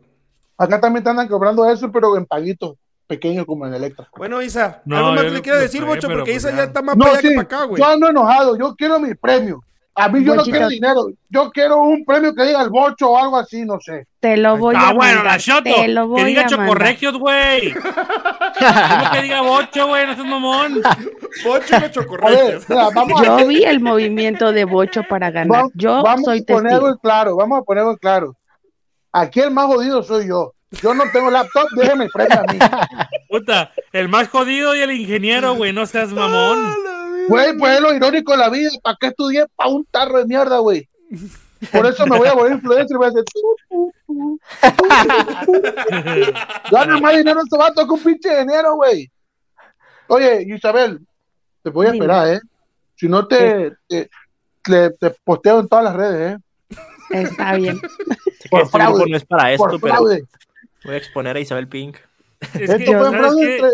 Acá 0.57 0.79
también 0.81 1.03
te 1.03 1.09
andan 1.09 1.27
cobrando 1.27 1.69
eso, 1.69 1.91
pero 1.91 2.17
en 2.17 2.25
paguitos 2.25 2.75
pequeños 3.07 3.45
como 3.45 3.65
en 3.65 3.73
Electra. 3.73 4.07
Bueno, 4.17 4.41
Isa, 4.41 4.81
No, 4.85 4.97
algo 4.97 5.11
más 5.11 5.21
que 5.23 5.29
le 5.29 5.35
lo- 5.37 5.41
quiero 5.41 5.59
decir, 5.59 5.83
Bocho, 5.85 6.07
pero 6.07 6.19
porque 6.19 6.31
pues 6.33 6.43
Isa 6.43 6.51
ya. 6.51 6.57
ya 6.57 6.63
está 6.65 6.81
más 6.81 6.95
No, 6.97 7.05
para 7.05 7.11
allá 7.17 7.21
sí, 7.21 7.29
que 7.29 7.35
para 7.35 7.45
acá, 7.45 7.65
güey. 7.65 7.81
yo 7.81 7.87
ando 7.87 8.07
enojado, 8.09 8.57
yo 8.57 8.75
quiero 8.75 8.99
mi 8.99 9.13
premio. 9.15 9.61
A 9.95 10.09
mí 10.09 10.23
yo 10.25 10.33
no 10.33 10.41
quiero 10.43 10.69
dinero, 10.69 11.07
yo 11.29 11.51
quiero 11.51 11.81
un 11.83 12.03
premio 12.03 12.33
que 12.33 12.43
diga 12.45 12.63
el 12.63 12.69
bocho 12.71 13.11
o 13.11 13.17
algo 13.17 13.37
así, 13.37 13.63
no 13.63 13.79
sé. 13.79 14.07
Te 14.19 14.37
lo 14.37 14.57
voy 14.57 14.75
a 14.75 14.89
Ah, 14.89 14.93
bueno, 14.93 15.17
mandar. 15.17 15.33
la 15.33 15.37
Shoto. 15.37 15.63
Te 15.63 15.87
lo 15.89 16.07
voy 16.07 16.19
Que 16.21 16.25
diga 16.29 16.45
chocorregios, 16.47 17.19
güey. 17.19 17.73
¿Cómo 17.73 19.11
que 19.11 19.21
diga 19.21 19.41
bocho, 19.41 19.87
güey? 19.87 20.07
No 20.07 20.15
seas 20.15 20.25
mamón. 20.27 20.81
Bocho 21.45 21.75
A 21.75 21.91
chocorregios. 21.91 22.67
ver, 22.67 22.77
mira, 23.05 23.37
Yo 23.39 23.47
vi 23.47 23.63
el 23.63 23.79
movimiento 23.81 24.51
de 24.51 24.65
Bocho 24.65 25.03
para 25.07 25.29
ganar. 25.31 25.65
va- 25.65 25.69
Yo 25.75 26.01
vamos 26.03 26.25
soy 26.25 26.39
a 26.39 26.53
poner 26.53 26.73
algo 26.73 26.87
testigo. 26.87 26.89
en 26.89 26.97
claro, 26.97 27.35
vamos 27.35 27.59
a 27.59 27.61
poner 27.63 27.81
algo 27.81 27.91
en 27.91 27.97
claro. 27.97 28.35
Aquí 29.11 29.39
el 29.41 29.51
más 29.51 29.65
jodido 29.67 30.01
soy 30.03 30.27
yo. 30.27 30.53
Yo 30.81 30.93
no 30.93 31.03
tengo 31.11 31.29
laptop, 31.29 31.67
déjeme 31.75 32.05
el 32.05 32.09
premio 32.11 32.39
a 32.39 32.43
mí. 32.51 32.59
Puta, 33.29 33.71
el 33.91 34.09
más 34.09 34.27
jodido 34.29 34.75
y 34.75 34.79
el 34.81 34.91
ingeniero, 34.91 35.55
güey. 35.55 35.71
No 35.73 35.85
seas 35.85 36.09
mamón. 36.11 36.73
Güey, 37.27 37.57
pues 37.57 37.75
es 37.75 37.81
lo 37.81 37.93
irónico 37.93 38.31
de 38.33 38.37
la 38.39 38.49
vida. 38.49 38.69
¿Para 38.81 38.97
qué 38.99 39.07
estudié? 39.07 39.45
Para 39.55 39.69
un 39.69 39.85
tarro 39.85 40.19
de 40.19 40.25
mierda, 40.25 40.57
güey. 40.59 40.87
Por 41.71 41.85
eso 41.85 42.05
me 42.07 42.17
voy 42.17 42.27
a 42.27 42.33
volver 42.33 42.53
influencer 42.53 42.87
y 42.95 42.97
voy 42.97 43.07
a 43.07 43.11
tu. 43.11 44.39
Gana 46.71 46.99
más 46.99 47.15
dinero 47.17 47.39
este 47.43 47.57
vato 47.57 47.85
que 47.87 47.93
un 47.93 48.03
pinche 48.03 48.39
dinero, 48.39 48.75
güey. 48.75 49.09
Oye, 50.07 50.43
Isabel, 50.47 50.99
te 51.63 51.69
voy 51.69 51.87
a 51.87 51.91
Dime. 51.91 52.05
esperar, 52.05 52.27
¿eh? 52.35 52.39
Si 52.95 53.07
no 53.07 53.25
te, 53.27 53.71
te, 53.87 54.09
te- 54.61 54.89
te 54.91 55.09
posteo 55.23 55.59
en 55.59 55.67
todas 55.67 55.85
las 55.85 55.95
redes, 55.95 56.35
¿eh? 56.35 56.39
Está 57.11 57.55
bien. 57.55 57.79
Por 58.49 58.67
fraude, 58.69 59.05
no 59.07 59.17
es 59.17 59.25
para 59.25 59.51
esto, 59.53 59.63
Por 59.65 59.79
pero 59.81 59.93
fraude. 59.95 60.23
Voy 60.83 60.95
a 60.95 60.97
exponer 60.97 61.35
a 61.35 61.39
Isabel 61.39 61.67
Pink. 61.67 61.97
Es 62.59 62.69
que, 62.77 62.85
entre- 62.85 63.69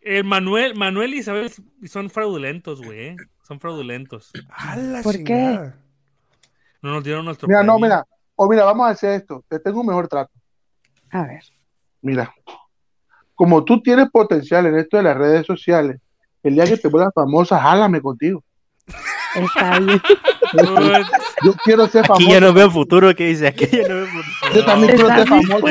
El 0.00 0.24
Manuel, 0.24 0.74
Manuel 0.76 1.14
y 1.14 1.18
Isabel 1.18 1.50
son 1.86 2.10
fraudulentos, 2.10 2.82
güey. 2.82 3.00
¿eh? 3.08 3.16
Son 3.46 3.60
fraudulentos. 3.60 4.32
¿Por 5.02 5.22
qué? 5.24 5.72
No 6.82 6.92
nos 6.92 7.04
dieron 7.04 7.24
nuestro 7.24 7.46
Mira, 7.48 7.62
no, 7.62 7.78
mira. 7.78 8.06
O 8.36 8.48
mira, 8.48 8.64
vamos 8.64 8.86
a 8.86 8.90
hacer 8.90 9.20
esto. 9.20 9.44
Te 9.48 9.58
tengo 9.60 9.80
un 9.80 9.86
mejor 9.86 10.08
trato. 10.08 10.32
A 11.10 11.24
ver. 11.26 11.42
Mira, 12.00 12.32
como 13.34 13.64
tú 13.64 13.82
tienes 13.82 14.08
potencial 14.10 14.64
en 14.66 14.78
esto 14.78 14.96
de 14.96 15.02
las 15.02 15.16
redes 15.16 15.44
sociales, 15.46 16.00
el 16.42 16.54
día 16.54 16.64
que 16.64 16.78
te 16.78 16.88
vuelvas 16.88 17.12
famosa, 17.14 17.60
jálame 17.60 18.00
contigo. 18.00 18.42
Está 19.34 19.78
bien. 19.78 20.02
Yo 21.44 21.54
quiero 21.64 21.86
ser 21.86 22.04
famoso. 22.04 22.22
Aquí 22.22 22.32
ya 22.32 22.40
no 22.40 22.52
veo 22.52 22.70
futuro, 22.70 23.14
¿qué 23.14 23.26
dice? 23.28 23.46
Aquí 23.48 23.66
ya 23.70 23.88
no 23.88 23.94
veo 23.94 24.06
futuro. 24.06 24.54
Yo 24.54 24.64
también 24.64 24.96
quiero 24.96 25.08
ser 25.08 25.28
famoso. 25.28 25.66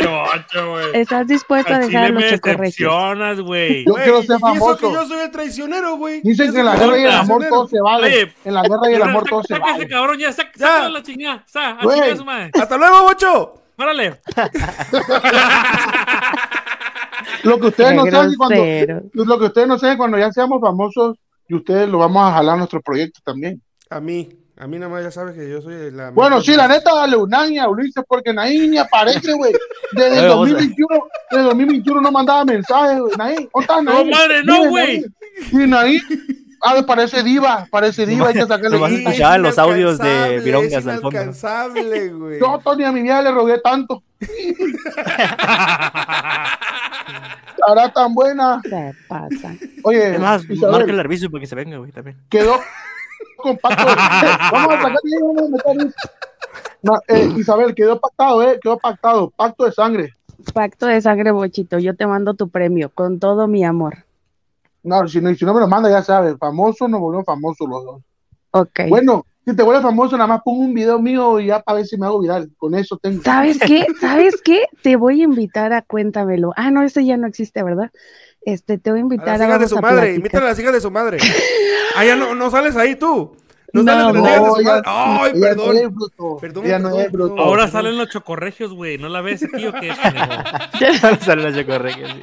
¿Estás 0.94 1.28
dispuesto 1.28 1.74
a 1.74 1.80
dejar 1.80 2.06
a 2.06 2.10
los 2.10 2.24
decepcionas, 2.24 3.42
güey. 3.42 3.86
Yo 3.86 3.94
quiero 3.96 4.24
ser 4.24 4.38
y 4.42 4.56
eso 4.56 4.78
que 4.78 4.86
famoso. 4.86 4.94
yo 4.94 5.06
soy 5.06 5.20
el 5.20 5.32
traicionero, 5.32 5.98
güey. 5.98 6.22
Dicen 6.22 6.54
que 6.54 6.60
en 6.60 6.66
la 6.66 6.76
yo 6.76 6.80
guerra 6.80 6.98
y 6.98 7.04
el 7.04 7.12
amor 7.12 7.46
todo 7.50 7.68
se 7.68 7.82
vale. 7.82 8.34
En 8.46 8.54
la 8.54 8.64
guerra 8.64 8.92
y 8.92 8.94
el 8.94 9.02
amor 9.04 9.24
todo 9.30 9.44
se 9.44 9.54
Saca 9.54 9.66
ese 9.66 9.74
vale. 9.74 9.88
cabrón, 9.88 10.18
ya 10.18 10.32
saca 10.32 10.90
la 10.90 11.04
chingada. 11.04 11.46
Hasta 12.54 12.78
luego, 12.78 13.04
Bocho. 13.04 13.54
Párale. 13.76 14.20
Lo 17.44 17.60
que 17.60 17.68
ustedes 17.68 17.94
no 17.94 18.06
saben 18.06 18.36
cuando, 18.36 18.64
lo 19.14 19.40
que 19.40 19.46
ustedes 19.46 19.68
no 19.68 19.78
saben 19.78 19.98
cuando 19.98 20.18
ya 20.18 20.32
seamos 20.32 20.62
famosos 20.62 21.18
y 21.50 21.56
ustedes 21.56 21.90
lo 21.90 21.98
vamos 21.98 22.24
a 22.26 22.32
jalar 22.36 22.56
a 22.56 22.58
nuestro 22.60 22.82
proyecto 22.82 23.20
también. 23.26 23.62
A 23.90 24.00
mí. 24.00 24.30
A 24.58 24.68
mí 24.68 24.78
nada 24.78 24.92
más 24.92 25.04
ya 25.04 25.10
sabes 25.12 25.36
que 25.36 25.50
yo 25.50 25.62
soy 25.62 25.90
la... 25.90 26.10
Bueno, 26.12 26.42
sí, 26.42 26.54
la 26.54 26.68
neta, 26.68 26.94
dale 26.94 27.16
un 27.16 27.34
año 27.34 27.64
a 27.64 27.70
Ulises 27.70 28.04
porque 28.06 28.34
Naín 28.34 28.72
ni 28.72 28.78
aparece, 28.78 29.32
güey. 29.34 29.54
Desde 29.94 30.20
el 30.20 30.26
Oye, 30.26 30.28
vamos 30.28 30.50
a- 30.50 30.52
2021, 30.52 31.08
desde 31.32 31.42
el 31.44 31.48
2021 31.50 32.02
no 32.02 32.12
mandaba 32.12 32.44
mensajes, 32.44 33.00
güey. 33.00 33.14
Naín, 33.18 33.50
¿dónde 33.54 33.62
está 33.62 33.82
No, 33.82 34.04
madre, 34.06 34.44
no, 34.44 34.68
güey. 34.68 35.06
Y 35.54 35.58
Naín, 35.60 36.02
ah, 36.62 36.84
parece 36.86 37.24
diva, 37.24 37.70
parece 37.72 38.06
diva, 38.06 38.28
hay 38.28 38.34
que 38.34 38.42
sacarle 38.46 38.86
el 38.86 38.94
escuchaba 38.98 39.38
los 39.38 39.58
audios 39.58 39.98
de 39.98 40.42
Virongas 40.42 40.74
es 40.74 40.88
al 40.88 40.96
fondo. 41.00 41.10
inalcanzable, 41.12 42.10
güey. 42.10 42.40
Yo, 42.42 42.60
Tony, 42.62 42.84
a 42.84 42.92
mi 42.92 43.02
vieja 43.02 43.22
le 43.22 43.32
rogué 43.32 43.60
tanto. 43.62 44.04
Estará 47.60 47.92
tan 47.92 48.14
buena. 48.14 48.62
Se 48.64 48.94
pasa. 49.08 49.56
Oye, 49.84 50.08
Además, 50.08 50.44
marca 50.72 50.92
el 50.92 51.00
aviso 51.00 51.30
para 51.30 51.42
que 51.42 51.48
se 51.48 51.56
venga, 51.56 51.78
güey, 51.78 51.92
también. 51.92 52.18
quedó 52.30 52.56
compacto. 53.38 53.86
Vamos 54.52 54.74
a 54.74 54.82
sacar 54.82 54.98
vamos 55.22 55.66
a 55.66 55.74
meter. 55.74 55.94
No, 56.82 57.00
eh, 57.08 57.30
Isabel, 57.38 57.76
quedó 57.76 58.00
pactado, 58.00 58.42
eh, 58.44 58.60
quedó 58.62 58.78
pactado, 58.78 59.30
pacto 59.32 59.66
de 59.66 59.72
sangre. 59.72 60.14
Pacto 60.54 60.86
de 60.88 61.02
sangre, 61.02 61.32
Bochito. 61.32 61.80
Yo 61.80 61.96
te 61.96 62.08
mando 62.08 62.34
tu 62.34 62.50
premio 62.50 62.90
con 62.90 63.20
todo 63.20 63.48
mi 63.48 63.66
amor. 63.66 64.06
No, 64.84 65.06
si 65.08 65.20
no, 65.20 65.34
si 65.36 65.44
no 65.46 65.54
me 65.54 65.60
lo 65.60 65.68
manda, 65.68 65.90
ya 65.90 66.02
sabes. 66.02 66.38
Famoso, 66.38 66.88
nos 66.88 67.02
volvemos 67.02 67.26
famosos 67.26 67.68
los 67.68 67.84
dos. 67.84 68.02
Ok. 68.52 68.80
Bueno, 68.88 69.26
si 69.50 69.56
te 69.56 69.64
vuelves 69.64 69.84
famoso, 69.84 70.18
nada 70.18 70.28
más 70.28 70.42
pongo 70.44 70.62
un 70.62 70.74
video 70.74 71.00
mío 71.00 71.40
y 71.40 71.48
ya 71.48 71.62
para 71.62 71.78
ver 71.78 71.86
si 71.88 71.98
me 71.98 72.06
hago 72.06 72.20
viral. 72.20 72.50
Con 72.58 72.76
eso 72.76 72.98
tengo. 72.98 73.22
¿Sabes 73.24 73.58
qué? 73.60 73.86
¿Sabes 74.02 74.42
qué? 74.44 74.66
Te 74.82 74.96
voy 74.96 75.22
a 75.22 75.24
invitar 75.26 75.74
a 75.74 75.82
Cuéntamelo. 75.82 76.54
Ah, 76.56 76.72
no, 76.72 76.84
ese 76.84 77.06
ya 77.06 77.18
no 77.18 77.28
existe, 77.28 77.64
¿verdad? 77.64 77.92
Este, 78.42 78.78
te 78.78 78.90
voy 78.92 79.00
a 79.00 79.02
A 79.02 79.04
invitar 79.04 79.28
las 79.28 79.42
a, 79.42 79.46
hijas 79.48 79.60
de 79.60 79.68
su 79.68 79.78
a 79.78 79.82
madre, 79.82 79.96
platicar. 79.98 80.16
invítale 80.18 80.46
a 80.46 80.50
las 80.50 80.60
hijas 80.60 80.74
de 80.74 80.82
su 80.82 80.92
madre. 80.92 81.18
Ah, 81.96 82.06
ya 82.06 82.16
no, 82.16 82.36
no 82.36 82.52
sales 82.52 82.76
ahí 82.78 82.96
tú. 82.96 83.36
No, 83.74 83.84
No, 83.84 83.92
sales 83.92 84.14
con 84.14 84.22
las 84.24 84.32
hijas 84.32 84.44
de 84.44 84.50
su 84.52 84.60
ella- 84.62 84.70
madre. 84.70 84.84
Ay, 84.86 85.32
ella 85.36 85.42
perdón. 85.50 85.76
no 85.84 85.90
bruto. 85.92 86.38
Perdón, 86.40 86.64
no 86.64 86.70
perdón, 86.70 87.00
es 87.02 87.12
bruto. 87.12 87.34
perdón. 87.36 87.48
Ahora 87.48 87.68
salen 87.68 87.98
los 87.98 88.10
chocorregios, 88.10 88.74
güey. 88.74 88.98
¿No 88.98 89.10
la 89.10 89.22
ves 89.22 89.44
aquí 89.44 89.66
o 89.66 89.74
qué? 89.74 89.92
pendejo? 90.80 91.16
Sale 91.26 91.52
la 91.52 91.54
chocorregia, 91.62 92.08
sí. 92.08 92.22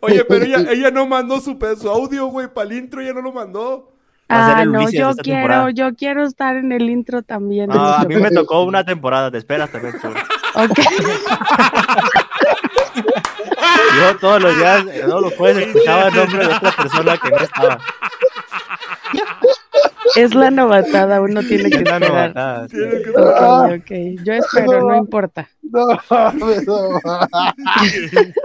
Oye, 0.00 0.24
pero 0.24 0.44
ella, 0.44 0.64
ella 0.70 0.90
no 0.90 1.06
mandó 1.06 1.40
su, 1.40 1.56
su 1.80 1.88
audio, 1.90 2.26
güey, 2.26 2.52
para 2.52 2.68
el 2.70 2.76
intro, 2.78 3.00
ella 3.00 3.12
no 3.12 3.22
lo 3.22 3.32
mandó. 3.32 3.93
Va 4.30 4.56
Ah, 4.60 4.64
no, 4.64 4.80
yo 4.82 4.86
quiero, 4.88 5.14
temporada. 5.16 5.70
yo 5.70 5.94
quiero 5.94 6.24
estar 6.24 6.56
en 6.56 6.72
el 6.72 6.88
intro 6.88 7.22
también. 7.22 7.68
No, 7.68 7.80
a 7.94 8.04
mí 8.04 8.16
me 8.16 8.30
tocó 8.32 8.62
una 8.64 8.82
temporada, 8.84 9.30
te 9.30 9.38
esperas 9.38 9.70
también 9.70 9.94
tú. 10.00 10.08
Ok. 10.08 10.78
Yo 13.96 14.16
todos 14.18 14.42
los 14.42 14.56
días, 14.56 14.84
eh, 14.92 15.02
todos 15.06 15.22
los 15.22 15.34
jueves 15.34 15.66
escuchaba 15.68 16.08
el 16.08 16.14
nombre 16.14 16.38
de 16.46 16.54
otra 16.54 16.72
persona 16.72 17.16
que 17.16 17.30
no 17.30 17.36
estaba. 17.38 17.78
Es 20.16 20.34
la 20.34 20.50
novatada, 20.50 21.20
uno 21.20 21.40
tiene 21.42 21.70
que 21.70 21.76
Es 21.78 21.84
la 21.84 21.96
esperar. 21.96 22.34
novatada, 22.34 22.68
sí. 22.68 22.76
Que- 22.76 23.12
Ah. 23.16 23.66
Ok, 23.68 23.72
ok. 23.80 24.24
Yo 24.24 24.32
espero, 24.34 24.88
no 24.88 24.96
importa. 24.96 25.48
No, 25.62 25.86
no. 26.10 27.00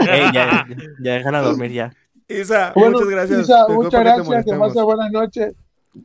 Ey, 0.07 0.31
ya, 0.33 0.65
ya 1.01 1.13
dejan 1.13 1.35
a 1.35 1.41
dormir 1.41 1.71
ya. 1.71 1.91
Isa, 2.27 2.71
Bueno, 2.75 2.91
muchas 2.91 3.09
gracias. 3.09 3.39
Isa, 3.41 3.65
muchas 3.69 3.99
gracias. 4.03 4.45
Que 4.45 4.53
pase 4.53 4.81
buenas 4.81 5.11
noches. 5.11 5.53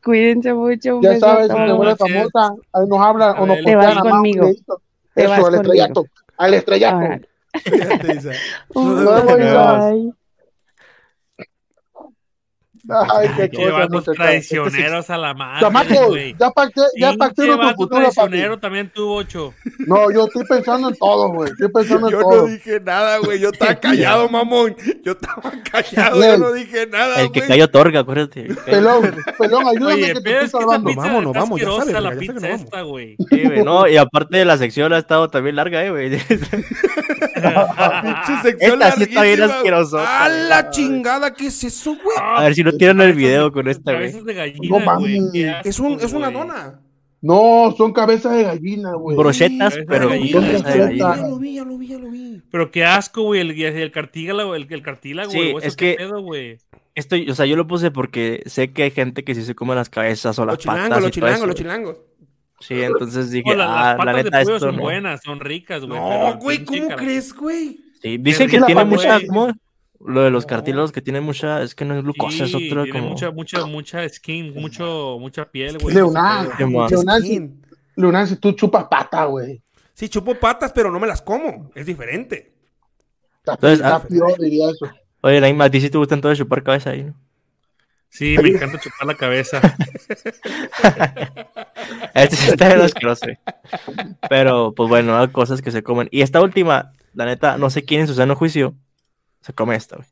Cuídense 0.03 0.55
mucho. 0.55 0.97
Un 0.97 1.03
Ya 1.03 1.11
beso 1.11 1.27
a 1.27 1.31
sabes, 1.31 1.49
si 1.51 1.55
te 1.57 1.65
todos. 1.67 1.77
vuelves 1.77 2.01
noches. 2.01 2.17
famosa, 2.33 2.55
ahí 2.73 2.87
nos 2.89 3.01
hablan 3.01 3.35
o 3.39 3.47
nos 3.47 3.63
Te 3.63 3.77
vas 3.77 3.99
conmigo. 3.99 4.47
Te 5.15 5.23
Eso, 5.25 5.31
vas 5.31 5.39
al 5.39 5.45
conmigo. 5.45 5.63
estrellato. 5.63 6.07
Al 6.37 6.55
estrellato. 6.55 6.97
Ah, 6.97 7.19
Isa. 8.15 8.31
Nos 8.75 9.27
vemos, 9.27 9.41
Isa. 9.41 9.91
bye. 9.91 10.13
Ay, 12.89 13.29
qué 13.37 13.49
Qué 13.51 13.57
cosa, 13.57 13.71
vatos 13.73 13.91
muchachos. 13.93 14.17
traicioneros 14.17 15.11
a 15.11 15.17
la 15.17 15.35
madre, 15.35 15.61
Chamacos, 15.61 16.07
güey. 16.09 16.37
ya 16.39 16.51
pacté, 16.51 16.81
ya 16.99 17.13
pacté 17.15 17.49
vato 17.51 17.75
futuro, 17.77 18.03
papi. 18.03 18.15
traicionero 18.15 18.59
también 18.59 18.91
tuvo 18.95 19.17
ocho. 19.17 19.55
No, 19.87 20.11
yo 20.11 20.27
estoy 20.27 20.45
pensando 20.45 20.89
en 20.91 20.97
todo, 20.97 21.29
güey. 21.29 21.51
Estoy 21.51 21.69
pensando 21.73 22.09
en 22.09 22.13
Yo 22.13 22.21
no 22.21 22.29
todo. 22.29 22.47
dije 22.47 22.81
nada, 22.81 23.19
güey. 23.19 23.41
Yo 23.41 23.49
estaba 23.51 23.75
callado, 23.81 24.29
mamón. 24.29 24.77
Yo 25.03 25.13
estaba 25.13 25.53
callado, 25.71 26.21
yo 26.21 26.39
no 26.39 26.53
dije 26.53 26.87
nada, 26.87 27.21
El 27.23 27.33
que 27.33 27.41
cayó 27.43 27.65
otorga, 27.65 28.01
acuérdate. 28.01 28.49
Pelón, 28.67 29.15
pelón, 29.39 29.67
ayúdame 29.67 29.95
Oye, 29.95 30.13
que 30.13 30.21
te 30.21 30.31
estoy 30.31 30.41
que 30.41 30.49
salvando. 30.49 30.89
pizza 30.91 31.01
Vámonos, 31.03 31.27
está 31.31 31.41
vamos, 31.41 31.61
ya 31.61 31.67
sabes, 31.71 32.03
la 32.03 32.11
que 32.11 32.17
pizza 32.17 32.35
vamos. 32.35 32.61
esta, 32.63 32.83
güey. 32.83 33.17
Sí, 33.31 33.43
no, 33.65 33.89
y 33.89 33.97
aparte 33.97 34.37
de 34.37 34.45
la 34.45 34.59
sección 34.59 34.93
ha 34.93 34.99
estado 34.99 35.31
también 35.31 35.57
larga, 35.57 35.83
eh, 35.85 35.91
güey. 35.91 36.11
Pinche 37.35 38.43
sección 38.43 38.83
Esta 38.83 38.93
sí 38.97 39.03
está 39.05 39.23
bien 39.23 39.43
asquerosota, 39.43 40.25
¡A 40.25 40.29
la 40.29 40.71
chingada! 40.71 41.33
¿Qué 41.33 41.47
es 41.49 41.65
eso, 41.65 41.91
güey? 42.03 42.17
A 42.19 42.43
ver 42.43 42.55
si 42.55 42.63
no 42.65 42.73
tiran 42.79 43.01
el 43.01 43.13
video 43.13 43.53
con 43.53 43.69
esta, 43.69 43.93
güey. 43.93 44.05
Cabezas 44.11 44.25
de 44.25 44.35
gallina, 44.35 44.79
No 44.79 44.85
mames. 44.85 45.23
Es, 45.65 45.79
un, 45.81 46.01
es 46.01 46.13
una 46.13 46.31
dona. 46.31 46.81
No, 47.21 47.75
son 47.77 47.93
cabezas 47.95 48.37
de 48.37 48.43
gallina, 48.43 48.93
güey. 48.95 49.17
Brochetas, 49.17 49.79
pero 49.89 50.09
de 50.11 50.31
con 50.31 50.43
gallina. 50.43 50.61
cabeza 50.63 50.69
de 50.71 50.79
Brocheta. 50.85 51.17
Ya 51.17 51.27
lo 51.29 51.39
vi, 51.39 51.55
ya 51.55 51.65
lo 51.65 51.79
vi, 51.79 51.87
ya 51.87 51.99
lo 51.99 52.11
vi. 52.11 52.43
Pero 52.51 52.71
qué 52.71 52.85
asco, 52.85 53.23
güey, 53.23 53.41
el, 53.41 53.51
el 53.53 53.91
cartílago, 53.91 54.55
el, 54.55 54.67
el 54.71 54.83
cartílago, 54.83 55.31
Sí, 55.31 55.53
güey. 55.53 55.67
es 55.67 55.75
que- 55.77 55.95
pedo, 55.97 56.21
güey. 56.21 56.59
Esto, 56.95 57.17
o 57.29 57.35
sea, 57.35 57.45
yo 57.47 57.57
lo 57.57 57.67
puse 57.67 57.91
porque 57.91 58.43
sé 58.47 58.73
que 58.73 58.85
hay 58.85 58.91
gente 58.93 59.25
que 59.25 59.35
sí 59.35 59.43
se 59.43 59.55
come 59.57 59.75
las 59.75 59.89
cabezas 59.91 60.39
o 60.39 60.45
las 60.47 60.55
Los 60.55 60.59
chilangos, 60.63 60.89
patas 60.89 61.03
los 61.03 61.11
chilangos, 61.11 61.47
los 61.49 61.57
chilangos. 61.57 61.97
Sí, 62.61 62.81
entonces 62.83 63.31
dije, 63.31 63.51
No, 63.51 63.57
la- 63.57 63.65
ah, 63.65 63.97
las 63.97 63.99
la 63.99 64.05
patas 64.13 64.25
neta 64.25 64.37
de 64.37 64.43
esto 64.45 64.59
son 64.61 64.77
no. 64.77 64.83
buenas, 64.83 65.21
son 65.25 65.41
ricas, 65.41 65.85
güey. 65.85 65.99
No, 65.99 66.39
güey, 66.39 66.65
¿cómo 66.65 66.89
crees, 66.91 67.35
güey? 67.35 67.81
Sí, 68.01 68.19
dicen 68.19 68.49
que 68.51 68.61
tiene 68.61 68.85
mucha. 68.85 69.19
Lo 70.07 70.23
de 70.23 70.31
los 70.31 70.45
cartílagos 70.45 70.93
que 70.93 71.01
tiene 71.01 71.23
mucha, 71.23 71.63
es 71.63 71.75
que 71.75 71.87
no 71.87 71.97
es 71.97 72.03
glucosa, 72.03 72.45
es 72.45 72.51
Sí, 72.51 72.69
otro 72.69 72.85
tiene 72.85 72.99
como... 72.99 73.11
mucha, 73.11 73.31
mucha, 73.31 73.65
mucha 73.65 74.09
skin, 74.09 74.53
mucho, 74.55 75.17
mucha 75.19 75.51
piel, 75.51 75.79
güey. 75.79 75.95
Leonardo. 75.95 76.53
Leonardo. 76.59 77.25
Leonardo, 77.97 78.37
tú 78.37 78.53
chupas 78.53 78.85
pata, 78.85 79.25
güey. 79.25 79.63
Sí, 79.95 80.11
chupo 80.11 80.35
patas, 80.35 80.73
pero 80.73 80.91
no 80.91 81.01
me 81.01 81.07
las 81.07 81.23
como. 81.23 81.71
Es 81.75 81.87
diferente. 81.87 82.53
Está, 83.39 83.55
Entonces, 83.55 83.79
está 83.79 83.97
ah, 83.97 84.03
peor, 84.03 84.39
diría 84.39 84.71
eso. 84.71 84.91
Oye, 85.23 85.41
Naima, 85.41 85.65
a 85.65 85.71
ti 85.71 85.81
sí 85.81 85.89
te 85.89 85.97
gustan 85.97 86.21
todo 86.21 86.31
de 86.31 86.37
chupar 86.37 86.63
cabeza 86.63 86.91
ahí, 86.91 87.05
¿no? 87.05 87.15
Sí, 88.11 88.37
me 88.43 88.51
encanta 88.51 88.79
chupar 88.79 89.07
la 89.07 89.15
cabeza. 89.15 89.61
Este 92.15 92.37
sí 92.37 92.51
está 92.51 92.73
asqueroso, 92.85 93.27
güey. 93.27 93.39
Pero, 94.29 94.73
pues 94.75 94.89
bueno, 94.89 95.19
hay 95.19 95.29
cosas 95.29 95.63
que 95.63 95.71
se 95.71 95.83
comen. 95.83 96.09
Y 96.13 96.23
esta 96.23 96.41
última, 96.41 96.93
la 97.13 97.25
neta, 97.25 97.59
no 97.59 97.71
sé 97.71 97.85
quién 97.85 98.03
en 98.03 98.07
su 98.07 98.15
sano 98.15 98.37
juicio 98.37 98.75
se 99.45 99.53
come 99.53 99.77
esta, 99.77 99.97
güey. 99.97 100.09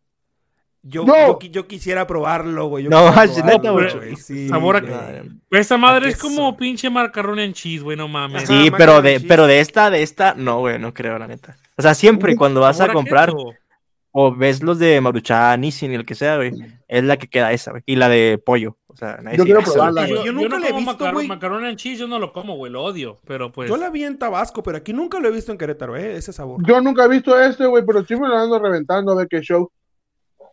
Yo, 0.85 1.05
No. 1.05 1.15
yo, 1.29 1.39
qui- 1.39 1.51
yo 1.51 1.69
quisiera 1.69 2.07
probarlo, 2.09 2.67
güey. 2.67 2.85
Yo 2.85 2.91
No, 2.91 3.13
neta, 3.45 3.71
güey. 3.71 4.17
Sí, 4.17 4.49
Sabor 4.49 4.77
a-. 4.77 5.23
Esa 5.51 5.77
madre 5.77 6.07
¿A 6.07 6.09
es 6.11 6.17
como 6.17 6.49
eso? 6.49 6.57
pinche 6.57 6.91
macarrón 6.91 7.39
en 7.39 7.53
cheese, 7.53 7.83
güey, 7.85 7.97
no 7.97 8.09
mames. 8.09 8.49
Sí, 8.49 8.71
pero 8.77 9.01
de, 9.01 9.21
pero 9.21 9.47
de 9.47 9.61
esta, 9.61 9.91
de 9.91 10.03
esta, 10.03 10.35
no, 10.35 10.59
güey, 10.59 10.79
no 10.81 10.93
creo, 10.93 11.19
la 11.19 11.29
neta. 11.29 11.57
O 11.77 11.83
sea, 11.83 11.95
siempre 11.95 12.35
cuando 12.37 12.61
vas 12.61 12.81
a 12.81 12.93
comprar 12.93 13.27
queso. 13.31 13.53
O 14.13 14.35
ves 14.35 14.63
los 14.63 14.79
de 14.79 15.01
Maruchan, 15.01 15.65
y 15.65 15.71
el 15.83 16.05
que 16.05 16.15
sea, 16.15 16.37
güey, 16.37 16.53
es 16.87 17.03
la 17.05 17.17
que 17.17 17.29
queda 17.29 17.51
esa, 17.53 17.71
güey. 17.73 17.83
Y 17.87 17.97
la 17.97 18.09
de 18.09 18.39
pollo. 18.45 18.77
O 18.87 18.95
sea, 18.95 19.19
nadie 19.23 19.39
Yo 19.39 19.45
quiero 19.45 19.61
eso, 19.61 19.73
probarla, 19.73 20.03
güey. 20.07 20.11
Yo- 20.11 20.17
Yo, 20.17 20.25
yo 20.25 20.33
yo 20.33 20.33
nunca 20.35 20.49
no 20.49 20.59
la 20.59 20.69
he 20.69 20.73
visto, 20.73 21.13
güey. 21.13 21.27
macarrón 21.27 21.65
en 21.65 21.77
cheese, 21.77 21.99
yo 22.01 22.07
no 22.07 22.19
lo 22.19 22.31
como, 22.33 22.57
güey, 22.57 22.71
lo 22.71 22.83
odio. 22.85 23.21
Pero 23.27 23.51
pues. 23.51 23.71
Yo 23.71 23.77
la 23.79 23.89
vi 23.89 24.05
en 24.05 24.19
Tabasco, 24.19 24.63
pero 24.63 24.77
aquí 24.77 24.93
nunca 24.93 25.19
lo 25.19 25.29
he 25.29 25.33
visto 25.33 25.51
en 25.51 25.57
Querétaro, 25.59 25.97
¿eh? 25.97 26.17
Ese 26.17 26.33
sabor. 26.35 26.63
Yo 26.67 26.81
nunca 26.83 27.05
he 27.07 27.09
visto 27.09 27.41
este, 27.41 27.67
güey, 27.67 27.85
pero 27.87 28.05
sí 28.05 28.15
me 28.15 28.29
lo 28.29 28.37
ando 28.37 28.59
reventando 28.59 29.13
a 29.13 29.17
ver 29.17 29.29
qué 29.29 29.41
show. 29.41 29.71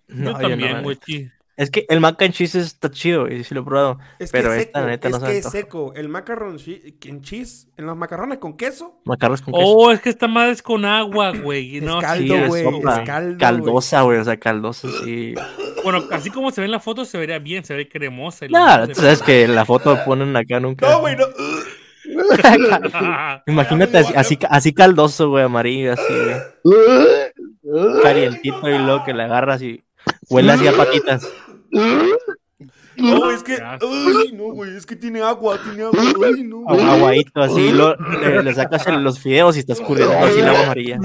No, 0.07 0.15
yo 0.15 0.23
yo 0.23 0.31
no, 0.31 0.39
también, 0.49 0.83
güey. 0.83 0.97
neta. 1.07 1.33
Es 1.59 1.69
que 1.71 1.85
el 1.89 1.99
mac 1.99 2.21
and 2.21 2.33
cheese 2.33 2.55
está 2.55 2.89
chido, 2.89 3.27
y 3.27 3.43
sí 3.43 3.53
lo 3.53 3.59
he 3.61 3.63
probado. 3.65 3.99
Es 4.17 4.31
pero 4.31 4.49
que 4.51 4.55
es 4.55 4.61
esta, 4.67 4.79
seco, 4.79 4.89
neta, 4.89 5.09
no 5.09 5.17
es 5.17 5.21
se 5.23 5.27
que 5.29 5.37
es 5.39 5.49
seco. 5.49 5.93
El 5.93 6.07
macarrón 6.07 6.57
en 6.65 7.21
cheese, 7.21 7.67
en 7.75 7.85
los 7.85 7.97
macarrones 7.97 8.37
con 8.37 8.55
queso, 8.55 9.01
Macarrones 9.03 9.41
con 9.41 9.53
queso. 9.53 9.65
Oh, 9.67 9.91
es 9.91 9.99
que 9.99 10.07
esta 10.07 10.29
madre 10.29 10.51
es 10.53 10.61
con 10.61 10.85
agua, 10.85 11.33
güey. 11.33 11.65
y 11.75 11.77
Es 11.79 11.83
No, 11.83 11.99
caldo, 11.99 12.33
sí, 12.33 12.41
es 12.41 12.47
güey, 12.47 12.65
es 12.65 12.99
caldo, 13.05 13.37
Caldosa, 13.37 14.01
güey, 14.03 14.19
o 14.19 14.23
sea, 14.23 14.37
caldosa, 14.37 14.87
sí. 15.03 15.35
Bueno, 15.83 16.05
así 16.11 16.29
como 16.29 16.49
se 16.51 16.61
ve 16.61 16.65
en 16.65 16.71
la 16.71 16.79
foto, 16.79 17.03
se 17.03 17.17
vería 17.17 17.39
bien, 17.39 17.65
se 17.65 17.73
ve 17.75 17.89
cremosa. 17.89 18.45
la- 18.47 18.87
tú 18.87 18.95
sabes 18.95 19.21
que 19.21 19.45
la 19.49 19.65
foto 19.65 19.99
ponen 20.05 20.33
acá 20.37 20.61
nunca. 20.61 20.89
No, 20.89 21.01
güey, 21.01 21.17
no. 21.17 21.25
Imagínate 23.47 23.97
así, 23.97 24.13
así, 24.15 24.39
así 24.49 24.73
caldoso, 24.73 25.29
güey, 25.29 25.43
amarillo, 25.43 25.91
así, 25.93 26.13
güey. 26.63 26.81
Calientito 28.01 28.69
y 28.69 28.77
luego 28.77 29.03
que 29.03 29.13
le 29.13 29.23
agarras 29.23 29.61
y 29.61 29.83
huele 30.29 30.53
así 30.53 30.67
a 30.67 30.73
patitas. 30.75 31.27
No, 32.97 33.31
es 33.31 33.43
que. 33.43 33.53
Ay, 33.53 34.31
no, 34.33 34.51
güey, 34.53 34.75
es 34.75 34.85
que 34.85 34.95
tiene 34.95 35.21
agua, 35.21 35.57
tiene 35.63 35.83
agua. 35.83 35.99
Ay, 36.25 36.43
no. 36.43 36.63
Agu- 36.65 36.81
Aguadito 36.81 37.41
así, 37.41 37.71
luego 37.71 37.95
le, 38.21 38.43
le 38.43 38.53
sacas 38.53 38.85
los 39.01 39.19
fideos 39.19 39.55
y 39.55 39.59
está 39.59 39.73
escurriendo 39.73 40.13
así 40.19 40.41
la 40.41 40.49
agua 40.49 40.63
amarilla. 40.63 40.99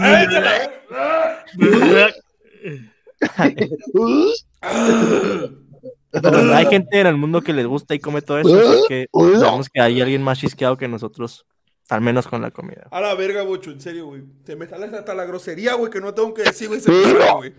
Pero 6.11 6.55
hay 6.55 6.67
gente 6.67 7.01
en 7.01 7.07
el 7.09 7.17
mundo 7.17 7.43
que 7.43 7.53
les 7.53 7.67
gusta 7.67 7.95
y 7.95 7.99
come 7.99 8.23
todo 8.23 8.39
eso, 8.39 8.55
así 8.57 8.83
que 8.89 9.07
sabemos 9.41 9.69
que 9.69 9.81
hay 9.81 10.01
alguien 10.01 10.23
más 10.23 10.39
chisqueado 10.39 10.77
que 10.77 10.87
nosotros, 10.89 11.45
al 11.91 12.01
menos 12.01 12.27
con 12.27 12.41
la 12.43 12.51
comida. 12.51 12.87
A 12.91 13.01
la 13.01 13.15
verga, 13.15 13.43
bocho, 13.43 13.71
en 13.71 13.81
serio, 13.81 14.07
güey. 14.07 14.23
Se 14.47 14.57
me 14.57 14.67
sale 14.67 14.87
hasta 14.87 15.15
la 15.15 15.25
grosería, 15.25 15.75
güey, 15.75 15.91
que 15.91 16.01
no 16.01 16.15
tengo 16.15 16.33
que 16.35 16.43
decir, 16.43 16.69
güey. 16.69 16.81
Se 16.81 16.91
me 16.91 17.03
sale, 17.03 17.33
güey. 17.33 17.55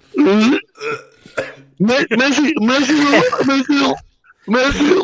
Me- 1.78 2.08
Messi, 2.18 2.54
Messi, 2.62 2.94
Messi, 3.46 3.94
Messi. 4.48 4.96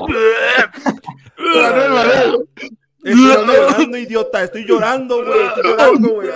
Estoy 3.04 3.16
llorando, 3.48 3.98
idiota. 3.98 4.44
Estoy 4.44 4.66
llorando, 4.66 5.26
güey. 5.26 5.46
Estoy 5.48 5.64
llorando, 5.64 6.10
güey. 6.10 6.30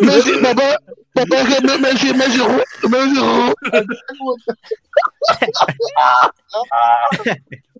Messi, 0.00 0.32
papá, 0.42 0.76
papá, 1.14 1.36
que 1.46 1.66
me- 1.66 1.78
Messi, 1.78 2.14
Messi, 2.14 2.40
Messi. 2.88 3.20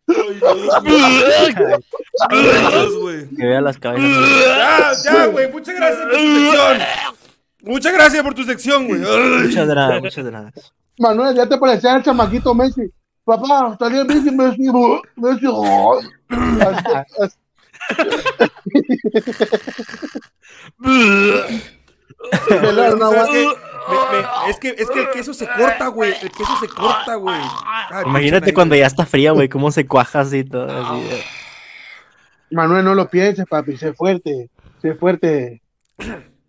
Que 3.37 3.47
vea 3.47 3.61
las 3.61 3.79
cabezas. 3.79 4.09
Ya, 4.47 4.93
ya, 5.05 5.27
güey. 5.27 5.51
Muchas 5.51 5.75
gracias 5.75 6.05
por 6.05 6.13
tu 6.13 6.19
sección. 6.19 6.79
Muchas 7.63 7.93
gracias 7.93 8.23
por 8.23 8.35
tu 8.35 8.45
sección, 8.45 8.87
güey. 8.89 9.01
Muchas 9.01 9.67
nada, 9.69 10.01
muchas 10.01 10.25
nada. 10.25 10.53
Manuel, 10.99 11.35
ya 11.37 11.47
te 11.49 11.57
parecía 11.59 11.97
el 11.97 12.03
chamaquito 12.03 12.55
Messi. 12.55 12.91
Papá, 13.25 13.71
estaría 13.73 14.05
Messi, 14.05 14.31
Messi, 14.31 14.71
Messi. 15.17 15.47
Así- 16.61 16.85
así- 17.21 17.37
Pelón, 22.49 22.99
no 22.99 23.11
¿Sabes 23.11 23.21
aguanta. 23.21 23.33
qué? 23.33 23.47
Me- 23.89 24.19
me- 24.19 24.51
es, 24.51 24.59
que, 24.59 24.69
es 24.79 24.91
que 24.91 25.01
el 25.01 25.11
queso 25.11 25.35
se 25.35 25.47
corta, 25.47 25.89
güey. 25.89 26.13
El 26.23 26.31
queso 26.31 26.57
se 26.61 26.69
corta, 26.69 27.15
güey. 27.17 27.37
Ay, 27.91 28.05
Imagínate 28.07 28.53
cuando 28.55 28.75
ya 28.75 28.87
está 28.87 29.07
fría, 29.07 29.33
güey, 29.33 29.49
cómo 29.49 29.71
se 29.71 29.87
cuaja 29.87 30.21
así 30.21 30.45
todo. 30.45 30.71
Así. 30.71 31.21
Manuel, 32.51 32.85
no 32.85 32.95
lo 32.95 33.09
pienses, 33.09 33.47
papi, 33.49 33.77
sé 33.77 33.93
fuerte, 33.95 34.51
sé 34.81 34.95
fuerte. 34.95 35.63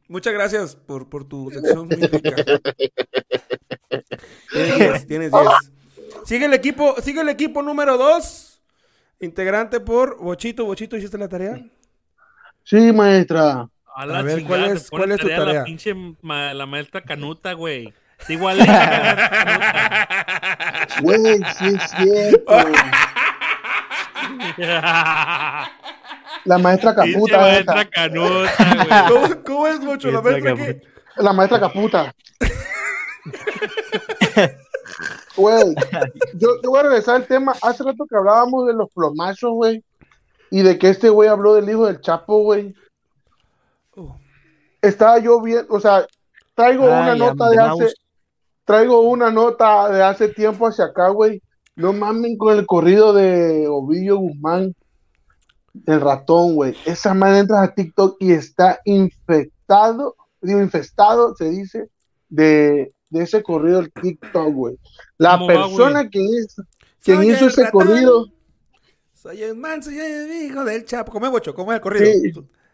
Muchas 0.08 0.34
gracias 0.34 0.76
por, 0.76 1.10
por 1.10 1.24
tu 1.28 1.50
sección 1.50 1.88
muy 1.88 1.96
rica. 1.96 2.36
Tienes 4.52 4.78
10, 4.78 5.08
tienes 5.08 5.32
10. 5.32 5.44
Sigue 6.26 6.46
el 6.46 6.54
equipo, 6.54 6.96
sigue 7.02 7.22
el 7.22 7.30
equipo 7.30 7.62
número 7.62 7.98
2. 7.98 8.62
Integrante 9.22 9.80
por 9.80 10.18
Bochito. 10.18 10.66
Bochito, 10.66 10.98
¿hiciste 10.98 11.18
la 11.18 11.28
tarea? 11.30 11.58
Sí, 12.64 12.92
maestra. 12.92 13.68
A, 13.95 14.06
la 14.06 14.20
A 14.20 14.22
ver, 14.24 14.40
chingada, 14.40 14.57
¿cuál 14.57 14.70
te 14.72 14.78
es- 14.78 14.90
cuál 14.90 15.11
es 15.11 15.18
tu 15.20 15.28
tarea 15.28 15.40
tarea? 15.45 15.60
La 15.60 15.64
pinche 15.65 15.94
ma- 16.22 16.53
la 16.53 16.65
maestra 16.65 17.02
Canuta, 17.02 17.53
güey. 17.53 17.94
Igual 18.30 18.57
la. 18.60 18.65
Güey, 21.02 21.20
sí 21.57 21.65
es 21.76 21.91
cierto. 21.91 22.53
La 26.45 26.57
maestra 26.57 26.94
caputa 26.95 27.38
maestra 27.40 27.82
esa. 27.82 27.90
Canuta, 27.90 28.52
güey. 28.68 29.07
¿Cómo, 29.07 29.44
cómo 29.45 29.68
es, 29.68 29.80
Bocho? 29.86 30.11
La 30.11 30.22
maestra 30.22 30.56
que... 30.56 30.82
La 31.18 31.34
maestra 31.34 31.60
caputa. 31.60 32.14
Güey, 35.36 35.64
yo, 36.36 36.49
yo 36.64 36.70
voy 36.70 36.80
a 36.80 36.84
regresar 36.84 37.15
al 37.15 37.26
tema. 37.28 37.53
Hace 37.61 37.84
rato 37.84 38.06
que 38.10 38.15
hablábamos 38.15 38.68
de 38.68 38.74
los 38.74 38.90
plomazos, 38.91 39.52
güey. 39.52 39.84
Y 40.52 40.61
de 40.61 40.78
que 40.78 40.90
este 40.90 41.10
güey 41.10 41.30
habló 41.30 41.56
del 41.56 41.70
hijo 41.70 41.88
del 41.88 42.02
Chapo, 42.02 42.44
güey. 42.44 42.76
Estaba 44.84 45.18
yo 45.18 45.42
bien, 45.42 45.66
o 45.70 45.80
sea, 45.80 46.06
traigo 46.56 46.84
una 46.86 47.16
nota 47.16 47.50
de 47.50 47.58
hace, 47.58 47.80
mouse. 47.84 47.96
traigo 48.66 49.00
una 49.02 49.32
nota 49.32 49.90
de 49.90 50.04
hace 50.04 50.28
tiempo 50.28 50.68
hacia 50.68 50.86
acá, 50.86 51.08
güey. 51.10 51.42
No 51.76 51.94
mamen 51.94 52.38
con 52.38 52.56
el 52.58 52.66
corrido 52.66 53.14
de 53.14 53.66
Ovidio 53.68 54.18
Guzmán, 54.18 54.76
el 55.88 56.02
ratón, 56.02 56.54
güey. 56.56 56.76
Esa 56.86 57.14
madre 57.14 57.40
entras 57.40 57.64
a 57.64 57.74
TikTok 57.74 58.18
y 58.20 58.34
está 58.34 58.80
infectado, 58.86 60.16
digo, 60.42 60.60
infestado, 60.60 61.34
se 61.36 61.50
dice, 61.50 61.90
de, 62.30 62.94
de 63.10 63.24
ese 63.24 63.42
corrido 63.42 63.80
del 63.82 63.92
TikTok, 63.92 64.54
güey. 64.54 64.78
La 65.18 65.38
¿Cómo 65.40 65.48
va, 65.48 65.54
persona 65.54 66.10
que 66.10 66.20
hizo, 66.20 66.62
quien 67.02 67.18
Soy 67.18 67.32
hizo 67.32 67.46
el 67.46 67.52
ese 67.52 67.64
ratón. 67.64 67.88
corrido, 67.88 68.26
Soy 69.14 69.42
el 69.44 69.56
man, 69.56 69.82
soy 69.82 69.98
el 69.98 70.30
hijo 70.44 70.66
del 70.66 70.84
Chapo. 70.86 71.12
¿Cómo 71.12 71.26
es, 71.26 71.32
Bocho? 71.32 71.56
¿Cómo 71.56 71.72
es 71.72 71.78
el 71.78 71.82
corrido? 71.82 72.06
Sí. 72.06 72.34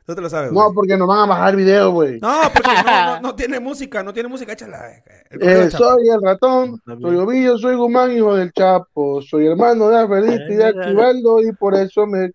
Tú, 0.10 0.14
tú 0.14 0.15
te 0.15 0.22
lo 0.22 0.30
sabes, 0.30 0.52
no, 0.52 0.72
porque 0.73 0.98
nos 0.98 1.07
van 1.07 1.19
a 1.19 1.26
bajar 1.27 1.56
video, 1.56 1.91
güey. 1.91 2.19
No, 2.19 2.41
porque 2.53 2.69
no, 2.84 2.84
no, 3.15 3.22
no 3.22 3.36
tiene 3.36 3.60
música, 3.60 4.02
no 4.02 4.11
tiene 4.14 4.27
música, 4.27 4.53
échala. 4.53 4.90
El 5.30 5.41
Eh, 5.44 5.45
del 5.56 5.72
Chapo. 5.72 5.84
soy 5.84 6.10
el 6.10 6.22
ratón, 6.22 6.76
Está 6.88 6.99
soy 6.99 7.15
Ovillo, 7.18 7.57
soy 7.60 7.76
Guzmán, 7.76 8.11
hijo 8.11 8.36
del 8.36 8.52
Chapo, 8.52 9.22
soy 9.22 9.48
hermano 9.48 9.88
de 9.90 9.99
Afelito 9.99 10.52
y 10.52 10.56
de 10.56 10.65
Aquivaldo 10.65 11.41
y 11.41 11.52
por 11.53 11.76
eso 11.76 12.07
me, 12.07 12.31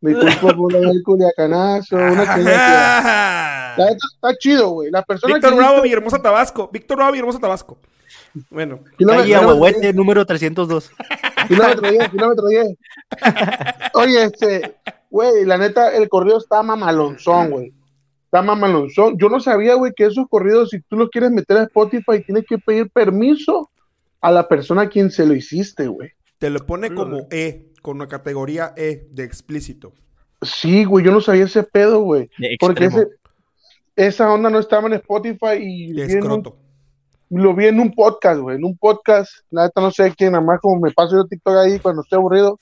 me 0.00 0.14
culpo 0.14 0.56
por 0.56 0.72
del 0.72 1.02
culiacanazo. 1.04 1.96
Una 1.96 2.36
neta 3.76 3.94
está 4.14 4.34
chido, 4.38 4.70
güey. 4.70 4.90
La 4.90 5.02
persona 5.02 5.34
Víctor 5.34 5.50
que 5.50 5.56
Bravo, 5.58 5.74
hizo- 5.74 5.82
Villahermosa, 5.82 6.22
Tabasco. 6.22 6.70
Víctor 6.72 6.96
Bravo, 6.96 7.12
Villahermosa, 7.12 7.38
Tabasco. 7.38 7.78
Bueno, 8.48 8.80
Calle 8.98 9.34
Ahuehuete, 9.34 9.92
número 9.92 10.24
302. 10.24 10.90
kilómetro 11.48 11.90
10, 11.90 12.08
kilómetro 12.10 12.46
10. 12.46 12.68
Oye, 13.94 14.24
este, 14.24 14.76
güey, 15.10 15.44
la 15.44 15.58
neta, 15.58 15.94
el 15.94 16.08
corrido 16.08 16.38
está 16.38 16.62
mamalonzón, 16.62 17.50
güey. 17.50 17.72
Está 18.24 18.42
mamalonzón. 18.42 19.18
Yo 19.18 19.28
no 19.28 19.40
sabía, 19.40 19.74
güey, 19.74 19.92
que 19.94 20.04
esos 20.06 20.26
corridos, 20.28 20.70
si 20.70 20.80
tú 20.82 20.96
los 20.96 21.10
quieres 21.10 21.30
meter 21.32 21.56
a 21.58 21.62
Spotify, 21.64 22.22
tienes 22.24 22.44
que 22.48 22.58
pedir 22.58 22.88
permiso 22.90 23.70
a 24.20 24.30
la 24.30 24.46
persona 24.48 24.82
a 24.82 24.88
quien 24.88 25.10
se 25.10 25.26
lo 25.26 25.34
hiciste, 25.34 25.88
güey. 25.88 26.10
te 26.38 26.48
lo 26.50 26.60
pone 26.64 26.94
como 26.94 27.26
E, 27.30 27.72
con 27.82 27.96
una 27.96 28.08
categoría 28.08 28.72
E 28.76 29.06
de 29.10 29.24
explícito. 29.24 29.92
Sí, 30.42 30.84
güey, 30.84 31.04
yo 31.04 31.12
no 31.12 31.20
sabía 31.20 31.44
ese 31.44 31.62
pedo, 31.64 32.00
güey. 32.00 32.28
Porque 32.58 32.86
ese, 32.86 33.08
esa 33.96 34.32
onda 34.32 34.48
no 34.48 34.58
estaba 34.58 34.86
en 34.86 34.94
Spotify 34.94 35.56
y 35.58 35.92
De 35.92 36.04
un- 36.04 36.10
escroto. 36.10 36.56
lo 37.30 37.54
vi 37.54 37.66
en 37.66 37.78
un 37.80 37.92
podcast, 37.92 38.40
güey, 38.40 38.56
en 38.56 38.64
un 38.64 38.76
podcast, 38.78 39.30
la 39.50 39.64
neta 39.64 39.80
no 39.80 39.90
sé 39.90 40.14
quién, 40.16 40.32
nada 40.32 40.44
más 40.44 40.60
como 40.60 40.80
me 40.80 40.90
paso 40.92 41.16
yo 41.16 41.26
TikTok 41.26 41.54
ahí 41.56 41.78
cuando 41.78 42.02
estoy 42.02 42.16
aburrido, 42.18 42.58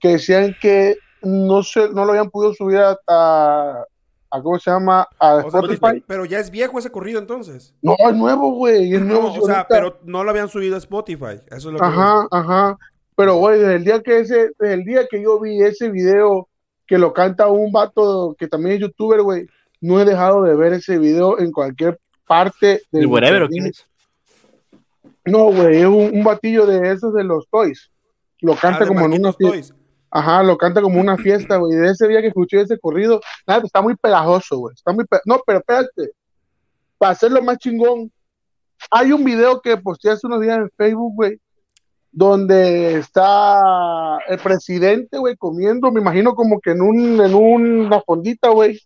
que 0.00 0.08
decían 0.08 0.56
que 0.60 0.96
no 1.22 1.62
se, 1.62 1.88
no 1.90 2.04
lo 2.04 2.12
habían 2.12 2.30
podido 2.30 2.54
subir 2.54 2.78
a, 2.78 2.96
a, 3.06 3.84
a- 4.30 4.42
¿cómo 4.42 4.58
se 4.58 4.70
llama? 4.70 5.06
A 5.18 5.36
O 5.36 5.50
sea, 5.50 5.60
Spotify. 5.60 6.02
pero 6.06 6.24
ya 6.24 6.38
es 6.38 6.50
viejo 6.50 6.78
ese 6.78 6.90
corrido 6.90 7.18
entonces. 7.18 7.74
No, 7.82 7.94
es 7.98 8.14
nuevo, 8.14 8.52
güey, 8.54 8.94
es 8.94 9.00
nuevo. 9.02 9.34
No, 9.34 9.42
o 9.42 9.46
sea, 9.46 9.66
pero 9.68 9.98
no 10.04 10.24
lo 10.24 10.30
habían 10.30 10.48
subido 10.48 10.74
a 10.74 10.78
Spotify. 10.78 11.40
Eso 11.50 11.68
es 11.68 11.72
lo 11.74 11.78
que 11.78 11.84
Ajá, 11.84 12.26
ajá. 12.30 12.78
Pero, 13.14 13.36
güey, 13.36 13.58
desde 13.60 13.74
el 13.76 13.84
día 13.84 14.02
que 14.02 14.20
ese, 14.20 14.50
desde 14.58 14.74
el 14.74 14.84
día 14.84 15.06
que 15.10 15.22
yo 15.22 15.38
vi 15.38 15.60
ese 15.62 15.90
video 15.90 16.48
que 16.86 16.98
lo 16.98 17.12
canta 17.12 17.48
un 17.48 17.70
vato 17.72 18.34
que 18.38 18.48
también 18.48 18.76
es 18.76 18.80
youtuber, 18.82 19.22
güey, 19.22 19.46
no 19.80 20.00
he 20.00 20.04
dejado 20.04 20.42
de 20.42 20.54
ver 20.56 20.72
ese 20.72 20.98
video 20.98 21.38
en 21.38 21.52
cualquier 21.52 21.98
parte 22.26 22.82
del 22.90 23.02
¿El 23.02 23.06
wherever 23.08 23.42
o 23.42 23.44
internet. 23.46 23.50
quién 23.50 23.66
es? 23.66 24.82
No, 25.24 25.44
güey, 25.52 25.76
es 25.82 25.86
un, 25.86 26.10
un 26.18 26.24
batillo 26.24 26.66
de 26.66 26.90
esos 26.90 27.12
de 27.14 27.22
los 27.24 27.46
toys. 27.48 27.90
Lo 28.40 28.54
Ah, 28.54 28.58
canta 28.60 28.80
de 28.80 28.86
como 28.88 29.04
en 29.04 29.12
fiesta. 29.12 29.32
Toys. 29.38 29.74
Ajá, 30.14 30.42
lo 30.42 30.58
canta 30.58 30.82
como 30.82 31.00
una 31.00 31.16
fiesta, 31.16 31.56
güey. 31.56 31.74
De 31.76 31.88
ese 31.88 32.06
día 32.06 32.20
que 32.20 32.28
escuché 32.28 32.60
ese 32.60 32.78
corrido, 32.78 33.20
nada, 33.46 33.62
está 33.64 33.80
muy 33.80 33.96
pegajoso, 33.96 34.58
güey. 34.58 34.74
Está 34.74 34.92
muy 34.92 35.06
pe- 35.06 35.20
No, 35.24 35.40
pero 35.46 35.60
espérate. 35.60 36.10
Para 36.98 37.12
hacerlo 37.12 37.40
más 37.42 37.56
chingón, 37.56 38.12
hay 38.90 39.10
un 39.12 39.24
video 39.24 39.60
que 39.62 39.76
posteé 39.78 40.12
hace 40.12 40.26
unos 40.26 40.42
días 40.42 40.58
en 40.58 40.70
Facebook, 40.76 41.14
güey, 41.14 41.40
donde 42.10 42.98
está 42.98 44.18
el 44.28 44.38
presidente, 44.38 45.16
güey, 45.18 45.34
comiendo, 45.36 45.90
me 45.90 46.00
imagino 46.00 46.34
como 46.34 46.60
que 46.60 46.72
en 46.72 46.82
un, 46.82 47.20
en 47.20 47.34
una 47.34 48.00
fondita, 48.02 48.50
güey. 48.50 48.78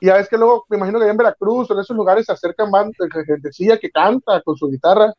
Y 0.00 0.06
ya 0.06 0.14
ves 0.14 0.28
que 0.30 0.38
luego, 0.38 0.64
me 0.70 0.78
imagino 0.78 0.98
que 0.98 1.04
allá 1.04 1.12
en 1.12 1.18
Veracruz 1.18 1.70
en 1.70 1.78
esos 1.78 1.94
lugares 1.94 2.24
se 2.24 2.32
acercan 2.32 2.70
bandas, 2.70 2.94
gentecilla 3.26 3.76
que 3.78 3.90
canta 3.90 4.40
con 4.40 4.56
su 4.56 4.68
guitarra. 4.68 5.12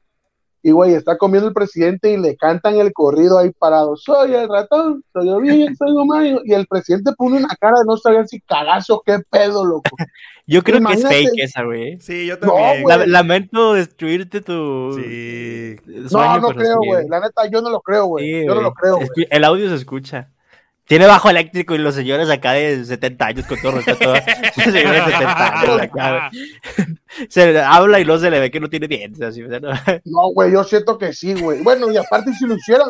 Y, 0.62 0.72
güey, 0.72 0.94
está 0.94 1.18
comiendo 1.18 1.48
el 1.48 1.54
presidente 1.54 2.12
y 2.12 2.18
le 2.18 2.36
cantan 2.36 2.76
el 2.80 2.92
corrido 2.92 3.38
ahí 3.38 3.52
parado. 3.58 3.96
Soy 3.96 4.34
el 4.36 4.50
ratón, 4.50 5.04
soy 5.14 5.30
el 5.30 5.42
bien, 5.42 5.76
soy 5.78 6.06
Mario. 6.06 6.42
Y 6.44 6.54
el 6.54 6.68
presidente 6.68 7.12
pone 7.18 7.38
una 7.38 7.56
cara 7.60 7.80
de 7.80 7.86
no 7.86 7.96
saber 7.96 8.28
si 8.28 8.42
cagazo, 8.42 9.02
qué 9.06 9.20
pedo, 9.30 9.64
loco. 9.64 9.90
Yo 10.48 10.64
creo 10.64 10.82
que 10.82 10.94
es 10.94 11.08
fake 11.08 11.30
esa, 11.38 11.62
güey. 11.64 12.00
Sí, 12.02 12.26
yo 12.26 12.36
No, 12.42 12.54
también. 12.88 13.12
lamento 13.12 13.74
destruirte 13.76 14.42
tu 14.42 14.94
Sí. 15.00 15.76
No, 15.86 16.10
sueño, 16.10 16.40
no 16.42 16.48
pero 16.48 16.60
creo, 16.60 16.78
güey. 16.78 17.08
La 17.08 17.20
neta, 17.20 17.48
yo 17.52 17.62
no 17.62 17.70
lo 17.70 17.80
creo, 17.82 18.06
güey. 18.08 18.26
Sí, 18.26 18.46
yo 18.48 18.56
no 18.56 18.62
lo 18.62 18.74
creo, 18.74 18.96
güey. 18.96 19.08
El 19.30 19.44
audio 19.44 19.70
se 19.70 19.76
escucha. 19.76 20.32
Tiene 20.90 21.06
bajo 21.06 21.30
eléctrico 21.30 21.76
y 21.76 21.78
los 21.78 21.94
señores 21.94 22.30
acá 22.32 22.54
de 22.54 22.84
70 22.84 23.26
años, 23.26 23.46
con 23.46 23.62
todo 23.62 23.74
respeto. 23.74 24.12
señores 24.56 25.06
de 25.06 25.12
70 25.12 25.60
años 25.62 25.82
acá, 25.82 26.30
güey. 26.32 26.98
Se 27.30 27.60
habla 27.62 28.00
y 28.00 28.06
luego 28.06 28.20
se 28.20 28.32
le 28.32 28.40
ve 28.40 28.50
que 28.50 28.60
no 28.60 28.70
tiene 28.70 28.88
dientes. 28.88 29.22
Así, 29.22 29.42
no. 29.42 29.60
No, 30.06 30.32
güey, 30.34 30.52
yo 30.52 30.64
siento 30.64 30.98
que 30.98 31.14
sí, 31.14 31.40
güey. 31.40 31.62
Bueno, 31.62 31.92
y 31.92 31.98
aparte, 31.98 32.34
si 32.34 32.46
lo 32.48 32.56
hicieran, 32.56 32.90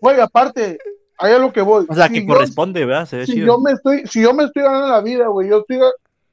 güey, 0.00 0.20
aparte, 0.20 0.76
ahí 1.18 1.34
es 1.34 1.40
lo 1.40 1.52
que 1.52 1.60
voy. 1.60 1.86
O 1.88 1.94
sea, 1.94 2.08
Si 2.08 2.14
que 2.14 2.20
yo- 2.26 2.26
corresponde, 2.34 2.84
¿verdad? 2.84 3.06
Se 3.06 3.16
ve 3.18 3.26
si 3.26 3.34
chido. 3.34 3.46
yo 3.46 3.58
me 3.60 3.72
estoy, 3.72 4.02
si 4.06 4.22
yo 4.22 4.34
me 4.34 4.44
estoy 4.44 4.64
ganando 4.64 4.88
la 4.88 5.00
vida, 5.00 5.28
güey, 5.28 5.48
yo 5.48 5.58
estoy 5.60 5.78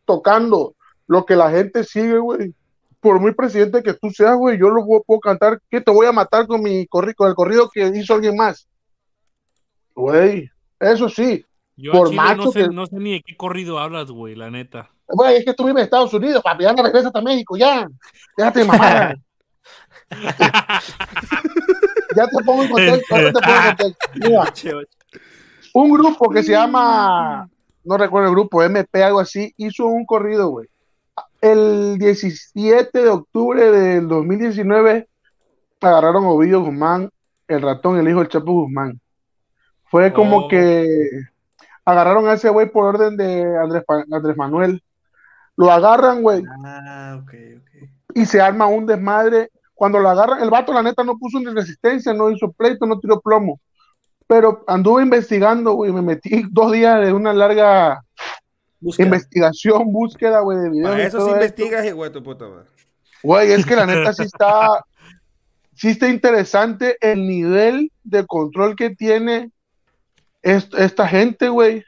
tocando 0.06 0.74
lo 1.08 1.26
que 1.26 1.36
la 1.36 1.52
gente 1.52 1.84
sigue, 1.84 2.18
güey. 2.18 2.54
Por 3.00 3.20
muy 3.20 3.34
presidente 3.36 3.84
que 3.84 3.94
tú 3.94 4.10
seas, 4.10 4.36
güey, 4.36 4.58
yo 4.58 4.70
lo 4.70 4.84
puedo, 4.86 5.04
puedo 5.04 5.20
cantar, 5.20 5.60
que 5.70 5.80
te 5.82 5.92
voy 5.92 6.08
a 6.08 6.12
matar 6.12 6.48
con 6.48 6.62
mi 6.64 6.88
corrido, 6.88 7.14
con 7.18 7.28
el 7.30 7.36
corrido 7.36 7.70
que 7.70 7.86
hizo 7.96 8.14
alguien 8.16 8.36
más. 8.36 8.68
Güey, 9.96 10.50
eso 10.92 11.10
sí. 11.10 11.46
Yo 11.76 11.92
Por 11.92 12.10
Chile 12.10 12.22
macho 12.22 12.46
no 12.46 12.52
sé, 12.52 12.60
que- 12.62 12.68
no 12.70 12.86
sé 12.86 12.96
ni 12.98 13.14
de 13.14 13.24
qué 13.26 13.36
corrido 13.36 13.80
hablas, 13.80 14.12
güey, 14.12 14.36
la 14.36 14.52
neta. 14.52 14.90
Güey, 15.08 15.38
es 15.38 15.46
que 15.46 15.56
vives 15.58 15.76
en 15.76 15.84
Estados 15.84 16.14
Unidos, 16.14 16.44
papi, 16.44 16.64
ya 16.64 16.74
no 16.74 16.84
regresas 16.84 17.14
a 17.14 17.22
México, 17.22 17.58
ya. 17.58 17.88
Déjate 18.38 18.60
de 18.60 18.66
mamada. 18.66 19.16
ya 22.16 22.28
te 22.28 22.44
pongo 22.46 22.64
en 22.64 22.70
contexto, 22.70 23.16
ya 23.18 23.32
te 23.32 23.40
pongo 23.40 23.56
en 23.56 23.76
contexto. 23.76 24.10
Mira, 24.16 24.54
un 25.74 25.92
grupo 25.92 26.30
que 26.30 26.44
se 26.44 26.52
llama, 26.52 27.50
no 27.84 27.98
recuerdo 27.98 28.30
el 28.30 28.36
grupo, 28.36 28.64
MP, 28.64 29.04
algo 29.04 29.20
así, 29.20 29.54
hizo 29.58 29.88
un 29.88 30.06
corrido, 30.06 30.50
güey. 30.50 30.68
El 31.42 31.98
17 31.98 33.00
de 33.02 33.10
octubre 33.10 33.72
del 33.72 34.08
2019 34.08 35.08
agarraron 35.82 36.24
a 36.26 36.30
Ovidio 36.30 36.62
Guzmán, 36.62 37.10
el 37.48 37.62
ratón, 37.62 38.00
el 38.00 38.08
hijo 38.08 38.20
del 38.20 38.30
Chapo 38.30 38.54
Guzmán. 38.54 39.02
Fue 39.94 40.12
como 40.12 40.38
Oh. 40.38 40.48
que 40.48 40.98
agarraron 41.86 42.28
a 42.28 42.34
ese 42.34 42.50
güey 42.50 42.68
por 42.72 42.86
orden 42.86 43.16
de 43.16 43.44
Andrés, 43.58 43.84
Andrés 44.12 44.36
Manuel. 44.36 44.82
Lo 45.56 45.72
agarran, 45.72 46.24
güey, 46.24 46.44
Ah, 46.66 47.20
ok, 47.22 47.32
ok. 47.58 47.90
y 48.16 48.26
se 48.26 48.42
arma 48.42 48.66
un 48.66 48.88
desmadre. 48.88 49.52
Cuando 49.76 50.00
lo 50.00 50.10
agarran, 50.10 50.42
el 50.42 50.50
vato, 50.50 50.74
la 50.74 50.82
neta, 50.82 51.04
no 51.04 51.16
puso 51.20 51.40
ni 51.40 51.46
resistencia, 51.46 52.12
no 52.12 52.32
hizo 52.32 52.52
pleito, 52.54 52.88
no 52.88 53.00
tiró 53.00 53.22
plomo. 53.22 53.60
Pero 54.26 54.64
anduve 54.66 55.04
investigando, 55.04 55.74
güey, 55.74 55.92
me 55.92 56.02
metí 56.02 56.44
dos 56.50 56.72
días 56.72 57.00
de 57.06 57.14
una 57.14 57.32
larga 57.32 58.02
Búsqueda. 58.80 59.06
investigación, 59.06 59.92
búsqueda, 59.94 60.40
güey, 60.40 60.58
de 60.58 60.70
videos. 60.72 60.90
Para 60.90 61.04
y 61.04 61.06
eso 61.06 61.18
sí 61.20 61.24
esto. 61.26 61.36
investigas, 61.36 61.86
hijo 61.86 62.04
de 62.04 62.10
tu 62.10 62.24
puta 62.24 62.48
madre. 62.48 62.66
Güey, 63.22 63.52
es 63.52 63.64
que 63.64 63.76
la 63.76 63.86
neta 63.86 64.12
sí 64.12 64.24
está, 64.24 64.84
sí 65.76 65.90
está 65.90 66.10
interesante 66.10 66.98
el 67.00 67.28
nivel 67.28 67.92
de 68.04 68.26
control 68.26 68.76
que 68.76 68.90
tiene 68.96 69.52
est- 70.44 70.74
esta 70.76 71.08
gente, 71.08 71.50
güey. 71.50 71.84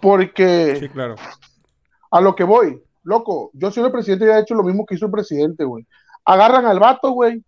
Porque 0.00 0.76
Sí, 0.76 0.88
claro. 0.88 1.16
a 2.10 2.20
lo 2.20 2.34
que 2.34 2.44
voy, 2.44 2.82
loco, 3.02 3.50
yo 3.54 3.70
soy 3.70 3.84
el 3.84 3.92
presidente 3.92 4.26
y 4.26 4.28
he 4.28 4.38
hecho 4.38 4.54
lo 4.54 4.62
mismo 4.62 4.86
que 4.86 4.94
hizo 4.94 5.06
el 5.06 5.12
presidente, 5.12 5.64
güey. 5.64 5.86
Agarran 6.24 6.66
al 6.66 6.78
vato, 6.78 7.10
güey. 7.12 7.42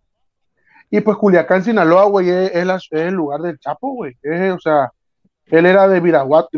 Y 0.89 0.99
pues 1.01 1.15
Culiacán, 1.17 1.63
Sinaloa, 1.63 2.05
güey, 2.05 2.29
es, 2.29 2.51
es 2.53 2.65
la- 2.65 2.75
es 2.75 2.87
el 2.91 3.13
lugar 3.13 3.41
del 3.41 3.57
Chapo, 3.59 3.93
güey. 3.93 4.13
O 4.53 4.59
sea, 4.59 4.91
él 5.45 5.65
era 5.65 5.87
de 5.87 6.01
Viraguato, 6.01 6.49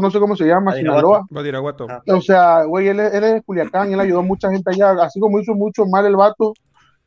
no 0.00 0.10
sé 0.10 0.18
cómo 0.18 0.34
se 0.36 0.46
llama. 0.46 0.74
Sinaloa. 0.74 1.26
Badiraguato. 1.28 1.86
Ah. 1.90 2.00
O 2.08 2.20
sea, 2.22 2.64
güey, 2.64 2.88
él, 2.88 3.00
es- 3.00 3.12
él 3.12 3.24
es 3.24 3.32
de 3.34 3.42
Culiacán, 3.42 3.92
él 3.92 4.00
ayudó 4.00 4.20
a 4.20 4.22
mucha 4.22 4.50
gente 4.50 4.70
allá, 4.70 4.92
así 5.02 5.20
como 5.20 5.38
hizo 5.40 5.52
mucho 5.54 5.84
mal 5.84 6.06
el 6.06 6.16
vato, 6.16 6.54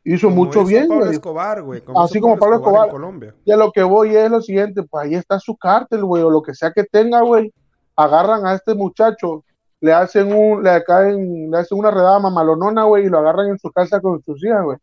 hizo 0.05 0.27
Como 0.27 0.45
mucho 0.45 0.61
hizo 0.61 0.69
bien, 0.69 0.87
Pablo 0.87 1.05
güey. 1.05 1.15
Escobar, 1.15 1.61
güey. 1.61 1.81
como 1.81 2.01
Así 2.01 2.19
como 2.19 2.37
Pablo 2.37 2.57
Escobar. 2.57 2.85
en 2.85 2.91
Colombia. 2.91 3.35
Y 3.43 3.51
a 3.51 3.57
lo 3.57 3.71
que 3.71 3.83
voy 3.83 4.15
es 4.15 4.31
lo 4.31 4.41
siguiente, 4.41 4.83
pues 4.83 5.05
ahí 5.05 5.15
está 5.15 5.39
su 5.39 5.57
cártel, 5.57 6.05
güey, 6.05 6.23
o 6.23 6.29
lo 6.29 6.41
que 6.41 6.53
sea 6.53 6.71
que 6.71 6.83
tenga, 6.83 7.21
güey. 7.21 7.51
Agarran 7.95 8.45
a 8.45 8.53
este 8.53 8.75
muchacho, 8.75 9.43
le 9.81 9.93
hacen 9.93 10.33
un, 10.33 10.63
le 10.63 10.83
caen, 10.83 11.51
le 11.51 11.57
hacen 11.57 11.77
una 11.77 11.91
redada 11.91 12.19
mamalonona, 12.19 12.83
güey, 12.83 13.05
y 13.05 13.09
lo 13.09 13.19
agarran 13.19 13.49
en 13.49 13.59
su 13.59 13.71
casa 13.71 13.99
con 13.99 14.21
sus 14.23 14.43
hijas, 14.43 14.63
güey. 14.63 14.77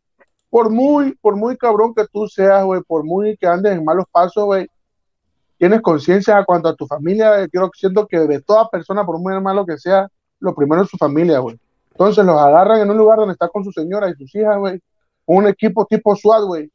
Por 0.51 0.71
muy, 0.71 1.15
por 1.15 1.37
muy 1.37 1.57
cabrón 1.57 1.95
que 1.95 2.05
tú 2.13 2.27
seas, 2.29 2.65
güey, 2.65 2.83
por 2.83 3.05
muy 3.05 3.37
que 3.37 3.47
andes 3.47 3.73
en 3.73 3.85
malos 3.85 4.05
pasos, 4.11 4.45
güey, 4.45 4.69
tienes 5.57 5.81
conciencia 5.81 6.45
cuanto 6.45 6.69
a 6.69 6.75
tu 6.75 6.87
familia, 6.87 7.41
eh, 7.41 7.49
quiero 7.49 7.71
siento 7.75 8.07
que 8.07 8.19
de 8.19 8.41
toda 8.41 8.69
persona, 8.69 9.07
por 9.07 9.19
muy 9.19 9.41
malo 9.41 9.65
que 9.65 9.79
sea, 9.79 10.09
lo 10.41 10.55
primero 10.55 10.83
es 10.83 10.91
su 10.91 10.97
familia, 10.97 11.39
güey. 11.39 11.59
Entonces 11.93 12.25
los 12.25 12.37
agarran 12.37 12.81
en 12.81 12.91
un 12.91 12.97
lugar 12.97 13.19
donde 13.19 13.33
está 13.33 13.49
con 13.49 13.63
su 13.63 13.71
señora 13.71 14.11
y 14.11 14.15
sus 14.15 14.35
hijas, 14.35 14.59
güey. 14.59 14.81
Un 15.27 15.47
equipo 15.47 15.87
tipo 15.87 16.15
SWAT, 16.17 16.43
güey. 16.45 16.71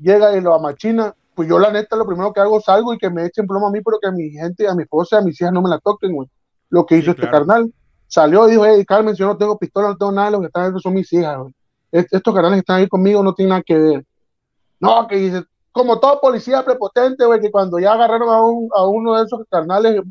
Llega 0.00 0.36
y 0.36 0.40
lo 0.40 0.54
amachina. 0.54 1.14
Pues 1.34 1.48
yo, 1.48 1.58
la 1.58 1.70
neta, 1.70 1.96
lo 1.96 2.06
primero 2.06 2.32
que 2.32 2.40
hago 2.40 2.60
salgo 2.60 2.92
y 2.94 2.98
que 2.98 3.08
me 3.10 3.24
echen 3.26 3.46
plomo 3.46 3.68
a 3.68 3.70
mí, 3.70 3.80
pero 3.82 3.98
que 4.00 4.08
a 4.08 4.12
mi 4.12 4.30
gente, 4.30 4.68
a 4.68 4.74
mi 4.74 4.82
esposa, 4.82 5.18
a 5.18 5.22
mis 5.22 5.40
hijas 5.40 5.52
no 5.52 5.62
me 5.62 5.70
la 5.70 5.78
toquen, 5.78 6.12
güey. 6.14 6.28
Lo 6.68 6.84
que 6.86 6.96
Sí, 6.96 7.02
hizo 7.02 7.10
este 7.12 7.22
claro. 7.22 7.46
carnal. 7.46 7.72
Salió 8.06 8.46
y 8.48 8.52
dijo, 8.52 8.64
hey, 8.66 8.84
Carmen, 8.84 9.14
si 9.14 9.20
yo 9.20 9.26
no 9.26 9.36
tengo 9.36 9.56
pistola, 9.58 9.88
no 9.88 9.96
tengo 9.96 10.12
nada, 10.12 10.30
lo 10.32 10.40
que 10.40 10.46
están 10.46 10.64
dentro 10.64 10.80
son 10.80 10.94
mis 10.94 11.12
hijas, 11.12 11.38
güey. 11.38 11.54
Est- 11.92 12.12
Estos 12.12 12.34
carnales 12.34 12.56
que 12.56 12.60
están 12.60 12.76
ahí 12.78 12.88
conmigo 12.88 13.22
no 13.22 13.32
tienen 13.34 13.50
nada 13.50 13.62
que 13.62 13.78
ver. 13.78 14.04
No, 14.80 15.06
que 15.06 15.16
dice, 15.16 15.44
como 15.72 15.98
todo 16.00 16.20
policía 16.20 16.64
prepotente, 16.64 17.24
güey, 17.24 17.40
que 17.40 17.50
cuando 17.50 17.78
ya 17.78 17.92
agarraron 17.92 18.28
a, 18.28 18.42
un, 18.42 18.68
a 18.74 18.86
uno 18.86 19.14
de 19.16 19.24
esos 19.24 19.40
carnales 19.48 20.02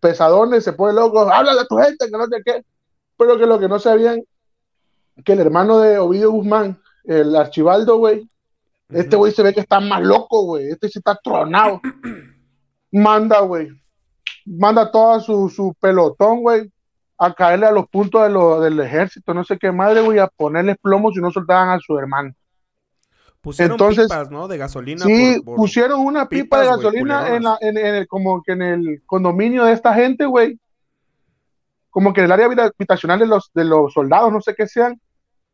pesadones, 0.00 0.64
se 0.64 0.72
pone 0.72 0.94
loco, 0.94 1.20
háblale 1.20 1.60
a 1.60 1.66
tu 1.66 1.76
gente, 1.76 2.06
que 2.06 2.16
no 2.18 2.26
sé 2.26 2.42
qué. 2.44 2.64
Pero 3.16 3.38
que 3.38 3.46
lo 3.46 3.58
que 3.58 3.68
no 3.68 3.78
sabían, 3.78 4.22
que 5.24 5.32
el 5.34 5.40
hermano 5.40 5.78
de 5.78 5.98
Ovidio 5.98 6.30
Guzmán, 6.32 6.78
el 7.04 7.34
archibaldo, 7.36 7.98
güey, 7.98 8.28
este 8.90 9.16
güey 9.16 9.32
se 9.32 9.42
ve 9.42 9.52
que 9.54 9.60
está 9.60 9.80
más 9.80 10.02
loco, 10.02 10.42
güey. 10.44 10.68
Este 10.68 10.88
sí 10.88 10.98
está 10.98 11.14
tronado. 11.22 11.80
Manda, 12.92 13.40
güey. 13.40 13.68
Manda 14.46 14.90
toda 14.90 15.20
su, 15.20 15.48
su 15.48 15.74
pelotón, 15.80 16.42
güey, 16.42 16.70
a 17.18 17.32
caerle 17.34 17.66
a 17.66 17.70
los 17.72 17.88
puntos 17.88 18.22
de 18.22 18.28
lo, 18.30 18.60
del 18.60 18.78
ejército, 18.80 19.32
no 19.34 19.42
sé 19.44 19.58
qué 19.58 19.72
madre, 19.72 20.00
güey, 20.02 20.18
a 20.18 20.26
ponerles 20.28 20.76
plomo 20.80 21.10
si 21.12 21.20
no 21.20 21.30
soltaban 21.30 21.70
a 21.70 21.78
su 21.80 21.96
hermano. 21.98 22.34
Pusieron 23.40 23.72
Entonces- 23.72 24.06
pipas, 24.06 24.30
¿no? 24.30 24.48
De 24.48 24.56
gasolina. 24.58 25.04
Sí, 25.04 25.36
por- 25.36 25.44
por- 25.44 25.56
pusieron 25.56 26.00
una 26.00 26.28
pipa 26.28 26.58
de 26.60 26.64
pipas, 26.64 26.76
gasolina 26.78 27.34
en, 27.36 27.42
la, 27.42 27.58
en, 27.60 27.76
en 27.78 27.94
el, 27.94 28.06
como 28.08 28.42
que 28.42 28.52
en 28.52 28.62
el 28.62 29.02
condominio 29.06 29.64
de 29.64 29.72
esta 29.72 29.92
gente, 29.94 30.24
güey. 30.26 30.58
Como 31.90 32.12
que 32.12 32.20
en 32.20 32.26
el 32.26 32.32
área 32.32 32.46
habita- 32.46 32.72
habitacional 32.76 33.18
de 33.18 33.26
los, 33.26 33.50
de 33.54 33.64
los 33.64 33.92
soldados, 33.92 34.32
no 34.32 34.40
sé 34.40 34.54
qué 34.54 34.66
sean. 34.66 35.00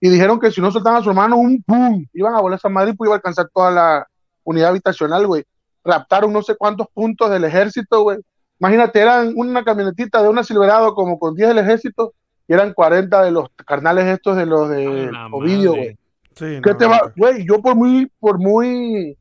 Y 0.00 0.08
dijeron 0.08 0.40
que 0.40 0.50
si 0.50 0.60
no 0.62 0.70
soltaban 0.70 1.00
a 1.00 1.04
su 1.04 1.10
hermano, 1.10 1.36
un 1.36 1.62
pum, 1.62 2.06
iban 2.14 2.34
a 2.34 2.40
volar 2.40 2.58
esa 2.58 2.70
madre 2.70 2.90
y 2.90 2.94
pues 2.94 3.08
iba 3.08 3.14
a 3.14 3.18
alcanzar 3.18 3.50
toda 3.52 3.70
la 3.70 4.06
unidad 4.44 4.70
habitacional, 4.70 5.26
güey. 5.26 5.44
Raptaron 5.84 6.32
no 6.32 6.42
sé 6.42 6.56
cuántos 6.56 6.86
puntos 6.92 7.30
del 7.30 7.44
ejército, 7.44 8.02
güey. 8.02 8.18
Imagínate, 8.58 9.00
eran 9.00 9.32
una 9.36 9.62
camionetita 9.62 10.22
de 10.22 10.28
una 10.28 10.42
Silverado 10.42 10.94
como 10.94 11.18
con 11.18 11.34
10 11.34 11.48
del 11.48 11.58
ejército 11.58 12.14
y 12.48 12.54
eran 12.54 12.72
40 12.72 13.22
de 13.22 13.30
los 13.30 13.48
carnales 13.66 14.06
estos 14.06 14.36
de 14.36 14.46
los 14.46 14.68
de 14.70 15.10
A 15.14 15.26
Ovidio, 15.30 15.72
güey. 15.72 15.96
Sí, 16.34 16.60
¿Qué 16.62 16.70
no, 16.70 16.76
te 16.76 16.86
va? 16.86 17.12
Güey, 17.16 17.46
yo 17.46 17.60
por 17.60 17.74
muy, 17.74 18.10
por 18.18 18.38
muy, 18.38 19.16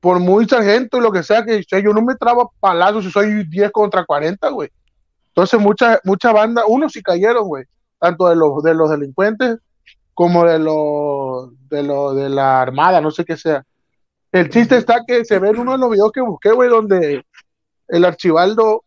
por 0.00 0.20
muy 0.20 0.46
sargento 0.46 0.98
y 0.98 1.00
lo 1.00 1.10
que 1.10 1.22
sea 1.22 1.44
que 1.44 1.62
sea, 1.62 1.80
yo 1.80 1.92
no 1.94 2.02
me 2.02 2.16
trabo 2.16 2.42
a 2.42 2.60
palazos 2.60 3.04
si 3.04 3.10
soy 3.10 3.44
10 3.44 3.70
contra 3.72 4.04
40, 4.04 4.48
güey. 4.50 4.70
Entonces, 5.28 5.58
mucha, 5.58 5.98
mucha 6.04 6.32
banda, 6.32 6.64
unos 6.66 6.92
sí 6.92 7.02
cayeron, 7.02 7.46
güey. 7.46 7.64
Tanto 7.98 8.28
de 8.28 8.36
los, 8.36 8.62
de 8.62 8.74
los 8.74 8.90
delincuentes 8.90 9.58
como 10.14 10.44
de 10.44 10.58
los, 10.58 11.50
de 11.68 11.82
los, 11.82 12.16
de 12.16 12.28
la 12.28 12.60
armada, 12.60 13.00
no 13.00 13.10
sé 13.10 13.24
qué 13.24 13.36
sea. 13.36 13.64
El 14.30 14.48
chiste 14.50 14.76
está 14.76 15.00
que 15.06 15.24
se 15.24 15.38
ve 15.38 15.50
en 15.50 15.58
uno 15.58 15.72
de 15.72 15.78
los 15.78 15.90
videos 15.90 16.12
que 16.12 16.20
busqué, 16.20 16.52
güey, 16.52 16.68
donde 16.68 17.24
el 17.88 18.04
archivaldo, 18.04 18.84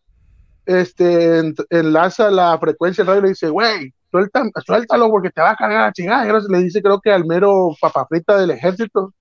este, 0.66 1.38
en- 1.40 1.56
enlaza 1.70 2.32
la 2.32 2.58
frecuencia 2.58 3.04
del 3.04 3.08
radio 3.10 3.20
y 3.20 3.24
le 3.24 3.30
dice, 3.30 3.50
güey, 3.50 3.94
suéltalo 4.66 5.10
porque 5.10 5.30
te 5.30 5.42
va 5.42 5.52
a 5.52 5.56
cargar 5.56 5.82
la 5.88 5.94
chingada. 5.94 6.26
Y 6.28 6.52
le 6.52 6.60
dice, 6.64 6.82
creo 6.82 7.00
que 7.00 7.12
al 7.12 7.26
mero 7.26 7.76
papafrita 7.80 8.38
del 8.38 8.52
ejército, 8.52 9.14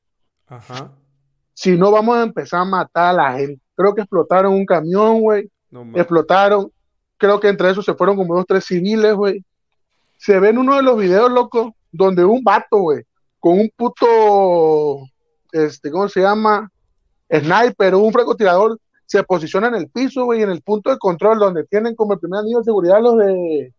Ajá. 0.47 0.91
si 1.53 1.77
no 1.77 1.91
vamos 1.91 2.17
a 2.17 2.23
empezar 2.23 2.61
a 2.61 2.65
matar 2.65 3.07
a 3.11 3.13
la 3.13 3.33
gente. 3.39 3.61
Creo 3.77 3.95
que 3.95 4.03
explotaron 4.03 4.53
un 4.55 4.65
camión, 4.65 5.21
güey, 5.21 5.51
No, 5.71 5.83
explotaron. 5.95 6.71
Creo 7.19 7.41
que 7.41 7.49
entre 7.49 7.71
esos 7.71 7.85
se 7.85 7.95
fueron 7.95 8.17
como 8.17 8.35
dos, 8.37 8.45
tres 8.47 8.65
civiles, 8.65 9.15
güey. 9.15 9.45
Se 10.17 10.39
ve 10.41 10.51
en 10.51 10.59
uno 10.59 10.77
de 10.77 10.83
los 10.83 10.97
videos, 10.97 11.31
loco, 11.31 11.75
donde 11.95 12.25
un 12.25 12.43
vato, 12.43 12.79
güey, 12.79 13.05
con 13.39 13.59
un 13.59 13.71
puto, 13.77 15.07
este, 15.53 15.91
¿cómo 15.91 16.09
se 16.09 16.21
llama? 16.21 16.69
Sniper, 17.31 17.95
un 17.95 18.13
francotirador, 18.13 18.79
se 19.07 19.23
posiciona 19.23 19.69
en 19.69 19.77
el 19.77 19.89
piso, 19.89 20.25
güey, 20.25 20.43
en 20.43 20.51
el 20.51 20.61
punto 20.63 20.91
de 20.91 20.99
control, 20.99 21.39
donde 21.39 21.65
tienen 21.65 21.95
como 21.95 22.15
el 22.15 22.19
primer 22.19 22.41
anillo 22.41 22.59
de 22.59 22.65
seguridad 22.65 23.01
los 23.01 23.17
de, 23.19 23.73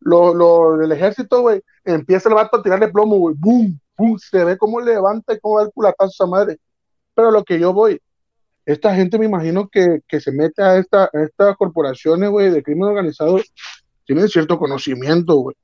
los, 0.00 0.34
los 0.34 0.78
del 0.78 0.92
ejército, 0.92 1.40
güey. 1.40 1.62
Empieza 1.84 2.28
el 2.28 2.34
vato 2.34 2.58
a 2.58 2.62
tirarle 2.62 2.88
plomo, 2.88 3.16
güey, 3.16 3.34
boom, 3.38 3.80
boom, 3.96 4.18
se 4.18 4.44
ve 4.44 4.58
cómo 4.58 4.80
levanta 4.80 5.32
y 5.32 5.40
cómo 5.40 5.56
va 5.56 5.62
el 5.62 5.72
culatazo 5.72 6.04
a 6.04 6.08
esa 6.08 6.26
madre. 6.26 6.58
Pero 7.14 7.30
lo 7.30 7.44
que 7.44 7.58
yo 7.58 7.72
voy, 7.72 7.98
esta 8.66 8.94
gente 8.94 9.18
me 9.18 9.24
imagino 9.24 9.68
que, 9.68 10.00
que 10.06 10.20
se 10.20 10.32
mete 10.32 10.62
a, 10.62 10.76
esta, 10.76 11.04
a 11.04 11.22
estas 11.22 11.56
corporaciones, 11.56 12.28
güey, 12.28 12.50
de 12.50 12.62
crimen 12.62 12.88
organizado, 12.90 13.40
tienen 14.04 14.28
cierto 14.28 14.58
conocimiento, 14.58 15.36
güey. 15.36 15.56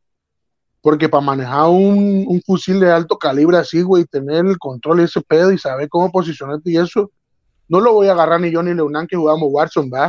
Porque 0.83 1.09
para 1.09 1.21
manejar 1.25 1.69
un, 1.69 2.25
un 2.27 2.43
fusil 2.45 2.81
de 2.81 2.91
alto 2.91 3.17
calibre 3.17 3.57
así, 3.57 3.83
güey, 3.83 4.05
tener 4.05 4.45
el 4.45 4.59
control 4.59 5.01
y 5.01 5.05
ese 5.05 5.21
pedo 5.21 5.53
y 5.53 5.59
saber 5.59 5.89
cómo 5.89 6.11
posicionarte 6.11 6.71
y 6.71 6.77
eso, 6.77 7.11
no 7.69 7.81
lo 7.81 7.93
voy 7.95 8.09
a 8.09 8.13
agarrar 8.13 8.41
ni 8.41 8.51
yo 8.51 8.63
ni 8.63 8.75
Leonan 8.75 9.07
que 9.07 9.17
jugamos 9.17 9.49
Warzone, 9.51 9.89
¿va? 9.91 10.09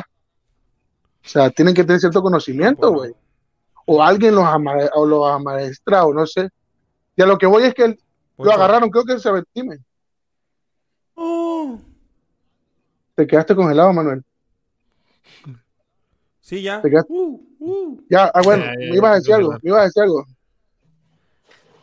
O 1.23 1.27
sea, 1.27 1.49
tienen 1.51 1.73
que 1.75 1.83
tener 1.83 1.99
cierto 1.99 2.21
conocimiento, 2.21 2.87
No, 2.89 2.97
güey. 2.97 3.13
O 3.85 4.01
alguien 4.01 4.33
los, 4.35 4.43
ama- 4.45 4.89
o 4.95 5.05
los 5.05 5.29
amaestra, 5.29 6.05
o 6.05 6.13
no 6.13 6.25
sé. 6.25 6.49
Y 7.15 7.21
a 7.21 7.25
lo 7.27 7.37
que 7.37 7.45
voy 7.45 7.63
es 7.63 7.73
que 7.75 7.83
el- 7.85 7.99
lo 8.39 8.51
agarraron, 8.51 8.89
creo 8.89 9.03
que 9.05 9.13
se 9.13 9.19
Sebetime. 9.19 9.77
Oh. 11.15 11.79
Te 13.15 13.27
quedaste 13.27 13.55
congelado, 13.55 13.93
Manuel. 13.93 14.23
Sí, 16.41 16.61
ya. 16.63 16.81
Te 16.81 16.89
quedaste- 16.89 17.13
Uh, 17.13 17.39
uh. 17.59 18.01
Ya, 18.09 18.25
ah, 18.33 18.41
bueno, 18.43 18.65
Ya, 18.65 18.71
ya, 18.73 18.89
me 18.89 18.95
ibas 18.97 19.11
a 19.11 19.15
decir 19.15 19.33
algo, 19.35 19.51
me 19.61 19.69
ibas 19.69 19.81
a 19.81 19.85
decir 19.85 20.03
algo. 20.03 20.25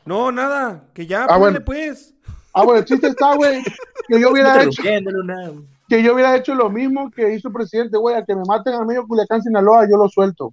No, 0.05 0.33
nada. 0.33 0.85
Que 0.95 1.07
ya, 1.07 1.25
Ah, 1.29 1.39
bueno. 1.39 1.61
pues. 1.65 2.15
Ah, 2.53 2.65
bueno, 2.65 2.81
el 2.81 2.85
chiste 2.85 3.07
está, 3.07 3.37
güey, 3.37 3.63
que 4.09 4.21
yo 4.21 4.33
hubiera 4.33 4.63
hecho, 4.63 4.83
que 5.89 6.03
yo 6.03 6.15
hubiera 6.15 6.37
hecho 6.37 6.55
lo 6.55 6.69
mismo 6.69 7.11
que 7.11 7.33
hizo 7.35 7.49
el 7.49 7.55
presidente, 7.55 7.97
güey, 7.97 8.17
a 8.17 8.25
que 8.25 8.35
me 8.35 8.43
maten 8.45 8.75
a 8.75 8.85
medio 8.85 9.07
Culiacán, 9.07 9.43
Sinaloa, 9.43 9.89
yo 9.89 9.97
lo 9.97 10.09
suelto. 10.09 10.53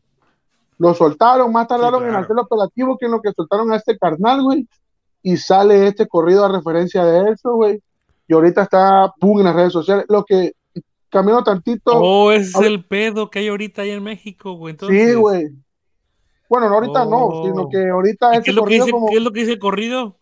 Lo 0.77 0.93
soltaron, 0.93 1.51
más 1.51 1.67
tardaron 1.67 2.03
en 2.03 2.09
claro. 2.09 2.23
hacer 2.23 2.33
el 2.33 2.39
operativo 2.39 2.97
que 2.99 3.05
en 3.07 3.13
lo 3.13 3.21
que 3.21 3.31
soltaron 3.31 3.71
a 3.71 3.77
este 3.77 3.97
carnal, 3.97 4.43
güey, 4.43 4.67
y 5.23 5.37
sale 5.37 5.87
este 5.87 6.07
corrido 6.07 6.45
a 6.45 6.51
referencia 6.51 7.03
de 7.03 7.31
eso, 7.31 7.53
güey, 7.55 7.81
y 8.27 8.33
ahorita 8.33 8.61
está, 8.63 9.11
pum, 9.19 9.39
en 9.39 9.45
las 9.45 9.55
redes 9.55 9.73
sociales, 9.73 10.05
lo 10.07 10.23
que 10.23 10.53
camino 11.09 11.43
tantito, 11.43 11.93
Oh, 11.95 12.31
ese 12.31 12.59
es 12.59 12.65
el 12.65 12.85
pedo 12.85 13.29
que 13.31 13.39
hay 13.39 13.47
ahorita 13.47 13.81
ahí 13.81 13.89
en 13.91 14.03
México, 14.03 14.53
güey. 14.53 14.73
Entonces, 14.73 15.07
sí, 15.09 15.15
güey. 15.15 15.47
Bueno, 16.49 16.69
no 16.69 16.75
ahorita 16.75 17.05
no, 17.05 17.25
Oh. 17.27 17.45
sino 17.45 17.69
que 17.69 17.89
ahorita 17.89 18.33
¿y 18.33 18.37
ese 18.37 18.43
¿Qué 18.43 18.49
es, 18.51 18.55
lo 18.55 18.61
que 18.61 18.65
corrido 18.65 18.85
dice, 18.85 18.91
como 18.91 19.07
¿Qué 19.07 19.17
es 19.17 19.21
lo 19.23 19.31
que 19.31 19.39
dice 19.41 19.51
el 19.53 19.59
corrido? 19.59 20.15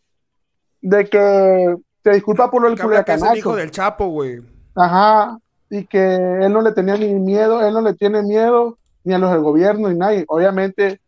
de 0.82 1.06
que 1.10 1.76
se 2.04 2.12
disculpa 2.12 2.50
por 2.52 2.62
lo 2.62 2.68
del 2.70 2.78
Que 2.78 2.82
que 2.82 2.88
es 2.88 2.98
el 3.00 3.04
culiacanazo. 3.06 3.36
hijo 3.38 3.56
del 3.56 3.72
Chapo, 3.72 4.08
güey. 4.08 4.40
Ajá, 4.76 5.38
y 5.70 5.86
que 5.86 6.16
él 6.16 6.52
no 6.54 6.62
le 6.62 6.72
tenía 6.74 6.96
ni 6.98 7.14
miedo, 7.16 7.66
él 7.66 7.74
no 7.74 7.82
le 7.82 7.94
tiene 7.96 8.22
miedo 8.22 8.78
ni 9.04 9.14
a 9.14 9.18
los 9.18 9.32
del 9.32 9.42
gobierno 9.42 9.90
ni 9.90 9.98
nadie. 9.98 10.26
Obviamente, 10.28 11.00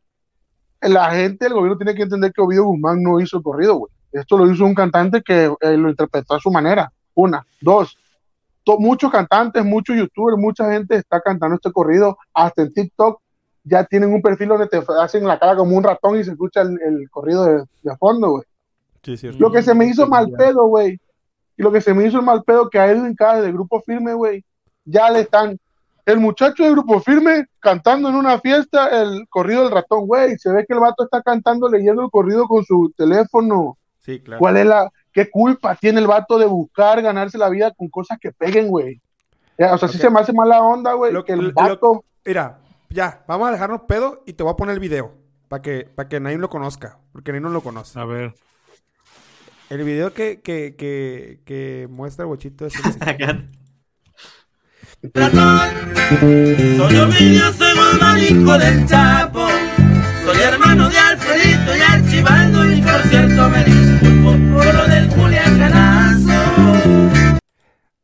la 0.81 1.11
gente 1.11 1.45
del 1.45 1.53
gobierno 1.53 1.77
tiene 1.77 1.94
que 1.95 2.03
entender 2.03 2.31
que 2.34 2.41
Ovidio 2.41 2.65
Guzmán 2.65 3.02
no 3.03 3.19
hizo 3.19 3.38
el 3.38 3.44
corrido, 3.44 3.76
güey. 3.76 3.91
Esto 4.11 4.38
lo 4.38 4.52
hizo 4.52 4.65
un 4.65 4.73
cantante 4.73 5.22
que 5.22 5.45
eh, 5.61 5.77
lo 5.77 5.89
interpretó 5.89 6.35
a 6.35 6.39
su 6.39 6.49
manera. 6.52 6.91
Una, 7.14 7.45
dos. 7.61 7.98
to- 8.64 8.77
muchos 8.80 9.11
cantantes, 9.11 9.64
muchos 9.65 9.95
youtubers, 9.95 10.38
mucha 10.38 10.72
gente 10.72 10.95
está 10.95 11.22
cantando 11.22 11.56
este 11.56 11.72
corrido, 11.72 12.18
hasta 12.34 12.61
en 12.64 12.73
TikTok. 12.73 13.19
Ya 13.68 13.84
tienen 13.84 14.14
un 14.14 14.22
perfil 14.22 14.49
donde 14.49 14.68
te 14.68 14.81
hacen 15.02 15.26
la 15.26 15.38
cara 15.39 15.56
como 15.56 15.76
un 15.76 15.84
ratón 15.84 16.18
y 16.19 16.23
se 16.23 16.31
escucha 16.31 16.61
el, 16.61 16.77
el 16.81 17.10
corrido 17.10 17.45
de, 17.45 17.64
de 17.84 17.98
fondo, 17.98 18.30
güey. 18.31 18.44
Sí, 19.03 19.14
es 19.14 19.19
cierto. 19.22 19.39
Lo 19.39 19.52
que 19.52 19.61
se 19.61 19.73
me 19.73 19.85
hizo 19.85 20.07
mal 20.07 20.30
pedo, 20.31 20.65
güey. 20.68 20.99
Y 21.57 21.64
lo 21.64 21.72
que 21.72 21.81
se 21.81 21.94
me 21.94 22.06
hizo 22.06 22.22
mal 22.22 22.44
pedo 22.44 22.69
que 22.69 22.80
a 22.80 22.88
Edwin 22.91 23.15
Cada 23.15 23.41
del 23.41 23.53
grupo 23.53 23.81
firme, 23.81 24.14
güey, 24.14 24.44
ya 24.85 25.10
le 25.10 25.22
están. 25.22 25.57
El 26.06 26.19
muchacho 26.19 26.64
del 26.64 26.72
grupo 26.73 27.02
firme 27.02 27.48
cantando 27.60 28.07
en 28.07 28.15
una 28.15 28.39
fiesta 28.39 29.02
el 29.02 29.27
corrido 29.30 29.64
del 29.64 29.72
ratón, 29.73 30.07
güey. 30.07 30.38
Se 30.38 30.52
ve 30.53 30.65
que 30.65 30.73
el 30.73 30.80
vato 30.80 31.03
está 31.03 31.22
cantando, 31.22 31.68
leyendo 31.68 32.02
el 32.03 32.10
corrido 32.10 32.48
con 32.48 32.64
su 32.64 32.94
teléfono. 32.95 33.77
Sí, 33.99 34.19
claro. 34.22 34.39
¿Cuál 34.39 34.57
es 34.57 34.65
la. 34.65 34.89
¿Qué 35.11 35.30
culpa 35.30 35.76
tiene 35.76 35.99
el 35.99 36.07
vato 36.07 36.38
de 36.38 36.45
buscar 36.45 37.02
ganarse 37.02 37.38
la 37.38 37.49
vida 37.49 37.72
con 37.76 37.89
cosas 37.89 38.19
que 38.22 38.31
peguen, 38.31 38.68
güey? 38.69 39.02
O 39.60 39.77
sea, 39.77 39.88
sí 39.88 39.98
Ok. 39.98 40.02
se 40.02 40.10
me 40.11 40.19
hace 40.19 40.31
mala 40.31 40.61
onda, 40.61 40.94
güey, 40.94 41.11
Lo- 41.11 41.26
que 41.26 41.34
el 41.34 41.52
vato. 41.52 42.06
Mira, 42.23 42.60
ya, 42.89 43.23
vamos 43.27 43.49
a 43.49 43.51
dejarnos 43.51 43.81
pedo 43.88 44.23
y 44.26 44.34
te 44.34 44.43
voy 44.43 44.53
a 44.53 44.55
poner 44.55 44.73
el 44.73 44.80
video 44.80 45.14
para 45.47 45.61
que, 45.61 45.89
para 45.93 46.09
que 46.09 46.19
Naim 46.19 46.39
lo 46.39 46.49
conozca, 46.49 46.99
porque 47.11 47.31
Naim 47.31 47.43
no 47.43 47.49
lo 47.49 47.61
conoce. 47.61 47.99
A 47.99 48.05
ver. 48.05 48.34
El 49.69 49.84
video 49.84 50.14
que, 50.14 50.41
que, 50.41 50.76
que, 50.77 51.41
que 51.45 51.88
muestra 51.89 52.23
el 52.23 52.30
bochito 52.30 52.65
es 52.65 52.73
el. 52.76 53.51
Soy 55.01 56.97
Ovidio, 56.97 57.53
soy 57.53 57.77
Guzmán, 57.77 58.19
hijo 58.19 58.57
del 58.57 58.88
Chapo. 58.88 59.47
Soy 60.26 60.39
hermano 60.39 60.89
de 60.89 60.97
Alfredito 60.97 61.77
y 61.77 61.81
Archibaldo 61.81 62.72
y 62.72 62.81
por 62.81 63.03
cierto 63.03 63.47
me 63.49 63.64
disculpo 63.64 64.31
por 64.55 64.73
lo 64.73 64.88
del 64.88 65.07
Culiacanazo. 65.09 67.36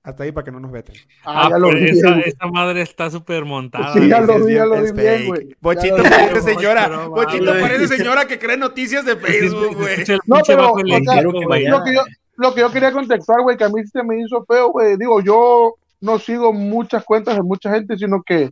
Hasta 0.03 0.23
ahí 0.23 0.31
para 0.34 0.43
que 0.43 0.51
no 0.51 0.59
nos 0.59 0.69
veten. 0.71 0.95
Ah, 1.23 1.45
Ah, 1.45 1.49
ya 1.51 1.57
lo 1.57 1.69
vi, 1.69 1.85
esa, 1.89 2.47
madre 2.47 2.81
está 2.81 3.09
súper 3.09 3.45
montada. 3.45 3.93
Sí, 3.93 4.09
ya 4.09 4.19
lo 4.19 4.43
vi, 4.43 4.53
ya 4.55 4.65
lo 4.65 4.81
vi 4.81 4.91
bien, 4.91 5.27
güey. 5.27 5.55
Bochito 5.61 5.95
parece 6.03 6.41
señora. 6.41 6.85
Pero, 6.89 7.09
Bochito 7.09 7.45
vale. 7.45 7.61
parece 7.61 7.88
señora 7.88 8.25
que 8.25 8.38
cree 8.38 8.57
noticias 8.57 9.05
de 9.05 9.15
Facebook, 9.15 9.75
güey. 9.77 9.97
No, 10.25 10.38
pero, 10.45 10.71
o 10.73 10.77
sea, 10.77 10.84
que 10.84 11.21
lo 11.69 11.84
que 11.84 11.93
yo, 11.93 12.03
lo 12.35 12.53
que 12.53 12.61
yo 12.61 12.71
quería 12.71 12.91
contextuar, 12.91 13.41
güey, 13.43 13.55
que 13.55 13.63
a 13.63 13.69
mí 13.69 13.81
se 13.88 14.03
me 14.03 14.19
hizo 14.19 14.43
feo, 14.45 14.71
güey. 14.71 14.97
Digo, 14.97 15.21
yo 15.21 15.75
no 16.01 16.19
sigo 16.19 16.51
muchas 16.51 17.05
cuentas 17.05 17.35
de 17.38 17.41
mucha 17.43 17.71
gente, 17.71 17.97
sino 17.97 18.21
que 18.23 18.49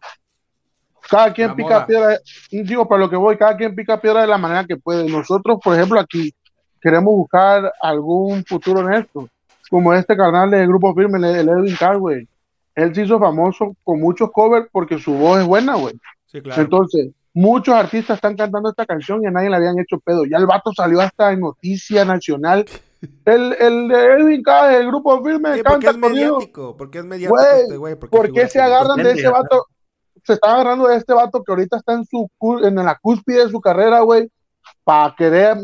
cada 1.10 1.34
quien 1.34 1.50
La 1.50 1.56
pica 1.56 1.70
moda. 1.70 1.86
piedra, 1.86 2.20
digo, 2.50 2.88
para 2.88 3.02
lo 3.02 3.10
que 3.10 3.18
voy, 3.18 3.36
cada 3.36 3.58
quien 3.58 3.76
pica 3.76 4.00
piedra 4.00 4.22
de 4.22 4.28
la 4.28 4.38
manera 4.38 4.66
que 4.66 4.78
puede. 4.78 5.10
Nosotros, 5.10 5.60
por 5.62 5.76
ejemplo, 5.76 6.00
aquí 6.00 6.34
queremos 6.82 7.14
buscar 7.14 7.74
algún 7.82 8.46
futuro 8.46 8.80
en 8.88 8.94
esto, 8.94 9.28
como 9.72 9.92
este 9.96 10.16
canal 10.16 10.52
de 10.52 10.68
Grupo 10.68 10.94
Firme, 10.94 11.18
el, 11.18 11.24
el 11.36 11.50
Edwin 11.50 11.76
Carr, 11.80 11.98
güey. 11.98 12.28
Él 12.76 12.94
se 12.94 13.04
hizo 13.04 13.18
famoso 13.20 13.76
con 13.84 14.00
muchos 14.00 14.30
covers 14.32 14.68
porque 14.72 15.00
su 15.00 15.14
voz 15.14 15.40
es 15.40 15.48
buena, 15.48 15.76
güey. 15.76 15.96
Sí, 16.28 16.42
claro. 16.42 16.62
Entonces, 16.62 17.10
muchos 17.34 17.74
artistas 17.74 18.18
están 18.18 18.36
cantando 18.36 18.70
esta 18.70 18.86
canción 18.86 19.24
y 19.24 19.28
a 19.28 19.32
nadie 19.32 19.50
le 19.50 19.56
habían 19.56 19.80
hecho 19.80 19.98
pedo. 20.00 20.26
Ya 20.26 20.38
el 20.38 20.46
vato 20.46 20.72
salió 20.74 21.02
hasta 21.02 21.32
en 21.32 21.40
Noticia 21.40 22.06
Nacional. 22.06 22.66
El, 23.26 23.54
el 23.60 23.88
de 23.88 23.96
Edwin 24.14 24.44
K, 24.44 24.68
del 24.68 24.86
grupo 24.86 25.24
firme, 25.24 25.56
Sí, 25.56 25.64
porque 25.64 25.88
canta 25.88 25.90
es 25.90 25.98
corrido. 25.98 26.36
mediático. 26.38 26.78
Porque 26.78 27.00
es 27.00 27.06
mediático 27.06 27.36
Güey, 27.36 27.62
este 27.64 27.78
güey. 27.78 27.96
porque 27.96 28.16
¿Por 28.16 28.32
qué 28.32 28.48
se 28.48 28.62
agarran 28.62 28.98
de 28.98 29.12
ese 29.14 29.28
vato? 29.28 29.66
Se 30.24 30.34
están 30.34 30.52
agarrando 30.54 30.88
de 30.88 30.98
este 30.98 31.12
vato 31.12 31.42
que 31.42 31.52
ahorita 31.52 31.78
está 31.78 31.94
en 31.94 32.06
su 32.06 32.30
en 32.64 32.76
la 32.76 32.96
cúspide 33.02 33.46
de 33.46 33.50
su 33.50 33.60
carrera, 33.60 34.02
güey, 34.02 34.30
para 34.84 35.16
querer. 35.18 35.58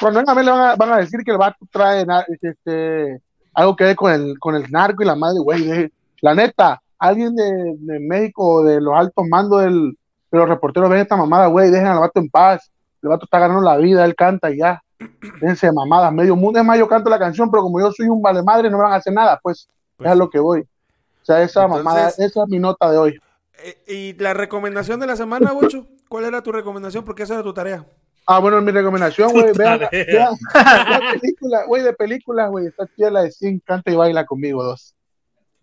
Cuando 0.00 0.20
vengan 0.20 0.30
a 0.30 0.34
ver, 0.34 0.44
le 0.46 0.50
van 0.52 0.70
a, 0.70 0.76
van 0.76 0.92
a 0.94 0.96
decir 0.96 1.20
que 1.22 1.32
el 1.32 1.36
vato 1.36 1.58
trae 1.70 2.06
este, 2.40 3.20
algo 3.60 3.76
que 3.76 3.84
ver 3.84 3.96
con 3.96 4.12
el, 4.12 4.38
con 4.38 4.54
el 4.54 4.70
narco 4.70 5.02
y 5.02 5.06
la 5.06 5.14
madre, 5.16 5.38
güey. 5.40 5.90
La 6.20 6.34
neta, 6.34 6.80
alguien 6.98 7.34
de, 7.34 7.74
de 7.78 8.00
México 8.00 8.44
o 8.44 8.62
de 8.62 8.80
los 8.80 8.94
altos 8.94 9.26
mandos 9.28 9.62
del, 9.62 9.96
de 10.30 10.38
los 10.38 10.48
reporteros 10.48 10.90
ven 10.90 11.00
esta 11.00 11.16
mamada, 11.16 11.46
güey, 11.46 11.70
dejen 11.70 11.86
al 11.86 12.00
vato 12.00 12.20
en 12.20 12.28
paz. 12.28 12.70
El 13.02 13.08
vato 13.08 13.24
está 13.24 13.38
ganando 13.38 13.62
la 13.62 13.76
vida, 13.78 14.04
él 14.04 14.14
canta 14.14 14.50
y 14.50 14.58
ya. 14.58 14.82
Déjense 15.40 15.66
de 15.68 15.72
mamadas, 15.72 16.12
medio 16.12 16.36
mundo. 16.36 16.58
Es 16.58 16.64
más, 16.64 16.78
yo 16.78 16.86
canto 16.88 17.08
la 17.08 17.18
canción, 17.18 17.50
pero 17.50 17.62
como 17.62 17.80
yo 17.80 17.90
soy 17.92 18.08
un 18.08 18.20
vale 18.20 18.42
madre, 18.42 18.68
no 18.70 18.76
me 18.76 18.84
van 18.84 18.92
a 18.92 18.96
hacer 18.96 19.12
nada, 19.12 19.38
pues. 19.42 19.68
Pues 19.96 20.06
es 20.06 20.12
a 20.12 20.14
lo 20.14 20.28
que 20.30 20.38
voy. 20.38 20.60
O 20.60 21.24
sea, 21.24 21.42
esa 21.42 21.62
Entonces- 21.64 21.84
mamada, 21.84 22.08
esa 22.08 22.24
es 22.24 22.48
mi 22.48 22.58
nota 22.58 22.90
de 22.90 22.98
hoy. 22.98 23.18
Eh, 23.62 23.76
¿Y 23.86 24.22
la 24.22 24.32
recomendación 24.34 25.00
de 25.00 25.06
la 25.06 25.16
semana, 25.16 25.52
Bocho? 25.52 25.86
¿Cuál 26.08 26.24
era 26.24 26.42
tu 26.42 26.52
recomendación? 26.52 27.04
Porque 27.04 27.22
esa 27.24 27.34
era 27.34 27.42
tu 27.42 27.52
tarea. 27.52 27.84
Ah, 28.32 28.38
bueno, 28.38 28.60
mi 28.60 28.70
recomendación, 28.70 29.32
güey, 29.32 29.52
vean, 29.56 29.80
tarea. 29.80 30.04
vean, 30.06 30.34
vean 30.54 31.20
película, 31.20 31.64
güey, 31.66 31.82
de 31.82 31.92
películas, 31.94 32.48
güey, 32.48 32.66
está 32.68 32.86
chida 32.94 33.10
la 33.10 33.22
de 33.22 33.32
Sing, 33.32 33.58
canta 33.64 33.90
y 33.90 33.96
baila 33.96 34.24
conmigo, 34.24 34.62
dos. 34.62 34.94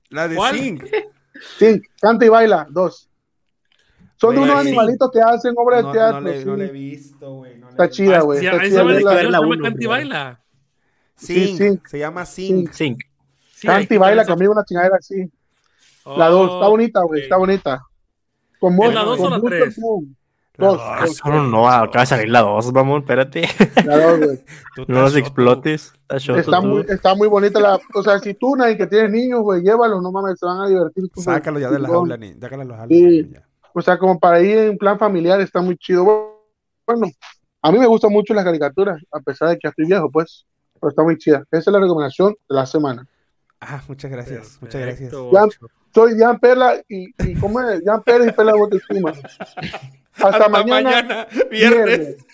La 0.09 0.27
de 0.27 0.35
¿Cuál? 0.35 0.57
Sing. 0.57 0.81
Sing, 1.57 1.81
canta 2.01 2.25
y 2.25 2.29
baila, 2.29 2.67
dos. 2.69 3.09
Son 4.19 4.35
de 4.35 4.41
unos 4.41 4.57
animalitos 4.57 5.09
que 5.13 5.21
hacen 5.21 5.53
obras 5.55 5.83
No, 5.83 5.93
de 5.93 5.97
teatro. 5.97 6.21
no 6.21 6.27
le, 6.27 6.43
no 6.45 6.53
sí. 6.55 6.59
le 6.59 6.65
he 6.65 6.71
visto, 6.71 7.33
güey. 7.35 7.57
no 7.57 7.69
Está 7.69 7.89
chida, 7.89 8.19
güey, 8.19 8.39
Sí, 8.39 8.47
está 8.47 8.59
ahí 8.59 8.69
la 8.71 9.39
llama 9.39 9.47
uno 9.47 9.63
Canta 9.63 9.83
y 9.83 9.85
baila. 9.85 10.41
Sing. 11.15 11.57
Sí, 11.57 11.57
sí. 11.57 11.79
Se 11.85 11.99
llama 11.99 12.25
Sing. 12.25 12.73
Zinc. 12.73 12.99
Sí, 13.53 13.67
ahí 13.69 13.75
Canta 13.81 13.93
y 13.93 13.97
baila 13.97 14.25
conmigo 14.25 14.51
una 14.51 14.65
chingadera 14.65 14.97
así. 14.97 15.31
La 16.05 16.27
dos, 16.27 16.51
está 16.55 16.67
bonita, 16.67 17.01
güey, 17.03 17.21
está 17.21 17.37
bonita. 17.37 17.81
Con 18.59 18.73
¿Es 18.81 18.93
la 18.93 19.03
dos 19.03 19.19
o 19.19 19.23
con 19.23 19.31
la 19.31 19.37
mucho 19.37 19.55
tres? 19.55 19.77
La 20.57 20.67
Dos, 20.69 21.21
No, 21.25 21.43
no, 21.43 21.69
acaba 21.69 22.01
de 22.01 22.05
salir 22.07 22.29
la 22.29 22.41
2, 22.41 22.71
vamos, 22.71 23.01
espérate. 23.01 23.47
la 23.85 23.97
dos, 23.97 24.19
güey. 24.19 24.39
Tú 24.75 24.85
No 24.87 25.01
los 25.01 25.15
explotes. 25.15 25.93
Está 26.09 26.61
tú. 26.61 26.67
muy, 26.67 26.85
está 26.89 27.13
muy 27.15 27.27
bonita 27.27 27.59
la, 27.59 27.79
o 27.93 28.03
sea, 28.03 28.17
si 28.19 28.33
tú, 28.33 28.55
nadie 28.55 28.75
que 28.77 28.87
tienes 28.87 29.11
niños, 29.11 29.41
güey, 29.41 29.61
llévalos, 29.61 30.01
no 30.01 30.11
mames, 30.11 30.39
se 30.39 30.45
van 30.45 30.61
a 30.61 30.67
divertir. 30.67 31.03
choto. 31.09 31.21
Sácalo 31.21 31.59
ya 31.59 31.69
de 31.69 31.79
la 31.79 31.87
Chingón. 31.87 32.09
jaula, 32.09 32.17
ni. 32.17 32.33
Sácalo 32.33 32.65
de. 32.65 32.87
Sí. 32.87 33.33
O 33.73 33.81
sea, 33.81 33.99
como 33.99 34.19
para 34.19 34.41
ir 34.41 34.57
en 34.57 34.77
plan 34.77 34.97
familiar 34.97 35.39
está 35.41 35.61
muy 35.61 35.77
chido. 35.77 36.03
Bueno, 36.87 37.07
a 37.61 37.71
mí 37.71 37.77
me 37.77 37.85
gustan 37.85 38.11
mucho 38.11 38.33
las 38.33 38.43
caricaturas, 38.43 38.99
a 39.11 39.19
pesar 39.19 39.49
de 39.49 39.55
que 39.55 39.61
ya 39.65 39.69
estoy 39.69 39.85
viejo, 39.85 40.09
pues. 40.09 40.45
Pero 40.79 40.89
está 40.89 41.03
muy 41.03 41.17
chida. 41.17 41.43
Esa 41.51 41.69
es 41.69 41.73
la 41.73 41.79
recomendación 41.79 42.35
de 42.49 42.55
la 42.55 42.65
semana. 42.65 43.07
Ah, 43.59 43.81
muchas 43.87 44.09
gracias. 44.09 44.57
Muchas 44.61 44.81
gracias. 44.81 45.11
Ya-. 45.11 45.67
Soy 45.93 46.17
Jan 46.17 46.39
Perla 46.39 46.75
y, 46.87 47.07
y 47.23 47.35
¿cómo 47.39 47.59
es? 47.61 47.81
Jan 47.83 48.03
Pérez 48.03 48.29
y 48.29 48.31
Perla 48.31 48.53
Botestima. 48.55 49.11
Hasta, 50.13 50.27
Hasta 50.29 50.49
mañana, 50.49 50.89
mañana, 50.89 51.27
viernes. 51.49 52.17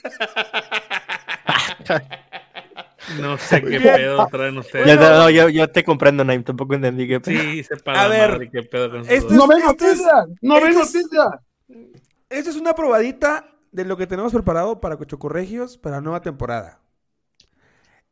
No 3.19 3.37
sé 3.37 3.61
qué 3.61 3.81
pedo 3.81 4.25
traen 4.31 4.57
ustedes. 4.57 4.87
Ya, 4.87 4.95
no, 4.95 5.29
yo, 5.29 5.49
yo 5.49 5.69
te 5.69 5.83
comprendo, 5.83 6.23
Naim. 6.23 6.41
Tampoco 6.43 6.73
entendí 6.73 7.05
qué 7.07 7.19
pedo. 7.19 7.41
Sí, 7.41 7.63
se 7.63 7.73
A 7.73 7.77
para 7.77 8.07
ver, 8.07 8.31
madre, 8.31 8.49
qué 8.49 8.63
pedo 8.63 8.89
con 8.89 9.01
esto 9.01 9.13
sus 9.21 9.31
es- 9.31 9.37
No 9.37 9.47
ven 9.47 9.59
noticias, 9.59 10.25
no 10.41 10.61
ven 10.61 10.73
noticias. 10.73 11.27
Esta 12.29 12.49
es 12.49 12.55
una 12.55 12.73
probadita 12.73 13.45
de 13.71 13.83
lo 13.85 13.97
que 13.97 14.07
tenemos 14.07 14.31
preparado 14.31 14.79
para 14.79 14.95
Cochocorregios 14.97 15.77
para 15.77 15.97
la 15.97 16.01
nueva 16.01 16.21
temporada. 16.21 16.79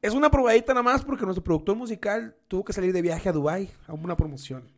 Es 0.02 0.14
una 0.14 0.30
probadita 0.30 0.74
nada 0.74 0.84
más 0.84 1.06
porque 1.06 1.24
nuestro 1.24 1.44
productor 1.44 1.76
musical 1.78 2.36
tuvo 2.48 2.66
que 2.66 2.74
salir 2.74 2.92
de 2.92 3.02
viaje 3.02 3.30
a 3.30 3.32
Dubai 3.32 3.70
a 3.88 3.94
una 3.94 4.18
promoción. 4.18 4.70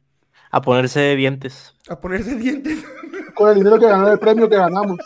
A 0.54 0.62
ponerse 0.62 1.16
dientes. 1.16 1.74
A 1.90 2.00
ponerse 2.00 2.36
dientes. 2.36 2.86
Con 3.36 3.50
el 3.50 3.56
dinero 3.56 3.80
que 3.80 3.88
ganó 3.88 4.08
el 4.08 4.20
premio 4.20 4.48
que 4.48 4.56
ganamos. 4.56 5.00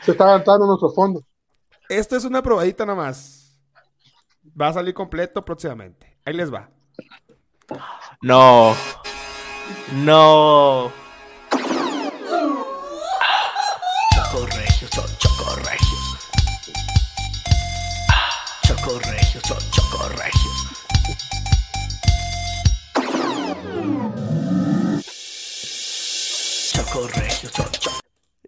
Se 0.00 0.12
está 0.12 0.24
gastando 0.28 0.66
nuestros 0.66 0.94
fondos. 0.94 1.22
Esto 1.90 2.16
es 2.16 2.24
una 2.24 2.40
probadita 2.40 2.86
nada 2.86 2.96
más. 2.96 3.60
Va 4.58 4.68
a 4.68 4.72
salir 4.72 4.94
completo 4.94 5.44
próximamente. 5.44 6.18
Ahí 6.24 6.32
les 6.32 6.50
va. 6.50 6.70
No. 8.22 8.74
No. 9.96 10.90
Chocorregios, 14.14 14.90
son 14.90 15.18
chocorregios. 15.18 16.30
Chocorregios, 18.66 19.44
son. 19.46 19.58
Chocorregios, 19.70 20.35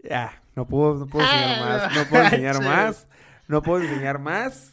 Ya, 0.08 0.42
no 0.56 0.66
puedo, 0.66 0.94
no 0.94 1.06
puedo 1.06 1.24
enseñar 1.26 1.60
más. 1.60 1.96
No 1.96 2.04
puedo 2.08 2.24
enseñar 2.24 2.62
más. 2.64 3.06
No 3.48 3.62
puedo 3.62 3.82
enseñar 3.82 4.18
más. 4.18 4.72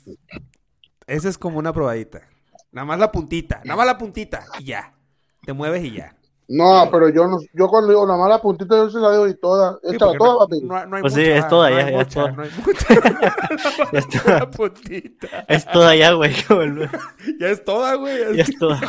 Esa 1.08 1.30
es 1.30 1.38
como 1.38 1.60
una 1.60 1.74
probadita. 1.74 2.22
Nada 2.72 2.86
más 2.86 3.00
la 3.00 3.12
puntita. 3.12 3.62
Nada 3.64 3.78
más 3.78 3.86
la 3.86 3.98
puntita. 3.98 4.46
Y 4.60 4.66
ya. 4.66 4.94
Te 5.46 5.54
mueves 5.54 5.84
y 5.84 5.92
ya. 5.92 6.16
No, 6.48 6.88
pero 6.92 7.10
yo 7.10 7.28
no, 7.28 7.38
yo 7.54 7.68
cuando 7.68 7.90
digo 7.90 8.06
la 8.06 8.18
mala 8.18 8.40
puntita, 8.40 8.76
yo 8.76 8.90
se 8.92 9.00
la 9.00 9.12
digo 9.12 9.28
y 9.28 9.36
toda. 9.36 9.80
Sí, 9.82 9.96
Échala 9.96 10.12
porque 10.12 10.18
toda, 10.20 10.34
no, 10.34 10.40
papi. 10.40 10.62
no- 10.62 10.86
no 10.86 10.96
hay 10.98 11.02
Pues 11.02 11.14
sí, 11.16 11.20
mucha, 11.22 11.38
es 11.38 11.48
toda 11.48 11.70
no 11.72 11.76
ya, 11.80 11.86
hay 11.86 11.92
ya 11.94 12.00
es 12.02 12.06
mucha, 12.08 12.22
toda. 12.22 12.32
no 12.34 12.44
hay 12.44 12.50
mucha. 12.66 12.88
Es 13.98 14.08
toda, 14.24 14.52
puntita. 14.52 15.28
es 15.48 15.66
toda 15.66 15.96
ya, 15.96 16.12
güey. 16.12 16.36
Ya 17.40 17.48
es 17.48 17.64
toda, 17.64 17.96
güey. 17.96 18.36
Ya 18.38 18.44
es 18.44 18.60
toda. 18.60 18.80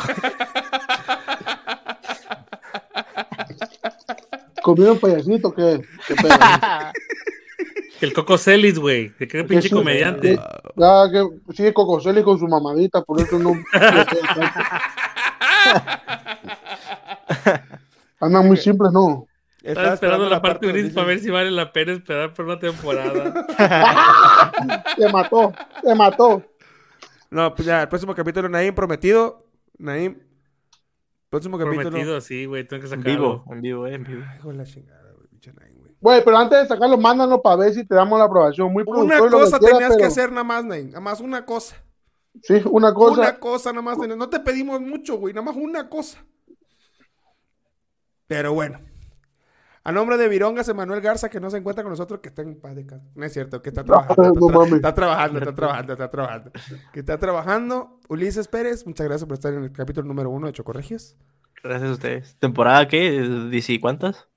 ¿Comieron 4.67 4.99
payasito 4.99 5.53
qué? 5.53 5.81
¿Qué 6.05 6.15
pedo? 6.15 6.35
El 8.01 8.11
Coco 8.11 8.37
Celis, 8.37 8.77
güey. 8.77 9.13
¿De 9.17 9.25
qué 9.25 9.45
pinche 9.45 9.69
comediante? 9.69 10.37
Ya 10.75 11.09
que 11.09 11.25
sigue 11.53 11.73
Cocoseli 11.73 12.21
con 12.21 12.37
su 12.37 12.49
mamadita, 12.49 13.01
por 13.01 13.21
eso 13.21 13.39
no. 13.39 13.53
Andan 18.19 18.45
muy 18.45 18.57
simples, 18.57 18.91
¿no? 18.91 19.25
Estaba 19.63 19.93
esperando 19.93 20.27
la 20.29 20.41
parte 20.41 20.67
gris 20.67 20.91
para 20.91 21.07
ver 21.07 21.21
si 21.21 21.29
vale 21.29 21.49
la 21.49 21.71
pena 21.71 21.93
esperar 21.93 22.33
por 22.33 22.43
una 22.43 22.59
temporada. 22.59 23.45
Te 24.97 25.09
mató, 25.09 25.53
te 25.81 25.95
mató. 25.95 26.43
No, 27.29 27.55
pues 27.55 27.65
ya, 27.65 27.83
el 27.83 27.87
próximo 27.87 28.13
capítulo, 28.13 28.49
Naim 28.49 28.75
prometido. 28.75 29.45
Naim. 29.77 30.26
Próximo 31.29 31.57
capítulo. 31.57 31.89
Prometido, 31.89 32.21
sí, 32.21 32.45
güey, 32.45 32.65
tengo 32.67 32.81
que 32.81 32.93
En 32.93 32.99
sacarlo. 33.01 33.43
vivo, 33.43 33.53
en 33.53 33.61
vivo, 33.61 33.87
eh, 33.87 33.95
en 33.95 34.03
vivo. 34.03 34.23
Ay, 34.29 34.39
de 34.43 34.53
la 34.53 34.63
chingada, 34.65 35.11
güey, 35.13 35.27
güey. 35.75 35.95
Güey, 35.99 36.23
pero 36.23 36.37
antes 36.37 36.61
de 36.61 36.67
sacarlo, 36.67 36.97
mándanos 36.97 37.41
para 37.41 37.55
ver 37.57 37.73
si 37.73 37.85
te 37.85 37.95
damos 37.95 38.17
la 38.19 38.25
aprobación. 38.25 38.71
Muy 38.71 38.83
Una 38.87 39.19
cosa 39.19 39.59
quiera, 39.59 39.73
tenías 39.73 39.91
que 39.91 39.97
pero- 39.97 40.07
hacer 40.07 40.29
nada 40.31 40.43
más, 40.43 40.63
Naim. 40.63 40.87
Nada 40.87 40.99
más 41.01 41.19
una 41.19 41.45
cosa. 41.45 41.75
Sí, 42.43 42.61
una 42.69 42.93
cosa. 42.93 43.21
Una 43.21 43.39
cosa 43.39 43.71
nada 43.71 43.81
más. 43.81 43.97
No 43.97 44.29
te 44.29 44.39
pedimos 44.39 44.79
mucho, 44.79 45.17
güey. 45.17 45.33
Nada 45.33 45.45
más 45.45 45.55
una 45.55 45.89
cosa. 45.89 46.23
Pero 48.27 48.53
bueno. 48.53 48.79
A 49.87 49.91
nombre 49.93 50.17
de 50.17 50.27
Virongas, 50.27 50.67
Emanuel 50.67 50.99
Garza, 50.99 51.29
que 51.29 51.39
no 51.39 51.49
se 51.49 51.55
encuentra 51.55 51.81
con 51.81 51.91
nosotros, 51.91 52.19
que 52.19 52.27
está 52.27 52.41
en 52.41 52.59
paz 52.59 52.75
de 52.75 52.85
casa. 52.85 53.05
No 53.15 53.25
es 53.25 53.31
cierto, 53.31 53.61
que 53.61 53.69
está 53.69 53.85
trabajando. 53.85 54.21
No 54.21 54.33
está, 54.33 54.41
tra- 54.41 54.53
mames. 54.53 54.73
está 54.73 54.93
trabajando, 54.93 55.39
está 55.39 55.55
trabajando, 55.55 55.93
está 55.93 56.11
trabajando. 56.11 56.51
Que 56.91 56.99
está 56.99 57.17
trabajando. 57.17 57.99
Ulises 58.09 58.49
Pérez, 58.49 58.85
muchas 58.85 59.07
gracias 59.07 59.25
por 59.25 59.35
estar 59.35 59.53
en 59.53 59.63
el 59.63 59.71
capítulo 59.71 60.05
número 60.05 60.29
uno 60.29 60.47
de 60.47 60.51
Chocorregios. 60.53 61.15
Gracias 61.63 61.89
a 61.89 61.93
ustedes. 61.93 62.35
¿Temporada 62.37 62.85
qué? 62.89 63.11
¿DC 63.49 63.79
cuántas? 63.79 64.27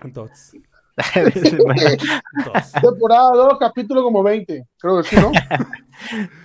Entonces, 0.00 0.52
Temporada 2.80 3.30
2, 3.34 3.58
capítulo 3.58 4.02
como 4.02 4.22
20. 4.22 4.66
Creo 4.78 5.02
que 5.02 5.08
sí, 5.08 5.16
¿no? 5.16 5.30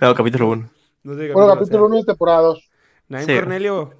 no, 0.02 0.14
capítulo 0.14 0.50
1. 0.50 0.70
no 1.04 1.14
Bueno, 1.14 1.28
capítulo 1.32 1.54
capítulo 1.54 1.78
sea. 1.78 1.86
1 1.86 1.96
de 1.96 2.04
temporada 2.04 2.40
2. 2.42 2.70
Naim 3.08 3.26
Sí. 3.26 3.34
Cornelio, 3.34 3.94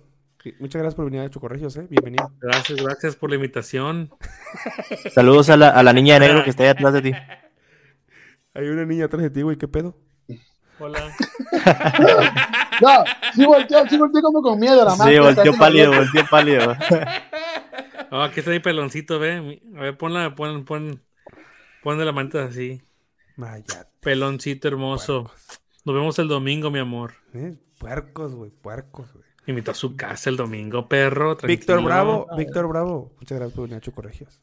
muchas 0.59 0.81
gracias 0.81 0.95
por 0.95 1.07
venir 1.07 1.21
a 1.21 1.31
Chocorregios, 1.31 1.77
eh. 1.77 1.87
Bienvenido. 1.89 2.33
Gracias, 2.41 2.83
gracias 2.83 3.17
por 3.17 3.31
la 3.31 3.37
invitación. 3.37 4.11
Saludos 5.15 5.51
a 5.51 5.57
la, 5.57 5.69
a 5.71 5.83
la 5.83 5.93
niña 5.93 6.15
de 6.15 6.21
negro 6.21 6.45
que 6.45 6.51
está 6.51 6.63
ahí 6.65 6.69
atrás 6.71 6.93
de 6.93 7.03
ti. 7.03 7.13
Hay 8.55 8.69
una 8.69 8.85
niña 8.85 9.07
atrás 9.07 9.23
de 9.23 9.31
ti, 9.31 9.43
güey, 9.43 9.57
¿qué 9.57 9.69
pedo? 9.69 9.97
Hola. 10.79 11.01
No, 12.83 13.05
sí 13.33 13.45
volteó, 13.47 13.87
sí 13.89 13.97
volteó 13.97 14.21
como 14.21 14.43
con 14.43 14.59
miedo 14.59 14.85
la 14.85 14.91
Sí, 14.91 14.99
máscara, 14.99 15.21
volteó 15.21 15.53
pálido, 15.57 15.93
volteó 15.93 16.27
pálido. 16.29 16.77
Oh, 18.11 18.21
aquí 18.21 18.41
está 18.41 18.51
mi 18.51 18.59
peloncito, 18.59 19.21
ve. 19.21 19.63
A 19.77 19.81
ver, 19.81 19.97
ponla, 19.97 20.35
pon, 20.35 20.65
pon, 20.65 21.01
pon 21.85 21.99
de 21.99 22.05
la 22.05 22.11
manita 22.11 22.43
así. 22.43 22.83
Vaya, 23.37 23.87
Peloncito 24.01 24.67
hermoso. 24.67 25.31
Nos 25.85 25.95
vemos 25.95 26.19
el 26.19 26.27
domingo, 26.27 26.73
mi 26.73 26.81
amor. 26.81 27.15
eh, 27.33 27.55
puercos, 27.79 28.35
güey, 28.35 28.51
puercos, 28.51 29.13
güey. 29.13 29.24
Invito 29.47 29.71
a 29.71 29.75
su 29.75 29.97
casa 29.97 30.31
el 30.31 30.37
domingo, 30.37 30.89
perro. 30.89 31.37
Víctor 31.37 31.67
tranquilo. 31.67 31.83
Bravo, 31.83 32.27
Víctor 32.37 32.69
Bravo, 32.69 33.13
muchas 33.19 33.39
gracias 33.39 33.55
por 33.55 33.65
venir 33.65 33.77
a 33.77 33.81
Chocorregios. 33.81 34.41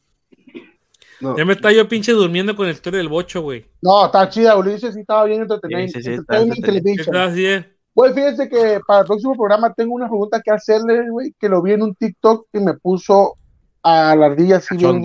Ya 1.38 1.46
me 1.46 1.54
está 1.54 1.72
yo 1.72 1.88
pinche 1.88 2.12
durmiendo 2.14 2.56
con 2.56 2.66
la 2.66 2.72
historia 2.72 2.98
del 2.98 3.10
bocho, 3.10 3.42
güey. 3.42 3.66
No, 3.82 4.06
está 4.06 4.28
chida, 4.30 4.58
Ulises, 4.58 4.94
sí 4.94 5.02
estaba 5.02 5.26
bien 5.26 5.42
entretenido. 5.42 5.82
Sí, 5.82 5.94
sí, 5.94 6.02
sí, 6.02 6.12
está 6.14 6.40
Entertainment 6.40 6.58
entretenido. 6.58 6.84
¿Qué 6.84 7.04
Television. 7.04 7.16
estás 7.16 7.32
haciendo? 7.32 7.68
Güey, 7.94 8.14
fíjense 8.14 8.50
que 8.50 8.80
para 8.88 9.02
el 9.02 9.06
próximo 9.06 9.36
programa 9.36 9.74
tengo 9.74 9.94
una 9.94 10.08
pregunta 10.08 10.42
que 10.42 10.52
hacerle, 10.52 11.10
güey, 11.10 11.36
que 11.38 11.50
lo 11.50 11.62
vi 11.62 11.74
en 11.74 11.84
un 11.84 11.94
TikTok 11.94 12.48
y 12.54 12.60
me 12.60 12.74
puso 12.76 13.36
a 13.84 14.16
la 14.16 14.28
ardilla 14.28 14.58
así 14.58 14.78
bien. 14.78 15.04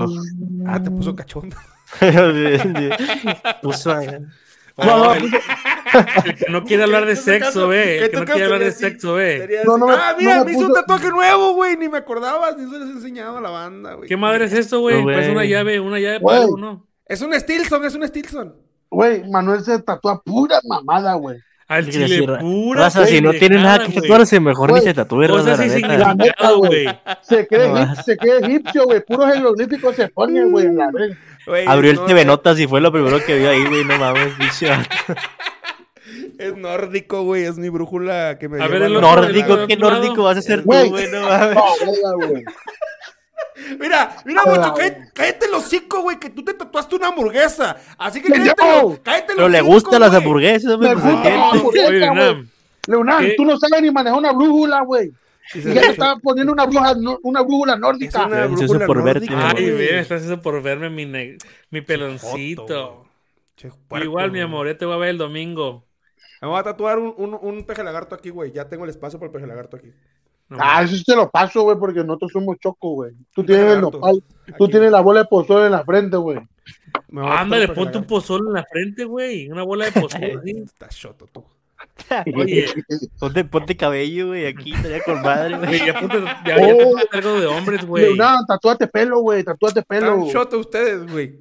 Ah, 0.66 0.82
te 0.82 0.90
puso 0.90 1.14
cachondo. 1.14 1.56
Puso 3.62 3.93
ahí. 3.93 4.09
No, 4.77 5.05
no, 5.05 5.15
El 5.15 5.31
que 6.36 6.47
no 6.51 6.65
quiere 6.65 6.82
hablar 6.82 7.07
de 7.07 7.12
este 7.12 7.39
sexo, 7.39 7.69
ve. 7.69 7.98
El 7.98 8.11
que 8.11 8.16
en 8.16 8.24
no 8.24 8.27
quiere 8.27 8.44
hablar 8.44 8.61
de 8.61 8.73
sexo, 8.73 9.15
ve. 9.15 9.62
No, 9.65 9.78
no 9.78 9.89
ah, 9.89 10.12
no 10.12 10.19
mira, 10.19 10.44
me 10.44 10.53
hizo 10.53 10.66
un 10.66 10.74
tatuaje 10.74 11.09
nuevo, 11.09 11.55
güey. 11.55 11.77
Ni 11.77 11.89
me 11.89 11.98
acordaba, 11.98 12.53
ni 12.53 12.70
se 12.70 12.78
les 12.78 12.89
he 12.89 12.93
enseñado 12.93 13.39
a 13.39 13.40
la 13.40 13.51
banda, 13.51 13.94
güey. 13.94 14.09
¿Qué 14.09 14.16
madre 14.16 14.44
es 14.44 14.53
esto, 14.53 14.81
güey? 14.81 14.98
No, 14.98 15.05
güey. 15.05 15.16
Pues 15.16 15.28
una 15.31 15.44
llave, 15.44 15.81
una 15.81 15.98
llave 15.98 16.20
para 16.20 16.43
algo, 16.43 16.59
¿no? 16.59 16.86
Es 17.07 17.23
un 17.23 17.32
Stilson, 17.32 17.85
es 17.85 17.94
un 17.94 18.07
Stilson. 18.07 18.55
Güey, 18.90 19.28
Manuel 19.31 19.62
se 19.62 19.81
tatúa 19.81 20.23
pura 20.23 20.61
mamada, 20.65 21.15
güey. 21.15 21.39
Al 21.68 21.90
chile 21.90 22.09
decir, 22.09 22.32
pura. 22.38 22.82
Raza, 22.82 23.06
si 23.06 23.20
no 23.20 23.32
tiene 23.32 23.56
nada 23.56 23.86
que 23.86 23.93
tatuarse, 23.93 24.38
mejor 24.38 24.68
ni 24.68 24.78
Güey, 24.78 24.84
se 24.84 24.94
tatúe, 24.94 25.22
raza, 25.26 25.56
neta. 25.64 25.98
La 25.98 26.14
neta, 26.14 26.51
güey. 26.52 26.86
Se 27.22 27.47
cree, 27.47 27.68
No, 27.68 27.94
se 27.97 28.16
cree 28.16 28.38
egipcio, 28.38 28.84
güey. 28.84 29.01
Puros 29.01 29.32
jeroglíficos 29.34 29.97
se 29.97 30.09
ponen, 30.09 30.52
güey. 30.52 30.68
la 30.72 30.90
Abrió 31.66 31.90
el 31.90 32.05
TV 32.05 32.24
Notas 32.24 32.59
y 32.60 32.66
fue 32.66 32.80
lo 32.80 32.93
primero 32.93 33.24
que 33.24 33.38
vio 33.38 33.51
ahí, 33.51 33.64
güey. 33.66 33.84
No 33.84 33.98
mames, 33.98 34.38
bicho. 34.38 34.66
Es 36.38 36.56
nórdico, 36.56 37.24
güey. 37.24 37.44
Es 37.44 37.56
mi 37.59 37.68
brújula 37.68 38.38
que 38.38 38.48
me 38.48 38.62
A 38.62 38.68
ver, 38.68 38.82
el 38.82 39.01
Nórdico, 39.01 39.66
¿qué 39.66 39.76
nórdico 39.76 40.22
vas 40.22 40.36
a 40.36 40.43
ser 40.43 40.60
tú, 40.60 40.66
Güey. 40.66 40.88
güey? 40.90 41.10
No 41.10 41.22
mames. 41.22 42.44
Mira, 43.80 44.16
mira, 44.24 44.43
mucho, 44.44 44.72
güey. 44.72 44.74
cállate, 44.90 45.10
cállate 45.14 45.47
el 45.47 45.55
hocico, 45.55 46.02
güey, 46.02 46.18
que 46.18 46.30
tú 46.30 46.44
te 46.44 46.55
tatuaste 46.55 46.94
una 46.97 47.09
hamburguesa. 47.09 47.76
Así 47.98 48.20
que 48.22 48.28
¡Que 48.32 48.38
cállate, 48.38 48.62
yo! 48.64 48.82
lo- 48.90 49.02
cállate 49.02 49.32
el 49.32 49.36
Pero 49.36 49.48
le 49.48 49.60
gustan 49.62 50.01
las 50.01 50.14
hamburguesas, 50.14 50.72
hombre. 50.72 50.88
Me 50.90 50.94
pues, 51.01 51.05
gusta 51.14 51.22
¿qué? 51.22 51.36
la 51.36 51.48
hamburguesa, 51.51 51.88
Oye, 51.88 52.09
güey. 52.09 52.14
Nam, 52.34 52.48
Leonardo, 52.86 53.28
tú 53.36 53.44
no 53.44 53.59
sabes 53.59 53.82
ni 53.82 53.90
manejar 53.90 54.18
una 54.18 54.32
brújula, 54.32 54.80
güey. 54.82 55.12
Y 55.55 55.60
ya 55.62 55.74
le 55.74 55.80
te 55.80 55.86
estaba 55.90 56.16
poniendo 56.20 56.52
una 56.52 56.66
brújula, 56.66 56.94
no- 56.94 57.18
una 57.22 57.43
brújula 57.43 57.74
Es 57.74 57.78
nórdica. 57.80 58.26
una 58.26 58.43
Ansioso 58.44 58.64
brújula 58.74 58.86
por 58.86 59.02
verte, 59.05 59.26
nórdica, 59.26 59.48
Ay, 59.56 59.62
güey. 59.64 59.76
ve, 59.76 59.98
estás 60.01 60.22
haciendo 60.22 60.43
por 60.43 60.62
verme 60.62 60.90
mi, 60.90 61.05
ne- 61.06 61.38
mi 61.70 61.80
peloncito. 61.82 63.06
Che, 63.56 63.70
puerco, 63.88 64.05
Igual, 64.05 64.30
mi 64.32 64.40
amor, 64.40 64.66
ya 64.66 64.76
te 64.76 64.84
voy 64.84 64.94
a 64.94 64.98
ver 64.98 65.09
el 65.10 65.18
domingo. 65.18 65.86
Me 66.43 66.48
voy 66.48 66.59
a 66.59 66.62
tatuar 66.62 66.98
un, 66.98 67.14
un, 67.16 67.38
un 67.40 67.64
peje 67.64 67.82
lagarto 67.82 68.14
aquí, 68.14 68.28
güey. 68.30 68.52
Ya 68.52 68.68
tengo 68.68 68.84
el 68.84 68.90
espacio 68.90 69.18
para 69.18 69.28
el 69.28 69.32
peje 69.32 69.47
lagarto 69.47 69.76
aquí. 69.76 69.93
No, 70.48 70.59
Ah, 70.60 70.82
eso 70.82 70.94
sí 70.94 71.02
te 71.05 71.16
lo 71.16 71.28
paso, 71.31 71.62
güey, 71.62 71.77
porque 71.77 72.05
nosotros 72.05 72.31
somos 72.32 72.56
chocos, 72.60 72.93
güey. 72.94 73.12
Tú 73.35 73.44
tienes 73.44 73.73
el 73.74 73.81
nopal, 73.81 74.23
tú 74.56 74.64
Aquí. 74.64 74.73
tienes 74.73 74.93
la 74.93 75.01
bola 75.01 75.20
de 75.20 75.27
pozole 75.27 75.66
en 75.66 75.73
la 75.73 75.85
frente, 75.85 76.16
güey. 76.16 76.39
Ándale, 77.12 77.68
ponte 77.68 77.81
un 77.81 77.86
lagarto. 77.86 78.06
pozol 78.06 78.47
en 78.48 78.52
la 78.52 78.64
frente, 78.64 79.05
güey. 79.05 79.48
Una 79.51 79.62
bola 79.64 79.86
de 79.86 80.01
pozol 80.01 80.23
así. 80.39 80.51
Estás 80.64 80.97
choto, 80.97 81.27
tú. 81.32 81.44
Oye, 82.36 82.66
Ponte, 83.18 83.44
ponte 83.44 83.77
cabello, 83.77 84.28
güey, 84.28 84.47
aquí, 84.47 84.73
estaría 84.73 85.02
con 85.02 85.20
madre, 85.23 85.56
güey, 85.59 85.86
ya 85.86 85.98
ponte, 85.98 86.18
ya, 86.47 86.56
ya 86.59 86.74
Oh. 86.74 86.94
algo 87.12 87.40
de 87.40 87.47
hombres, 87.47 87.85
güey. 87.86 88.05
Leonardo, 88.05 88.44
tatúate 88.47 88.86
pelo, 88.86 89.20
güey, 89.20 89.43
tatúate 89.44 89.82
pelo. 89.82 90.18
Están 90.27 90.31
choto 90.31 90.59
ustedes, 90.59 91.10
güey. 91.10 91.39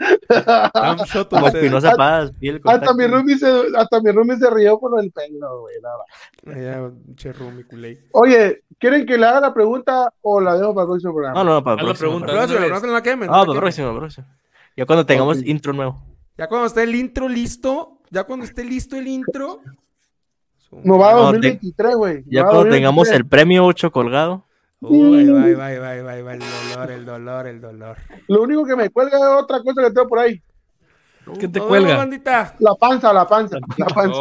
Están 0.00 0.96
choto 1.04 1.36
Como 1.36 1.46
ustedes. 1.46 1.64
Espinosa 1.64 1.94
Paz, 1.94 2.32
piel 2.38 2.60
Hasta 2.64 2.94
mi 2.94 3.06
roomie 3.06 3.36
se, 3.36 3.46
hasta 3.76 4.00
mi 4.00 4.36
se 4.36 4.50
rió 4.50 4.78
por 4.78 5.02
el 5.02 5.12
pelo, 5.12 5.60
güey. 5.60 5.76
la 5.82 5.90
verdad. 6.46 6.80
Allá, 6.80 6.94
che, 7.16 7.32
Rumi, 7.32 7.64
culé. 7.64 7.98
Oye, 8.12 8.62
¿quieren 8.78 9.04
que 9.04 9.18
le 9.18 9.26
haga 9.26 9.40
la 9.40 9.54
pregunta 9.54 10.12
o 10.22 10.40
la 10.40 10.56
dejo 10.56 10.74
para 10.74 10.84
el 10.84 10.88
próximo 10.88 11.12
programa? 11.12 11.38
No, 11.38 11.44
no, 11.44 11.54
no, 11.54 11.64
para 11.64 11.82
la 11.82 11.94
pregunta. 11.94 12.32
La 12.32 13.02
quemen. 13.02 13.28
Ah, 13.30 13.40
para 13.40 13.52
el 13.52 13.58
próximo, 13.58 13.96
próximo. 13.96 14.26
Ya 14.76 14.86
cuando 14.86 15.04
tengamos 15.04 15.44
intro 15.44 15.72
nuevo. 15.72 16.02
Ya 16.38 16.46
cuando 16.46 16.66
esté 16.66 16.84
el 16.84 16.94
intro 16.94 17.28
listo, 17.28 17.98
ya 18.10 18.24
cuando 18.24 18.46
esté 18.46 18.64
listo 18.64 18.96
el 18.96 19.06
intro. 19.06 19.60
No 20.84 20.98
va 20.98 21.10
a 21.10 21.14
No, 21.14 21.22
2023, 21.24 21.94
güey. 21.96 22.24
Ya 22.26 22.42
No 22.42 22.50
cuando 22.50 22.70
tengamos 22.70 23.08
2023. 23.08 23.16
el 23.16 23.26
premio 23.26 23.66
8 23.66 23.90
colgado. 23.90 24.46
Uy, 24.80 25.26
va, 25.28 25.40
va, 25.40 25.78
va, 25.78 26.02
va, 26.02 26.22
va, 26.22 26.32
el 26.34 26.40
dolor, 26.40 26.90
el 26.90 27.04
dolor, 27.04 27.46
el 27.46 27.60
dolor. 27.60 27.96
Lo 28.28 28.42
único 28.42 28.64
que 28.64 28.76
me 28.76 28.88
cuelga 28.88 29.18
es 29.18 29.42
otra 29.42 29.62
cosa 29.62 29.82
que 29.82 29.90
tengo 29.92 30.08
por 30.08 30.18
ahí. 30.20 30.42
¿Qué 31.38 31.48
te 31.48 31.60
cuelga? 31.60 31.96
bandita. 31.98 32.56
La 32.58 32.74
panza, 32.74 33.12
la 33.12 33.26
panza, 33.26 33.58
la 33.76 33.86
panza. 33.86 34.18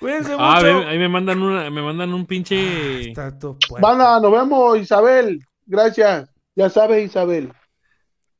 Cuídense 0.00 0.32
Ah, 0.38 0.54
mucho. 0.60 0.66
ve, 0.80 0.86
ahí 0.86 0.98
me 0.98 1.08
mandan 1.08 1.42
una, 1.42 1.70
me 1.70 1.82
mandan 1.82 2.12
un 2.14 2.26
pinche. 2.26 3.10
Está 3.10 3.36
todo 3.36 3.56
puerco. 3.68 3.86
Banda, 3.86 4.20
nos 4.20 4.30
vemos, 4.32 4.78
Isabel. 4.78 5.40
Gracias. 5.66 6.28
Ya 6.54 6.68
sabes, 6.70 7.06
Isabel. 7.06 7.52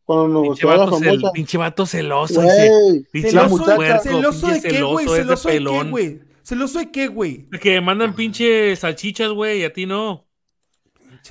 Cuando 0.05 0.29
nos 0.29 0.43
Pinche 0.59 0.67
vato, 0.67 0.99
cel- 0.99 1.33
pinche 1.33 1.59
vato 1.59 1.87
celoso. 1.87 2.41
Güey, 2.41 3.05
Pinche 3.13 3.33
la 3.33 3.43
¿Celoso, 3.43 3.57
muchacha. 3.59 3.77
puerco, 3.77 4.03
¿Celoso 4.03 4.47
de 4.47 4.53
pinche 4.55 4.69
qué, 4.69 4.83
güey? 4.83 5.07
celoso, 5.07 5.15
de 5.15 5.19
¿Celoso 5.19 5.49
de 5.49 5.59
qué, 5.59 5.91
güey? 5.91 6.21
¿Celoso 6.43 6.79
de 6.79 6.91
qué, 6.91 7.07
güey? 7.09 7.49
Que 7.61 7.81
mandan 7.81 8.15
pinche 8.15 8.75
salchichas, 8.77 9.31
güey, 9.33 9.61
y 9.61 9.65
a 9.65 9.73
ti 9.73 9.85
no. 9.87 10.25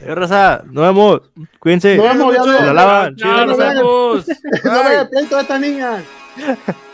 Eh, 0.01 0.15
raza, 0.15 0.63
nos 0.65 0.83
vemos. 0.83 1.21
Cuídense. 1.59 1.97
Nos 1.97 2.05
vemos, 2.07 2.35
ya 2.35 2.65
la 2.65 2.73
lavan. 2.73 3.15
Nos 3.15 3.57
vemos. 3.57 4.25
No 4.63 4.83
me 4.83 5.41
esta 5.41 5.59
niña. 5.59 6.03